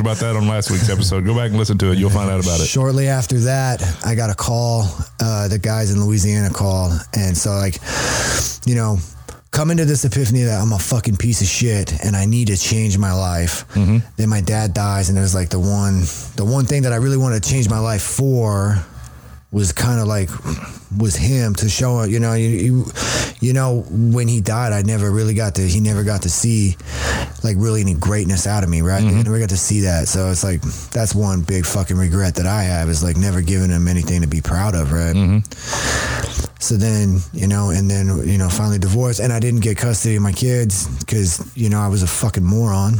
about 0.00 0.16
that 0.18 0.34
on 0.36 0.48
last 0.48 0.70
week's 0.70 0.88
episode. 0.88 1.26
Go 1.26 1.34
back 1.34 1.50
and 1.50 1.58
listen 1.58 1.76
to 1.78 1.92
it. 1.92 1.98
You'll 1.98 2.08
find 2.08 2.30
out 2.30 2.42
about 2.42 2.60
it. 2.60 2.66
Shortly 2.66 3.08
after 3.08 3.38
that, 3.40 3.82
I 4.06 4.14
got 4.14 4.30
a 4.30 4.34
call. 4.34 4.88
Uh, 5.20 5.48
the 5.48 5.58
guys 5.58 5.90
in 5.92 6.02
Louisiana 6.02 6.48
called, 6.48 6.92
and 7.14 7.36
so 7.36 7.50
like, 7.50 7.76
you 8.64 8.74
know, 8.74 8.96
coming 9.52 9.76
to 9.76 9.84
this 9.84 10.04
epiphany 10.04 10.42
that 10.42 10.60
I'm 10.60 10.72
a 10.72 10.78
fucking 10.78 11.18
piece 11.18 11.42
of 11.42 11.46
shit 11.46 12.02
and 12.04 12.16
I 12.16 12.24
need 12.24 12.48
to 12.48 12.56
change 12.56 12.98
my 12.98 13.12
life. 13.12 13.68
Mm-hmm. 13.74 13.98
Then 14.16 14.28
my 14.28 14.40
dad 14.40 14.74
dies, 14.74 15.08
and 15.08 15.16
it 15.16 15.20
was 15.20 15.34
like 15.34 15.50
the 15.50 15.60
one, 15.60 16.00
the 16.36 16.44
one 16.44 16.64
thing 16.64 16.82
that 16.82 16.92
I 16.92 16.96
really 16.96 17.18
wanted 17.18 17.42
to 17.42 17.48
change 17.48 17.68
my 17.70 17.78
life 17.78 18.02
for 18.02 18.84
was 19.52 19.70
kind 19.70 20.00
of 20.00 20.06
like 20.06 20.30
was 20.98 21.14
him 21.14 21.54
to 21.54 21.68
show 21.68 22.04
you 22.04 22.18
know 22.18 22.32
you, 22.32 22.48
you 22.48 22.84
you 23.40 23.52
know 23.52 23.84
when 23.90 24.26
he 24.26 24.40
died 24.40 24.72
I 24.72 24.80
never 24.80 25.10
really 25.10 25.34
got 25.34 25.56
to 25.56 25.62
he 25.62 25.78
never 25.78 26.04
got 26.04 26.22
to 26.22 26.30
see 26.30 26.76
like 27.44 27.56
really 27.58 27.82
any 27.82 27.92
greatness 27.92 28.46
out 28.46 28.64
of 28.64 28.70
me 28.70 28.80
right? 28.80 29.02
Mm-hmm. 29.02 29.18
I 29.18 29.22
never 29.22 29.38
got 29.38 29.50
to 29.50 29.58
see 29.58 29.82
that. 29.82 30.08
So 30.08 30.30
it's 30.30 30.42
like 30.42 30.62
that's 30.90 31.14
one 31.14 31.42
big 31.42 31.66
fucking 31.66 31.98
regret 31.98 32.36
that 32.36 32.46
I 32.46 32.62
have 32.62 32.88
is 32.88 33.02
like 33.02 33.18
never 33.18 33.42
giving 33.42 33.68
him 33.68 33.88
anything 33.88 34.22
to 34.22 34.26
be 34.26 34.40
proud 34.40 34.74
of 34.74 34.90
right 34.90 35.14
mm-hmm. 35.14 36.31
So 36.62 36.76
then 36.76 37.18
you 37.32 37.46
know 37.46 37.70
and 37.70 37.90
then 37.90 38.06
you 38.26 38.38
know 38.38 38.48
finally 38.48 38.78
divorced 38.78 39.20
and 39.20 39.32
I 39.32 39.40
didn't 39.40 39.60
get 39.60 39.76
custody 39.76 40.16
of 40.16 40.22
my 40.22 40.32
kids 40.32 40.86
because 41.00 41.56
you 41.56 41.68
know 41.68 41.80
I 41.80 41.88
was 41.88 42.02
a 42.02 42.06
fucking 42.06 42.44
moron 42.44 42.94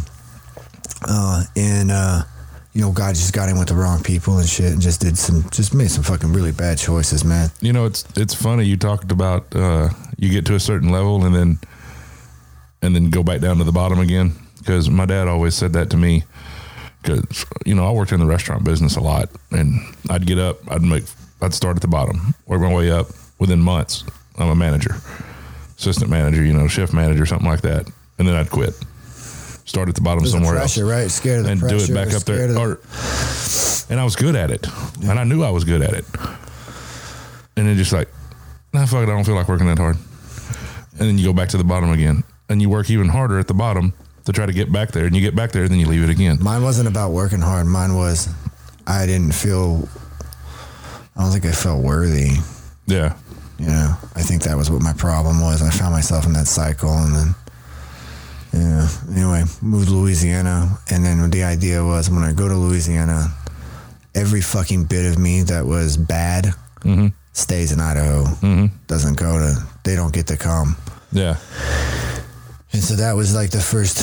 uh, 1.08 1.44
and 1.56 1.90
uh, 1.90 2.22
you 2.72 2.80
know, 2.80 2.90
God 2.90 3.14
just 3.14 3.34
got 3.34 3.48
in 3.48 3.58
with 3.58 3.68
the 3.68 3.74
wrong 3.74 4.02
people 4.02 4.38
and 4.38 4.48
shit, 4.48 4.72
and 4.72 4.80
just 4.80 5.00
did 5.00 5.18
some, 5.18 5.44
just 5.50 5.74
made 5.74 5.90
some 5.90 6.02
fucking 6.02 6.32
really 6.32 6.52
bad 6.52 6.78
choices, 6.78 7.24
man. 7.24 7.50
You 7.60 7.72
know, 7.72 7.84
it's 7.84 8.04
it's 8.16 8.34
funny. 8.34 8.64
You 8.64 8.76
talked 8.76 9.12
about 9.12 9.54
uh, 9.54 9.90
you 10.16 10.30
get 10.30 10.46
to 10.46 10.54
a 10.54 10.60
certain 10.60 10.90
level 10.90 11.24
and 11.24 11.34
then 11.34 11.58
and 12.80 12.94
then 12.96 13.10
go 13.10 13.22
back 13.22 13.40
down 13.40 13.58
to 13.58 13.64
the 13.64 13.72
bottom 13.72 13.98
again. 13.98 14.34
Because 14.58 14.88
my 14.88 15.06
dad 15.06 15.28
always 15.28 15.54
said 15.54 15.72
that 15.74 15.90
to 15.90 15.96
me. 15.96 16.24
Because 17.02 17.44
you 17.66 17.74
know, 17.74 17.86
I 17.86 17.90
worked 17.90 18.12
in 18.12 18.20
the 18.20 18.26
restaurant 18.26 18.64
business 18.64 18.96
a 18.96 19.00
lot, 19.00 19.28
and 19.50 19.80
I'd 20.08 20.26
get 20.26 20.38
up, 20.38 20.58
I'd 20.70 20.82
make, 20.82 21.04
I'd 21.42 21.52
start 21.52 21.76
at 21.76 21.82
the 21.82 21.88
bottom, 21.88 22.34
work 22.46 22.60
my 22.60 22.72
way 22.72 22.90
up. 22.90 23.08
Within 23.43 23.59
months, 23.59 24.05
I'm 24.38 24.51
a 24.51 24.55
manager, 24.55 24.95
assistant 25.76 26.09
manager, 26.09 26.45
you 26.45 26.53
know, 26.53 26.68
chef 26.68 26.93
manager, 26.93 27.26
something 27.26 27.49
like 27.49 27.62
that, 27.62 27.90
and 28.18 28.28
then 28.28 28.36
I'd 28.36 28.49
quit. 28.51 28.72
Start 29.64 29.88
at 29.88 29.97
the 29.97 30.01
bottom 30.01 30.20
There's 30.20 30.30
the 30.30 30.38
somewhere 30.38 30.59
else 30.59 30.78
right? 30.78 31.11
Scared 31.11 31.40
of 31.40 31.47
the 31.47 31.51
and 31.51 31.61
do 31.61 31.76
it 31.76 31.93
back 31.93 32.14
up 32.14 32.22
there. 32.22 32.47
the- 32.47 32.57
Or, 32.61 32.78
and 33.90 33.99
I 33.99 34.05
was 34.05 34.14
good 34.14 34.36
at 34.36 34.53
it, 34.53 34.64
and 35.03 35.18
I 35.18 35.24
knew 35.24 35.43
I 35.43 35.51
was 35.51 35.64
good 35.64 35.82
at 35.82 35.93
it. 35.93 36.05
And 37.57 37.66
then 37.66 37.76
just 37.76 37.93
like, 37.93 38.07
nah, 38.72 38.86
fuck 38.86 39.01
it, 39.03 39.09
I 39.11 39.12
don't 39.12 39.24
feel 39.24 39.34
like 39.34 39.49
working 39.49 39.66
that 39.66 39.78
hard. 39.78 39.97
And 41.01 41.09
then 41.09 41.18
you 41.18 41.24
go 41.24 41.32
back 41.32 41.49
to 41.49 41.57
the 41.57 41.64
bottom 41.64 41.90
again, 41.90 42.22
and 42.49 42.62
you 42.62 42.70
work 42.70 42.90
even 42.90 43.09
harder 43.09 43.40
at 43.40 43.49
the 43.49 43.55
bottom 43.55 43.93
to 44.24 44.32
try 44.32 44.47
to 44.47 44.53
get 44.53 44.70
back 44.70 44.93
there, 44.93 45.07
and 45.07 45.16
you 45.16 45.20
get 45.20 45.34
back 45.34 45.51
there, 45.51 45.62
and 45.64 45.72
then 45.72 45.80
you 45.80 45.86
leave 45.86 46.05
it 46.05 46.11
again. 46.11 46.38
Mine 46.40 46.62
wasn't 46.62 46.86
about 46.86 47.11
working 47.11 47.40
hard. 47.40 47.66
Mine 47.66 47.97
was, 47.97 48.28
I 48.86 49.05
didn't 49.05 49.32
feel. 49.34 49.88
I 51.16 51.22
don't 51.24 51.32
think 51.32 51.45
I 51.45 51.51
felt 51.51 51.82
worthy. 51.82 52.36
Yeah, 52.86 53.14
You 53.62 53.68
know, 53.68 53.96
I 54.16 54.22
think 54.22 54.42
that 54.42 54.56
was 54.56 54.72
what 54.72 54.82
my 54.82 54.92
problem 54.92 55.40
was. 55.40 55.62
I 55.62 55.70
found 55.70 55.92
myself 55.94 56.26
in 56.26 56.32
that 56.32 56.48
cycle, 56.48 56.90
and 56.90 57.14
then, 57.14 57.34
yeah. 58.52 58.88
Anyway, 59.08 59.44
moved 59.62 59.86
to 59.86 59.94
Louisiana, 59.94 60.78
and 60.90 61.04
then 61.04 61.30
the 61.30 61.44
idea 61.44 61.84
was 61.84 62.10
when 62.10 62.24
I 62.24 62.32
go 62.32 62.48
to 62.48 62.56
Louisiana, 62.56 63.32
every 64.16 64.40
fucking 64.40 64.86
bit 64.86 65.06
of 65.06 65.16
me 65.16 65.42
that 65.42 65.64
was 65.64 65.96
bad 65.96 66.46
mm-hmm. 66.80 67.06
stays 67.34 67.70
in 67.70 67.78
Idaho. 67.78 68.24
Mm-hmm. 68.24 68.66
Doesn't 68.88 69.16
go 69.16 69.38
to. 69.38 69.54
They 69.84 69.94
don't 69.94 70.12
get 70.12 70.26
to 70.26 70.36
come. 70.36 70.76
yeah, 71.12 71.36
And 72.72 72.82
so 72.82 72.96
that 72.96 73.14
was 73.14 73.32
like 73.32 73.50
the 73.50 73.60
first 73.60 74.02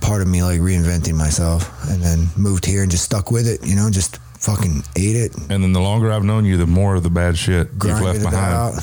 part 0.00 0.22
of 0.22 0.28
me 0.28 0.42
like 0.42 0.60
reinventing 0.60 1.16
myself, 1.16 1.68
and 1.90 2.02
then 2.02 2.28
moved 2.34 2.64
here 2.64 2.80
and 2.80 2.90
just 2.90 3.04
stuck 3.04 3.30
with 3.30 3.46
it. 3.46 3.66
You 3.66 3.76
know, 3.76 3.90
just 3.90 4.20
fucking 4.44 4.82
ate 4.96 5.16
it, 5.16 5.34
and 5.50 5.62
then 5.62 5.72
the 5.72 5.80
longer 5.80 6.12
I've 6.12 6.24
known 6.24 6.44
you, 6.44 6.56
the 6.56 6.66
more 6.66 6.94
of 6.94 7.02
the 7.02 7.10
bad 7.10 7.36
shit 7.38 7.68
you've 7.82 8.00
left 8.00 8.20
behind. 8.22 8.54
out. 8.54 8.74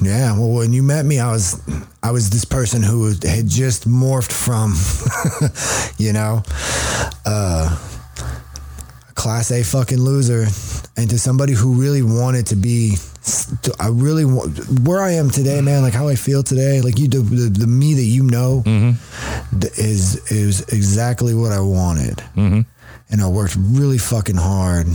Yeah. 0.00 0.38
Well, 0.38 0.50
when 0.52 0.72
you 0.72 0.82
met 0.82 1.04
me, 1.04 1.18
I 1.18 1.32
was 1.32 1.60
I 2.02 2.12
was 2.12 2.30
this 2.30 2.44
person 2.44 2.82
who 2.82 3.06
had 3.08 3.48
just 3.48 3.88
morphed 3.88 4.30
from, 4.32 4.74
you 5.98 6.12
know, 6.12 6.42
uh, 7.26 7.76
a 9.08 9.12
class 9.14 9.50
A 9.50 9.62
fucking 9.64 9.98
loser 10.00 10.46
into 10.96 11.18
somebody 11.18 11.52
who 11.52 11.74
really 11.80 12.02
wanted 12.02 12.46
to 12.46 12.56
be. 12.56 12.96
I 13.78 13.88
really 13.88 14.24
want 14.24 14.56
where 14.86 15.02
I 15.02 15.12
am 15.12 15.30
today, 15.30 15.60
man. 15.60 15.82
Like 15.82 15.92
how 15.94 16.08
I 16.08 16.14
feel 16.14 16.42
today. 16.42 16.80
Like 16.80 16.98
you, 16.98 17.08
the 17.08 17.18
the, 17.18 17.48
the 17.60 17.66
me 17.66 17.94
that 17.94 18.02
you 18.02 18.22
know, 18.22 18.62
th- 18.64 19.78
is 19.78 20.16
is 20.30 20.60
exactly 20.68 21.34
what 21.34 21.52
I 21.52 21.60
wanted, 21.60 22.22
Mm-hmm. 22.36 22.60
And 23.10 23.20
I 23.20 23.28
worked 23.28 23.56
really 23.58 23.98
fucking 23.98 24.36
hard 24.36 24.86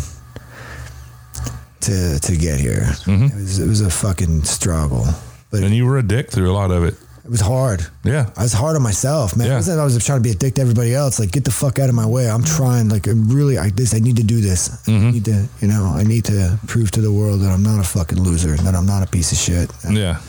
to 1.81 2.19
to 2.19 2.37
get 2.37 2.59
here. 2.59 2.87
Mm-hmm. 3.05 3.25
It 3.25 3.35
was 3.35 3.59
it 3.59 3.67
was 3.67 3.81
a 3.81 3.89
fucking 3.89 4.43
struggle, 4.43 5.05
but 5.51 5.63
And 5.63 5.73
you 5.75 5.85
were 5.85 5.97
a 5.97 6.03
dick 6.03 6.31
through 6.31 6.51
a 6.51 6.55
lot 6.55 6.71
of 6.71 6.83
it. 6.83 6.95
it 7.25 7.29
was 7.31 7.41
hard. 7.41 7.85
Yeah, 8.03 8.29
I 8.37 8.43
was 8.43 8.53
hard 8.53 8.75
on 8.75 8.81
myself, 8.81 9.35
man. 9.35 9.47
Yeah. 9.47 9.53
It 9.53 9.57
wasn't 9.57 9.79
I 9.79 9.83
was 9.83 10.05
trying 10.05 10.19
to 10.19 10.23
be 10.23 10.31
a 10.31 10.35
dick 10.35 10.55
to 10.55 10.61
everybody 10.61 10.93
else. 10.93 11.19
Like, 11.19 11.31
get 11.31 11.43
the 11.45 11.51
fuck 11.51 11.79
out 11.79 11.89
of 11.89 11.95
my 11.95 12.05
way. 12.05 12.29
I'm 12.29 12.43
trying. 12.43 12.89
Like, 12.89 13.07
I'm 13.07 13.29
really, 13.29 13.57
I 13.57 13.69
this. 13.69 13.93
I 13.93 13.99
need 13.99 14.17
to 14.17 14.23
do 14.23 14.41
this. 14.41 14.69
Mm-hmm. 14.87 15.07
I 15.07 15.11
need 15.11 15.25
to, 15.25 15.47
you 15.61 15.67
know, 15.67 15.85
I 15.95 16.03
need 16.03 16.25
to 16.25 16.57
prove 16.67 16.91
to 16.91 17.01
the 17.01 17.11
world 17.11 17.41
that 17.41 17.51
I'm 17.51 17.63
not 17.63 17.79
a 17.79 17.83
fucking 17.87 18.21
loser. 18.21 18.55
That 18.57 18.75
I'm 18.75 18.85
not 18.85 19.03
a 19.03 19.07
piece 19.07 19.31
of 19.31 19.37
shit. 19.37 19.71
yeah. 19.89 20.19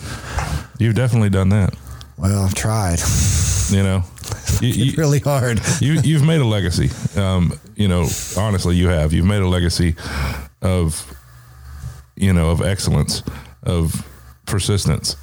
You've 0.79 0.95
definitely 0.97 1.31
done 1.31 1.51
that. 1.51 1.75
Well, 2.17 2.45
I've 2.45 2.55
tried 2.55 3.01
You 3.71 3.83
know, 3.83 4.03
you, 4.61 4.69
you, 4.69 4.93
really 4.97 5.19
hard. 5.21 5.61
you 5.81 5.95
you've 6.03 6.23
made 6.25 6.41
a 6.41 6.45
legacy. 6.45 6.91
Um, 7.19 7.53
you 7.77 7.89
know, 7.89 8.07
honestly, 8.37 8.77
you 8.77 8.89
have. 8.89 9.13
You've 9.13 9.27
made 9.27 9.43
a 9.43 9.49
legacy 9.49 9.97
of, 10.63 11.13
you 12.17 12.33
know, 12.33 12.51
of 12.51 12.61
excellence, 12.61 13.23
of 13.63 14.07
persistence, 14.47 15.17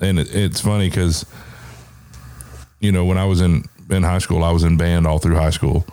and 0.00 0.18
it, 0.18 0.34
it's 0.34 0.60
funny 0.60 0.88
because, 0.88 1.24
you 2.80 2.92
know, 2.92 3.04
when 3.04 3.18
I 3.18 3.24
was 3.24 3.40
in 3.40 3.64
in 3.90 4.02
high 4.02 4.18
school, 4.18 4.44
I 4.44 4.50
was 4.50 4.64
in 4.64 4.76
band 4.76 5.06
all 5.06 5.18
through 5.18 5.36
high 5.36 5.50
school, 5.50 5.86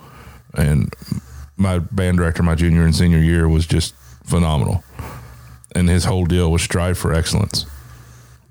and 0.54 0.94
my 1.58 1.80
band 1.80 2.18
director 2.18 2.44
my 2.44 2.56
junior 2.56 2.84
and 2.84 2.96
senior 2.96 3.20
year 3.20 3.48
was 3.48 3.66
just 3.66 3.96
phenomenal, 4.24 4.84
and 5.76 5.88
his 5.88 6.06
whole 6.06 6.26
deal 6.26 6.52
was 6.52 6.62
strive 6.62 6.98
for 6.98 7.14
excellence, 7.14 7.66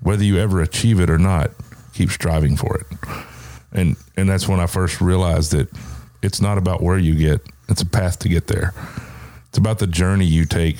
whether 0.01 0.23
you 0.23 0.37
ever 0.37 0.61
achieve 0.61 0.99
it 0.99 1.09
or 1.09 1.17
not, 1.17 1.51
keep 1.93 2.09
striving 2.09 2.55
for 2.55 2.77
it. 2.77 2.87
And 3.73 3.97
and 4.15 4.29
that's 4.29 4.47
when 4.47 4.59
I 4.61 4.67
first 4.67 5.01
realized 5.01 5.51
that 5.51 5.67
it's 6.25 6.41
not 6.41 6.57
about 6.57 6.81
where 6.81 6.97
you 6.97 7.15
get; 7.15 7.41
it's 7.69 7.81
a 7.81 7.85
path 7.85 8.19
to 8.19 8.29
get 8.29 8.47
there. 8.47 8.73
It's 9.49 9.57
about 9.57 9.79
the 9.79 9.87
journey 9.87 10.25
you 10.25 10.45
take. 10.45 10.77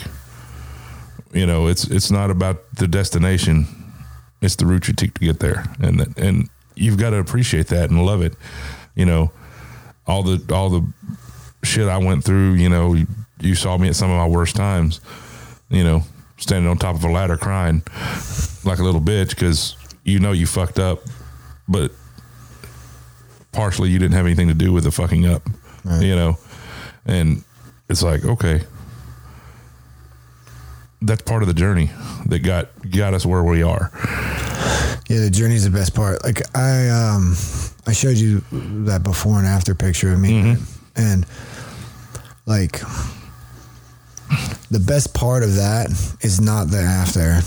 You 1.33 1.45
know, 1.45 1.67
it's 1.67 1.85
it's 1.85 2.11
not 2.11 2.31
about 2.31 2.63
the 2.75 2.87
destination; 2.87 3.67
it's 4.41 4.55
the 4.55 4.65
route 4.65 4.87
you 4.87 4.93
take 4.93 5.13
to 5.13 5.21
get 5.21 5.39
there, 5.39 5.65
and 5.79 6.17
and 6.17 6.49
you've 6.75 6.97
got 6.97 7.11
to 7.11 7.17
appreciate 7.17 7.67
that 7.67 7.89
and 7.89 8.03
love 8.03 8.21
it. 8.21 8.33
You 8.95 9.05
know, 9.05 9.31
all 10.07 10.23
the 10.23 10.53
all 10.53 10.69
the 10.69 10.85
shit 11.63 11.87
I 11.87 11.97
went 11.97 12.23
through. 12.23 12.53
You 12.53 12.69
know, 12.69 12.93
you, 12.93 13.07
you 13.39 13.55
saw 13.55 13.77
me 13.77 13.87
at 13.87 13.95
some 13.95 14.09
of 14.09 14.17
my 14.17 14.27
worst 14.27 14.55
times. 14.55 14.99
You 15.69 15.83
know, 15.83 16.03
standing 16.37 16.69
on 16.69 16.77
top 16.77 16.95
of 16.95 17.03
a 17.03 17.11
ladder 17.11 17.37
crying 17.37 17.83
like 18.63 18.79
a 18.79 18.83
little 18.83 19.01
bitch 19.01 19.29
because 19.29 19.75
you 20.03 20.19
know 20.19 20.31
you 20.31 20.47
fucked 20.47 20.79
up, 20.79 21.01
but 21.67 21.91
partially 23.55 23.89
you 23.89 23.99
didn't 23.99 24.13
have 24.13 24.25
anything 24.25 24.49
to 24.49 24.53
do 24.53 24.71
with 24.73 24.83
the 24.83 24.91
fucking 24.91 25.25
up, 25.25 25.41
you 25.99 26.15
know, 26.15 26.37
and 27.05 27.43
it's 27.89 28.03
like 28.03 28.25
okay, 28.25 28.61
that's 31.01 31.21
part 31.21 31.41
of 31.41 31.47
the 31.47 31.53
journey 31.53 31.89
that 32.25 32.39
got 32.39 32.69
got 32.89 33.13
us 33.13 33.25
where 33.25 33.43
we 33.43 33.63
are. 33.63 33.91
Yeah, 35.07 35.19
the 35.21 35.29
journey 35.29 35.55
is 35.55 35.63
the 35.63 35.69
best 35.69 35.93
part. 35.93 36.23
Like 36.23 36.41
I, 36.57 36.89
um, 36.89 37.35
I 37.85 37.93
showed 37.93 38.17
you 38.17 38.41
that 38.85 39.03
before 39.03 39.37
and 39.37 39.45
after 39.45 39.75
picture 39.75 40.11
of 40.11 40.19
me, 40.19 40.57
and 40.95 41.25
like 42.45 42.81
the 44.71 44.79
best 44.79 45.13
part 45.13 45.43
of 45.43 45.55
that 45.55 45.89
is 46.21 46.41
not 46.41 46.65
the 46.69 46.79
after. 46.79 47.41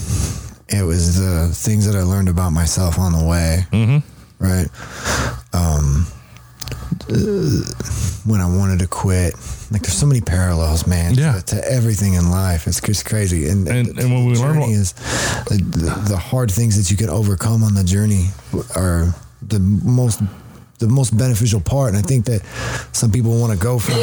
It 0.70 0.82
was 0.82 1.18
the 1.18 1.48
things 1.52 1.86
that 1.86 1.96
I 1.96 2.02
learned 2.02 2.28
about 2.28 2.50
myself 2.50 2.98
on 2.98 3.12
the 3.12 3.24
way. 3.24 3.66
Mm-hmm. 3.72 4.17
Right. 4.38 4.68
Um, 5.52 6.06
when 8.26 8.40
I 8.40 8.46
wanted 8.46 8.80
to 8.80 8.86
quit, 8.86 9.34
like 9.70 9.82
there's 9.82 9.96
so 9.96 10.06
many 10.06 10.20
parallels, 10.20 10.86
man. 10.86 11.14
Yeah. 11.14 11.34
To, 11.40 11.56
to 11.56 11.70
everything 11.72 12.14
in 12.14 12.30
life, 12.30 12.66
it's 12.66 12.80
just 12.80 13.04
crazy. 13.06 13.48
And 13.48 13.66
And- 13.68 13.86
the 13.88 14.02
and 14.02 14.12
when 14.12 14.26
we 14.26 14.34
learn 14.36 14.60
what- 14.60 14.70
is 14.70 14.92
the, 14.92 15.56
the, 15.62 16.08
the 16.10 16.16
hard 16.16 16.50
things 16.50 16.76
that 16.76 16.90
you 16.90 16.96
can 16.96 17.08
overcome 17.10 17.62
on 17.62 17.74
the 17.74 17.84
journey 17.84 18.28
are 18.76 19.14
the 19.42 19.58
most 19.60 20.20
the 20.78 20.86
most 20.88 21.16
beneficial 21.16 21.60
part. 21.60 21.88
And 21.94 21.98
I 21.98 22.02
think 22.02 22.26
that 22.26 22.42
some 22.92 23.10
people 23.10 23.38
want 23.40 23.52
to 23.52 23.58
go 23.58 23.78
from 23.78 23.94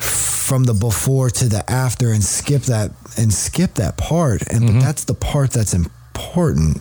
from 0.00 0.64
the 0.64 0.74
before 0.74 1.30
to 1.30 1.48
the 1.48 1.68
after 1.70 2.10
and 2.12 2.22
skip 2.22 2.62
that 2.62 2.90
and 3.16 3.32
skip 3.32 3.74
that 3.74 3.96
part. 3.96 4.42
And 4.50 4.62
Mm-hmm. 4.64 4.78
but 4.78 4.84
that's 4.84 5.04
the 5.04 5.14
part 5.14 5.50
that's 5.52 5.72
important, 5.72 6.01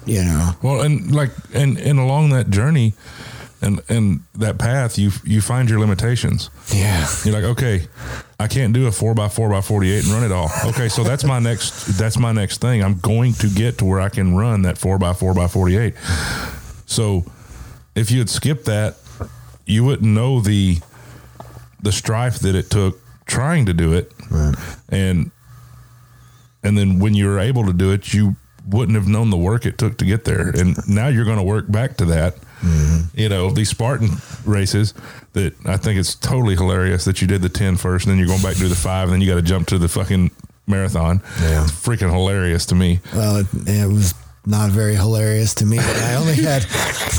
you 0.06 0.24
know. 0.24 0.52
Well, 0.62 0.82
and 0.82 1.14
like 1.14 1.32
and 1.54 1.78
and 1.78 2.00
along 2.00 2.30
that 2.32 2.50
journey, 2.50 2.94
and 3.62 3.82
and 3.90 4.24
that 4.36 4.58
path, 4.58 4.98
you 4.98 5.12
you 5.24 5.42
find 5.42 5.70
your 5.70 5.80
limitations. 5.80 6.50
Yeah. 6.74 7.08
You're 7.24 7.34
like, 7.34 7.44
okay, 7.44 7.88
I 8.40 8.48
can't 8.48 8.74
do 8.74 8.88
a 8.88 8.92
four 8.92 9.14
by 9.14 9.30
four 9.30 9.50
by 9.50 9.62
forty 9.62 9.92
eight 9.92 10.04
and 10.04 10.14
run 10.14 10.24
it 10.24 10.32
all. 10.32 10.50
Okay, 10.66 10.90
so 10.90 11.04
that's 11.04 11.24
my 11.24 11.40
next 11.40 11.98
that's 11.98 12.18
my 12.18 12.32
next 12.32 12.60
thing. 12.60 12.84
I'm 12.84 13.00
going 13.00 13.34
to 13.34 13.48
get 13.48 13.78
to 13.80 13.86
where 13.86 14.02
I 14.02 14.10
can 14.10 14.36
run 14.36 14.64
that 14.64 14.78
four 14.78 14.98
by 14.98 15.14
four 15.14 15.34
by 15.34 15.48
forty 15.48 15.78
eight. 15.78 15.96
So 16.86 17.24
if 17.96 18.10
you 18.10 18.20
had 18.20 18.30
skipped 18.30 18.66
that, 18.66 18.98
you 19.66 19.84
wouldn't 19.84 20.12
know 20.12 20.42
the 20.42 20.80
the 21.82 21.92
strife 21.92 22.40
that 22.40 22.56
it 22.56 22.70
took 22.70 23.00
trying 23.26 23.66
to 23.68 23.74
do 23.74 23.94
it. 23.94 24.12
Right. 24.30 24.56
And 24.90 25.32
and 26.64 26.78
then 26.78 27.00
when 27.00 27.14
you 27.14 27.28
were 27.28 27.40
able 27.40 27.66
to 27.66 27.74
do 27.74 27.92
it, 27.92 28.14
you 28.14 28.36
wouldn't 28.68 28.96
have 28.96 29.08
known 29.08 29.30
the 29.30 29.38
work 29.38 29.66
it 29.66 29.78
took 29.78 29.98
to 29.98 30.06
get 30.06 30.26
there. 30.26 30.50
And 30.50 30.78
now 30.88 31.08
you're 31.08 31.26
going 31.26 31.38
to 31.38 31.44
work 31.44 31.72
back 31.72 31.98
to 31.98 32.06
that. 32.06 32.36
Mm-hmm. 32.62 33.20
You 33.20 33.30
know, 33.30 33.50
these 33.50 33.70
Spartan 33.70 34.10
races 34.46 34.94
that 35.34 35.54
I 35.66 35.78
think 35.78 36.00
it's 36.00 36.16
totally 36.16 36.56
hilarious 36.56 37.06
that 37.06 37.22
you 37.22 37.28
did 37.28 37.42
the 37.42 37.50
10 37.50 37.78
first 37.78 38.06
and 38.06 38.12
then 38.12 38.20
you're 38.20 38.28
going 38.28 38.42
back 38.42 38.54
to 38.54 38.60
do 38.60 38.68
the 38.68 38.76
five 38.76 39.06
and 39.06 39.14
then 39.14 39.22
you 39.22 39.28
got 39.28 39.36
to 39.36 39.42
jump 39.42 39.68
to 39.68 39.78
the 39.78 39.88
fucking 39.88 40.32
marathon. 40.68 41.22
Yeah. 41.42 41.64
It's 41.64 41.72
freaking 41.72 42.12
hilarious 42.12 42.66
to 42.68 42.76
me. 42.76 43.00
Well, 43.14 43.38
it, 43.38 43.48
it 43.66 43.88
was 43.88 44.14
not 44.46 44.72
very 44.72 44.96
hilarious 44.96 45.54
to 45.56 45.66
me. 45.66 45.78
I 45.80 46.16
only 46.16 46.36
had 46.42 46.66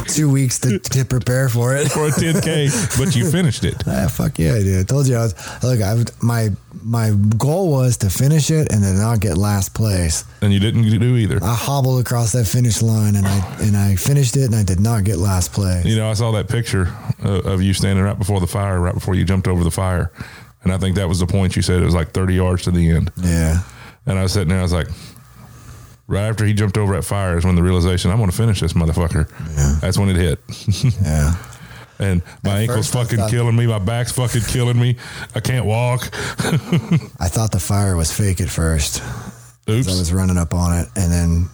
two 0.08 0.28
weeks 0.30 0.58
to, 0.60 0.78
to 0.78 1.04
prepare 1.04 1.48
for 1.48 1.76
it. 1.76 1.90
For 1.90 2.06
a 2.06 2.10
10K, 2.10 2.98
but 2.98 3.14
you 3.14 3.30
finished 3.30 3.64
it. 3.64 3.82
Ah, 3.94 4.08
fuck 4.08 4.38
yeah, 4.38 4.54
I 4.54 4.62
did. 4.62 4.80
I 4.80 4.84
told 4.84 5.06
you 5.06 5.16
I 5.16 5.22
was 5.22 5.62
look. 5.62 5.80
I 5.82 6.02
my 6.22 6.48
my 6.82 7.10
goal 7.36 7.70
was 7.70 7.98
to 7.98 8.08
finish 8.10 8.50
it 8.50 8.72
and 8.72 8.82
then 8.82 8.96
not 8.96 9.20
get 9.20 9.36
last 9.36 9.74
place. 9.74 10.24
And 10.40 10.52
you 10.52 10.58
didn't 10.58 10.82
do 10.82 11.16
either. 11.16 11.38
I 11.42 11.54
hobbled 11.54 12.00
across 12.00 12.32
that 12.32 12.46
finish 12.46 12.80
line 12.80 13.16
and 13.16 13.26
I 13.26 13.56
and 13.60 13.76
I 13.76 13.96
finished 13.96 14.36
it 14.36 14.44
and 14.44 14.54
I 14.54 14.62
did 14.62 14.80
not 14.80 15.04
get 15.04 15.18
last 15.18 15.52
place. 15.52 15.84
You 15.84 15.96
know, 15.96 16.08
I 16.08 16.14
saw 16.14 16.32
that 16.32 16.48
picture 16.48 16.88
of, 17.22 17.46
of 17.46 17.62
you 17.62 17.74
standing 17.74 18.02
right 18.04 18.18
before 18.18 18.40
the 18.40 18.46
fire, 18.46 18.80
right 18.80 18.94
before 18.94 19.14
you 19.14 19.24
jumped 19.24 19.46
over 19.46 19.62
the 19.62 19.70
fire. 19.70 20.10
And 20.64 20.72
I 20.72 20.78
think 20.78 20.96
that 20.96 21.08
was 21.08 21.18
the 21.18 21.26
point 21.26 21.54
you 21.56 21.62
said 21.62 21.82
it 21.82 21.84
was 21.84 21.94
like 21.94 22.12
30 22.12 22.34
yards 22.34 22.62
to 22.62 22.70
the 22.70 22.90
end. 22.90 23.10
Yeah, 23.16 23.62
And 24.06 24.18
I 24.18 24.22
was 24.22 24.32
sitting 24.32 24.48
there, 24.48 24.60
I 24.60 24.62
was 24.62 24.72
like, 24.72 24.88
right 26.12 26.28
after 26.28 26.44
he 26.44 26.52
jumped 26.52 26.76
over 26.78 26.94
that 26.94 27.02
fire 27.04 27.36
is 27.38 27.44
when 27.44 27.54
the 27.56 27.62
realization, 27.62 28.10
I'm 28.10 28.18
going 28.18 28.30
to 28.30 28.36
finish 28.36 28.60
this 28.60 28.74
motherfucker. 28.74 29.28
Yeah. 29.56 29.78
That's 29.80 29.98
when 29.98 30.08
it 30.10 30.16
hit. 30.16 30.38
yeah. 31.02 31.34
and 31.98 32.22
my 32.44 32.60
ankle's 32.60 32.90
fucking 32.90 33.18
thought- 33.18 33.30
killing 33.30 33.56
me. 33.56 33.66
My 33.66 33.78
back's 33.78 34.12
fucking 34.12 34.42
killing 34.42 34.78
me. 34.78 34.96
I 35.34 35.40
can't 35.40 35.64
walk. 35.66 36.10
I 37.20 37.28
thought 37.28 37.50
the 37.52 37.60
fire 37.60 37.96
was 37.96 38.12
fake 38.12 38.40
at 38.40 38.48
first. 38.48 39.00
'cause 39.66 39.88
I 39.88 39.98
was 39.98 40.12
running 40.12 40.36
up 40.38 40.52
on 40.54 40.76
it, 40.80 40.88
and 40.96 41.10
then 41.12 41.48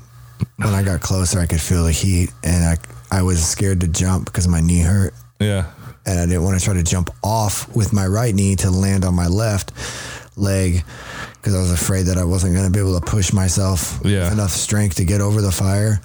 when 0.56 0.74
I 0.74 0.82
got 0.82 1.00
closer, 1.00 1.38
I 1.38 1.46
could 1.46 1.60
feel 1.60 1.84
the 1.84 1.92
heat, 1.92 2.30
and 2.42 2.64
I 2.64 2.76
I 3.18 3.22
was 3.22 3.46
scared 3.46 3.80
to 3.82 3.88
jump 3.88 4.24
because 4.26 4.48
my 4.48 4.60
knee 4.60 4.80
hurt. 4.80 5.14
Yeah. 5.40 5.66
and 6.06 6.18
I 6.18 6.26
didn't 6.26 6.42
want 6.42 6.58
to 6.58 6.64
try 6.64 6.74
to 6.74 6.82
jump 6.82 7.10
off 7.22 7.68
with 7.76 7.92
my 7.92 8.06
right 8.06 8.34
knee 8.34 8.56
to 8.56 8.70
land 8.70 9.04
on 9.04 9.14
my 9.14 9.26
left 9.28 9.72
leg 10.36 10.82
because 11.40 11.54
I 11.54 11.60
was 11.60 11.70
afraid 11.72 12.04
that 12.06 12.18
I 12.18 12.24
wasn't 12.24 12.54
going 12.54 12.66
to 12.66 12.72
be 12.72 12.80
able 12.80 12.98
to 12.98 13.04
push 13.04 13.32
myself 13.32 14.00
Yeah. 14.04 14.24
with 14.24 14.32
enough 14.32 14.50
strength 14.50 14.96
to 14.96 15.04
get 15.04 15.20
over 15.20 15.40
the 15.40 15.52
fire. 15.52 16.00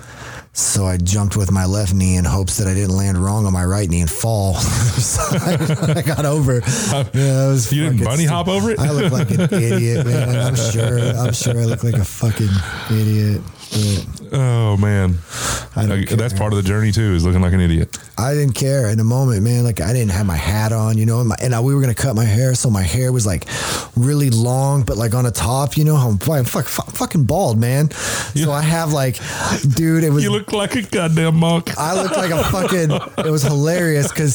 So 0.55 0.85
I 0.85 0.97
jumped 0.97 1.35
with 1.35 1.51
my 1.51 1.65
left 1.65 1.95
knee 1.95 2.15
in 2.15 2.25
hopes 2.25 2.57
that 2.57 2.67
I 2.67 2.75
didn't 2.75 2.95
land 2.95 3.17
wrong 3.17 3.47
on 3.47 3.53
my 3.53 3.65
right 3.65 3.89
knee 3.89 4.01
and 4.01 4.09
fall. 4.09 4.53
so 4.53 5.19
I, 5.39 5.95
I 5.97 6.01
got 6.03 6.25
over. 6.25 6.57
Um, 6.57 7.07
yeah, 7.15 7.45
it 7.45 7.49
was 7.49 7.73
You 7.73 7.89
didn't 7.89 8.03
bunny 8.03 8.25
hop 8.25 8.47
over 8.47 8.69
it? 8.69 8.77
I 8.79 8.91
look 8.91 9.11
like 9.11 9.31
an 9.31 9.41
idiot, 9.51 10.05
man. 10.05 10.35
I'm 10.39 10.55
sure. 10.55 10.99
I'm 10.99 11.33
sure 11.33 11.59
I 11.59 11.65
look 11.65 11.83
like 11.83 11.95
a 11.95 12.05
fucking 12.05 12.49
idiot. 12.91 13.41
Oh, 14.31 14.77
man. 14.77 15.17
I. 15.75 16.05
That's 16.09 16.33
part 16.33 16.53
of 16.53 16.57
the 16.57 16.63
journey, 16.63 16.91
too, 16.91 17.13
is 17.13 17.25
looking 17.25 17.41
like 17.41 17.53
an 17.53 17.61
idiot. 17.61 17.97
I 18.17 18.33
didn't 18.33 18.53
care 18.53 18.89
in 18.89 18.97
the 18.97 19.03
moment, 19.03 19.43
man. 19.43 19.63
Like 19.63 19.81
I 19.81 19.91
didn't 19.91 20.11
have 20.11 20.25
my 20.25 20.35
hat 20.35 20.71
on, 20.71 20.97
you 20.97 21.05
know, 21.05 21.19
and, 21.19 21.29
my, 21.29 21.35
and 21.41 21.53
I, 21.53 21.59
we 21.59 21.73
were 21.73 21.81
gonna 21.81 21.95
cut 21.95 22.15
my 22.15 22.23
hair, 22.23 22.53
so 22.53 22.69
my 22.69 22.83
hair 22.83 23.11
was 23.11 23.25
like 23.25 23.45
really 23.95 24.29
long, 24.29 24.83
but 24.83 24.97
like 24.97 25.13
on 25.15 25.23
the 25.23 25.31
top, 25.31 25.77
you 25.77 25.83
know, 25.83 25.95
I'm, 25.95 26.17
fuck, 26.19 26.45
fuck, 26.45 26.91
fucking 26.91 27.23
bald, 27.25 27.59
man. 27.59 27.89
So 27.91 28.51
I 28.51 28.61
have 28.61 28.93
like, 28.93 29.17
dude, 29.75 30.03
it 30.03 30.11
was 30.11 30.23
You 30.23 30.31
look 30.31 30.53
like 30.53 30.75
a 30.75 30.83
goddamn 30.83 31.37
monk. 31.37 31.77
I 31.77 32.01
looked 32.01 32.15
like 32.15 32.31
a 32.31 32.43
fucking. 32.43 32.91
It 33.25 33.31
was 33.31 33.43
hilarious 33.43 34.09
because 34.09 34.33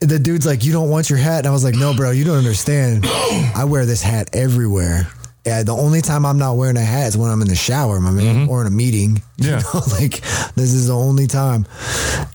the 0.00 0.18
dude's 0.18 0.44
like, 0.46 0.64
"You 0.64 0.72
don't 0.72 0.90
want 0.90 1.08
your 1.08 1.18
hat," 1.18 1.38
and 1.38 1.46
I 1.46 1.50
was 1.50 1.64
like, 1.64 1.74
"No, 1.74 1.94
bro, 1.94 2.10
you 2.10 2.24
don't 2.24 2.36
understand. 2.38 3.06
I 3.06 3.64
wear 3.66 3.86
this 3.86 4.02
hat 4.02 4.30
everywhere. 4.32 5.08
Yeah, 5.46 5.62
the 5.62 5.76
only 5.76 6.02
time 6.02 6.26
I'm 6.26 6.38
not 6.38 6.56
wearing 6.56 6.76
a 6.76 6.82
hat 6.82 7.06
is 7.06 7.16
when 7.16 7.30
I'm 7.30 7.40
in 7.40 7.46
the 7.46 7.54
shower, 7.54 8.00
my 8.00 8.10
man, 8.10 8.34
mm-hmm. 8.34 8.50
or 8.50 8.62
in 8.62 8.66
a 8.66 8.70
meeting. 8.70 9.22
You 9.46 9.50
Yeah. 9.50 9.58
know, 9.74 9.80
like 10.00 10.22
this 10.54 10.72
is 10.72 10.86
the 10.86 10.94
only 10.96 11.26
time." 11.26 11.66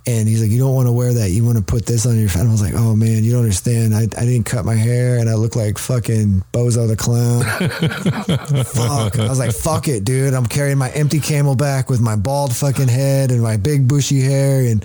And 0.05 0.27
he's 0.27 0.41
like, 0.41 0.51
"You 0.51 0.59
don't 0.59 0.75
want 0.75 0.87
to 0.87 0.91
wear 0.91 1.13
that. 1.13 1.29
You 1.31 1.43
want 1.43 1.57
to 1.57 1.63
put 1.63 1.85
this 1.87 2.05
on 2.05 2.15
your." 2.19 2.29
And 2.37 2.47
I 2.47 2.51
was 2.51 2.61
like, 2.61 2.73
"Oh 2.75 2.95
man, 2.95 3.23
you 3.23 3.31
don't 3.31 3.41
understand. 3.41 3.95
I, 3.95 4.01
I 4.03 4.25
didn't 4.25 4.45
cut 4.45 4.65
my 4.65 4.75
hair, 4.75 5.17
and 5.17 5.27
I 5.29 5.33
look 5.35 5.55
like 5.55 5.77
fucking 5.79 6.43
Bozo 6.53 6.87
the 6.87 6.95
clown." 6.95 7.41
fuck. 8.65 9.17
I 9.19 9.29
was 9.29 9.39
like, 9.39 9.51
fuck 9.53 9.87
it, 9.87 10.03
dude. 10.03 10.33
I'm 10.33 10.45
carrying 10.45 10.77
my 10.77 10.89
empty 10.91 11.19
CamelBak 11.19 11.89
with 11.89 12.01
my 12.01 12.15
bald 12.15 12.55
fucking 12.55 12.87
head 12.87 13.31
and 13.31 13.41
my 13.41 13.57
big 13.57 13.87
bushy 13.87 14.21
hair 14.21 14.61
and 14.65 14.83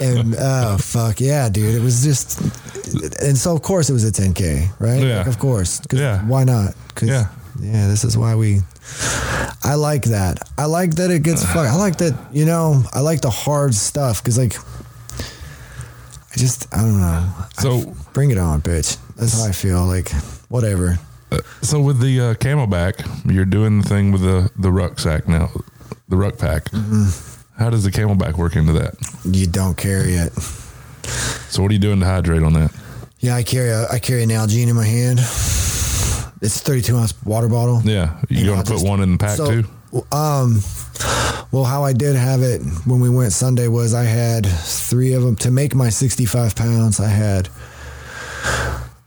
and 0.00 0.34
oh 0.38 0.78
fuck 0.78 1.20
yeah, 1.20 1.48
dude. 1.48 1.74
It 1.74 1.82
was 1.82 2.02
just 2.02 2.40
and 3.22 3.36
so 3.36 3.54
of 3.54 3.62
course 3.62 3.90
it 3.90 3.92
was 3.92 4.04
a 4.04 4.12
10k, 4.12 4.68
right? 4.80 5.02
Yeah. 5.02 5.18
Like, 5.18 5.26
of 5.26 5.38
course. 5.38 5.80
Yeah. 5.92 6.22
Why 6.26 6.44
not? 6.44 6.74
'Cause, 6.94 7.08
Yeah. 7.08 7.28
Yeah. 7.60 7.88
This 7.88 8.04
is 8.04 8.16
why 8.16 8.34
we. 8.34 8.60
I 9.64 9.74
like 9.74 10.04
that. 10.04 10.38
I 10.56 10.66
like 10.66 10.94
that 10.96 11.10
it 11.10 11.22
gets 11.22 11.44
fuck. 11.44 11.66
I 11.66 11.74
like 11.76 11.96
that. 11.98 12.14
You 12.32 12.44
know. 12.44 12.82
I 12.92 13.00
like 13.00 13.20
the 13.20 13.30
hard 13.30 13.74
stuff 13.74 14.22
because 14.22 14.38
like. 14.38 14.56
I 15.18 16.38
just 16.38 16.72
I 16.74 16.82
don't 16.82 17.00
know. 17.00 17.32
So- 17.58 17.94
bring 18.12 18.30
it 18.30 18.38
on, 18.38 18.62
bitch. 18.62 18.98
That's 19.16 19.38
how 19.38 19.46
I 19.48 19.52
feel. 19.52 19.84
Like 19.84 20.10
whatever. 20.48 20.98
So 21.62 21.80
with 21.80 22.00
the 22.00 22.20
uh, 22.20 22.34
CamelBak, 22.34 23.32
you're 23.32 23.44
doing 23.44 23.80
the 23.82 23.88
thing 23.88 24.12
with 24.12 24.22
the, 24.22 24.50
the 24.56 24.70
rucksack 24.70 25.26
now, 25.26 25.50
the 26.08 26.16
ruck 26.16 26.38
pack. 26.38 26.66
Mm-hmm. 26.66 27.60
How 27.62 27.68
does 27.68 27.82
the 27.82 27.90
CamelBak 27.90 28.36
work 28.38 28.54
into 28.54 28.72
that? 28.74 28.94
You 29.24 29.46
don't 29.46 29.76
carry 29.76 30.14
it. 30.14 30.32
So 31.50 31.62
what 31.62 31.70
are 31.70 31.74
you 31.74 31.80
doing 31.80 31.98
to 32.00 32.06
hydrate 32.06 32.42
on 32.42 32.52
that? 32.52 32.72
Yeah, 33.18 33.34
I 33.34 33.42
carry 33.42 33.70
a 33.70 33.88
I 33.90 33.98
carry 33.98 34.22
a 34.22 34.26
Nalgene 34.26 34.68
in 34.68 34.76
my 34.76 34.84
hand. 34.86 35.18
It's 36.42 36.56
a 36.60 36.64
32 36.64 36.96
ounce 36.96 37.24
water 37.24 37.48
bottle. 37.48 37.80
Yeah, 37.84 38.20
you 38.28 38.46
gonna 38.46 38.64
put 38.64 38.82
one 38.82 39.00
in 39.00 39.12
the 39.12 39.18
pack 39.18 39.36
so, 39.36 39.62
too? 39.62 39.68
Um, 40.12 40.60
well, 41.52 41.64
how 41.64 41.84
I 41.84 41.92
did 41.92 42.16
have 42.16 42.42
it 42.42 42.60
when 42.84 43.00
we 43.00 43.08
went 43.08 43.32
Sunday 43.32 43.68
was 43.68 43.94
I 43.94 44.04
had 44.04 44.44
three 44.46 45.14
of 45.14 45.22
them 45.22 45.36
to 45.36 45.50
make 45.50 45.74
my 45.74 45.88
65 45.88 46.54
pounds. 46.54 47.00
I 47.00 47.08
had 47.08 47.48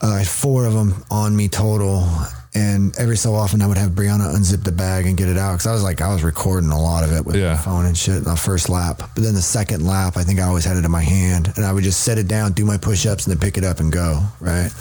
uh, 0.01 0.23
four 0.23 0.65
of 0.65 0.73
them 0.73 1.03
on 1.11 1.35
me 1.35 1.47
total. 1.47 2.07
And 2.55 2.97
every 2.97 3.15
so 3.17 3.35
often 3.35 3.61
I 3.61 3.67
would 3.67 3.77
have 3.77 3.91
Brianna 3.91 4.33
unzip 4.35 4.63
the 4.63 4.71
bag 4.71 5.05
and 5.05 5.15
get 5.15 5.27
it 5.29 5.37
out. 5.37 5.51
Cause 5.59 5.67
I 5.67 5.71
was 5.71 5.83
like, 5.83 6.01
I 6.01 6.11
was 6.11 6.23
recording 6.23 6.71
a 6.71 6.81
lot 6.81 7.03
of 7.03 7.11
it 7.13 7.23
with 7.23 7.35
Yeah. 7.35 7.53
my 7.53 7.57
phone 7.57 7.85
and 7.85 7.95
shit 7.95 8.15
on 8.17 8.23
the 8.23 8.35
first 8.35 8.69
lap. 8.69 8.97
But 9.13 9.23
then 9.23 9.35
the 9.35 9.41
second 9.41 9.85
lap, 9.85 10.17
I 10.17 10.23
think 10.23 10.39
I 10.39 10.43
always 10.43 10.65
had 10.65 10.75
it 10.75 10.83
in 10.83 10.89
my 10.89 11.03
hand 11.03 11.53
and 11.55 11.63
I 11.65 11.71
would 11.71 11.83
just 11.83 11.99
set 12.01 12.17
it 12.17 12.27
down, 12.27 12.53
do 12.53 12.65
my 12.65 12.77
push 12.77 13.05
ups 13.05 13.27
and 13.27 13.35
then 13.35 13.39
pick 13.39 13.57
it 13.59 13.63
up 13.63 13.79
and 13.79 13.91
go. 13.91 14.23
Right. 14.39 14.71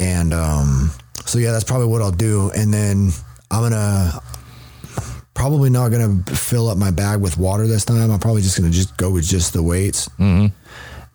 And, 0.00 0.34
um, 0.34 0.90
so 1.24 1.38
yeah, 1.38 1.52
that's 1.52 1.64
probably 1.64 1.86
what 1.86 2.02
I'll 2.02 2.10
do. 2.10 2.50
And 2.54 2.72
then 2.72 3.10
I'm 3.50 3.60
going 3.60 3.72
to, 3.72 4.22
probably 5.34 5.70
not 5.70 5.90
to 5.90 6.34
fill 6.34 6.68
up 6.68 6.78
my 6.78 6.90
bag 6.90 7.20
with 7.20 7.36
water 7.36 7.66
this 7.66 7.84
time. 7.84 8.10
I'm 8.10 8.18
probably 8.18 8.42
just 8.42 8.58
going 8.58 8.70
to 8.70 8.76
just 8.76 8.96
go 8.96 9.10
with 9.10 9.24
just 9.24 9.52
the 9.52 9.62
weights. 9.62 10.08
Mm-hmm. 10.18 10.46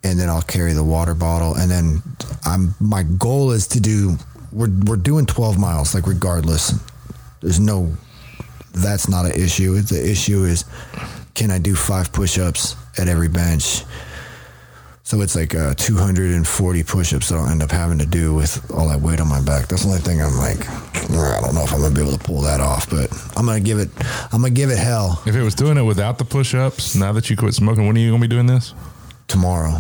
And 0.04 0.20
then 0.20 0.30
I'll 0.30 0.42
carry 0.42 0.74
the 0.74 0.84
water 0.84 1.14
bottle. 1.14 1.56
And 1.56 1.70
then 1.70 2.02
I'm, 2.46 2.74
my 2.80 3.04
goal 3.04 3.52
is 3.52 3.68
to 3.68 3.80
do, 3.80 4.18
we're, 4.52 4.70
we're 4.86 4.96
doing 4.96 5.26
12 5.26 5.60
miles, 5.60 5.94
like 5.94 6.08
regardless. 6.08 6.74
There's 7.42 7.60
no, 7.60 7.96
that's 8.74 9.10
not 9.10 9.26
an 9.26 9.34
issue. 9.34 9.80
The 9.82 10.10
issue 10.10 10.44
is, 10.44 10.66
can 11.34 11.52
I 11.52 11.60
do 11.60 11.76
five 11.76 12.12
push-ups 12.12 12.76
at 12.98 13.08
every 13.08 13.30
bench? 13.30 13.84
So 15.04 15.20
it's 15.22 15.36
like 15.36 15.56
uh, 15.56 15.74
240 15.76 16.84
push-ups 16.84 17.30
that 17.30 17.36
I'll 17.36 17.48
end 17.48 17.64
up 17.64 17.72
having 17.72 17.98
to 17.98 18.06
do 18.06 18.34
with 18.34 18.72
all 18.72 18.88
that 18.90 19.02
weight 19.02 19.20
on 19.20 19.28
my 19.28 19.42
back. 19.42 19.68
That's 19.68 19.84
the 19.84 19.90
only 19.90 20.00
thing 20.02 20.22
I'm 20.22 20.38
like, 20.38 20.70
I 20.70 21.42
don't 21.42 21.56
know 21.56 21.64
if 21.64 21.74
I'm 21.74 21.82
gonna 21.82 21.94
be 21.94 22.02
able 22.02 22.18
to 22.18 22.24
pull 22.24 22.42
that 22.42 22.60
off, 22.62 22.90
but 22.90 23.12
I'm 23.36 23.46
gonna 23.46 23.60
give 23.60 23.80
it, 23.80 23.90
I'm 24.32 24.42
gonna 24.42 24.52
give 24.52 24.70
it 24.70 24.78
hell 24.78 25.22
If 25.26 25.36
it 25.36 25.42
was 25.42 25.56
doing 25.56 25.78
it 25.78 25.82
without 25.84 26.18
the 26.18 26.24
push-ups, 26.26 26.96
now 26.96 27.12
that 27.14 27.30
you 27.30 27.36
quit 27.36 27.54
smoking, 27.56 27.88
when 27.88 27.98
are 27.98 28.00
you 28.00 28.10
going 28.12 28.22
to 28.22 28.28
be 28.28 28.34
doing 28.34 28.46
this? 28.46 28.74
tomorrow. 29.28 29.80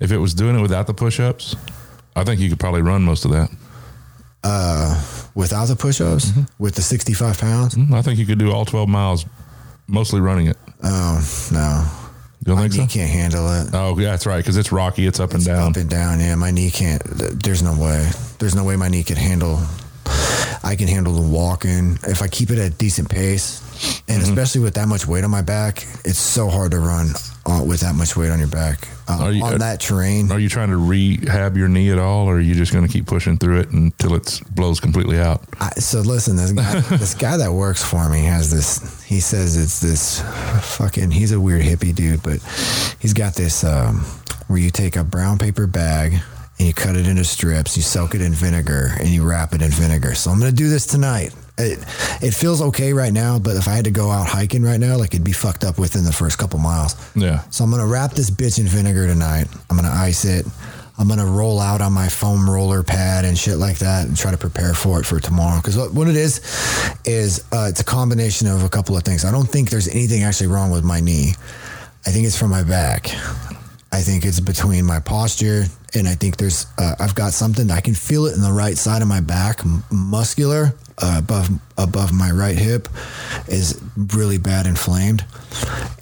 If 0.00 0.12
it 0.12 0.18
was 0.18 0.34
doing 0.34 0.56
it 0.58 0.60
without 0.60 0.86
the 0.86 0.92
push-ups, 0.94 1.56
I 2.14 2.24
think 2.24 2.40
you 2.40 2.48
could 2.50 2.60
probably 2.60 2.82
run 2.82 3.02
most 3.02 3.24
of 3.24 3.30
that. 3.32 3.50
Uh, 4.42 5.02
without 5.34 5.66
the 5.66 5.76
push-ups, 5.76 6.30
with 6.58 6.74
the 6.74 6.82
65 6.82 7.38
pounds. 7.38 7.74
Mm, 7.74 7.92
I 7.94 8.02
think 8.02 8.18
you 8.18 8.26
could 8.26 8.38
do 8.38 8.52
all 8.52 8.64
12 8.66 8.86
miles, 8.88 9.24
mostly 9.86 10.20
running 10.20 10.46
it. 10.48 10.58
Oh 10.82 11.48
no, 11.52 11.86
You 12.46 12.54
my 12.54 12.68
knee 12.68 12.76
so? 12.76 12.86
can't 12.86 13.10
handle 13.10 13.48
it. 13.52 13.70
Oh, 13.72 13.98
yeah, 13.98 14.10
that's 14.10 14.26
right. 14.26 14.38
Because 14.38 14.56
it's 14.56 14.70
rocky. 14.72 15.06
It's 15.06 15.18
up 15.20 15.32
and 15.34 15.44
down. 15.44 15.70
Up 15.70 15.76
and 15.76 15.88
down, 15.88 16.20
yeah. 16.20 16.34
My 16.34 16.50
knee 16.50 16.70
can't. 16.70 17.02
There's 17.04 17.62
no 17.62 17.72
way. 17.80 18.10
There's 18.38 18.54
no 18.54 18.64
way 18.64 18.76
my 18.76 18.88
knee 18.88 19.02
can 19.02 19.16
handle. 19.16 19.58
I 20.62 20.76
can 20.76 20.88
handle 20.88 21.12
the 21.14 21.22
walking 21.28 21.98
if 22.04 22.22
I 22.22 22.28
keep 22.28 22.50
it 22.50 22.58
at 22.58 22.66
a 22.66 22.70
decent 22.70 23.08
pace, 23.10 23.60
and 24.08 24.22
Mm-hmm. 24.22 24.32
especially 24.32 24.60
with 24.62 24.74
that 24.74 24.88
much 24.88 25.06
weight 25.06 25.24
on 25.24 25.30
my 25.30 25.42
back, 25.42 25.86
it's 26.04 26.18
so 26.18 26.48
hard 26.48 26.70
to 26.72 26.78
run 26.78 27.08
uh, 27.46 27.62
with 27.66 27.80
that 27.80 27.94
much 27.94 28.16
weight 28.16 28.30
on 28.30 28.38
your 28.38 28.48
back 28.48 28.88
uh, 29.08 29.18
Are 29.24 29.32
you- 29.32 29.44
on 29.44 29.58
that 29.58 29.80
terrain. 29.80 30.30
Are 30.32 30.38
you 30.38 30.48
trying 30.48 30.70
to 30.70 30.76
rehab 30.78 31.56
your 31.56 31.68
knee 31.68 31.90
at 31.90 31.98
all, 31.98 32.26
or 32.26 32.36
are 32.36 32.40
you 32.40 32.54
just 32.54 32.72
going 32.72 32.86
to 32.86 32.92
keep 32.92 33.06
pushing 33.06 33.36
through 33.36 33.60
it 33.60 33.70
until 33.70 34.14
it 34.14 34.40
blows 34.50 34.80
completely 34.80 35.18
out? 35.18 35.42
I, 35.60 35.70
so 35.72 36.00
listen, 36.00 36.36
this 36.36 36.52
guy, 36.52 36.80
this 36.96 37.14
guy 37.14 37.36
that 37.36 37.52
works 37.52 37.84
for 37.84 38.08
me 38.08 38.24
has 38.24 38.50
this. 38.50 39.02
He 39.04 39.20
says 39.20 39.56
it's 39.56 39.80
this 39.80 40.20
fucking. 40.76 41.10
He's 41.10 41.32
a 41.32 41.40
weird 41.40 41.62
hippie 41.62 41.94
dude, 41.94 42.22
but 42.22 42.40
he's 42.98 43.12
got 43.12 43.34
this 43.34 43.62
um, 43.64 44.00
where 44.48 44.58
you 44.58 44.70
take 44.70 44.96
a 44.96 45.04
brown 45.04 45.38
paper 45.38 45.66
bag 45.66 46.14
and 46.58 46.66
you 46.68 46.72
cut 46.74 46.96
it 46.96 47.06
into 47.06 47.24
strips. 47.24 47.76
You 47.76 47.82
soak 47.82 48.14
it 48.14 48.20
in 48.22 48.32
vinegar 48.32 48.90
and 48.98 49.08
you 49.08 49.28
wrap 49.28 49.52
it 49.54 49.60
in 49.62 49.70
vinegar. 49.70 50.14
So 50.14 50.30
I'm 50.30 50.38
going 50.38 50.50
to 50.50 50.56
do 50.56 50.68
this 50.70 50.86
tonight. 50.86 51.34
It, 51.56 51.78
it 52.20 52.34
feels 52.34 52.60
okay 52.60 52.92
right 52.92 53.12
now, 53.12 53.38
but 53.38 53.56
if 53.56 53.68
I 53.68 53.72
had 53.74 53.84
to 53.84 53.92
go 53.92 54.10
out 54.10 54.26
hiking 54.26 54.64
right 54.64 54.80
now, 54.80 54.96
like 54.96 55.14
it'd 55.14 55.22
be 55.24 55.32
fucked 55.32 55.62
up 55.62 55.78
within 55.78 56.04
the 56.04 56.12
first 56.12 56.36
couple 56.36 56.58
miles. 56.58 56.96
Yeah. 57.14 57.42
So 57.50 57.62
I'm 57.62 57.70
gonna 57.70 57.86
wrap 57.86 58.12
this 58.12 58.28
bitch 58.30 58.58
in 58.58 58.66
vinegar 58.66 59.06
tonight. 59.06 59.46
I'm 59.70 59.76
gonna 59.76 59.92
ice 59.92 60.24
it. 60.24 60.46
I'm 60.98 61.08
gonna 61.08 61.26
roll 61.26 61.60
out 61.60 61.80
on 61.80 61.92
my 61.92 62.08
foam 62.08 62.48
roller 62.50 62.82
pad 62.82 63.24
and 63.24 63.38
shit 63.38 63.58
like 63.58 63.78
that, 63.78 64.06
and 64.06 64.16
try 64.16 64.32
to 64.32 64.36
prepare 64.36 64.74
for 64.74 64.98
it 65.00 65.06
for 65.06 65.20
tomorrow. 65.20 65.58
Because 65.58 65.76
what, 65.76 65.92
what 65.94 66.08
it 66.08 66.16
is 66.16 66.40
is 67.04 67.44
uh, 67.52 67.66
it's 67.68 67.80
a 67.80 67.84
combination 67.84 68.48
of 68.48 68.64
a 68.64 68.68
couple 68.68 68.96
of 68.96 69.04
things. 69.04 69.24
I 69.24 69.30
don't 69.30 69.48
think 69.48 69.70
there's 69.70 69.88
anything 69.88 70.24
actually 70.24 70.48
wrong 70.48 70.72
with 70.72 70.82
my 70.84 70.98
knee. 70.98 71.34
I 72.06 72.10
think 72.10 72.26
it's 72.26 72.36
from 72.38 72.50
my 72.50 72.64
back. 72.64 73.06
I 73.92 74.00
think 74.00 74.24
it's 74.24 74.40
between 74.40 74.84
my 74.84 74.98
posture, 74.98 75.64
and 75.94 76.08
I 76.08 76.16
think 76.16 76.36
there's 76.36 76.66
uh, 76.78 76.96
I've 76.98 77.14
got 77.14 77.32
something 77.32 77.70
I 77.70 77.80
can 77.80 77.94
feel 77.94 78.26
it 78.26 78.34
in 78.34 78.40
the 78.42 78.52
right 78.52 78.76
side 78.76 79.02
of 79.02 79.08
my 79.08 79.20
back, 79.20 79.64
m- 79.64 79.84
muscular 79.92 80.74
uh, 80.98 81.16
above 81.18 81.48
above 81.76 82.12
my 82.12 82.30
right 82.30 82.56
hip, 82.56 82.88
is 83.48 83.80
really 84.14 84.38
bad 84.38 84.66
inflamed, 84.66 85.24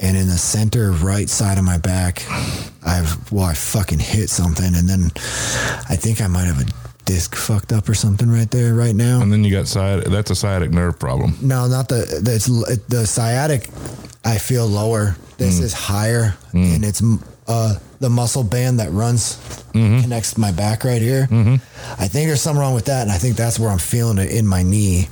and 0.01 0.17
in 0.17 0.27
the 0.29 0.39
center 0.39 0.91
right 0.93 1.29
side 1.29 1.59
of 1.59 1.65
my 1.65 1.79
back, 1.79 2.25
I've 2.85 3.31
well 3.33 3.45
I 3.45 3.55
fucking 3.55 4.01
hit 4.01 4.31
something, 4.31 4.75
and 4.75 4.89
then 4.89 5.11
I 5.89 5.97
think 5.97 6.21
I 6.21 6.27
might 6.27 6.45
have 6.45 6.61
a 6.61 6.67
disc 7.05 7.35
fucked 7.35 7.73
up 7.73 7.89
or 7.89 7.95
something 7.95 8.31
right 8.31 8.51
there 8.51 8.75
right 8.75 8.95
now. 8.95 9.21
And 9.21 9.33
then 9.33 9.43
you 9.45 9.51
got 9.51 9.67
sciatic. 9.67 10.07
That's 10.07 10.31
a 10.31 10.35
sciatic 10.37 10.71
nerve 10.71 10.99
problem. 10.99 11.37
No, 11.43 11.67
not 11.67 11.89
the 11.89 12.23
it's, 12.25 12.47
the 12.89 13.07
sciatic. 13.07 13.69
I 14.25 14.39
feel 14.39 14.67
lower. 14.67 15.17
This 15.39 15.59
is 15.59 15.73
higher, 15.73 16.37
and 16.53 16.85
it's 16.85 17.03
uh, 17.49 17.75
the 17.99 18.09
muscle 18.09 18.45
band 18.45 18.79
that 18.79 18.91
runs 18.93 19.37
mm-hmm. 19.73 20.01
connects 20.01 20.39
my 20.39 20.53
back 20.53 20.85
right 20.85 21.03
here. 21.03 21.27
Mm-hmm. 21.27 21.55
I 22.01 22.09
think 22.09 22.29
there's 22.29 22.41
something 22.41 22.61
wrong 22.61 22.75
with 22.75 22.85
that, 22.87 23.03
and 23.03 23.11
I 23.11 23.19
think 23.19 23.37
that's 23.37 23.59
where 23.59 23.71
I'm 23.71 23.79
feeling 23.79 24.19
it 24.19 24.31
in 24.31 24.47
my 24.47 24.63
knee. 24.63 25.09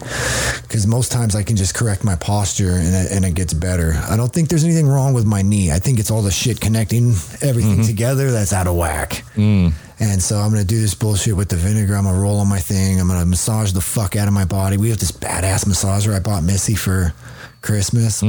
Because 0.63 0.87
most 0.87 1.11
times 1.11 1.35
I 1.35 1.43
can 1.43 1.57
just 1.57 1.75
correct 1.75 2.05
my 2.05 2.15
posture 2.15 2.73
and 2.73 2.95
it, 2.95 3.13
and 3.13 3.25
it 3.25 3.35
gets 3.35 3.53
better. 3.53 3.95
I 4.09 4.17
don't 4.17 4.33
think 4.33 4.49
there's 4.49 4.65
anything 4.65 4.87
wrong 4.87 5.13
with 5.13 5.25
my 5.25 5.43
knee. 5.43 5.73
I 5.73 5.79
think 5.81 5.99
it's 5.99 6.11
all 6.11 6.23
the 6.23 6.31
shit 6.31 6.61
connecting 6.61 7.09
everything 7.43 7.79
mm-hmm. 7.79 7.83
together 7.83 8.31
that's 8.31 8.53
out 8.53 8.67
of 8.67 8.77
whack. 8.77 9.25
Mm. 9.35 9.73
And 9.99 10.23
so 10.23 10.39
I'm 10.39 10.51
gonna 10.51 10.65
do 10.65 10.81
this 10.81 10.95
bullshit 10.95 11.37
with 11.37 11.49
the 11.51 11.57
vinegar. 11.57 11.95
I'm 11.95 12.05
gonna 12.05 12.19
roll 12.19 12.39
on 12.39 12.49
my 12.49 12.59
thing. 12.59 13.01
I'm 13.01 13.09
gonna 13.09 13.27
massage 13.27 13.73
the 13.73 13.83
fuck 13.83 14.17
out 14.17 14.29
of 14.29 14.35
my 14.35 14.45
body. 14.47 14.79
We 14.79 14.89
have 14.91 14.99
this 14.99 15.13
badass 15.13 15.67
massager 15.67 16.15
I 16.15 16.21
bought 16.21 16.43
Missy 16.43 16.75
for 16.75 17.13
Christmas. 17.61 18.23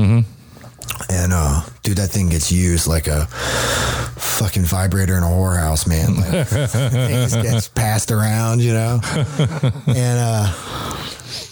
And 1.10 1.34
uh, 1.34 1.62
dude, 1.84 1.98
that 1.98 2.10
thing 2.10 2.30
gets 2.30 2.52
used 2.52 2.88
like 2.88 3.08
a 3.08 3.26
fucking 3.28 4.64
vibrator 4.64 5.18
in 5.18 5.24
a 5.24 5.28
whorehouse, 5.28 5.88
man. 5.88 6.16
Like, 6.16 6.48
it 6.52 7.44
gets 7.44 7.68
passed 7.68 8.12
around, 8.12 8.62
you 8.62 8.74
know. 8.74 9.00
And 9.88 10.20
uh, 10.20 10.48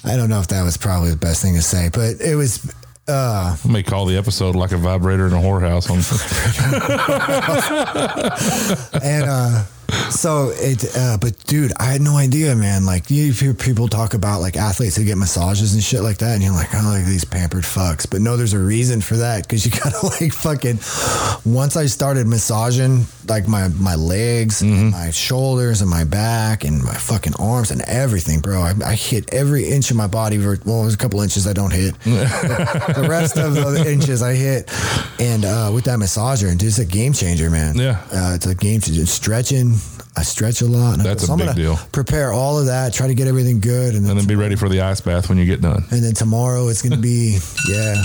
I 0.06 0.16
don't 0.16 0.30
know 0.30 0.40
if 0.40 0.48
that 0.48 0.64
was 0.64 0.78
probably 0.78 1.12
the 1.12 1.18
best 1.18 1.42
thing 1.42 1.56
to 1.56 1.62
say, 1.62 1.90
but 1.92 2.22
it 2.22 2.36
was. 2.36 2.74
Uh, 3.08 3.58
I 3.64 3.68
may 3.68 3.82
call 3.82 4.06
the 4.06 4.18
episode 4.18 4.56
like 4.56 4.72
a 4.72 4.78
vibrator 4.78 5.26
in 5.26 5.34
a 5.34 5.38
whorehouse. 5.38 5.90
On 5.90 6.00
and 9.04 9.24
uh 9.24 9.64
so 10.10 10.52
it 10.56 10.84
uh 10.98 11.18
but 11.20 11.38
dude 11.46 11.72
i 11.80 11.86
had 11.86 12.02
no 12.02 12.18
idea 12.18 12.56
man 12.56 12.86
like 12.86 13.10
you 13.10 13.32
hear 13.32 13.54
people 13.54 13.88
talk 13.88 14.14
about 14.14 14.42
like 14.42 14.58
athletes 14.58 14.96
who 14.96 15.04
get 15.04 15.18
massages 15.18 15.74
and 15.74 15.84
shit 15.84 16.02
like 16.02 16.18
that 16.18 16.34
and 16.34 16.44
you're 16.44 16.54
like 16.54 16.70
oh 16.74 16.82
like 16.94 17.06
these 17.06 17.26
pampered 17.26 17.64
fucks 17.64 18.10
but 18.10 18.22
no 18.22 18.38
there's 18.38 18.54
a 18.54 18.60
reason 18.60 19.02
for 19.02 19.16
that 19.18 19.44
because 19.44 19.66
you 19.66 19.72
gotta 19.84 20.06
like 20.06 20.34
fucking 20.34 20.78
once 21.46 21.76
i 21.76 21.86
started 21.86 22.28
massaging 22.28 23.06
like 23.28 23.48
my 23.48 23.68
my 23.80 23.96
legs 23.96 24.62
and 24.62 24.92
my 24.92 25.10
shoulders 25.12 25.82
and 25.82 25.90
my 25.90 26.04
back 26.04 26.64
and 26.64 26.84
my 26.84 26.94
fucking 26.94 27.34
arms 27.40 27.72
and 27.72 27.82
everything 27.84 28.40
bro 28.40 28.62
i, 28.62 28.74
I 28.86 28.96
hit 28.96 29.34
every 29.34 29.68
inch 29.70 29.92
of 29.92 29.98
my 29.98 30.08
body 30.08 30.38
well 30.38 30.82
there's 30.82 30.94
a 30.96 30.98
couple 30.98 31.22
inches 31.22 31.48
i 31.48 31.54
don't 31.54 31.74
hit 31.74 31.94
the 32.04 33.08
rest 33.10 33.38
of 33.38 33.54
the 33.54 33.84
inches 33.90 34.22
I 34.22 34.34
hit, 34.34 34.70
and 35.20 35.46
uh, 35.46 35.72
with 35.74 35.86
that 35.86 36.00
massager, 36.00 36.50
and 36.50 36.60
just 36.60 36.80
a 36.80 36.86
game 36.86 37.14
changer, 37.14 37.50
man. 37.50 37.76
Yeah. 37.78 38.02
uh, 38.12 38.34
it's 38.36 38.46
a 38.46 38.56
game 38.56 38.82
changer. 38.82 39.06
Stretching, 39.06 39.74
I 40.18 40.24
stretch 40.24 40.62
a 40.62 40.66
lot. 40.66 40.94
and 40.94 41.02
I- 41.02 41.06
That's 41.06 41.30
a 41.30 41.32
I'm 41.32 41.38
big 41.38 41.48
gonna 41.48 41.58
deal. 41.60 41.78
Prepare 41.92 42.34
all 42.34 42.60
of 42.60 42.66
that, 42.66 42.94
try 42.94 43.08
to 43.08 43.14
get 43.14 43.28
everything 43.28 43.60
good, 43.62 43.96
and 43.96 44.04
then, 44.04 44.12
and 44.12 44.20
then 44.20 44.28
be 44.28 44.36
ready 44.36 44.56
for 44.56 44.68
the 44.70 44.82
ice 44.82 45.00
bath 45.02 45.30
when 45.30 45.38
you 45.38 45.46
get 45.46 45.62
done. 45.62 45.84
and 45.92 46.04
then 46.04 46.14
tomorrow 46.14 46.68
it's 46.68 46.82
gonna 46.82 46.98
be 46.98 47.38
yeah. 47.70 47.96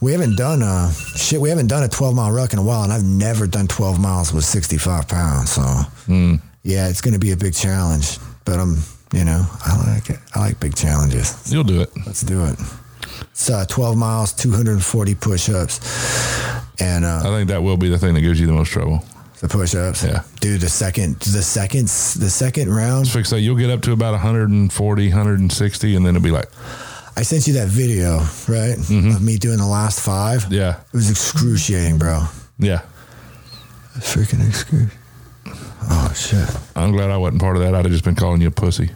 We 0.00 0.10
haven't 0.12 0.36
done 0.36 0.62
uh 0.62 0.90
shit. 0.90 1.40
We 1.40 1.48
haven't 1.48 1.68
done 1.68 1.84
a 1.84 1.88
12 1.88 2.14
mile 2.16 2.32
ruck 2.32 2.52
in 2.52 2.58
a 2.58 2.62
while, 2.62 2.82
and 2.82 2.92
I've 2.92 3.04
never 3.04 3.46
done 3.46 3.68
12 3.68 4.00
miles 4.00 4.32
with 4.32 4.44
65 4.44 5.06
pounds. 5.08 5.52
So 5.52 5.62
Hmm. 6.06 6.34
yeah, 6.64 6.88
it's 6.88 7.00
gonna 7.00 7.20
be 7.20 7.30
a 7.32 7.36
big 7.36 7.54
challenge. 7.54 8.18
But 8.44 8.58
I'm, 8.58 8.78
you 9.12 9.24
know, 9.24 9.46
I 9.64 9.94
like 9.94 10.10
it. 10.10 10.18
I 10.34 10.40
like 10.40 10.58
big 10.58 10.74
challenges. 10.74 11.34
You'll 11.52 11.62
do 11.64 11.80
it. 11.80 11.90
Let's 12.04 12.22
do 12.22 12.44
it. 12.46 12.58
It's 13.30 13.48
uh, 13.48 13.64
12 13.68 13.96
miles, 13.96 14.32
240 14.32 15.14
push 15.14 15.48
ups. 15.48 15.78
And 16.80 17.06
I 17.06 17.18
uh, 17.18 17.22
think 17.36 17.48
that 17.50 17.62
will 17.62 17.76
be 17.76 17.88
the 17.88 17.98
thing 17.98 18.14
that 18.14 18.20
gives 18.22 18.40
you 18.40 18.46
the 18.48 18.52
most 18.52 18.70
trouble. 18.70 19.04
The 19.42 19.48
push 19.48 19.74
ups. 19.74 20.02
Yeah. 20.04 20.22
Dude, 20.40 20.60
the 20.62 20.68
second, 20.70 21.16
the 21.20 21.42
second, 21.42 21.88
the 21.88 22.30
second 22.30 22.72
round, 22.74 23.10
Fix 23.10 23.28
that. 23.30 23.40
You'll 23.40 23.56
get 23.58 23.68
up 23.70 23.82
to 23.82 23.92
about 23.92 24.12
140, 24.12 25.08
160, 25.08 25.96
and 25.96 26.06
then 26.06 26.16
it'll 26.16 26.24
be 26.24 26.30
like, 26.30 26.48
I 27.16 27.22
sent 27.22 27.46
you 27.46 27.52
that 27.54 27.68
video, 27.68 28.20
right? 28.48 28.78
Of 28.78 29.22
me 29.22 29.36
doing 29.36 29.58
the 29.58 29.66
last 29.66 30.00
five. 30.00 30.44
Mm-hmm. 30.44 30.54
yeah, 30.54 30.80
It 30.80 30.92
was 30.96 31.10
excruciating, 31.10 31.98
bro. 31.98 32.24
yeah. 32.58 32.82
Freaking 33.98 34.46
excruciating. 34.48 34.98
Oh, 35.90 36.12
shit. 36.16 36.48
I'm 36.74 36.92
glad 36.92 37.10
I 37.10 37.16
wasn't 37.18 37.42
part 37.42 37.56
of 37.56 37.62
that. 37.62 37.74
I'd 37.74 37.84
have 37.84 37.92
just 37.92 38.04
been 38.04 38.14
calling 38.14 38.40
you 38.40 38.48
a 38.48 38.52
pussy. 38.52 38.90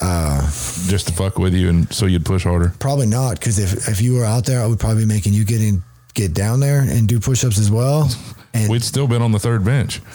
Uh, 0.00 0.42
just 0.88 1.08
to 1.08 1.12
fuck 1.14 1.38
with 1.38 1.54
you 1.54 1.68
and 1.68 1.92
so 1.92 2.06
you'd 2.06 2.24
push 2.24 2.44
harder. 2.44 2.72
Probably 2.78 3.06
not, 3.06 3.38
because 3.38 3.58
if, 3.58 3.88
if 3.88 4.00
you 4.00 4.14
were 4.14 4.24
out 4.24 4.44
there, 4.44 4.60
I 4.62 4.66
would 4.66 4.78
probably 4.78 5.02
be 5.04 5.08
making 5.08 5.32
you 5.32 5.44
get 5.44 5.60
in, 5.62 5.82
get 6.14 6.34
down 6.34 6.60
there 6.60 6.80
and 6.82 7.08
do 7.08 7.18
push 7.18 7.44
ups 7.44 7.58
as 7.58 7.70
well. 7.70 8.10
And 8.54 8.70
We'd 8.70 8.82
still 8.82 9.06
been 9.06 9.20
on 9.22 9.32
the 9.32 9.38
third 9.38 9.62
bench. 9.64 10.00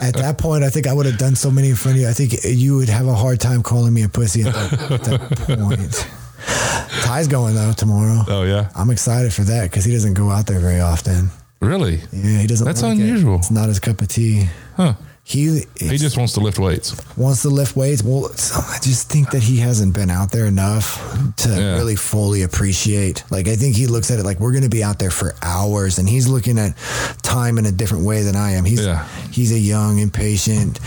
At 0.00 0.14
that 0.14 0.36
point, 0.38 0.62
I 0.64 0.70
think 0.70 0.86
I 0.86 0.92
would 0.92 1.06
have 1.06 1.18
done 1.18 1.34
so 1.34 1.50
many 1.50 1.70
in 1.70 1.76
front 1.76 1.96
of 1.96 2.02
you. 2.02 2.08
I 2.08 2.12
think 2.12 2.34
you 2.44 2.76
would 2.76 2.88
have 2.88 3.06
a 3.06 3.14
hard 3.14 3.40
time 3.40 3.62
calling 3.62 3.92
me 3.92 4.02
a 4.04 4.08
pussy 4.08 4.42
at 4.42 4.54
that, 4.54 4.72
at 4.92 5.04
that 5.04 5.58
point. 5.58 6.06
Ty's 7.04 7.26
going 7.28 7.54
though 7.54 7.72
tomorrow. 7.72 8.22
Oh 8.28 8.44
yeah, 8.44 8.70
I'm 8.76 8.90
excited 8.90 9.32
for 9.32 9.42
that 9.42 9.64
because 9.70 9.84
he 9.84 9.92
doesn't 9.92 10.14
go 10.14 10.30
out 10.30 10.46
there 10.46 10.60
very 10.60 10.80
often. 10.80 11.30
really? 11.60 12.00
Yeah, 12.12 12.38
he 12.40 12.46
doesn't. 12.46 12.64
That's 12.64 12.82
like 12.82 12.98
it. 12.98 13.02
unusual. 13.02 13.36
It's 13.36 13.50
not 13.50 13.68
his 13.68 13.80
cup 13.80 14.00
of 14.00 14.08
tea. 14.08 14.48
Huh? 14.76 14.94
He 15.28 15.66
He 15.78 15.98
just 15.98 16.16
wants 16.16 16.32
to 16.34 16.40
lift 16.40 16.58
weights. 16.58 16.96
wants 17.14 17.42
to 17.42 17.50
lift 17.50 17.76
weights. 17.76 18.02
Well, 18.02 18.30
I 18.56 18.78
just 18.82 19.10
think 19.10 19.30
that 19.32 19.42
he 19.42 19.58
hasn't 19.58 19.92
been 19.92 20.08
out 20.08 20.30
there 20.32 20.46
enough 20.46 20.98
to 21.44 21.50
Yeah. 21.50 21.74
really 21.76 21.96
fully 21.96 22.40
appreciate. 22.42 23.24
Like, 23.30 23.46
I 23.46 23.54
think 23.54 23.76
he 23.76 23.86
looks 23.86 24.10
at 24.10 24.18
it 24.18 24.24
like 24.24 24.40
we're 24.40 24.52
going 24.52 24.62
to 24.62 24.70
be 24.70 24.82
out 24.82 24.98
there 24.98 25.10
for 25.10 25.34
hours, 25.42 25.98
and 25.98 26.08
he's 26.08 26.28
looking 26.28 26.58
at 26.58 26.74
time 27.22 27.58
in 27.58 27.66
a 27.66 27.70
different 27.72 28.04
way 28.06 28.22
than 28.22 28.36
I 28.36 28.52
am. 28.52 28.64
He's 28.64 28.80
Yeah. 28.80 29.04
he's 29.30 29.52
a 29.52 29.58
young, 29.58 29.98
impatient, 29.98 30.80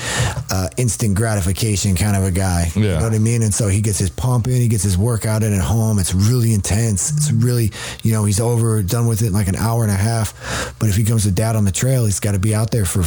uh, 0.49 0.69
instant 0.75 1.13
gratification 1.13 1.93
kind 1.95 2.15
of 2.15 2.23
a 2.23 2.31
guy. 2.31 2.71
You 2.75 2.83
Yeah. 2.85 2.97
know 2.97 3.03
what 3.03 3.13
I 3.13 3.19
mean? 3.19 3.43
And 3.43 3.53
so 3.53 3.67
he 3.67 3.79
gets 3.79 3.99
his 3.99 4.09
pump 4.09 4.47
in, 4.47 4.55
he 4.55 4.67
gets 4.67 4.81
his 4.83 4.97
workout 4.97 5.43
in 5.43 5.53
at 5.53 5.61
home. 5.61 5.99
It's 5.99 6.15
really 6.15 6.55
intense. 6.55 7.11
It's 7.15 7.31
really, 7.31 7.71
you 8.01 8.11
know, 8.11 8.25
he's 8.25 8.39
over, 8.39 8.81
done 8.81 9.05
with 9.05 9.21
it 9.21 9.27
in 9.27 9.33
like 9.33 9.47
an 9.49 9.55
hour 9.55 9.83
and 9.83 9.91
a 9.91 9.95
half. 9.95 10.33
But 10.79 10.89
if 10.89 10.95
he 10.95 11.03
comes 11.03 11.23
to 11.25 11.31
dad 11.31 11.55
on 11.55 11.63
the 11.63 11.71
trail, 11.71 12.05
he's 12.05 12.19
got 12.19 12.31
to 12.31 12.39
be 12.39 12.55
out 12.55 12.71
there 12.71 12.85
for, 12.85 13.03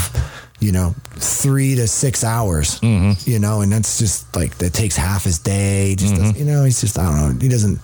you 0.65 0.73
know, 0.73 0.95
three 1.11 1.75
to 1.75 1.87
six 1.87 2.25
hours, 2.25 2.83
you 2.83 3.39
know, 3.39 3.61
and 3.61 3.71
that's 3.71 3.99
just 3.99 4.35
like, 4.35 4.57
that 4.59 4.73
takes 4.73 4.97
half 4.97 5.25
his 5.25 5.39
day. 5.39 5.95
Just 5.95 6.17
doesn't, 6.17 6.39
you 6.39 6.47
know, 6.47 6.65
he's 6.65 6.81
just, 6.81 6.99
I 6.99 7.05
don't 7.05 7.35
know. 7.35 7.39
He 7.41 7.49
doesn't, 7.49 7.79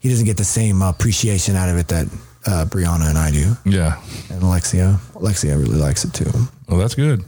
he 0.00 0.08
doesn't 0.08 0.26
get 0.26 0.36
the 0.36 0.44
same 0.44 0.82
appreciation 0.82 1.54
out 1.54 1.68
of 1.68 1.76
it 1.76 1.86
that 1.88 2.06
uh, 2.46 2.66
Brianna 2.68 3.08
and 3.08 3.16
I 3.16 3.30
do. 3.30 3.56
Yeah. 3.64 4.02
And 4.30 4.42
Alexia, 4.42 4.98
Alexia 5.14 5.56
really 5.56 5.78
likes 5.78 6.04
it 6.04 6.12
too. 6.12 6.30
Well, 6.68 6.78
that's 6.78 6.96
good. 6.96 7.24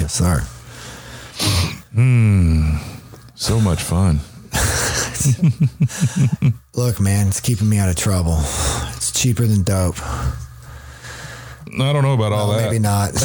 Yes, 0.00 0.14
sir. 0.14 0.40
Hmm. 1.92 2.76
So 3.34 3.60
much 3.60 3.82
fun. 3.82 4.20
Look, 6.74 6.98
man, 6.98 7.28
it's 7.28 7.40
keeping 7.40 7.68
me 7.68 7.78
out 7.78 7.90
of 7.90 7.96
trouble. 7.96 8.38
It's 8.96 9.12
cheaper 9.12 9.46
than 9.46 9.64
dope. 9.64 9.96
I 11.72 11.92
don't 11.92 12.02
know 12.02 12.12
about 12.14 12.32
all 12.32 12.50
Oh, 12.50 12.56
that. 12.56 12.66
maybe 12.70 12.78
not. 12.78 13.12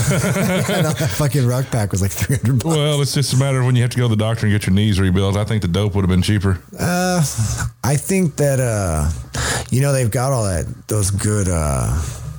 That 0.80 1.10
fucking 1.18 1.45
ruck 1.45 1.68
pack 1.72 1.91
was 1.91 2.02
like 2.02 2.11
300 2.11 2.53
bucks. 2.64 2.66
Well, 2.66 3.02
it's 3.02 3.14
just 3.14 3.34
a 3.34 3.38
matter 3.38 3.60
of 3.60 3.66
when 3.66 3.76
you 3.76 3.82
have 3.84 3.91
to 3.91 3.98
go 3.98 4.03
to 4.07 4.16
the 4.16 4.16
doctor 4.16 4.45
and 4.45 4.53
get 4.53 4.66
your 4.66 4.74
knees 4.76 4.99
rebuilt. 4.99 5.36
I 5.38 5.44
think 5.45 5.61
the 5.61 5.68
dope 5.68 5.94
would 5.95 6.02
have 6.02 6.10
been 6.10 6.22
cheaper. 6.22 6.60
Uh, 6.78 7.20
I 7.84 7.95
think 7.95 8.36
that, 8.38 8.60
uh, 8.60 9.10
you 9.70 9.82
know, 9.82 9.91
they've 9.94 10.10
got 10.10 10.32
all 10.32 10.45
that, 10.45 10.66
those 10.88 11.11
good, 11.11 11.48
uh, 11.49 11.88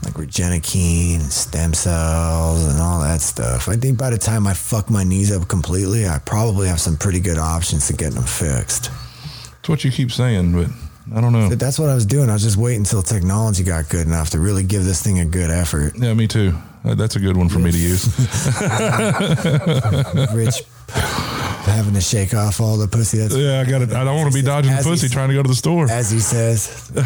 like 0.02 0.14
Regenokine 0.14 1.16
and 1.20 1.32
stem 1.32 1.74
cells 1.74 2.64
and 2.66 2.80
all 2.80 3.00
that 3.02 3.20
stuff. 3.20 3.68
I 3.68 3.76
think 3.76 3.98
by 3.98 4.10
the 4.10 4.18
time 4.18 4.46
I 4.46 4.54
fuck 4.54 4.88
my 4.90 5.04
knees 5.04 5.30
up 5.30 5.46
completely, 5.48 6.08
I 6.08 6.18
probably 6.18 6.68
have 6.68 6.80
some 6.80 6.96
pretty 6.96 7.20
good 7.20 7.38
options 7.38 7.86
to 7.88 7.92
get 7.92 8.12
them 8.14 8.24
fixed. 8.24 8.90
It's 9.60 9.68
what 9.68 9.84
you 9.84 9.90
keep 9.90 10.10
saying, 10.10 10.52
but 10.52 10.68
I 11.14 11.20
don't 11.20 11.32
know. 11.32 11.48
That's 11.48 11.78
what 11.78 11.88
I 11.88 11.94
was 11.94 12.06
doing. 12.06 12.30
I 12.30 12.34
was 12.34 12.42
just 12.42 12.56
waiting 12.56 12.80
until 12.80 13.02
technology 13.02 13.64
got 13.64 13.88
good 13.88 14.06
enough 14.06 14.30
to 14.30 14.38
really 14.38 14.62
give 14.62 14.84
this 14.84 15.02
thing 15.02 15.18
a 15.18 15.24
good 15.24 15.50
effort. 15.50 15.94
Yeah, 15.96 16.14
me 16.14 16.28
too. 16.28 16.54
uh, 16.84 16.94
that's 16.94 17.16
a 17.16 17.20
good 17.20 17.36
one 17.36 17.48
for 17.48 17.58
me 17.58 17.72
to 17.72 17.78
use. 17.78 18.06
Rich 20.34 20.62
having 21.70 21.94
to 21.94 22.00
shake 22.00 22.34
off 22.34 22.60
all 22.60 22.76
the 22.76 22.88
pussy. 22.88 23.18
That's 23.18 23.36
yeah, 23.36 23.60
I 23.60 23.64
got 23.64 23.82
it. 23.82 23.92
I 23.92 24.04
don't 24.04 24.16
want 24.16 24.32
to 24.32 24.38
be 24.38 24.44
dodging 24.44 24.72
As 24.72 24.84
pussy 24.84 25.08
trying 25.08 25.28
to 25.28 25.34
go 25.34 25.42
to 25.42 25.48
the 25.48 25.54
store. 25.54 25.90
as 25.90 26.10
he 26.10 26.20
says. 26.20 26.90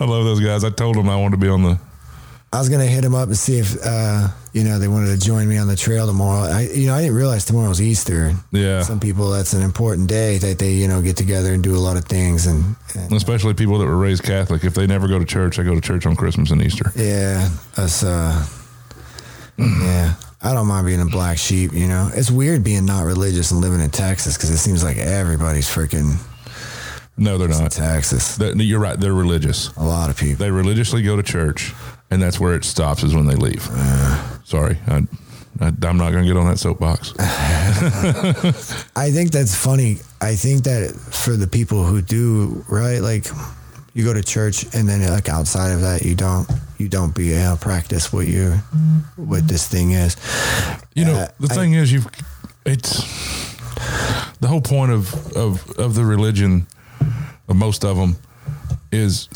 I 0.00 0.04
love 0.04 0.24
those 0.24 0.40
guys. 0.40 0.64
I 0.64 0.70
told 0.70 0.96
them 0.96 1.08
I 1.08 1.16
wanted 1.16 1.32
to 1.32 1.40
be 1.40 1.48
on 1.48 1.62
the. 1.62 1.78
I 2.50 2.58
was 2.58 2.68
gonna 2.70 2.86
hit 2.86 3.04
him 3.04 3.14
up 3.14 3.28
and 3.28 3.36
see 3.36 3.58
if 3.58 3.76
uh, 3.84 4.28
you 4.54 4.64
know 4.64 4.78
they 4.78 4.88
wanted 4.88 5.18
to 5.18 5.26
join 5.26 5.46
me 5.48 5.58
on 5.58 5.68
the 5.68 5.76
trail 5.76 6.06
tomorrow. 6.06 6.48
I 6.50 6.62
you 6.62 6.86
know 6.86 6.94
I 6.94 7.02
didn't 7.02 7.16
realize 7.16 7.44
tomorrow 7.44 7.68
was 7.68 7.80
Easter. 7.82 8.32
Yeah. 8.52 8.82
Some 8.82 9.00
people 9.00 9.30
that's 9.30 9.52
an 9.52 9.62
important 9.62 10.08
day 10.08 10.38
that 10.38 10.58
they 10.58 10.72
you 10.72 10.88
know 10.88 11.02
get 11.02 11.16
together 11.16 11.52
and 11.52 11.62
do 11.62 11.76
a 11.76 11.78
lot 11.78 11.96
of 11.98 12.06
things 12.06 12.46
and, 12.46 12.74
and 12.94 13.12
Especially 13.12 13.52
people 13.54 13.78
that 13.78 13.86
were 13.86 13.98
raised 13.98 14.22
Catholic. 14.22 14.64
If 14.64 14.72
they 14.74 14.86
never 14.86 15.08
go 15.08 15.18
to 15.18 15.26
church, 15.26 15.58
they 15.58 15.62
go 15.64 15.74
to 15.74 15.80
church 15.80 16.06
on 16.06 16.16
Christmas 16.16 16.50
and 16.50 16.62
Easter. 16.62 16.90
yeah 16.96 17.48
us 17.76 18.02
uh 18.02 18.46
yeah. 19.58 20.14
I 20.40 20.54
don't 20.54 20.68
mind 20.68 20.86
being 20.86 21.00
a 21.00 21.04
black 21.06 21.36
sheep, 21.36 21.72
you 21.72 21.88
know. 21.88 22.08
It's 22.14 22.30
weird 22.30 22.62
being 22.62 22.86
not 22.86 23.04
religious 23.04 23.50
and 23.50 23.60
living 23.60 23.80
in 23.80 23.90
Texas 23.90 24.36
because 24.36 24.50
it 24.50 24.58
seems 24.58 24.84
like 24.84 24.96
everybody's 24.96 25.68
freaking 25.68 26.16
No, 27.16 27.36
they're 27.38 27.48
not. 27.48 27.72
Texas. 27.72 28.36
That- 28.36 28.56
You're 28.56 28.78
right. 28.78 28.98
They're 28.98 29.12
religious. 29.14 29.74
A 29.76 29.82
lot 29.84 30.10
of 30.10 30.16
people. 30.16 30.36
They 30.44 30.52
religiously 30.52 31.02
go 31.02 31.16
to 31.16 31.24
church, 31.24 31.74
and 32.10 32.22
that's 32.22 32.38
where 32.40 32.54
it 32.54 32.64
stops. 32.64 33.02
Is 33.02 33.14
when 33.14 33.26
they 33.26 33.34
leave. 33.36 33.62
Sorry, 34.44 34.78
I, 34.86 35.06
I, 35.60 35.66
I'm 35.82 35.96
not 35.98 36.10
going 36.12 36.24
to 36.24 36.26
get 36.28 36.36
on 36.36 36.46
that 36.46 36.58
soapbox. 36.58 37.12
I 38.96 39.10
think 39.10 39.30
that's 39.30 39.54
funny. 39.54 39.98
I 40.20 40.34
think 40.34 40.64
that 40.64 40.90
for 40.94 41.32
the 41.36 41.46
people 41.46 41.84
who 41.84 42.00
do 42.02 42.64
right, 42.68 42.98
like 43.00 43.26
you 43.94 44.04
go 44.04 44.12
to 44.14 44.22
church 44.22 44.64
and 44.74 44.88
then 44.88 45.08
like 45.10 45.28
outside 45.28 45.72
of 45.72 45.80
that, 45.82 46.02
you 46.02 46.14
don't 46.14 46.48
you 46.78 46.88
don't 46.88 47.14
be 47.14 47.32
able 47.32 47.56
to 47.56 47.60
practice 47.62 48.12
what 48.12 48.26
you 48.26 48.52
what 49.16 49.46
this 49.48 49.66
thing 49.68 49.92
is. 49.92 50.16
You 50.94 51.04
know, 51.04 51.14
Uh, 51.14 51.28
the 51.40 51.48
I- 51.52 51.54
thing 51.54 51.74
is, 51.74 51.92
you 51.92 52.02
it's 52.64 53.02
the 54.40 54.48
whole 54.48 54.60
point 54.60 54.92
of, 54.92 55.14
of 55.36 55.68
of 55.78 55.94
the 55.94 56.04
religion 56.04 56.66
of 57.48 57.56
most 57.56 57.84
of 57.84 57.96
them 57.96 58.16
is 58.92 59.28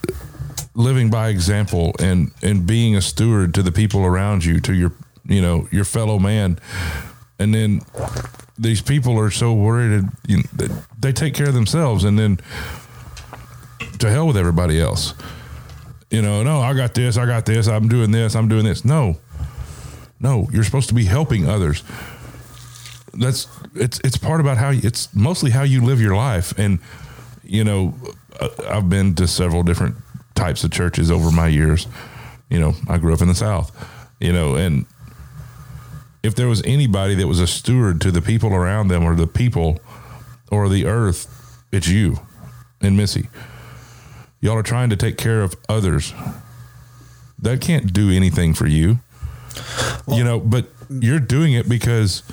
living 0.74 1.10
by 1.10 1.28
example 1.28 1.92
and 1.98 2.32
and 2.42 2.66
being 2.66 2.96
a 2.96 3.02
steward 3.02 3.54
to 3.54 3.62
the 3.62 3.72
people 3.72 4.04
around 4.04 4.44
you, 4.44 4.60
to 4.60 4.74
your 4.74 4.92
you 5.26 5.40
know 5.40 5.68
your 5.70 5.84
fellow 5.84 6.18
man, 6.18 6.58
and 7.38 7.54
then 7.54 7.80
these 8.58 8.80
people 8.80 9.18
are 9.18 9.30
so 9.30 9.52
worried 9.52 10.04
you 10.26 10.38
know, 10.38 10.42
that 10.54 10.70
they 10.98 11.12
take 11.12 11.34
care 11.34 11.48
of 11.48 11.54
themselves, 11.54 12.04
and 12.04 12.18
then 12.18 12.40
to 13.98 14.10
hell 14.10 14.26
with 14.26 14.36
everybody 14.36 14.80
else. 14.80 15.14
You 16.10 16.20
know, 16.20 16.42
no, 16.42 16.60
I 16.60 16.74
got 16.74 16.92
this, 16.92 17.16
I 17.16 17.24
got 17.24 17.46
this, 17.46 17.66
I'm 17.68 17.88
doing 17.88 18.10
this, 18.10 18.36
I'm 18.36 18.46
doing 18.46 18.64
this. 18.64 18.84
No, 18.84 19.16
no, 20.20 20.46
you're 20.52 20.64
supposed 20.64 20.88
to 20.88 20.94
be 20.94 21.04
helping 21.04 21.48
others. 21.48 21.82
That's 23.14 23.48
it's 23.74 24.00
it's 24.04 24.16
part 24.16 24.40
about 24.40 24.58
how 24.58 24.70
it's 24.70 25.14
mostly 25.14 25.50
how 25.50 25.62
you 25.62 25.82
live 25.82 26.00
your 26.00 26.16
life. 26.16 26.56
And 26.58 26.78
you 27.42 27.64
know, 27.64 27.94
I've 28.68 28.88
been 28.88 29.14
to 29.16 29.26
several 29.26 29.62
different 29.62 29.96
types 30.42 30.64
of 30.64 30.72
churches 30.72 31.08
over 31.08 31.30
my 31.30 31.46
years. 31.46 31.86
You 32.50 32.58
know, 32.58 32.74
I 32.88 32.98
grew 32.98 33.14
up 33.14 33.22
in 33.22 33.28
the 33.28 33.34
South. 33.34 33.70
You 34.18 34.32
know, 34.32 34.56
and 34.56 34.86
if 36.24 36.34
there 36.34 36.48
was 36.48 36.62
anybody 36.64 37.14
that 37.14 37.28
was 37.28 37.38
a 37.38 37.46
steward 37.46 38.00
to 38.00 38.10
the 38.10 38.20
people 38.20 38.52
around 38.52 38.88
them 38.88 39.04
or 39.04 39.14
the 39.14 39.28
people 39.28 39.78
or 40.50 40.68
the 40.68 40.84
earth, 40.86 41.28
it's 41.70 41.86
you 41.86 42.18
and 42.80 42.96
Missy. 42.96 43.28
Y'all 44.40 44.56
are 44.56 44.64
trying 44.64 44.90
to 44.90 44.96
take 44.96 45.16
care 45.16 45.42
of 45.42 45.54
others. 45.68 46.12
That 47.38 47.60
can't 47.60 47.92
do 47.92 48.10
anything 48.10 48.52
for 48.52 48.66
you. 48.66 48.98
you 50.08 50.24
know, 50.24 50.40
but 50.40 50.66
you're 50.88 51.20
doing 51.20 51.52
it 51.52 51.68
because 51.68 52.24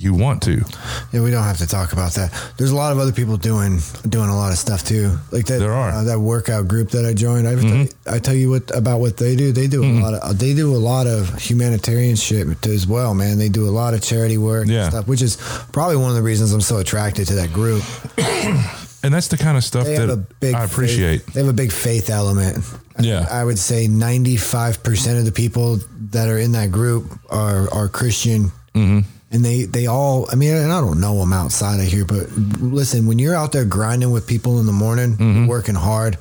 you 0.00 0.14
want 0.14 0.42
to. 0.44 0.64
Yeah, 1.12 1.20
we 1.22 1.30
don't 1.30 1.44
have 1.44 1.58
to 1.58 1.66
talk 1.66 1.92
about 1.92 2.12
that. 2.14 2.32
There's 2.56 2.70
a 2.70 2.74
lot 2.74 2.90
of 2.90 2.98
other 2.98 3.12
people 3.12 3.36
doing 3.36 3.80
doing 4.08 4.30
a 4.30 4.34
lot 4.36 4.50
of 4.50 4.58
stuff 4.58 4.82
too. 4.82 5.18
Like 5.30 5.44
that 5.46 5.58
There 5.58 5.72
are. 5.74 5.90
Mm-hmm. 5.90 5.98
uh, 5.98 6.04
that 6.04 6.18
workout 6.20 6.66
group 6.68 6.90
that 6.90 7.04
I 7.04 7.12
joined. 7.12 7.46
I, 7.46 8.14
I 8.14 8.18
tell 8.18 8.34
you 8.34 8.48
what 8.50 8.74
about 8.74 9.00
what 9.00 9.18
they 9.18 9.36
do. 9.36 9.52
They 9.52 9.66
do 9.66 9.84
a 9.84 9.92
lot 10.00 10.14
of 10.14 10.38
they 10.38 10.54
do 10.54 10.74
a 10.74 10.78
lot 10.78 11.06
of 11.06 11.34
humanitarian 11.38 12.16
shit 12.16 12.66
as 12.66 12.86
well, 12.86 13.12
man. 13.14 13.38
They 13.38 13.50
do 13.50 13.68
a 13.68 13.74
lot 13.82 13.92
of 13.92 14.02
charity 14.02 14.38
work 14.38 14.66
Yeah. 14.68 14.84
and 14.84 14.92
stuff, 14.92 15.06
which 15.06 15.20
is 15.22 15.36
probably 15.72 15.96
one 15.96 16.08
of 16.08 16.16
the 16.16 16.22
reasons 16.22 16.52
I'm 16.54 16.62
so 16.62 16.78
attracted 16.78 17.28
to 17.28 17.34
that 17.34 17.52
group. 17.52 17.82
And 19.02 19.14
that's 19.14 19.28
the 19.28 19.38
kind 19.38 19.56
of 19.56 19.64
stuff 19.64 19.86
that 19.86 20.26
I 20.54 20.62
appreciate. 20.62 21.22
Faith, 21.22 21.32
they 21.34 21.40
have 21.40 21.48
a 21.48 21.54
big 21.54 21.72
faith 21.72 22.10
element. 22.10 22.58
Yeah. 23.00 23.26
I 23.30 23.42
would 23.42 23.58
say 23.58 23.86
95% 23.86 25.18
of 25.18 25.24
the 25.24 25.32
people 25.32 25.78
that 26.10 26.28
are 26.28 26.38
in 26.38 26.52
that 26.52 26.70
group 26.70 27.10
are 27.30 27.72
are 27.72 27.88
Christian. 27.88 28.52
Mm-hmm. 28.74 29.00
And 29.32 29.44
they, 29.44 29.62
they 29.64 29.86
all, 29.86 30.26
I 30.32 30.34
mean, 30.34 30.54
and 30.54 30.72
I 30.72 30.80
don't 30.80 31.00
know 31.00 31.16
them 31.20 31.32
outside 31.32 31.78
of 31.78 31.86
here, 31.86 32.04
but 32.04 32.32
listen, 32.60 33.06
when 33.06 33.20
you're 33.20 33.36
out 33.36 33.52
there 33.52 33.64
grinding 33.64 34.10
with 34.10 34.26
people 34.26 34.58
in 34.58 34.66
the 34.66 34.72
morning, 34.72 35.16
Mm-hmm. 35.16 35.46
working 35.46 35.76
hard, 35.76 36.18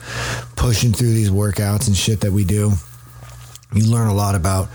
pushing 0.56 0.94
through 0.94 1.14
these 1.14 1.32
workouts 1.32 1.88
and 1.88 1.98
shit 1.98 2.20
that 2.22 2.32
we 2.32 2.44
do, 2.44 2.74
you 3.74 3.86
learn 3.92 4.08
a 4.10 4.14
lot 4.14 4.36
about 4.36 4.70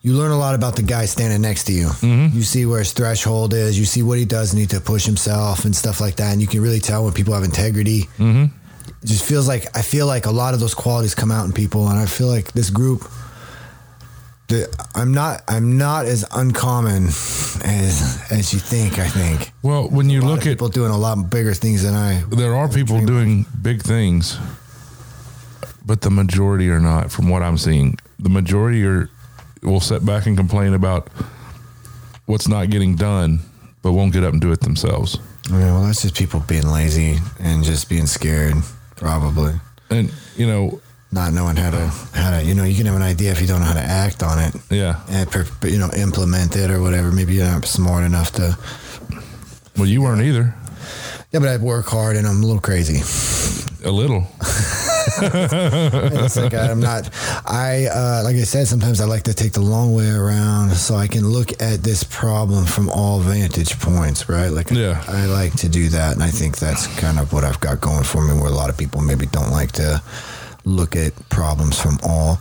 you 0.00 0.12
learn 0.14 0.30
a 0.30 0.38
lot 0.38 0.54
about 0.54 0.76
the 0.76 0.82
guy 0.82 1.06
standing 1.06 1.40
next 1.42 1.64
to 1.64 1.72
you. 1.72 1.86
Mm-hmm. 1.88 2.36
You 2.36 2.42
see 2.42 2.64
where 2.66 2.78
his 2.78 2.92
threshold 2.92 3.52
is. 3.52 3.78
You 3.78 3.84
see 3.84 4.02
what 4.02 4.16
he 4.16 4.24
does 4.24 4.54
need 4.54 4.70
to 4.70 4.80
push 4.80 5.04
himself 5.04 5.64
and 5.64 5.74
stuff 5.74 6.00
like 6.00 6.16
that. 6.16 6.32
And 6.32 6.40
you 6.40 6.46
can 6.46 6.60
really 6.62 6.78
tell 6.80 7.04
when 7.04 7.12
people 7.12 7.34
have 7.34 7.42
integrity. 7.42 8.02
Mm-hmm. 8.16 8.44
It 9.02 9.06
just 9.06 9.24
feels 9.24 9.48
like 9.48 9.76
I 9.76 9.82
feel 9.82 10.06
like 10.06 10.26
a 10.26 10.30
lot 10.30 10.54
of 10.54 10.60
those 10.60 10.72
qualities 10.74 11.14
come 11.14 11.30
out 11.32 11.46
in 11.46 11.52
people, 11.52 11.88
and 11.88 11.98
I 11.98 12.06
feel 12.06 12.28
like 12.28 12.52
this 12.52 12.70
group. 12.70 13.10
The, 14.48 14.66
I'm 14.94 15.12
not. 15.12 15.42
I'm 15.46 15.76
not 15.76 16.06
as 16.06 16.24
uncommon 16.32 17.04
as 17.06 18.26
as 18.30 18.52
you 18.54 18.58
think. 18.58 18.98
I 18.98 19.06
think. 19.06 19.52
Well, 19.62 19.88
when 19.90 20.08
you 20.08 20.20
A 20.20 20.22
lot 20.22 20.28
look 20.30 20.40
of 20.40 20.46
at 20.46 20.50
people 20.52 20.68
doing 20.68 20.90
a 20.90 20.96
lot 20.96 21.28
bigger 21.28 21.52
things 21.52 21.82
than 21.82 21.94
I. 21.94 22.22
there 22.30 22.54
are 22.54 22.68
people 22.68 23.04
doing 23.04 23.44
big 23.60 23.82
things, 23.82 24.38
but 25.84 26.00
the 26.00 26.10
majority 26.10 26.70
are 26.70 26.80
not. 26.80 27.12
From 27.12 27.28
what 27.28 27.42
I'm 27.42 27.58
seeing, 27.58 27.98
the 28.18 28.30
majority 28.30 28.84
are 28.86 29.10
will 29.62 29.80
sit 29.80 30.04
back 30.06 30.26
and 30.26 30.36
complain 30.36 30.72
about 30.72 31.08
what's 32.24 32.48
not 32.48 32.70
getting 32.70 32.96
done, 32.96 33.40
but 33.82 33.92
won't 33.92 34.14
get 34.14 34.24
up 34.24 34.32
and 34.32 34.40
do 34.40 34.50
it 34.52 34.60
themselves. 34.60 35.18
Yeah, 35.50 35.72
well, 35.72 35.82
that's 35.84 36.02
just 36.02 36.14
people 36.16 36.40
being 36.40 36.66
lazy 36.66 37.18
and 37.38 37.64
just 37.64 37.88
being 37.88 38.06
scared, 38.06 38.54
probably. 38.96 39.54
And 39.90 40.10
you 40.36 40.46
know, 40.46 40.80
not 41.10 41.32
knowing 41.32 41.56
how 41.56 41.70
to 41.70 41.86
how 42.12 42.30
to 42.38 42.44
you 42.44 42.54
know 42.54 42.64
you 42.64 42.74
can 42.76 42.86
have 42.86 42.94
an 42.96 43.02
idea 43.02 43.30
if 43.32 43.40
you 43.40 43.46
don't 43.46 43.60
know 43.60 43.66
how 43.66 43.72
to 43.74 43.80
act 43.80 44.22
on 44.22 44.38
it 44.38 44.54
yeah. 44.70 45.00
and 45.08 45.30
per, 45.30 45.44
you 45.66 45.78
know 45.78 45.90
implement 45.96 46.54
it 46.56 46.70
or 46.70 46.80
whatever 46.82 47.10
maybe 47.10 47.34
you're 47.34 47.46
not 47.46 47.64
smart 47.64 48.04
enough 48.04 48.30
to 48.32 48.56
Well, 49.76 49.86
you 49.86 50.02
weren't 50.02 50.20
either. 50.22 50.54
yeah 51.32 51.40
but 51.40 51.48
i 51.48 51.56
work 51.56 51.86
hard 51.86 52.16
and 52.16 52.26
i'm 52.26 52.42
a 52.42 52.46
little 52.46 52.60
crazy 52.60 53.00
A 53.84 53.90
little. 53.90 54.26
it's 55.20 56.36
like 56.36 56.52
i'm 56.54 56.80
not 56.80 57.08
i 57.46 57.86
uh, 57.86 58.20
like 58.24 58.36
i 58.36 58.42
said 58.44 58.66
sometimes 58.66 59.00
i 59.00 59.04
like 59.06 59.22
to 59.22 59.32
take 59.34 59.52
the 59.52 59.60
long 59.60 59.94
way 59.94 60.10
around 60.10 60.70
so 60.74 60.94
i 60.94 61.06
can 61.06 61.26
look 61.26 61.50
at 61.62 61.82
this 61.82 62.04
problem 62.04 62.66
from 62.66 62.88
all 62.90 63.18
vantage 63.20 63.78
points 63.80 64.28
right 64.28 64.48
like 64.50 64.70
Yeah. 64.70 65.02
i 65.08 65.24
like 65.26 65.54
to 65.56 65.68
do 65.68 65.88
that 65.88 66.12
and 66.12 66.22
i 66.22 66.28
think 66.30 66.58
that's 66.58 66.86
kind 67.00 67.18
of 67.18 67.32
what 67.32 67.44
i've 67.44 67.60
got 67.60 67.80
going 67.80 68.04
for 68.04 68.22
me 68.26 68.34
where 68.34 68.50
a 68.50 68.54
lot 68.54 68.68
of 68.70 68.76
people 68.76 69.00
maybe 69.00 69.26
don't 69.26 69.50
like 69.50 69.72
to 69.72 70.02
look 70.68 70.94
at 70.96 71.12
problems 71.30 71.80
from 71.80 71.98
all 72.02 72.38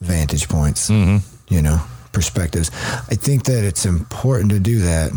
vantage 0.00 0.48
points 0.48 0.90
you 0.90 1.62
know 1.62 1.80
perspectives 2.12 2.70
i 3.10 3.14
think 3.14 3.44
that 3.44 3.64
it's 3.64 3.84
important 3.86 4.50
to 4.50 4.60
do 4.60 4.78
that 4.80 5.10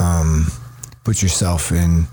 um, 0.00 0.46
put 1.04 1.22
yourself 1.22 1.70
in 1.72 2.06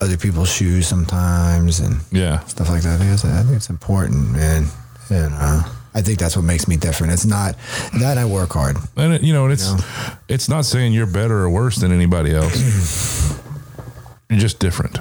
other 0.00 0.16
people's 0.16 0.50
shoes 0.50 0.86
sometimes 0.86 1.80
and 1.80 1.96
Yeah. 2.12 2.38
stuff 2.46 2.68
like 2.70 2.82
that. 2.82 2.94
I 2.94 2.98
think 2.98 3.12
it's, 3.12 3.24
I 3.24 3.42
think 3.42 3.56
it's 3.56 3.68
important, 3.68 4.30
man. 4.32 4.66
And 5.10 5.34
uh, 5.34 5.62
I 5.92 6.00
think 6.02 6.18
that's 6.20 6.36
what 6.36 6.44
makes 6.44 6.68
me 6.68 6.76
different. 6.76 7.12
It's 7.12 7.26
not 7.26 7.56
that 8.00 8.16
I 8.16 8.24
work 8.24 8.50
hard. 8.52 8.76
And 8.96 9.14
it, 9.14 9.22
you 9.22 9.32
know, 9.34 9.48
it's 9.48 9.68
You 9.68 9.76
know? 9.76 9.82
it's 10.28 10.48
not 10.48 10.64
saying 10.64 10.92
you're 10.92 11.06
better 11.06 11.38
or 11.40 11.50
worse 11.50 11.76
than 11.76 11.90
anybody 11.92 12.32
else. 12.34 12.56
you're 14.30 14.38
just 14.38 14.58
different. 14.60 14.98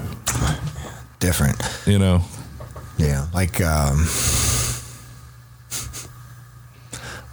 Different. 1.19 1.57
You 1.85 1.99
know. 1.99 2.21
Yeah. 2.97 3.27
Like 3.33 3.61
um, 3.61 4.05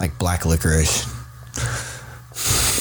like 0.00 0.18
black 0.18 0.44
licorice. 0.44 1.06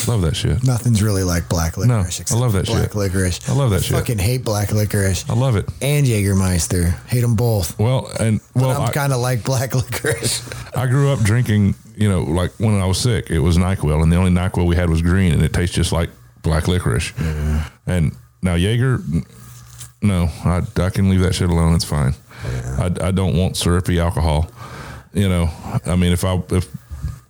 Love 0.08 0.22
that 0.24 0.36
shit. 0.36 0.62
Nothing's 0.66 1.02
really 1.02 1.24
like 1.24 1.48
black 1.48 1.78
licorice. 1.78 2.30
No. 2.30 2.36
I 2.36 2.40
love 2.40 2.52
that 2.54 2.66
black 2.66 2.84
shit. 2.92 2.96
licorice. 2.96 3.50
I 3.50 3.54
love 3.54 3.70
that 3.70 3.84
shit. 3.84 3.96
Fucking 3.98 4.18
hate 4.18 4.44
black 4.44 4.72
licorice 4.74 5.30
I 5.30 5.34
love 5.34 5.56
it. 5.56 5.70
and 5.82 6.06
Jägermeister. 6.06 6.92
Hate 7.08 7.22
them 7.22 7.36
both. 7.36 7.80
Well, 7.80 8.12
and 8.20 8.42
well, 8.54 8.74
But 8.78 8.82
I'm 8.82 8.92
kind 8.92 9.14
of 9.14 9.20
like 9.22 9.46
black 9.46 9.74
licorice. 9.76 10.50
I 10.76 10.88
grew 10.88 11.10
up 11.12 11.20
drinking. 11.20 11.76
You 11.96 12.10
know, 12.10 12.24
like 12.24 12.52
when 12.60 12.82
I 12.82 12.86
was 12.86 12.98
sick, 12.98 13.30
it 13.30 13.40
was 13.40 13.58
Nyquil, 13.58 14.02
and 14.02 14.12
the 14.12 14.16
only 14.18 14.32
Nyquil 14.32 14.66
we 14.66 14.76
had 14.76 14.90
was 14.90 15.02
green, 15.04 15.32
and 15.32 15.44
it 15.44 15.54
tastes 15.54 15.76
just 15.76 15.92
like 15.92 16.10
black 16.42 16.68
licorice. 16.68 17.14
And 17.86 18.16
now 18.42 18.56
Jaeger, 18.56 19.00
no, 20.02 20.28
I, 20.44 20.64
I 20.78 20.90
can 20.90 21.10
leave 21.10 21.20
that 21.22 21.36
shit 21.36 21.50
alone. 21.52 21.76
It's 21.76 21.86
fine. 21.86 22.16
I, 22.46 23.08
I 23.08 23.12
don't 23.12 23.38
want 23.38 23.58
syrupy 23.58 24.00
alcohol. 24.00 24.50
You 25.14 25.30
know, 25.30 25.50
I 25.86 25.96
mean, 25.96 26.12
if 26.12 26.24
I 26.24 26.42
if 26.50 26.68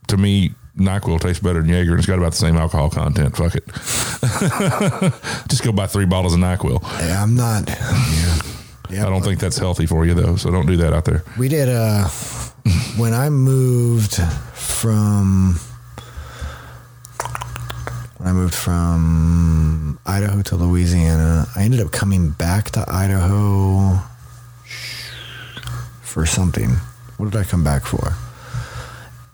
to 0.07 0.17
me 0.17 0.53
Nyquil 0.77 1.19
tastes 1.19 1.43
better 1.43 1.61
than 1.61 1.69
Jaeger, 1.69 1.91
and 1.91 1.99
it's 1.99 2.07
got 2.07 2.17
about 2.17 2.31
the 2.31 2.37
same 2.37 2.57
alcohol 2.57 2.89
content. 2.89 3.35
Fuck 3.35 3.55
it. 3.55 3.65
Just 5.49 5.63
go 5.63 5.71
buy 5.71 5.85
three 5.85 6.05
bottles 6.05 6.33
of 6.33 6.39
Nyquil. 6.39 6.81
Yeah, 6.99 7.21
I'm 7.21 7.35
not. 7.35 7.69
Yeah. 7.69 8.39
Yeah, 8.89 9.07
I 9.07 9.09
don't 9.09 9.23
think 9.23 9.39
that's 9.39 9.57
healthy 9.57 9.85
for 9.85 10.05
you 10.05 10.13
though, 10.13 10.35
so 10.35 10.51
don't 10.51 10.65
do 10.67 10.77
that 10.77 10.93
out 10.93 11.05
there. 11.05 11.23
We 11.37 11.47
did 11.47 11.67
uh 11.69 12.07
when 12.97 13.13
I 13.13 13.29
moved 13.29 14.15
from 14.53 15.59
when 18.17 18.29
I 18.29 18.33
moved 18.33 18.53
from 18.53 19.99
Idaho 20.05 20.41
to 20.43 20.55
Louisiana, 20.55 21.47
I 21.55 21.63
ended 21.63 21.81
up 21.81 21.91
coming 21.91 22.29
back 22.31 22.71
to 22.71 22.85
Idaho 22.87 23.99
for 26.13 26.27
something. 26.27 26.69
What 27.17 27.31
did 27.31 27.39
I 27.39 27.43
come 27.43 27.63
back 27.63 27.85
for? 27.85 28.13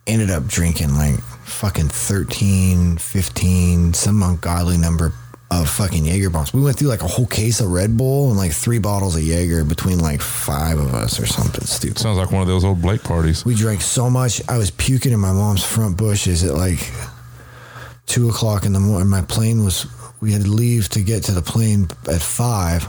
Ended 0.07 0.31
up 0.31 0.47
drinking 0.47 0.95
like 0.95 1.19
fucking 1.43 1.89
13, 1.89 2.97
15, 2.97 3.93
some 3.93 4.23
ungodly 4.23 4.77
number 4.77 5.11
of 5.51 5.69
fucking 5.69 6.05
Jaeger 6.05 6.29
bombs. 6.29 6.53
We 6.53 6.61
went 6.61 6.79
through 6.79 6.87
like 6.87 7.01
a 7.01 7.07
whole 7.07 7.25
case 7.25 7.59
of 7.59 7.69
Red 7.69 7.97
Bull 7.97 8.29
and 8.29 8.37
like 8.37 8.53
three 8.53 8.79
bottles 8.79 9.17
of 9.17 9.23
Jaeger 9.23 9.65
between 9.65 9.99
like 9.99 10.21
five 10.21 10.79
of 10.79 10.93
us 10.93 11.19
or 11.19 11.25
something 11.25 11.65
stupid. 11.65 11.99
Sounds 11.99 12.17
like 12.17 12.31
one 12.31 12.41
of 12.41 12.47
those 12.47 12.63
old 12.63 12.81
Blake 12.81 13.03
parties. 13.03 13.43
We 13.43 13.55
drank 13.55 13.81
so 13.81 14.09
much, 14.09 14.41
I 14.47 14.57
was 14.57 14.71
puking 14.71 15.11
in 15.11 15.19
my 15.19 15.33
mom's 15.33 15.65
front 15.65 15.97
bushes 15.97 16.45
at 16.45 16.53
like 16.53 16.89
two 18.05 18.29
o'clock 18.29 18.65
in 18.65 18.71
the 18.71 18.79
morning. 18.79 19.09
My 19.09 19.23
plane 19.23 19.65
was, 19.65 19.85
we 20.21 20.31
had 20.31 20.43
to 20.43 20.49
leave 20.49 20.87
to 20.89 21.01
get 21.01 21.23
to 21.23 21.33
the 21.33 21.41
plane 21.41 21.89
at 22.09 22.21
five. 22.21 22.87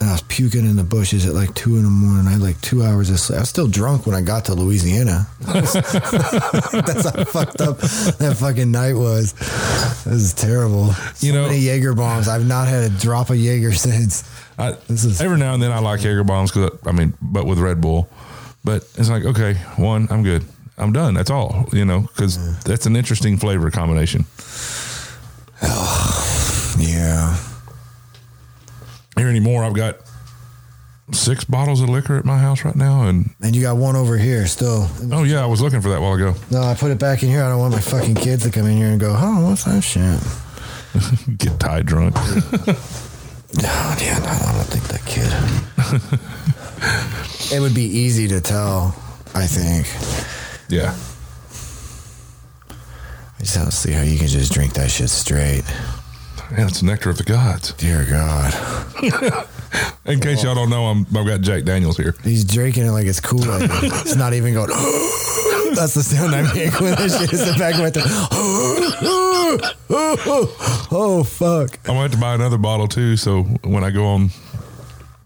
And 0.00 0.08
I 0.10 0.12
was 0.12 0.22
puking 0.22 0.60
in 0.64 0.76
the 0.76 0.84
bushes 0.84 1.26
at 1.26 1.34
like 1.34 1.52
two 1.54 1.76
in 1.76 1.82
the 1.82 1.90
morning. 1.90 2.28
I 2.28 2.30
had 2.32 2.40
like 2.40 2.60
two 2.60 2.84
hours 2.84 3.10
of 3.10 3.18
sleep. 3.18 3.38
I 3.38 3.40
was 3.42 3.48
still 3.48 3.66
drunk 3.66 4.06
when 4.06 4.14
I 4.14 4.20
got 4.20 4.44
to 4.44 4.54
Louisiana. 4.54 5.26
That's 5.40 5.74
how 5.74 7.24
fucked 7.24 7.60
up 7.60 7.78
that 7.78 8.36
fucking 8.38 8.70
night 8.70 8.94
was. 8.94 9.32
This 10.04 10.06
is 10.06 10.34
terrible. 10.34 10.92
So 10.92 11.26
You 11.26 11.32
know- 11.32 11.46
many 11.48 11.58
Jaeger 11.58 11.94
bombs. 11.94 12.28
I've 12.28 12.46
not 12.46 12.68
had 12.68 12.84
a 12.84 12.94
drop 12.94 13.30
of 13.30 13.36
Jaeger 13.38 13.72
since. 13.74 14.22
I, 14.56 14.72
This 14.88 15.04
is- 15.04 15.20
every 15.20 15.36
now 15.38 15.54
and 15.54 15.62
then 15.62 15.72
I 15.72 15.80
like 15.80 16.00
Jaeger 16.02 16.22
bombs 16.24 16.52
because 16.52 16.78
I 16.86 16.92
mean, 16.92 17.14
but 17.20 17.44
with 17.46 17.58
Red 17.58 17.80
Bull, 17.80 18.08
but 18.64 18.82
it's 18.96 19.10
like 19.10 19.24
okay, 19.24 19.54
one, 19.76 20.06
I'm 20.10 20.22
good, 20.22 20.44
I'm 20.76 20.92
done. 20.92 21.14
That's 21.14 21.30
all, 21.30 21.66
you 21.72 21.84
know, 21.84 22.02
because 22.02 22.38
that's 22.62 22.86
an 22.86 22.94
interesting 22.94 23.36
flavor 23.36 23.68
combination. 23.72 24.26
Oh, 25.62 26.76
Yeah. 26.78 27.36
Here 29.18 29.28
anymore, 29.28 29.64
I've 29.64 29.74
got 29.74 29.98
six 31.12 31.42
bottles 31.44 31.80
of 31.80 31.88
liquor 31.88 32.16
at 32.18 32.24
my 32.24 32.38
house 32.38 32.64
right 32.64 32.76
now, 32.76 33.08
and 33.08 33.30
And 33.42 33.56
you 33.56 33.62
got 33.62 33.76
one 33.76 33.96
over 33.96 34.16
here 34.16 34.46
still. 34.46 34.88
oh 35.12 35.24
yeah, 35.24 35.42
I 35.42 35.46
was 35.46 35.60
looking 35.60 35.80
for 35.80 35.88
that 35.90 36.00
while 36.00 36.14
ago. 36.14 36.34
No, 36.50 36.62
I 36.62 36.74
put 36.74 36.90
it 36.90 36.98
back 36.98 37.22
in 37.22 37.28
here. 37.28 37.42
I 37.42 37.48
don't 37.48 37.58
want 37.58 37.72
my 37.74 37.80
fucking 37.80 38.14
kids 38.16 38.44
to 38.44 38.50
come 38.50 38.66
in 38.66 38.76
here 38.76 38.88
and 38.88 39.00
go, 39.00 39.14
oh, 39.16 39.48
what's 39.48 39.64
that 39.64 39.82
shit? 39.82 40.20
Get 41.38 41.58
tied 41.58 41.86
drunk. 41.86 42.14
Oh, 42.16 42.26
yeah, 44.00 44.18
no, 44.18 44.26
I 44.28 44.52
don't 44.54 44.68
think 44.68 44.84
that 44.88 45.04
kid. 45.04 45.32
it 47.56 47.60
would 47.60 47.74
be 47.74 47.82
easy 47.84 48.28
to 48.28 48.40
tell, 48.40 48.94
I 49.34 49.46
think. 49.46 49.86
yeah, 50.68 50.94
I 52.70 53.40
just 53.42 53.56
don't 53.56 53.70
see 53.72 53.92
how 53.92 54.02
you 54.02 54.18
can 54.18 54.28
just 54.28 54.52
drink 54.52 54.74
that 54.74 54.90
shit 54.90 55.10
straight. 55.10 55.64
Yeah, 56.52 56.66
it's 56.66 56.82
nectar 56.82 57.10
of 57.10 57.18
the 57.18 57.24
gods. 57.24 57.72
Dear 57.74 58.04
God. 58.08 58.54
In 60.06 60.20
case 60.20 60.42
y'all 60.42 60.54
don't 60.54 60.70
know, 60.70 60.86
I'm 60.86 61.06
I've 61.14 61.26
got 61.26 61.40
Jack 61.42 61.64
Daniels 61.64 61.96
here. 61.96 62.14
He's 62.24 62.44
drinking 62.44 62.86
it 62.86 62.90
like 62.92 63.06
it's 63.06 63.20
cool. 63.20 63.40
It's 63.44 64.16
not 64.16 64.32
even 64.32 64.54
going, 64.54 64.68
that's 65.74 65.94
the 65.94 66.02
sound 66.02 66.34
I 66.34 66.42
make 66.54 66.80
when 66.80 66.94
that 66.94 67.10
shit 67.10 67.32
is 67.32 67.44
the 67.44 67.58
back 67.58 67.74
of 67.74 67.80
my 67.80 67.90
throat. 67.90 68.06
oh, 70.90 71.24
fuck. 71.24 71.78
I'm 71.84 71.94
gonna 71.94 72.00
have 72.02 72.12
to 72.12 72.18
buy 72.18 72.34
another 72.34 72.58
bottle 72.58 72.88
too. 72.88 73.16
So 73.16 73.42
when 73.64 73.84
I 73.84 73.90
go 73.90 74.06
on 74.06 74.30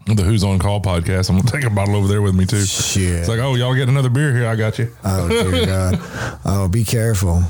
the 0.05 0.23
Who's 0.23 0.43
on 0.43 0.59
Call 0.59 0.81
podcast, 0.81 1.29
I'm 1.29 1.37
gonna 1.37 1.49
take 1.49 1.63
a 1.63 1.69
bottle 1.69 1.95
over 1.95 2.07
there 2.07 2.21
with 2.21 2.35
me 2.35 2.45
too. 2.45 2.65
Shit. 2.65 3.21
It's 3.21 3.29
like, 3.29 3.39
oh, 3.39 3.55
y'all 3.55 3.73
get 3.73 3.87
another 3.87 4.09
beer 4.09 4.33
here. 4.35 4.47
I 4.47 4.55
got 4.57 4.77
you. 4.79 4.91
Oh, 5.03 5.29
dear 5.29 5.65
God. 5.65 5.99
Oh, 6.45 6.67
be 6.67 6.83
careful. 6.83 7.41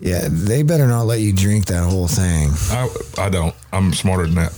Yeah, 0.00 0.28
they 0.30 0.62
better 0.62 0.86
not 0.86 1.02
let 1.02 1.20
you 1.20 1.32
drink 1.32 1.66
that 1.66 1.84
whole 1.84 2.08
thing. 2.08 2.50
I 2.70 2.88
I 3.18 3.28
don't. 3.28 3.54
I'm 3.72 3.92
smarter 3.92 4.24
than 4.26 4.36
that. 4.36 4.52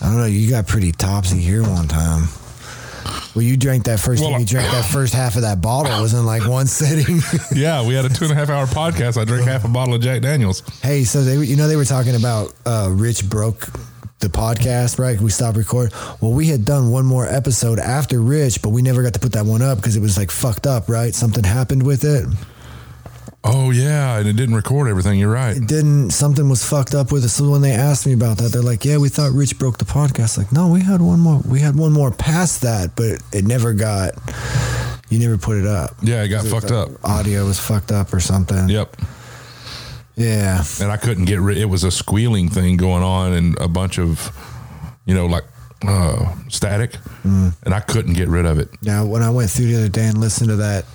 I 0.00 0.06
don't 0.06 0.16
know. 0.18 0.24
You 0.24 0.48
got 0.50 0.66
pretty 0.66 0.92
topsy 0.92 1.38
here 1.38 1.62
one 1.62 1.86
time. 1.88 2.28
Well, 3.34 3.42
you 3.44 3.56
drank 3.58 3.84
that 3.84 4.00
first 4.00 4.22
Well, 4.22 4.30
time 4.32 4.40
you 4.40 4.46
drank 4.46 4.70
that 4.72 4.86
first 4.86 5.12
half 5.12 5.36
of 5.36 5.42
that 5.42 5.60
bottle 5.60 6.00
was 6.00 6.14
in 6.14 6.24
like 6.24 6.46
one 6.48 6.66
sitting. 6.66 7.20
Yeah, 7.54 7.86
we 7.86 7.92
had 7.94 8.06
a 8.06 8.08
two 8.08 8.24
and 8.24 8.32
a 8.32 8.34
half 8.34 8.48
hour 8.48 8.66
podcast. 8.66 9.20
I 9.20 9.24
drank 9.26 9.44
half 9.46 9.64
a 9.64 9.68
bottle 9.68 9.94
of 9.94 10.00
Jack 10.00 10.22
Daniels. 10.22 10.62
hey, 10.82 11.04
so 11.04 11.22
they, 11.22 11.36
you 11.44 11.56
know, 11.56 11.68
they 11.68 11.76
were 11.76 11.84
talking 11.84 12.14
about 12.16 12.54
uh, 12.64 12.88
Rich 12.90 13.28
broke 13.28 13.68
the 14.20 14.28
podcast, 14.28 14.98
right? 14.98 15.20
We 15.20 15.28
stopped 15.30 15.58
recording. 15.58 15.92
Well, 16.22 16.32
we 16.32 16.46
had 16.46 16.64
done 16.64 16.90
one 16.90 17.04
more 17.04 17.26
episode 17.26 17.78
after 17.78 18.20
Rich, 18.22 18.62
but 18.62 18.70
we 18.70 18.80
never 18.80 19.02
got 19.02 19.12
to 19.14 19.20
put 19.20 19.32
that 19.32 19.44
one 19.44 19.60
up 19.60 19.76
because 19.76 19.96
it 19.96 20.00
was 20.00 20.16
like 20.16 20.30
fucked 20.30 20.66
up, 20.66 20.88
right? 20.88 21.14
Something 21.14 21.44
happened 21.44 21.82
with 21.84 22.04
it. 22.04 22.26
Oh 23.48 23.70
yeah, 23.70 24.18
and 24.18 24.28
it 24.28 24.34
didn't 24.34 24.54
record 24.56 24.88
everything. 24.88 25.18
You're 25.18 25.32
right. 25.32 25.56
It 25.56 25.66
didn't. 25.66 26.10
Something 26.10 26.48
was 26.48 26.64
fucked 26.68 26.94
up 26.94 27.12
with 27.12 27.24
it. 27.24 27.28
So 27.28 27.48
when 27.48 27.60
they 27.60 27.72
asked 27.72 28.06
me 28.06 28.12
about 28.12 28.38
that, 28.38 28.50
they're 28.52 28.62
like, 28.62 28.84
"Yeah, 28.84 28.98
we 28.98 29.08
thought 29.08 29.32
Rich 29.32 29.58
broke 29.58 29.78
the 29.78 29.84
podcast." 29.84 30.36
Like, 30.36 30.52
no, 30.52 30.68
we 30.68 30.80
had 30.80 31.00
one 31.00 31.20
more. 31.20 31.40
We 31.46 31.60
had 31.60 31.76
one 31.76 31.92
more 31.92 32.10
past 32.10 32.62
that, 32.62 32.96
but 32.96 33.22
it 33.32 33.44
never 33.44 33.72
got. 33.72 34.14
You 35.08 35.20
never 35.20 35.38
put 35.38 35.58
it 35.58 35.66
up. 35.66 35.94
Yeah, 36.02 36.24
it 36.24 36.28
got 36.28 36.44
fucked 36.44 36.72
up. 36.72 36.88
Audio 37.04 37.44
was 37.46 37.60
fucked 37.60 37.92
up 37.92 38.12
or 38.12 38.18
something. 38.18 38.68
Yep. 38.68 38.96
Yeah. 40.16 40.64
And 40.80 40.90
I 40.90 40.96
couldn't 40.96 41.26
get 41.26 41.40
rid. 41.40 41.58
It 41.58 41.66
was 41.66 41.84
a 41.84 41.90
squealing 41.90 42.48
thing 42.48 42.76
going 42.76 43.04
on, 43.04 43.32
and 43.32 43.56
a 43.60 43.68
bunch 43.68 43.98
of, 43.98 44.32
you 45.04 45.14
know, 45.14 45.26
like 45.26 45.44
uh, 45.86 46.34
static, 46.48 46.96
and 47.22 47.54
I 47.74 47.80
couldn't 47.80 48.14
get 48.14 48.28
rid 48.28 48.46
of 48.46 48.58
it. 48.58 48.70
Now, 48.82 49.04
when 49.04 49.22
I 49.22 49.30
went 49.30 49.50
through 49.50 49.66
the 49.66 49.76
other 49.76 49.88
day 49.88 50.06
and 50.06 50.18
listened 50.18 50.48
to 50.48 50.56
that 50.56 50.86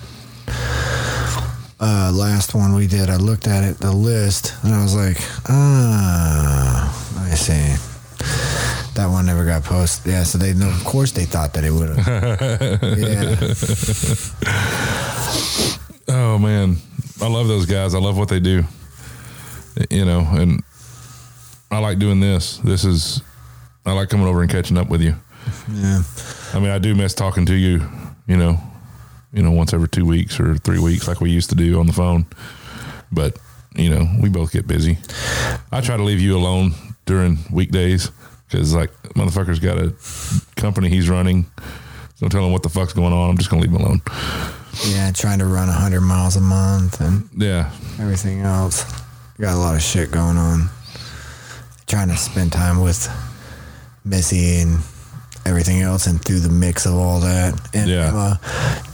uh, 1.82 2.10
last 2.14 2.54
one 2.54 2.74
we 2.74 2.86
did, 2.86 3.10
I 3.10 3.16
looked 3.16 3.46
at 3.46 3.64
it, 3.64 3.78
the 3.78 3.92
list, 3.92 4.54
and 4.62 4.72
I 4.72 4.82
was 4.82 4.94
like, 4.94 5.18
ah, 5.48 7.12
let 7.16 7.30
me 7.30 7.36
see. 7.36 7.76
That 8.94 9.08
one 9.08 9.26
never 9.26 9.44
got 9.44 9.64
posted. 9.64 10.12
Yeah, 10.12 10.22
so 10.22 10.38
they. 10.38 10.52
Of 10.52 10.84
course, 10.84 11.12
they 11.12 11.24
thought 11.24 11.54
that 11.54 11.64
it 11.64 11.72
would 11.72 11.96
have. 11.96 12.98
yeah. 12.98 13.36
Oh 16.08 16.36
man, 16.36 16.76
I 17.22 17.28
love 17.28 17.48
those 17.48 17.64
guys. 17.64 17.94
I 17.94 17.98
love 17.98 18.18
what 18.18 18.28
they 18.28 18.40
do. 18.40 18.64
You 19.88 20.04
know, 20.04 20.26
and 20.32 20.62
I 21.70 21.78
like 21.78 21.98
doing 21.98 22.20
this. 22.20 22.58
This 22.58 22.84
is 22.84 23.22
I 23.86 23.92
like 23.92 24.10
coming 24.10 24.26
over 24.26 24.42
and 24.42 24.50
catching 24.50 24.76
up 24.76 24.88
with 24.90 25.00
you. 25.00 25.14
Yeah. 25.72 26.02
I 26.52 26.58
mean, 26.58 26.70
I 26.70 26.78
do 26.78 26.94
miss 26.94 27.14
talking 27.14 27.46
to 27.46 27.54
you. 27.54 27.80
You 28.26 28.36
know, 28.36 28.60
you 29.32 29.42
know, 29.42 29.50
once 29.50 29.72
every 29.72 29.88
two 29.88 30.04
weeks 30.04 30.38
or 30.38 30.56
three 30.56 30.78
weeks, 30.78 31.08
like 31.08 31.20
we 31.20 31.30
used 31.30 31.50
to 31.50 31.56
do 31.56 31.78
on 31.80 31.86
the 31.86 31.92
phone. 31.92 32.26
But 33.10 33.38
you 33.74 33.88
know, 33.90 34.06
we 34.20 34.28
both 34.28 34.52
get 34.52 34.66
busy. 34.66 34.98
I 35.70 35.80
try 35.80 35.96
to 35.96 36.02
leave 36.02 36.20
you 36.20 36.36
alone 36.36 36.72
during 37.06 37.38
weekdays 37.50 38.10
because, 38.48 38.74
like, 38.74 38.90
motherfucker's 39.14 39.60
got 39.60 39.78
a 39.78 39.94
company 40.60 40.90
he's 40.90 41.08
running. 41.08 41.46
Don't 42.20 42.30
tell 42.30 42.44
him 42.44 42.52
what 42.52 42.62
the 42.62 42.68
fuck's 42.68 42.92
going 42.92 43.12
on. 43.12 43.30
I'm 43.30 43.38
just 43.38 43.50
gonna 43.50 43.62
leave 43.62 43.72
him 43.72 43.80
alone. 43.80 44.02
Yeah, 44.86 45.10
trying 45.12 45.38
to 45.38 45.46
run 45.46 45.68
100 45.68 46.00
miles 46.02 46.36
a 46.36 46.40
month 46.40 47.00
and 47.00 47.28
Yeah, 47.36 47.70
everything 47.98 48.40
else. 48.40 48.84
Got 49.40 49.54
a 49.54 49.58
lot 49.58 49.74
of 49.74 49.82
shit 49.82 50.10
going 50.10 50.36
on. 50.36 50.68
Trying 51.86 52.08
to 52.08 52.16
spend 52.16 52.52
time 52.52 52.80
with 52.80 53.08
Missy 54.04 54.60
and 54.60 54.78
everything 55.44 55.80
else, 55.82 56.06
and 56.06 56.24
through 56.24 56.40
the 56.40 56.48
mix 56.48 56.86
of 56.86 56.94
all 56.94 57.20
that. 57.20 57.58
And 57.74 57.88
Yeah. 57.90 58.08
Emma, 58.08 58.40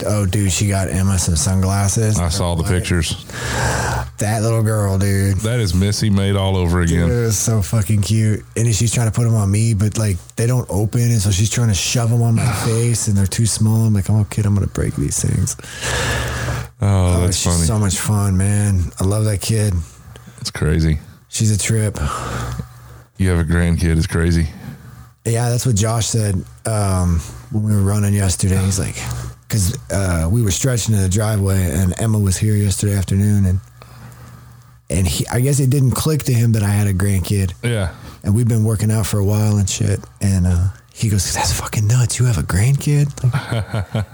oh, 0.05 0.25
dude, 0.25 0.51
she 0.51 0.67
got 0.67 0.89
Emma 0.89 1.17
some 1.19 1.35
sunglasses. 1.35 2.19
I 2.19 2.29
saw 2.29 2.55
the 2.55 2.63
pictures. 2.63 3.25
That 4.17 4.41
little 4.41 4.63
girl, 4.63 4.97
dude. 4.97 5.37
That 5.37 5.59
is 5.59 5.73
Missy 5.73 6.09
made 6.09 6.35
all 6.35 6.57
over 6.57 6.81
again. 6.81 7.09
It 7.09 7.21
was 7.21 7.37
so 7.37 7.61
fucking 7.61 8.01
cute. 8.01 8.43
And 8.57 8.73
she's 8.75 8.93
trying 8.93 9.07
to 9.07 9.13
put 9.13 9.23
them 9.23 9.35
on 9.35 9.49
me, 9.49 9.73
but 9.73 9.97
like 9.97 10.17
they 10.35 10.45
don't 10.47 10.69
open. 10.69 11.01
And 11.01 11.21
so 11.21 11.31
she's 11.31 11.49
trying 11.49 11.69
to 11.69 11.73
shove 11.73 12.09
them 12.09 12.21
on 12.21 12.35
my 12.35 12.51
face 12.65 13.07
and 13.07 13.15
they're 13.15 13.25
too 13.27 13.45
small. 13.45 13.85
I'm 13.85 13.93
like, 13.93 14.09
oh, 14.09 14.25
kid, 14.29 14.45
I'm 14.45 14.55
going 14.55 14.67
to 14.67 14.73
break 14.73 14.95
these 14.95 15.21
things. 15.23 15.55
Oh, 16.81 17.15
Oh, 17.17 17.21
that's 17.21 17.43
funny. 17.43 17.63
so 17.63 17.77
much 17.79 17.97
fun, 17.97 18.37
man. 18.37 18.91
I 18.99 19.03
love 19.05 19.25
that 19.25 19.41
kid. 19.41 19.73
It's 20.41 20.51
crazy. 20.51 20.99
She's 21.29 21.51
a 21.51 21.57
trip. 21.59 21.97
You 23.17 23.29
have 23.29 23.39
a 23.39 23.43
grandkid. 23.43 23.97
It's 23.97 24.07
crazy. 24.07 24.47
Yeah, 25.31 25.49
that's 25.49 25.65
what 25.65 25.75
Josh 25.75 26.07
said 26.07 26.35
um, 26.65 27.19
when 27.51 27.63
we 27.63 27.75
were 27.75 27.81
running 27.81 28.13
yesterday. 28.13 28.57
He's 28.63 28.79
like, 28.79 28.95
because 29.47 29.77
uh, 29.91 30.27
we 30.31 30.41
were 30.41 30.51
stretching 30.51 30.95
in 30.95 31.01
the 31.01 31.09
driveway, 31.09 31.69
and 31.71 31.93
Emma 31.99 32.19
was 32.19 32.37
here 32.37 32.55
yesterday 32.55 32.95
afternoon, 32.95 33.45
and 33.45 33.59
and 34.89 35.07
he, 35.07 35.25
I 35.27 35.39
guess 35.39 35.59
it 35.59 35.69
didn't 35.69 35.91
click 35.91 36.23
to 36.23 36.33
him 36.33 36.53
that 36.53 36.63
I 36.63 36.69
had 36.69 36.87
a 36.87 36.93
grandkid, 36.93 37.53
Yeah. 37.63 37.93
and 38.23 38.33
we've 38.35 38.47
been 38.47 38.63
working 38.63 38.91
out 38.91 39.05
for 39.05 39.19
a 39.19 39.23
while 39.25 39.57
and 39.57 39.69
shit, 39.69 39.99
and 40.19 40.47
uh, 40.47 40.69
he 40.93 41.09
goes, 41.09 41.31
"That's 41.33 41.53
fucking 41.59 41.87
nuts. 41.87 42.19
You 42.19 42.25
have 42.25 42.37
a 42.39 42.41
grandkid?" 42.43 43.07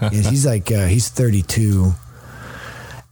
and 0.12 0.26
he's 0.26 0.44
like, 0.46 0.70
uh, 0.70 0.86
he's 0.86 1.08
32, 1.08 1.92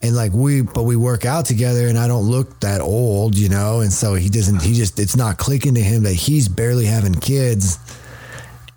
and 0.05 0.15
like 0.15 0.33
we, 0.33 0.61
but 0.61 0.83
we 0.83 0.97
work 0.97 1.25
out 1.25 1.47
together, 1.47 1.89
and 1.89 1.97
I 1.97 2.07
don't 2.07 2.25
look 2.25 2.61
that 2.61 2.83
old, 2.83 3.39
you 3.39 3.49
know, 3.49 3.81
and 3.81 3.91
so 3.91 4.13
he 4.15 4.29
doesn't. 4.29 4.61
He 4.61 4.75
just 4.75 4.99
it's 4.99 5.17
not 5.17 5.39
clicking 5.39 5.75
to 5.77 5.81
him 5.81 6.03
that 6.03 6.13
he's 6.13 6.47
barely 6.47 6.85
having 6.85 7.15
kids, 7.15 7.79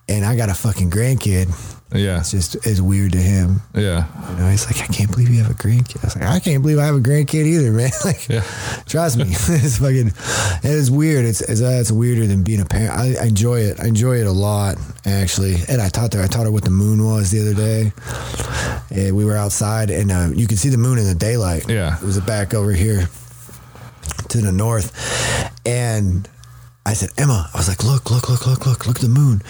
and 0.08 0.24
I 0.24 0.38
got 0.38 0.48
a 0.48 0.54
fucking 0.54 0.90
grandkid. 0.90 1.77
Yeah. 1.94 2.20
It's 2.20 2.32
just 2.32 2.56
it's 2.68 2.82
weird 2.82 3.14
to 3.14 3.18
him. 3.18 3.62
Yeah. 3.74 4.06
You 4.32 4.36
know, 4.38 4.50
he's 4.50 4.66
like, 4.66 4.82
I 4.90 4.92
can't 4.94 5.10
believe 5.10 5.30
you 5.30 5.42
have 5.42 5.52
a 5.52 5.54
grandkid. 5.56 6.04
I 6.04 6.08
was 6.08 6.16
like, 6.18 6.26
I 6.26 6.40
can't 6.40 6.62
believe 6.62 6.80
I 6.80 6.86
have 6.86 6.96
a 6.96 7.00
grandkid 7.00 7.46
either, 7.46 7.72
man. 7.72 7.92
like, 8.06 8.28
Yeah. 8.28 8.44
trust 8.88 9.18
me, 9.18 9.26
it's 9.30 9.78
fucking, 9.78 10.12
it's 10.70 10.90
weird. 10.90 11.24
It's 11.26 11.40
it's, 11.42 11.62
uh, 11.62 11.78
it's 11.80 11.92
weirder 11.92 12.28
than 12.28 12.44
being 12.44 12.60
a 12.60 12.66
parent. 12.66 12.92
I, 12.92 13.24
I 13.24 13.28
enjoy 13.28 13.60
it. 13.62 13.80
I 13.80 13.88
enjoy 13.88 14.18
it 14.20 14.28
a 14.28 14.32
lot, 14.32 14.76
actually. 15.06 15.56
And 15.70 15.82
I 15.82 15.88
taught 15.90 16.14
her. 16.14 16.22
I 16.22 16.28
taught 16.28 16.44
her 16.46 16.52
what 16.52 16.64
the 16.66 16.70
moon 16.72 17.04
was 17.06 17.32
the 17.32 17.40
other 17.42 17.54
day. 17.54 17.94
And 18.92 19.16
we 19.16 19.24
were 19.26 19.36
outside, 19.38 19.90
and 19.90 20.12
uh, 20.12 20.30
you 20.34 20.46
could 20.48 20.60
see 20.60 20.70
the 20.70 20.78
moon 20.78 20.98
in 20.98 21.06
the 21.06 21.16
daylight. 21.16 21.70
Yeah. 21.70 21.98
it 21.98 22.04
was 22.04 22.20
back 22.22 22.54
over 22.54 22.72
here 22.74 23.08
to 24.30 24.42
the 24.42 24.52
north, 24.52 24.92
and. 25.66 26.28
I 26.88 26.94
said, 26.94 27.10
Emma, 27.18 27.50
I 27.54 27.58
was 27.58 27.68
like, 27.68 27.84
look, 27.84 28.10
look, 28.10 28.30
look, 28.30 28.48
look, 28.48 28.66
look, 28.66 28.88
look 28.88 28.96
at 28.96 29.02
the 29.02 29.10
moon. 29.10 29.42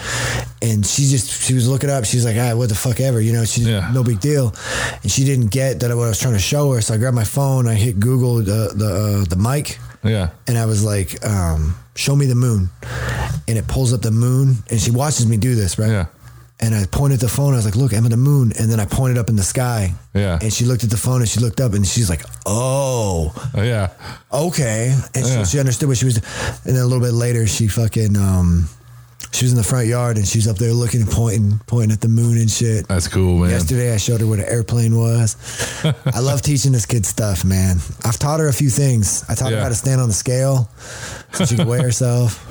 And 0.60 0.84
she 0.84 1.02
just, 1.06 1.30
she 1.46 1.54
was 1.54 1.68
looking 1.68 1.88
up. 1.88 2.04
She 2.04 2.16
was 2.16 2.24
like, 2.24 2.36
ah, 2.36 2.56
what 2.56 2.68
the 2.68 2.74
fuck 2.74 2.98
ever, 3.00 3.20
you 3.20 3.32
know, 3.32 3.44
she, 3.44 3.60
Yeah. 3.62 3.90
no 3.94 4.02
big 4.02 4.18
deal. 4.20 4.52
And 5.02 5.10
she 5.10 5.24
didn't 5.24 5.52
get 5.52 5.78
that 5.80 5.94
what 5.96 6.06
I 6.06 6.08
was 6.08 6.18
trying 6.18 6.34
to 6.34 6.40
show 6.40 6.72
her. 6.72 6.80
So 6.80 6.94
I 6.94 6.96
grabbed 6.96 7.14
my 7.14 7.24
phone, 7.24 7.68
I 7.68 7.74
hit 7.74 8.00
Google 8.00 8.36
the, 8.42 8.72
the, 8.74 9.22
uh, 9.22 9.24
the 9.28 9.36
mic 9.36 9.78
Yeah. 10.02 10.30
and 10.48 10.58
I 10.58 10.66
was 10.66 10.82
like, 10.84 11.24
um, 11.24 11.76
show 11.94 12.16
me 12.16 12.26
the 12.26 12.34
moon. 12.34 12.70
And 13.46 13.56
it 13.56 13.68
pulls 13.68 13.92
up 13.94 14.02
the 14.02 14.10
moon 14.10 14.56
and 14.68 14.80
she 14.80 14.90
watches 14.90 15.26
me 15.26 15.36
do 15.36 15.54
this, 15.54 15.78
right? 15.78 15.90
Yeah. 15.90 16.06
And 16.60 16.74
I 16.74 16.86
pointed 16.86 17.20
the 17.20 17.28
phone. 17.28 17.52
I 17.52 17.56
was 17.56 17.64
like, 17.64 17.76
look, 17.76 17.92
I'm 17.92 17.98
Emma, 17.98 18.08
the 18.08 18.16
moon. 18.16 18.52
And 18.58 18.68
then 18.70 18.80
I 18.80 18.84
pointed 18.84 19.16
up 19.16 19.28
in 19.28 19.36
the 19.36 19.44
sky. 19.44 19.92
Yeah. 20.12 20.38
And 20.42 20.52
she 20.52 20.64
looked 20.64 20.82
at 20.82 20.90
the 20.90 20.96
phone 20.96 21.20
and 21.20 21.28
she 21.28 21.38
looked 21.38 21.60
up 21.60 21.72
and 21.72 21.86
she's 21.86 22.10
like, 22.10 22.22
oh, 22.46 23.32
Oh, 23.54 23.62
yeah. 23.62 23.90
okay. 24.32 24.92
And 25.14 25.24
Yeah. 25.24 25.44
she, 25.44 25.50
she 25.52 25.58
understood 25.60 25.88
what 25.88 25.98
she 25.98 26.04
was. 26.06 26.16
And 26.16 26.74
then 26.74 26.82
a 26.82 26.86
little 26.86 27.00
bit 27.04 27.12
later, 27.14 27.46
she 27.46 27.68
fucking, 27.68 28.16
um, 28.16 28.68
she 29.30 29.44
was 29.44 29.52
in 29.52 29.56
the 29.58 29.62
front 29.62 29.86
yard 29.86 30.16
and 30.16 30.26
she's 30.26 30.48
up 30.48 30.56
there 30.56 30.72
looking 30.72 31.02
and 31.02 31.10
pointing, 31.10 31.60
pointing 31.68 31.92
at 31.92 32.00
the 32.00 32.08
moon 32.08 32.38
and 32.38 32.50
shit. 32.50 32.88
That's 32.88 33.06
cool, 33.06 33.38
man. 33.38 33.50
Yesterday, 33.50 33.94
I 33.94 33.96
showed 33.98 34.20
her 34.20 34.26
what 34.26 34.40
an 34.40 34.46
airplane 34.46 34.96
was. 34.96 35.36
I 36.06 36.18
love 36.18 36.42
teaching 36.42 36.72
this 36.72 36.86
kid 36.86 37.06
stuff, 37.06 37.44
man. 37.44 37.76
I've 38.04 38.18
taught 38.18 38.40
her 38.40 38.48
a 38.48 38.52
few 38.52 38.70
things. 38.70 39.24
I 39.28 39.36
taught 39.36 39.52
her 39.52 39.60
how 39.60 39.68
to 39.68 39.74
stand 39.76 40.00
on 40.00 40.08
the 40.08 40.14
scale 40.14 40.68
so 41.34 41.44
she 41.44 41.54
could 41.56 41.68
weigh 41.68 41.82
herself, 41.82 42.42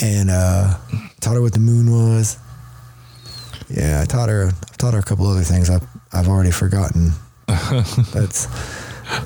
and 0.00 0.30
uh, 0.30 0.78
taught 1.20 1.34
her 1.34 1.42
what 1.42 1.52
the 1.52 1.60
moon 1.60 1.90
was. 1.90 2.38
Yeah, 3.70 4.00
I 4.02 4.04
taught 4.04 4.28
her. 4.28 4.46
I've 4.46 4.76
taught 4.78 4.94
her 4.94 5.00
a 5.00 5.02
couple 5.02 5.26
other 5.26 5.42
things. 5.42 5.70
I've 5.70 5.86
I've 6.12 6.28
already 6.28 6.50
forgotten. 6.50 7.10
That's 7.46 8.46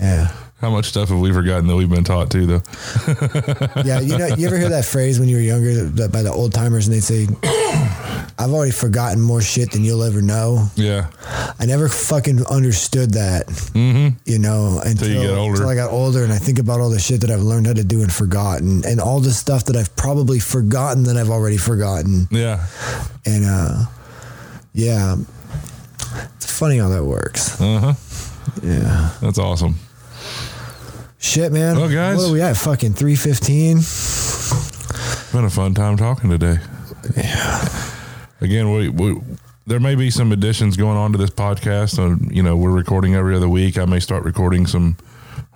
yeah. 0.01 0.33
How 0.63 0.71
much 0.71 0.85
stuff 0.87 1.09
have 1.09 1.19
we 1.19 1.33
forgotten 1.33 1.67
that 1.67 1.75
we've 1.75 1.91
been 1.91 2.05
taught 2.05 2.31
too, 2.31 2.47
though? 2.47 2.63
Yeah, 3.85 3.99
you 3.99 4.17
know, 4.17 4.27
you 4.37 4.47
ever 4.47 4.57
hear 4.57 4.69
that 4.69 4.85
phrase 4.85 5.19
when 5.19 5.29
you 5.29 5.35
were 5.35 5.43
younger 5.43 5.83
that 5.83 6.13
by 6.13 6.23
the 6.23 6.31
old 6.31 6.55
timers, 6.55 6.87
and 6.87 6.95
they'd 6.95 7.03
say, 7.03 7.27
"I've 8.39 8.53
already 8.53 8.71
forgotten 8.71 9.21
more 9.21 9.43
shit 9.43 9.73
than 9.73 9.83
you'll 9.83 10.05
ever 10.05 10.23
know." 10.23 10.69
Yeah. 10.77 11.11
I 11.59 11.67
never 11.67 11.89
fucking 11.89 12.47
understood 12.47 13.15
that, 13.15 13.49
mm-hmm. 13.49 14.17
you 14.25 14.39
know, 14.39 14.81
until, 14.85 15.09
you 15.09 15.15
get 15.23 15.31
older. 15.31 15.55
until 15.55 15.69
I 15.69 15.75
got 15.75 15.91
older 15.91 16.23
and 16.23 16.33
I 16.33 16.39
think 16.39 16.61
about 16.61 16.79
all 16.79 16.91
the 16.91 17.01
shit 17.01 17.23
that 17.23 17.31
I've 17.31 17.43
learned 17.43 17.67
how 17.67 17.73
to 17.73 17.85
do 17.85 18.01
and 18.01 18.13
forgotten, 18.13 18.87
and 18.87 19.01
all 19.01 19.19
the 19.19 19.33
stuff 19.33 19.65
that 19.65 19.75
I've 19.75 19.95
probably 19.97 20.39
forgotten 20.39 21.03
that 21.05 21.17
I've 21.17 21.31
already 21.31 21.57
forgotten. 21.57 22.29
Yeah. 22.31 22.65
And 23.27 23.45
uh, 23.45 23.87
yeah, 24.75 25.17
it's 26.37 26.51
funny 26.59 26.79
how 26.79 26.89
that 26.89 27.05
works. 27.05 27.61
Uh 27.61 27.79
huh. 27.81 27.95
Yeah, 28.63 29.11
That's 29.21 29.39
awesome. 29.39 29.77
shit, 31.19 31.53
man. 31.53 31.77
Well, 31.77 31.89
guys. 31.89 32.17
what 32.17 32.29
are 32.29 32.33
we 32.33 32.43
at? 32.43 32.57
Fucking 32.57 32.95
three 32.95 33.15
fifteen. 33.17 33.77
Been 35.33 35.45
a 35.45 35.51
fun 35.51 35.75
time 35.75 35.97
talking 35.97 36.29
today. 36.31 36.59
Yeah, 37.17 37.69
Again, 38.41 38.73
we, 38.73 38.89
we 38.89 39.21
there 39.67 39.81
may 39.81 39.95
be 39.95 40.11
some 40.11 40.33
additions 40.33 40.77
going 40.77 40.97
on 40.97 41.13
to 41.13 41.19
this 41.19 41.31
podcast. 41.31 41.99
Uh, 41.99 42.17
you 42.31 42.43
know, 42.43 42.57
we're 42.57 42.71
recording 42.73 43.15
every 43.15 43.35
other 43.37 43.49
week. 43.49 43.79
I 43.79 43.85
may 43.85 44.01
start 44.01 44.25
recording 44.25 44.67
some 44.67 44.97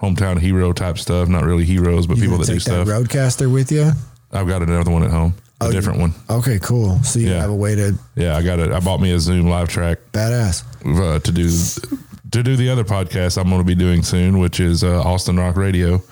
hometown 0.00 0.38
hero 0.38 0.72
type 0.72 0.98
stuff. 0.98 1.28
Not 1.28 1.44
really 1.44 1.64
heroes, 1.64 2.06
but 2.06 2.16
you 2.16 2.22
people 2.24 2.38
that 2.38 2.46
do 2.46 2.54
that 2.54 2.60
stuff. 2.60 2.88
RodeCaster 2.88 3.52
with 3.52 3.70
you? 3.72 3.90
I've 4.32 4.46
got 4.48 4.62
another 4.62 4.90
one 4.90 5.02
at 5.02 5.10
home, 5.10 5.34
a 5.60 5.64
Oh, 5.66 5.72
different 5.72 5.98
one. 6.00 6.14
Okay, 6.28 6.58
cool. 6.58 7.02
So 7.02 7.18
you 7.18 7.28
Yeah. 7.30 7.40
have 7.40 7.50
a 7.50 7.54
way 7.54 7.74
to 7.74 7.94
Yeah, 8.14 8.36
I 8.36 8.42
got 8.42 8.58
it. 8.58 8.70
I 8.72 8.80
bought 8.80 9.00
me 9.00 9.12
a 9.12 9.18
Zoom 9.20 9.46
LiveTrak 9.46 9.96
badass. 10.12 10.62
uh, 10.84 11.18
to 11.20 11.32
do 11.32 11.48
to 12.32 12.42
do 12.42 12.56
the 12.56 12.68
other 12.68 12.84
podcast 12.84 13.38
I'm 13.38 13.48
going 13.48 13.60
to 13.60 13.64
be 13.64 13.74
doing 13.74 14.02
soon, 14.02 14.38
which 14.38 14.60
is 14.60 14.82
uh, 14.84 15.00
Austin 15.02 15.36
Rock 15.38 15.56
Radio 15.56 16.02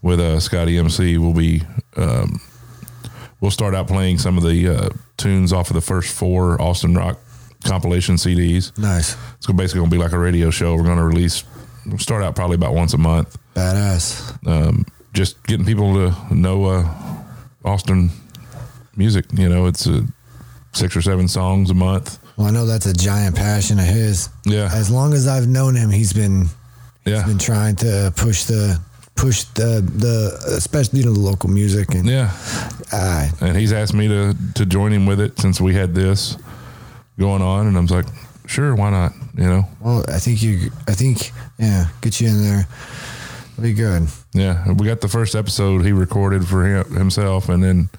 with 0.00 0.18
uh, 0.18 0.40
Scotty 0.40 0.78
MC. 0.78 1.18
We'll 1.18 1.34
be 1.34 1.62
um, 1.96 2.40
we'll 3.40 3.50
start 3.50 3.74
out 3.74 3.86
playing 3.86 4.18
some 4.18 4.36
of 4.36 4.42
the 4.44 4.68
uh, 4.68 4.88
tunes 5.16 5.52
off 5.52 5.70
of 5.70 5.74
the 5.74 5.80
first 5.80 6.12
four 6.14 6.60
Austin 6.60 6.94
Rock 6.94 7.18
compilation 7.64 8.16
CDs. 8.16 8.76
Nice, 8.78 9.14
It's 9.36 9.46
basically 9.46 9.78
going 9.80 9.90
to 9.90 9.96
be 9.96 10.02
like 10.02 10.12
a 10.12 10.18
radio 10.18 10.50
show. 10.50 10.74
We're 10.74 10.82
going 10.82 10.98
to 10.98 11.04
release 11.04 11.44
we'll 11.86 11.98
start 11.98 12.22
out 12.24 12.34
probably 12.34 12.54
about 12.56 12.74
once 12.74 12.94
a 12.94 12.98
month. 12.98 13.36
badass. 13.54 14.36
Um, 14.46 14.84
just 15.12 15.40
getting 15.46 15.66
people 15.66 15.94
to 15.94 16.34
know 16.34 16.64
uh, 16.64 16.88
Austin 17.64 18.10
music. 18.96 19.26
You 19.32 19.48
know, 19.48 19.66
it's 19.66 19.86
uh, 19.86 20.02
six 20.72 20.96
or 20.96 21.02
seven 21.02 21.28
songs 21.28 21.70
a 21.70 21.74
month. 21.74 22.18
Well, 22.36 22.46
I 22.46 22.50
know 22.50 22.66
that's 22.66 22.86
a 22.86 22.94
giant 22.94 23.36
passion 23.36 23.78
of 23.78 23.84
his. 23.84 24.28
Yeah, 24.44 24.70
As 24.72 24.90
long 24.90 25.12
as 25.12 25.26
I've 25.26 25.48
known 25.48 25.74
him, 25.74 25.90
he's 25.90 26.12
been 26.12 26.46
yeah, 27.04 27.26
been 27.26 27.38
trying 27.38 27.76
to 27.76 28.12
push 28.16 28.44
the 28.44 28.80
push 29.14 29.44
the 29.54 29.80
the 29.80 30.54
especially 30.56 31.00
you 31.00 31.06
know 31.06 31.12
the 31.12 31.20
local 31.20 31.50
music 31.50 31.94
and 31.94 32.08
yeah. 32.08 32.30
uh, 32.92 33.28
and 33.42 33.56
he's 33.56 33.72
asked 33.72 33.92
me 33.92 34.08
to 34.08 34.34
to 34.54 34.64
join 34.64 34.92
him 34.92 35.04
with 35.04 35.20
it 35.20 35.38
since 35.38 35.60
we 35.60 35.74
had 35.74 35.94
this 35.94 36.36
going 37.18 37.42
on, 37.42 37.66
and 37.66 37.76
I 37.76 37.80
was 37.80 37.90
like, 37.90 38.06
sure, 38.46 38.74
why 38.74 38.90
not? 38.90 39.12
You 39.36 39.44
know, 39.44 39.68
well 39.80 40.04
I 40.08 40.18
think 40.18 40.42
you 40.42 40.70
I 40.88 40.92
think 40.92 41.32
yeah 41.58 41.86
get 42.00 42.20
you 42.20 42.28
in 42.28 42.42
there 42.42 42.66
that'll 43.50 43.62
be 43.62 43.74
good 43.74 44.08
yeah. 44.34 44.72
We 44.72 44.86
got 44.86 45.00
the 45.00 45.08
first 45.08 45.34
episode 45.34 45.84
he 45.84 45.92
recorded 45.92 46.46
for 46.46 46.64
him, 46.64 46.94
himself, 46.94 47.48
and 47.48 47.62
then 47.62 47.90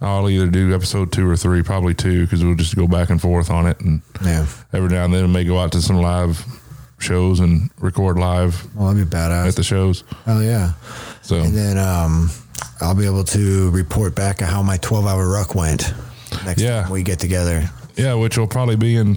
I'll 0.00 0.28
either 0.30 0.46
do 0.46 0.72
episode 0.74 1.10
two 1.12 1.28
or 1.28 1.36
three, 1.36 1.62
probably 1.62 1.92
two, 1.94 2.22
because 2.24 2.44
we'll 2.44 2.54
just 2.54 2.76
go 2.76 2.86
back 2.86 3.10
and 3.10 3.20
forth 3.20 3.50
on 3.50 3.66
it, 3.66 3.80
and 3.80 4.00
yeah 4.24 4.46
every 4.72 4.88
now 4.90 5.04
and 5.04 5.12
then 5.14 5.26
we 5.26 5.32
may 5.32 5.44
go 5.44 5.58
out 5.58 5.72
to 5.72 5.82
some 5.82 5.96
live 5.96 6.44
shows 7.00 7.40
and 7.40 7.70
record 7.78 8.18
live 8.18 8.66
well 8.74 8.92
that'd 8.92 9.08
be 9.08 9.16
badass 9.16 9.48
at 9.48 9.54
the 9.56 9.62
shows. 9.62 10.02
hell 10.24 10.42
yeah 10.42 10.72
So 11.22 11.36
and 11.36 11.54
then 11.54 11.78
um 11.78 12.30
I'll 12.80 12.94
be 12.94 13.06
able 13.06 13.24
to 13.24 13.70
report 13.70 14.14
back 14.14 14.42
on 14.42 14.48
how 14.48 14.62
my 14.62 14.76
12 14.78 15.06
hour 15.06 15.28
ruck 15.28 15.54
went 15.54 15.92
next 16.44 16.60
Yeah. 16.60 16.82
time 16.82 16.92
we 16.92 17.02
get 17.02 17.18
together 17.20 17.70
yeah, 17.96 18.14
which 18.14 18.36
will 18.38 18.46
probably 18.46 18.76
be 18.76 18.96
in 18.96 19.16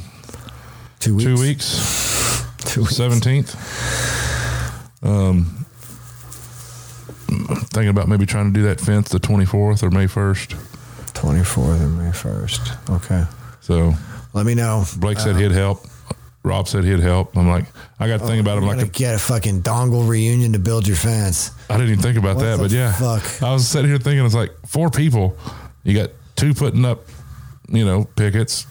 two 0.99 1.15
weeks 1.15 1.25
two 1.25 1.39
weeks, 1.39 2.45
two 2.73 2.85
seventeenth. 2.85 3.53
Um, 5.03 5.65
thinking 7.71 7.89
about 7.89 8.07
maybe 8.07 8.25
trying 8.25 8.51
to 8.51 8.59
do 8.59 8.63
that 8.65 8.79
fence 8.81 9.09
the 9.09 9.19
twenty 9.19 9.45
fourth 9.45 9.83
or 9.83 9.89
May 9.91 10.07
first. 10.07 10.55
24th 11.21 11.81
and 11.81 11.97
May 11.97 12.09
1st 12.11 12.95
okay 12.95 13.23
So 13.61 13.93
let 14.33 14.45
me 14.45 14.55
know 14.55 14.85
Blake 14.97 15.19
said 15.19 15.35
uh, 15.35 15.39
he'd 15.39 15.51
help. 15.51 15.85
Rob 16.43 16.67
said 16.67 16.83
he'd 16.83 16.99
help. 16.99 17.37
I'm 17.37 17.47
like, 17.47 17.65
I 17.99 18.07
got 18.07 18.19
to 18.21 18.25
think 18.25 18.37
oh, 18.37 18.39
about 18.41 18.57
it. 18.57 18.67
I'm 18.67 18.77
like, 18.77 18.93
get 18.93 19.13
a 19.13 19.19
fucking 19.19 19.61
dongle 19.61 20.09
reunion 20.09 20.53
to 20.53 20.59
build 20.59 20.87
your 20.87 20.97
fence 20.97 21.51
I 21.69 21.77
didn't 21.77 21.91
even 21.91 22.01
think 22.01 22.17
about 22.17 22.37
What 22.37 22.43
that, 22.43 22.57
but 22.59 22.71
yeah, 22.71 22.93
fuck? 22.93 23.43
I 23.43 23.53
was 23.53 23.67
sitting 23.67 23.89
here 23.89 23.99
thinking 23.99 24.25
it's 24.25 24.33
like 24.33 24.51
four 24.65 24.89
people. 24.89 25.37
You 25.83 25.93
got 25.93 26.09
two 26.35 26.53
putting 26.55 26.83
up, 26.83 27.01
you 27.69 27.85
know, 27.85 28.05
pickets, 28.15 28.65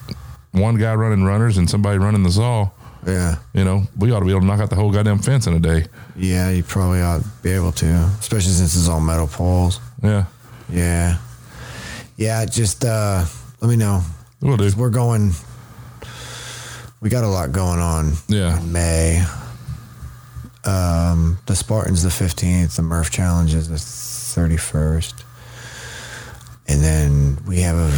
one 0.51 0.75
guy 0.75 0.93
running 0.93 1.23
runners, 1.23 1.57
and 1.57 1.69
somebody 1.69 1.97
running 1.97 2.23
the 2.23 2.31
saw. 2.31 2.69
yeah 3.07 3.37
You 3.53 3.63
know, 3.63 3.83
we 3.97 4.11
ought 4.11 4.19
to 4.19 4.25
be 4.25 4.31
able 4.31 4.41
to 4.41 4.45
knock 4.47 4.59
out 4.59 4.69
the 4.69 4.75
whole 4.75 4.91
goddamn 4.91 5.19
fence 5.19 5.47
in 5.47 5.53
a 5.53 5.59
day. 5.59 5.85
Yeah, 6.17 6.49
you 6.49 6.63
probably 6.63 7.01
ought 7.01 7.21
to 7.21 7.27
be 7.41 7.51
able 7.51 7.71
to, 7.71 7.85
especially 8.19 8.51
since 8.51 8.75
it's 8.75 8.89
all 8.89 8.99
metal 8.99 9.27
poles. 9.27 9.79
Yeah, 10.03 10.25
Yeah. 10.69 11.17
Yeah, 12.21 12.45
just 12.45 12.85
uh 12.85 13.25
let 13.61 13.67
me 13.69 13.75
know. 13.75 14.03
we'll 14.41 14.55
do. 14.55 14.69
We're 14.77 14.91
going 14.91 15.31
we 17.01 17.09
got 17.09 17.23
a 17.23 17.27
lot 17.27 17.51
going 17.51 17.79
on 17.79 18.13
Yeah, 18.27 18.59
in 18.59 18.71
May. 18.71 19.25
Um 20.63 21.39
the 21.47 21.55
Spartans 21.55 22.03
the 22.03 22.09
15th, 22.09 22.75
the 22.75 22.83
Murph 22.83 23.09
Challenge 23.09 23.55
is 23.55 23.69
the 23.69 23.75
31st. 24.39 25.23
And 26.67 26.81
then 26.83 27.37
we 27.47 27.61
have 27.61 27.75
a 27.75 27.91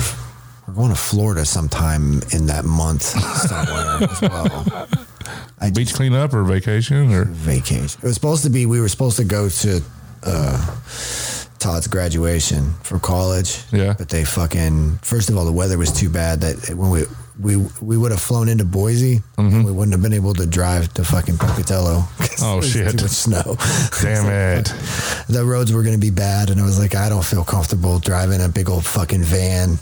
we're 0.68 0.76
going 0.76 0.90
to 0.92 0.96
Florida 0.96 1.44
sometime 1.44 2.22
in 2.32 2.46
that 2.46 2.64
month 2.64 3.02
somewhere 3.02 4.10
as 4.10 4.22
well. 4.32 4.88
I 5.60 5.70
beach 5.70 5.94
cleanup 5.94 6.34
or 6.34 6.44
vacation 6.46 7.12
or 7.14 7.26
vacation. 7.26 8.00
It 8.02 8.08
was 8.08 8.14
supposed 8.16 8.44
to 8.46 8.50
be 8.50 8.66
we 8.66 8.80
were 8.80 8.88
supposed 8.88 9.18
to 9.18 9.26
go 9.26 9.50
to 9.50 9.82
uh, 10.24 10.58
Todd's 11.64 11.88
graduation 11.88 12.74
for 12.84 13.00
college. 13.00 13.64
Yeah. 13.72 13.96
But 13.98 14.10
they 14.10 14.26
fucking 14.26 14.98
first 15.02 15.30
of 15.30 15.38
all 15.38 15.46
the 15.46 15.52
weather 15.52 15.78
was 15.78 15.92
too 15.92 16.10
bad 16.10 16.42
that 16.42 16.76
when 16.76 16.90
we 16.92 17.04
we 17.40 17.56
we 17.82 17.98
would 17.98 18.12
have 18.12 18.22
flown 18.22 18.48
into 18.50 18.66
Boise 18.66 19.22
and 19.38 19.66
we 19.66 19.72
wouldn't 19.72 19.94
have 19.94 20.02
been 20.02 20.14
able 20.14 20.34
to 20.36 20.46
drive 20.46 20.94
to 20.96 21.04
fucking 21.04 21.38
Pocatello. 21.38 22.04
Mm-hmm. 22.34 22.58
Oh, 22.58 22.62
shit. 22.62 22.92
Too 22.98 23.04
much 23.06 23.12
snow. 23.12 23.56
Damn 24.02 24.26
it. 24.60 24.66
the 25.30 25.46
roads 25.46 25.72
were 25.72 25.82
going 25.84 25.94
to 25.96 26.02
be 26.02 26.10
bad, 26.10 26.50
and 26.50 26.60
I 26.60 26.64
was 26.66 26.78
like, 26.80 26.94
I 26.96 27.08
don't 27.08 27.24
feel 27.24 27.44
comfortable 27.46 28.00
driving 28.00 28.42
a 28.42 28.50
big 28.50 28.70
old 28.70 28.86
fucking 28.86 29.24
van, 29.24 29.78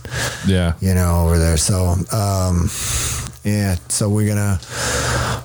Yeah. 0.46 0.74
you 0.82 0.94
know, 0.94 1.26
over 1.26 1.40
there. 1.40 1.58
So, 1.58 1.96
um, 2.12 2.70
yeah, 3.44 3.76
so 3.88 4.10
we're 4.10 4.28
gonna 4.28 4.60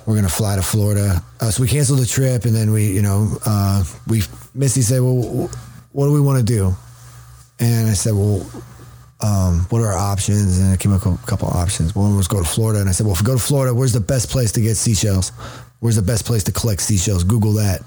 we're 0.05 0.17
gonna 0.17 0.29
fly 0.29 0.57
to 0.57 0.63
Florida. 0.63 1.23
Uh, 1.41 1.51
so 1.51 1.63
we 1.63 1.69
canceled 1.69 2.01
the 2.01 2.07
trip, 2.07 2.45
and 2.45 2.55
then 2.55 2.73
we, 2.73 2.89
you 2.93 3.03
know, 3.03 3.39
uh, 3.47 3.85
we 4.09 4.23
Misty 4.53 4.83
said, 4.83 5.01
well, 5.01 5.49
what 5.97 6.05
do 6.07 6.13
we 6.13 6.21
want 6.21 6.39
to 6.39 6.45
do? 6.45 6.77
And 7.59 7.89
I 7.89 7.95
said, 7.95 8.13
well. 8.13 8.47
Um, 9.19 9.61
what 9.71 9.81
are 9.81 9.87
our 9.87 9.97
options? 10.13 10.59
And 10.59 10.71
I 10.71 10.77
came 10.77 10.93
up 10.93 11.07
with 11.07 11.25
a 11.25 11.27
couple 11.27 11.49
of 11.49 11.55
options. 11.57 11.95
One 11.95 12.15
was 12.19 12.29
go 12.29 12.39
to 12.39 12.45
Florida, 12.45 12.81
and 12.81 12.89
I 12.91 12.93
said, 12.93 13.07
"Well, 13.07 13.15
if 13.15 13.23
we 13.23 13.27
go 13.27 13.33
to 13.33 13.43
Florida, 13.43 13.73
where's 13.75 13.95
the 13.95 13.99
best 14.15 14.29
place 14.29 14.53
to 14.53 14.61
get 14.61 14.77
seashells? 14.77 15.33
Where's 15.81 15.97
the 15.97 16.03
best 16.03 16.27
place 16.27 16.45
to 16.45 16.53
collect 16.53 16.83
seashells? 16.83 17.25
Google 17.25 17.55
that." 17.55 17.81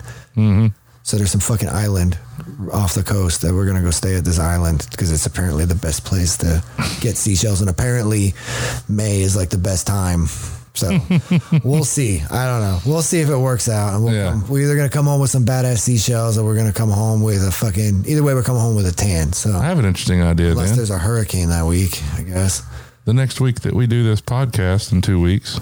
So 1.03 1.17
there's 1.17 1.29
some 1.29 1.39
fucking 1.39 1.69
island 1.69 2.17
off 2.73 2.95
the 2.95 3.03
coast 3.03 3.43
that 3.43 3.53
we're 3.53 3.67
gonna 3.67 3.83
go 3.83 3.91
stay 3.91 4.15
at 4.15 4.25
this 4.25 4.39
island 4.39 4.87
because 4.89 5.11
it's 5.11 5.27
apparently 5.27 5.65
the 5.65 5.75
best 5.75 6.03
place 6.03 6.35
to 6.37 6.63
get 6.99 7.15
seashells, 7.15 7.61
and 7.61 7.69
apparently 7.69 8.33
May 8.89 9.21
is 9.21 9.35
like 9.35 9.51
the 9.51 9.59
best 9.59 9.85
time. 9.85 10.27
So 10.75 10.97
we'll 11.63 11.83
see. 11.83 12.21
I 12.31 12.45
don't 12.45 12.61
know. 12.61 12.79
We'll 12.85 13.01
see 13.01 13.19
if 13.19 13.29
it 13.29 13.35
works 13.37 13.67
out. 13.67 13.95
And 13.95 14.03
we'll 14.03 14.13
Yeah. 14.13 14.29
come, 14.31 14.47
we're 14.47 14.61
either 14.63 14.75
gonna 14.75 14.87
come 14.89 15.05
home 15.05 15.19
with 15.19 15.29
some 15.31 15.45
badass 15.45 15.79
seashells, 15.79 16.37
or 16.37 16.45
we're 16.45 16.55
gonna 16.55 16.71
come 16.71 16.89
home 16.91 17.21
with 17.21 17.43
a 17.45 17.51
fucking. 17.51 18.05
Either 18.07 18.23
way, 18.23 18.33
we're 18.33 18.43
coming 18.43 18.61
home 18.61 18.75
with 18.75 18.85
a 18.87 18.91
tan. 18.91 19.33
So 19.33 19.55
I 19.57 19.65
have 19.65 19.79
an 19.79 19.85
interesting 19.85 20.21
idea, 20.21 20.51
unless 20.51 20.69
Dan. 20.69 20.77
there's 20.77 20.89
a 20.89 20.97
hurricane 20.99 21.49
that 21.49 21.65
week, 21.65 22.01
I 22.17 22.21
guess. 22.21 22.61
The 23.05 23.13
next 23.13 23.41
week 23.41 23.61
that 23.61 23.73
we 23.73 23.87
do 23.87 24.03
this 24.03 24.21
podcast 24.21 24.91
in 24.91 25.01
two 25.01 25.19
weeks, 25.19 25.59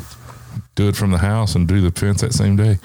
do 0.76 0.88
it 0.90 0.96
from 0.96 1.12
the 1.12 1.20
house 1.20 1.56
and 1.56 1.68
do 1.68 1.82
the 1.82 1.92
fence 1.92 2.22
that 2.22 2.34
same 2.34 2.56
day. 2.56 2.78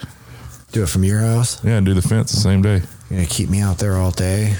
Do 0.71 0.81
it 0.83 0.89
from 0.89 1.03
your 1.03 1.19
house. 1.19 1.59
Yeah, 1.63 1.73
and 1.77 1.85
do 1.85 1.93
the 1.93 2.01
fence 2.01 2.31
the 2.31 2.39
same 2.39 2.61
day. 2.63 2.81
You're 3.09 3.19
gonna 3.19 3.25
keep 3.27 3.49
me 3.49 3.59
out 3.61 3.77
there 3.77 3.97
all 3.97 4.11
day. 4.11 4.55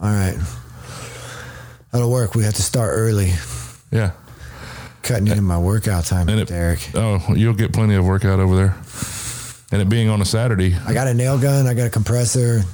All 0.00 0.10
right. 0.10 0.36
That'll 1.92 2.10
work. 2.10 2.34
We 2.34 2.44
have 2.44 2.54
to 2.54 2.62
start 2.62 2.90
early. 2.94 3.32
Yeah. 3.90 4.10
Cutting 5.06 5.28
into 5.28 5.42
my 5.42 5.58
workout 5.58 6.04
time, 6.04 6.28
And 6.28 6.40
it- 6.40 6.48
Derek. 6.48 6.90
Oh, 6.94 7.22
you'll 7.34 7.54
get 7.54 7.72
plenty 7.72 7.94
of 7.94 8.04
workout 8.04 8.40
over 8.40 8.56
there. 8.56 8.76
And 9.72 9.80
it 9.82 9.88
being 9.88 10.08
on 10.08 10.20
a 10.20 10.24
Saturday, 10.24 10.76
I 10.86 10.92
got 10.92 11.06
a 11.06 11.14
nail 11.14 11.38
gun. 11.38 11.66
I 11.66 11.74
got 11.74 11.86
a 11.86 11.90
compressor. 11.90 12.64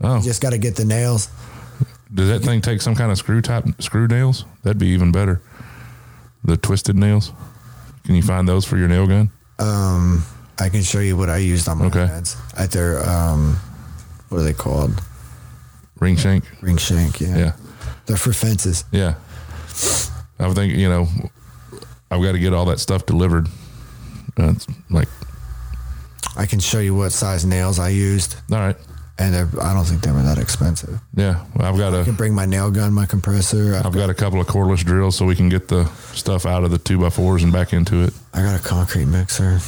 oh, 0.00 0.20
Just 0.20 0.40
got 0.40 0.50
to 0.50 0.58
get 0.58 0.76
the 0.76 0.84
nails. 0.84 1.28
does 2.12 2.28
that 2.28 2.40
thing 2.40 2.60
take 2.60 2.80
some 2.82 2.94
kind 2.94 3.10
of 3.12 3.18
screw 3.18 3.40
type 3.40 3.64
screw 3.80 4.06
nails? 4.08 4.44
That'd 4.62 4.78
be 4.78 4.88
even 4.88 5.12
better. 5.12 5.40
The 6.44 6.56
twisted 6.56 6.96
nails. 6.96 7.32
Can 8.04 8.14
you 8.14 8.22
find 8.22 8.48
those 8.48 8.64
for 8.64 8.76
your 8.76 8.88
nail 8.88 9.06
gun? 9.06 9.30
Um, 9.58 10.24
I 10.58 10.68
can 10.70 10.82
show 10.82 11.00
you 11.00 11.16
what 11.16 11.28
I 11.28 11.36
used 11.38 11.68
on 11.68 11.78
my 11.78 11.86
Okay. 11.86 12.08
At 12.56 12.70
their 12.72 13.08
um, 13.08 13.56
what 14.28 14.38
are 14.38 14.44
they 14.44 14.52
called? 14.54 15.00
Ring 16.00 16.16
shank. 16.16 16.44
Ring 16.62 16.78
shank. 16.78 17.20
Yeah. 17.20 17.36
Yeah. 17.36 17.52
They're 18.06 18.16
for 18.16 18.32
fences. 18.32 18.84
Yeah. 18.90 19.14
I 20.38 20.46
would 20.46 20.56
think, 20.56 20.74
you 20.74 20.88
know, 20.88 21.08
I've 22.10 22.22
got 22.22 22.32
to 22.32 22.38
get 22.38 22.52
all 22.52 22.64
that 22.66 22.80
stuff 22.80 23.06
delivered. 23.06 23.46
Uh, 24.38 24.50
it's 24.50 24.66
like, 24.90 25.08
I 26.36 26.46
can 26.46 26.60
show 26.60 26.78
you 26.80 26.94
what 26.94 27.10
size 27.12 27.44
nails 27.44 27.78
I 27.78 27.88
used, 27.90 28.36
all 28.52 28.58
right. 28.58 28.76
and 29.18 29.34
they're, 29.34 29.48
I 29.62 29.74
don't 29.74 29.84
think 29.84 30.02
they 30.02 30.10
were 30.12 30.22
that 30.22 30.38
expensive. 30.38 31.00
Yeah. 31.14 31.44
Well, 31.54 31.72
I've 31.72 31.78
got 31.78 31.94
I 31.94 31.98
a, 32.00 32.04
can 32.04 32.14
bring 32.14 32.34
my 32.34 32.46
nail 32.46 32.70
gun, 32.70 32.92
my 32.92 33.06
compressor. 33.06 33.74
I, 33.74 33.86
I've 33.86 33.94
got 33.94 34.10
a 34.10 34.14
couple 34.14 34.40
of 34.40 34.46
cordless 34.46 34.84
drills 34.84 35.16
so 35.16 35.24
we 35.26 35.34
can 35.36 35.48
get 35.48 35.68
the 35.68 35.84
stuff 36.14 36.46
out 36.46 36.64
of 36.64 36.70
the 36.70 36.78
two 36.78 36.98
by 36.98 37.10
fours 37.10 37.42
and 37.42 37.52
back 37.52 37.72
into 37.72 38.02
it. 38.02 38.14
I 38.32 38.42
got 38.42 38.58
a 38.58 38.62
concrete 38.62 39.06
mixer. 39.06 39.58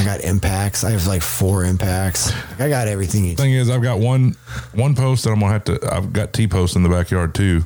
I 0.00 0.04
got 0.04 0.20
impacts. 0.22 0.82
I 0.84 0.90
have 0.90 1.06
like 1.06 1.22
four 1.22 1.64
impacts. 1.64 2.32
I 2.58 2.68
got 2.68 2.88
everything. 2.88 3.24
You 3.24 3.36
Thing 3.36 3.52
is, 3.52 3.70
I've 3.70 3.82
got 3.82 4.00
one 4.00 4.34
one 4.72 4.94
post 4.94 5.24
that 5.24 5.30
I'm 5.30 5.40
gonna 5.40 5.52
have 5.52 5.64
to. 5.64 5.78
I've 5.92 6.12
got 6.12 6.32
T 6.32 6.48
posts 6.48 6.74
in 6.74 6.82
the 6.82 6.88
backyard 6.88 7.32
too, 7.34 7.64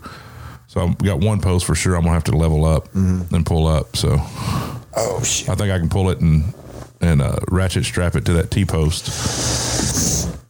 so 0.77 0.83
I've 0.83 0.99
got 0.99 1.21
one 1.21 1.41
post 1.41 1.65
for 1.65 1.75
sure. 1.75 1.95
I'm 1.97 2.03
gonna 2.03 2.13
have 2.13 2.25
to 2.25 2.37
level 2.37 2.67
up 2.67 2.95
and 2.95 3.47
pull 3.47 3.67
up. 3.67 3.97
So 3.97 4.17
oh 4.19 5.23
shit! 5.25 5.49
I 5.49 5.55
think 5.55 5.71
I 5.73 5.79
can 5.79 5.89
pull 5.89 6.11
it 6.11 6.21
and 6.21 6.53
and 7.01 7.23
uh, 7.23 7.37
ratchet 7.49 7.87
strap 7.87 8.15
it 8.15 8.27
to 8.27 8.35
that 8.35 8.51
T 8.51 8.67
post 8.67 9.07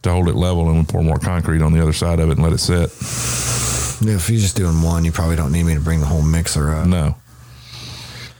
to 0.03 0.11
hold 0.11 0.27
it 0.27 0.35
level, 0.35 0.67
and 0.69 0.79
we 0.79 0.83
pour 0.83 1.01
more 1.01 1.17
concrete 1.17 1.61
on 1.61 1.71
the 1.71 1.81
other 1.81 1.93
side 1.93 2.19
of 2.19 2.27
it 2.29 2.33
and 2.33 2.43
let 2.43 2.51
it 2.51 2.57
set. 2.57 2.89
If 4.05 4.29
you're 4.29 4.39
just 4.41 4.57
doing 4.57 4.81
one, 4.81 5.05
you 5.05 5.13
probably 5.13 5.37
don't 5.37 5.53
need 5.53 5.63
me 5.63 5.73
to 5.75 5.79
bring 5.81 6.01
the 6.01 6.05
whole 6.05 6.21
mixer 6.21 6.71
up. 6.71 6.87
No, 6.87 7.15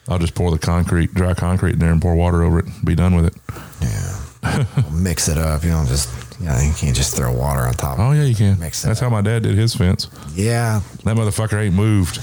I'll 0.09 0.19
just 0.19 0.35
pour 0.35 0.51
the 0.51 0.59
concrete, 0.59 1.13
dry 1.13 1.33
concrete 1.35 1.73
in 1.73 1.79
there, 1.79 1.91
and 1.93 2.01
pour 2.01 2.15
water 2.15 2.43
over 2.43 2.59
it. 2.59 2.65
and 2.65 2.83
Be 2.85 2.95
done 2.95 3.15
with 3.15 3.27
it. 3.27 3.33
Yeah, 3.81 4.19
mix 4.91 5.27
it 5.27 5.37
up. 5.37 5.63
You 5.63 5.71
don't 5.71 5.87
just 5.87 6.09
yeah. 6.39 6.61
You 6.61 6.73
can't 6.73 6.95
just 6.95 7.15
throw 7.15 7.31
water 7.33 7.61
on 7.61 7.73
top. 7.73 7.99
Oh 7.99 8.11
yeah, 8.11 8.23
you 8.23 8.35
can. 8.35 8.59
Mix 8.59 8.83
it 8.83 8.87
That's 8.87 8.99
how 8.99 9.09
my 9.09 9.21
dad 9.21 9.43
did 9.43 9.57
his 9.57 9.75
fence. 9.75 10.09
Yeah, 10.33 10.81
That 11.03 11.17
motherfucker 11.17 11.59
ain't 11.61 11.75
moved. 11.75 12.19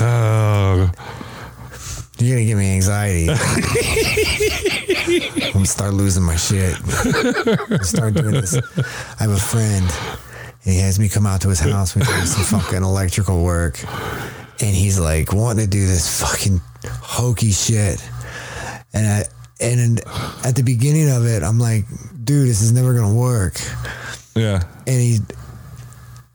Oh, 0.00 0.90
you're 2.18 2.36
gonna 2.36 2.46
give 2.46 2.58
me 2.58 2.72
anxiety. 2.74 3.28
I'm 3.30 3.36
gonna 5.52 5.66
start 5.66 5.94
losing 5.94 6.22
my 6.22 6.36
shit. 6.36 6.76
start 7.84 8.14
doing 8.14 8.30
this. 8.32 8.54
I 8.56 9.24
have 9.24 9.30
a 9.30 9.36
friend, 9.38 9.84
and 10.64 10.74
he 10.74 10.78
has 10.78 11.00
me 11.00 11.08
come 11.08 11.26
out 11.26 11.40
to 11.42 11.48
his 11.48 11.58
house. 11.60 11.96
We 11.96 12.02
do 12.02 12.26
some 12.26 12.60
fucking 12.60 12.82
electrical 12.84 13.42
work, 13.42 13.78
and 14.60 14.74
he's 14.74 14.98
like 14.98 15.32
wanting 15.32 15.64
to 15.64 15.70
do 15.70 15.86
this 15.86 16.20
fucking 16.20 16.60
hokey 16.86 17.50
shit, 17.52 18.02
and 18.92 19.06
I. 19.06 19.24
And 19.60 19.98
at 20.44 20.54
the 20.54 20.62
beginning 20.62 21.10
of 21.10 21.26
it, 21.26 21.42
I'm 21.42 21.58
like, 21.58 21.84
dude, 22.22 22.48
this 22.48 22.62
is 22.62 22.70
never 22.70 22.94
gonna 22.94 23.12
work. 23.12 23.60
yeah. 24.36 24.62
and 24.86 25.00
he 25.00 25.18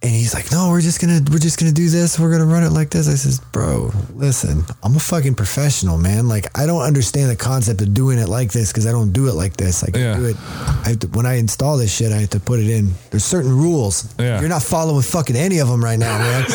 and 0.04 0.12
he's 0.12 0.34
like, 0.34 0.52
no, 0.52 0.68
we're 0.70 0.82
just 0.82 1.00
gonna 1.00 1.22
we're 1.32 1.40
just 1.40 1.58
gonna 1.58 1.72
do 1.72 1.88
this. 1.90 2.20
We're 2.20 2.30
gonna 2.30 2.46
run 2.46 2.64
it 2.64 2.72
like 2.72 2.90
this. 2.90 3.08
I 3.08 3.16
says, 3.16 3.40
bro, 3.40 3.90
listen, 4.14 4.64
I'm 4.84 4.96
a 4.98 5.00
fucking 5.00 5.36
professional, 5.36 5.98
man. 5.98 6.28
Like 6.28 6.48
I 6.60 6.66
don't 6.66 6.82
understand 6.82 7.32
the 7.32 7.38
concept 7.38 7.82
of 7.82 7.94
doing 7.94 8.20
it 8.20 8.28
like 8.28 8.52
this 8.52 8.70
because 8.72 8.86
I 8.86 8.92
don't 8.92 9.14
do 9.14 9.30
it 9.30 9.34
like 9.34 9.56
this. 9.56 9.82
I 9.82 9.92
can 9.92 10.02
Yeah. 10.02 10.16
do 10.18 10.26
it. 10.26 10.36
I 10.38 10.90
have 10.90 11.00
to, 11.00 11.08
when 11.08 11.26
I 11.26 11.36
install 11.36 11.78
this 11.78 11.96
shit, 11.96 12.12
I 12.12 12.18
have 12.18 12.32
to 12.32 12.42
put 12.42 12.60
it 12.60 12.70
in. 12.70 12.92
There's 13.12 13.24
certain 13.24 13.52
rules. 13.56 14.14
Yeah. 14.20 14.42
You're 14.42 14.50
not 14.50 14.62
following 14.62 15.04
fucking 15.04 15.38
any 15.38 15.60
of 15.60 15.70
them 15.70 15.82
right 15.82 15.98
now, 15.98 16.18
man. 16.18 16.46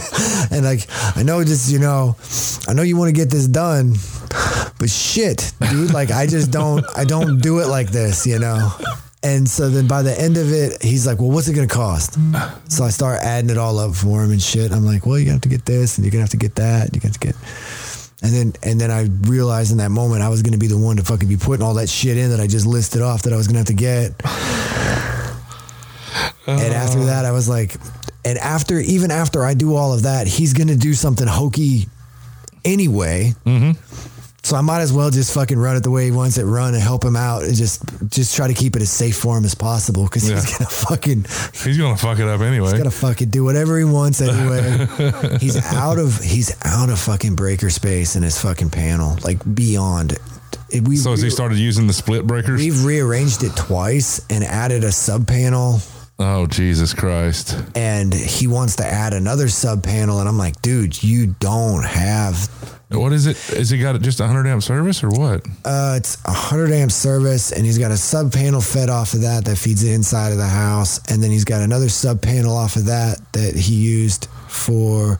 and 0.50 0.64
like 0.64 0.86
I 1.16 1.22
know 1.22 1.44
just 1.44 1.70
you 1.70 1.80
know, 1.80 2.16
I 2.66 2.72
know 2.72 2.82
you 2.82 2.96
want 2.96 3.08
to 3.10 3.12
get 3.14 3.28
this 3.28 3.46
done, 3.46 3.94
but 4.78 4.88
shit, 4.88 5.52
dude, 5.70 5.92
like 5.92 6.10
I 6.10 6.26
just 6.26 6.50
don't 6.50 6.82
I 6.96 7.04
don't 7.04 7.40
do 7.42 7.58
it 7.58 7.66
like 7.68 7.90
this, 7.90 8.26
you 8.26 8.38
know. 8.38 8.72
And 9.22 9.46
so 9.46 9.68
then 9.68 9.86
by 9.86 10.00
the 10.02 10.18
end 10.18 10.38
of 10.38 10.50
it, 10.50 10.82
he's 10.82 11.06
like, 11.06 11.18
Well, 11.18 11.30
what's 11.30 11.48
it 11.48 11.54
gonna 11.54 11.66
cost? 11.66 12.18
So 12.68 12.84
I 12.84 12.90
start 12.90 13.20
adding 13.20 13.50
it 13.50 13.58
all 13.58 13.78
up 13.78 13.94
for 13.94 14.22
him 14.22 14.30
and 14.30 14.40
shit. 14.40 14.72
I'm 14.72 14.86
like, 14.86 15.04
Well, 15.04 15.18
you're 15.18 15.26
gonna 15.26 15.34
have 15.34 15.42
to 15.42 15.48
get 15.48 15.64
this 15.64 15.98
and 15.98 16.04
you're 16.04 16.12
gonna 16.12 16.22
have 16.22 16.30
to 16.30 16.36
get 16.36 16.54
that, 16.54 16.94
you're 16.94 17.00
gonna 17.00 17.14
to 17.14 17.18
get 17.18 17.36
and 18.22 18.32
then 18.32 18.52
and 18.62 18.80
then 18.80 18.90
I 18.90 19.08
realized 19.28 19.72
in 19.72 19.78
that 19.78 19.90
moment 19.90 20.22
I 20.22 20.28
was 20.28 20.42
gonna 20.42 20.58
be 20.58 20.66
the 20.66 20.76
one 20.78 20.96
to 20.96 21.04
fucking 21.04 21.28
be 21.28 21.36
putting 21.36 21.64
all 21.64 21.74
that 21.74 21.88
shit 21.88 22.16
in 22.16 22.30
that 22.30 22.40
I 22.40 22.46
just 22.46 22.66
listed 22.66 23.02
off 23.02 23.22
that 23.22 23.32
I 23.32 23.36
was 23.36 23.46
gonna 23.46 23.58
have 23.60 23.66
to 23.68 23.74
get. 23.74 24.20
And 26.46 26.74
after 26.74 27.04
that, 27.04 27.24
I 27.26 27.30
was 27.30 27.48
like, 27.48 27.76
and 28.24 28.36
after 28.38 28.80
even 28.80 29.12
after 29.12 29.44
I 29.44 29.54
do 29.54 29.76
all 29.76 29.92
of 29.92 30.02
that, 30.02 30.26
he's 30.26 30.52
gonna 30.52 30.74
do 30.74 30.94
something 30.94 31.28
hokey 31.28 31.86
anyway. 32.64 33.34
Mm-hmm. 33.46 34.19
So 34.42 34.56
I 34.56 34.62
might 34.62 34.80
as 34.80 34.92
well 34.92 35.10
just 35.10 35.34
fucking 35.34 35.58
run 35.58 35.76
it 35.76 35.82
the 35.82 35.90
way 35.90 36.06
he 36.06 36.10
wants 36.10 36.38
it 36.38 36.44
run 36.44 36.74
and 36.74 36.82
help 36.82 37.04
him 37.04 37.14
out 37.16 37.42
and 37.44 37.54
just 37.54 37.82
just 38.10 38.34
try 38.34 38.48
to 38.48 38.54
keep 38.54 38.74
it 38.74 38.82
as 38.82 38.90
safe 38.90 39.16
for 39.16 39.36
him 39.36 39.44
as 39.44 39.54
possible 39.54 40.04
because 40.04 40.26
he's 40.26 40.58
gonna 40.58 40.70
fucking 40.70 41.24
He's 41.62 41.76
gonna 41.78 41.96
fuck 41.96 42.18
it 42.18 42.26
up 42.26 42.40
anyway. 42.40 42.70
he's 42.70 42.78
gonna 42.78 42.90
fucking 42.90 43.28
do 43.28 43.44
whatever 43.44 43.76
he 43.78 43.84
wants 43.84 44.20
anyway. 44.20 44.86
he's 45.40 45.56
out 45.74 45.98
of 45.98 46.18
he's 46.22 46.56
out 46.64 46.88
of 46.88 46.98
fucking 46.98 47.36
breaker 47.36 47.70
space 47.70 48.16
in 48.16 48.22
his 48.22 48.40
fucking 48.40 48.70
panel 48.70 49.16
like 49.24 49.38
beyond. 49.54 50.16
We, 50.84 50.96
so 50.96 51.10
has 51.10 51.20
he 51.20 51.30
started 51.30 51.58
using 51.58 51.86
the 51.88 51.92
split 51.92 52.26
breakers? 52.26 52.60
We've 52.60 52.84
rearranged 52.84 53.42
it 53.42 53.54
twice 53.56 54.24
and 54.30 54.44
added 54.44 54.84
a 54.84 54.92
sub 54.92 55.26
panel 55.26 55.80
Oh 56.18 56.46
Jesus 56.46 56.94
Christ! 56.94 57.56
and 57.74 58.12
he 58.14 58.46
wants 58.46 58.76
to 58.76 58.86
add 58.86 59.12
another 59.12 59.48
sub 59.48 59.82
panel 59.82 60.20
and 60.20 60.28
I'm 60.28 60.38
like, 60.38 60.60
dude, 60.62 61.02
you 61.02 61.34
don't 61.40 61.84
have 61.84 62.79
What 62.90 63.12
is 63.12 63.26
it? 63.26 63.36
Is 63.50 63.70
he 63.70 63.78
got 63.78 64.00
just 64.00 64.18
a 64.20 64.24
100 64.24 64.48
amp 64.48 64.62
service 64.62 65.02
or 65.04 65.10
what? 65.10 65.46
uh 65.64 65.94
it's 65.96 66.18
a 66.24 66.32
hundred 66.32 66.72
amp 66.72 66.90
service 66.90 67.52
and 67.52 67.64
he's 67.64 67.78
got 67.78 67.90
a 67.92 67.96
sub 67.96 68.32
panel 68.32 68.60
fed 68.60 68.88
off 68.90 69.14
of 69.14 69.20
that 69.22 69.44
that 69.44 69.56
feeds 69.56 69.82
the 69.82 69.92
inside 69.92 70.32
of 70.32 70.38
the 70.38 70.46
house 70.46 70.98
and 71.08 71.22
then 71.22 71.30
he's 71.30 71.44
got 71.44 71.60
another 71.62 71.88
sub 71.88 72.20
panel 72.20 72.56
off 72.56 72.76
of 72.76 72.86
that 72.86 73.20
that 73.32 73.54
he 73.54 73.74
used 73.74 74.26
for 74.48 75.16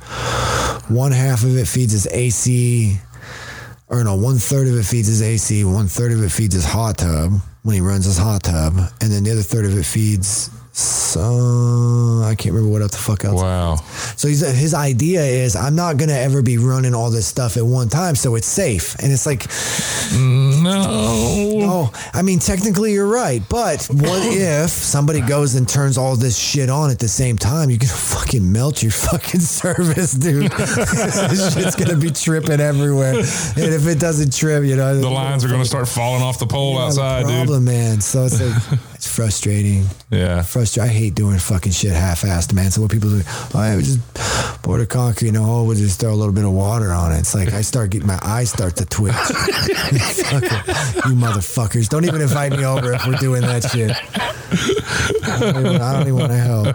one 0.89 1.13
half 1.13 1.45
of 1.45 1.57
it 1.57 1.69
feeds 1.69 1.93
his 1.93 2.07
AC 2.09 2.99
or 3.89 4.05
no, 4.05 4.15
one 4.15 4.37
third 4.39 4.69
of 4.69 4.77
it 4.79 4.85
feeds 4.85 5.09
his 5.09 5.21
AC, 5.21 5.65
one 5.65 5.89
third 5.89 6.13
of 6.13 6.23
it 6.23 6.31
feeds 6.31 6.55
his 6.55 6.65
hot 6.65 6.97
tub. 6.99 7.33
when 7.65 7.75
he 7.75 7.81
runs 7.81 8.05
his 8.05 8.17
hot 8.17 8.45
tub, 8.45 8.75
and 9.01 9.11
then 9.11 9.25
the 9.25 9.33
other 9.33 9.43
third 9.43 9.65
of 9.65 9.77
it 9.77 9.85
feeds. 9.85 10.49
So 10.73 12.23
I 12.25 12.35
can't 12.37 12.55
remember 12.55 12.71
what 12.73 12.81
else 12.83 12.93
the 12.93 12.99
fuck 12.99 13.25
else. 13.25 13.41
Wow. 13.41 13.77
So 14.17 14.29
he's, 14.29 14.41
his 14.41 14.73
idea 14.73 15.23
is 15.23 15.57
I'm 15.57 15.75
not 15.75 15.97
gonna 15.97 16.13
ever 16.13 16.43
be 16.43 16.59
running 16.59 16.95
all 16.95 17.11
this 17.11 17.27
stuff 17.27 17.57
at 17.57 17.65
one 17.65 17.89
time, 17.89 18.15
so 18.15 18.37
it's 18.37 18.47
safe. 18.47 18.95
And 19.01 19.13
it's 19.13 19.27
like, 19.27 19.47
No. 20.17 20.71
oh, 21.63 22.11
I 22.15 22.23
mean, 22.23 22.39
technically 22.39 22.93
you're 22.93 23.07
right, 23.09 23.43
but 23.49 23.85
what 23.87 24.23
if 24.33 24.71
somebody 24.71 25.21
goes 25.21 25.55
and 25.57 25.69
turns 25.69 25.99
all 25.99 26.15
this 26.17 26.39
shit 26.39 26.71
on 26.71 26.91
at 26.91 26.99
the 26.99 27.09
same 27.09 27.37
time? 27.37 27.71
You're 27.71 27.79
gonna 27.79 27.93
fucking 27.93 28.51
melt 28.53 28.83
your 28.83 28.93
fucking 28.93 29.41
service, 29.61 30.13
dude. 30.13 30.53
this 30.53 31.55
shit's 31.55 31.75
gonna 31.77 31.97
be 31.99 32.11
tripping 32.11 32.61
everywhere, 32.61 33.15
and 33.15 33.25
if 33.25 33.87
it 33.87 33.99
doesn't 33.99 34.33
trip, 34.35 34.65
you 34.65 34.77
know, 34.77 35.01
The 35.01 35.11
lines 35.11 35.45
are 35.45 35.49
going 35.49 35.61
to 35.63 35.67
start 35.69 35.89
falling 35.89 36.23
off 36.23 36.39
the 36.39 36.47
pole 36.47 36.79
outside, 36.79 37.23
dude. 37.27 37.31
problem, 37.35 37.65
man. 37.65 38.01
So 38.01 38.25
it's 38.27 38.41
like 38.41 38.79
it's 39.01 39.09
frustrating. 39.09 39.87
Yeah. 40.11 40.43
Frustrating. 40.43 40.91
I 40.91 40.93
hate 40.93 41.15
doing 41.15 41.39
fucking 41.39 41.73
shit 41.73 41.93
half-assed, 41.93 42.53
man. 42.53 42.71
So 42.71 42.83
what 42.83 42.91
people 42.91 43.09
do, 43.09 43.23
oh, 43.25 43.59
I 43.59 43.79
just 43.81 43.99
pour 44.63 44.77
the 44.77 44.85
concrete 44.85 45.29
in 45.29 45.37
a 45.37 45.41
hole, 45.43 45.67
we'll 45.67 45.79
just 45.79 45.99
throw 45.99 46.13
a 46.13 46.15
little 46.15 46.35
bit 46.35 46.45
of 46.45 46.53
water 46.53 46.93
on 46.93 47.11
it. 47.13 47.21
It's 47.21 47.35
like 47.35 47.51
I 47.55 47.63
start 47.63 47.89
getting 47.93 48.07
my 48.07 48.19
eyes 48.23 48.51
start 48.51 48.77
to 48.77 48.85
twitch. 48.85 49.15
You 51.07 51.17
motherfuckers! 51.17 51.89
Don't 51.89 52.05
even 52.05 52.21
invite 52.21 52.53
me 52.53 52.65
over 52.65 52.93
if 52.93 53.07
we're 53.07 53.15
doing 53.17 53.41
that 53.43 53.65
shit. 53.65 53.91
I 53.91 55.41
don't 55.41 55.67
even, 55.67 55.81
I 55.81 55.93
don't 55.93 56.03
even 56.03 56.15
want 56.17 56.33
to 56.33 56.39
help. 56.39 56.67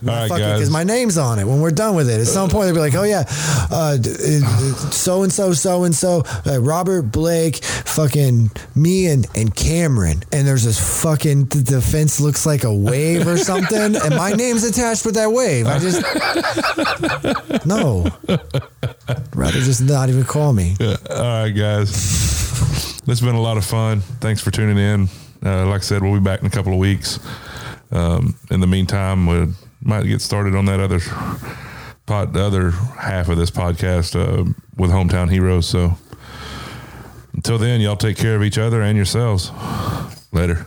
All 0.00 0.14
right, 0.14 0.28
Fuck 0.28 0.38
guys. 0.38 0.54
because 0.54 0.70
my 0.70 0.84
name's 0.84 1.18
on 1.18 1.38
it 1.38 1.44
when 1.44 1.60
we're 1.60 1.70
done 1.72 1.94
with 1.94 2.08
it. 2.08 2.20
At 2.20 2.26
some 2.26 2.48
point, 2.48 2.66
they'll 2.66 2.74
be 2.74 2.80
like, 2.80 2.94
"Oh 2.94 3.02
yeah, 3.02 3.24
uh, 3.70 3.98
uh, 4.00 4.90
so 4.90 5.22
and 5.24 5.32
so, 5.32 5.52
so 5.52 5.84
and 5.84 5.94
so, 5.94 6.22
uh, 6.46 6.60
Robert 6.60 7.02
Blake, 7.02 7.56
fucking 7.64 8.50
me 8.74 9.06
and 9.08 9.26
and 9.34 9.54
Cameron." 9.54 10.22
And 10.32 10.37
there's 10.46 10.64
this 10.64 11.02
fucking 11.02 11.46
the, 11.46 11.80
fence 11.80 12.20
looks 12.20 12.44
like 12.44 12.64
a 12.64 12.74
wave 12.74 13.26
or 13.26 13.38
something, 13.38 13.96
and 13.96 14.14
my 14.14 14.32
name's 14.32 14.64
attached 14.64 15.04
with 15.04 15.14
that 15.14 15.30
wave. 15.32 15.66
I 15.66 15.78
just 15.78 16.02
no, 17.66 18.06
rather 19.34 19.60
just 19.60 19.82
not 19.82 20.08
even 20.08 20.24
call 20.24 20.52
me. 20.52 20.76
Yeah. 20.78 20.96
All 21.10 21.22
right, 21.22 21.50
guys. 21.50 21.90
This 23.08 23.20
has 23.20 23.26
been 23.26 23.36
a 23.36 23.40
lot 23.40 23.56
of 23.56 23.64
fun. 23.64 24.00
Thanks 24.20 24.42
for 24.42 24.50
tuning 24.50 24.76
in. 24.76 25.08
Uh, 25.44 25.66
like 25.66 25.80
I 25.80 25.84
said, 25.84 26.02
we'll 26.02 26.14
be 26.14 26.20
back 26.20 26.40
in 26.40 26.46
a 26.46 26.50
couple 26.50 26.72
of 26.72 26.78
weeks. 26.78 27.18
Um, 27.90 28.36
in 28.50 28.60
the 28.60 28.66
meantime, 28.66 29.26
we 29.26 29.46
might 29.80 30.04
get 30.04 30.20
started 30.20 30.54
on 30.54 30.66
that 30.66 30.78
other 30.78 31.00
pod, 32.04 32.34
the 32.34 32.42
other 32.42 32.70
half 32.70 33.28
of 33.28 33.38
this 33.38 33.50
podcast 33.50 34.14
uh, 34.14 34.44
with 34.76 34.90
Hometown 34.90 35.30
Heroes. 35.30 35.66
So 35.66 35.96
until 37.32 37.56
then, 37.56 37.80
y'all 37.80 37.96
take 37.96 38.16
care 38.16 38.34
of 38.34 38.42
each 38.42 38.58
other 38.58 38.82
and 38.82 38.96
yourselves. 38.96 39.52
Later. 40.32 40.66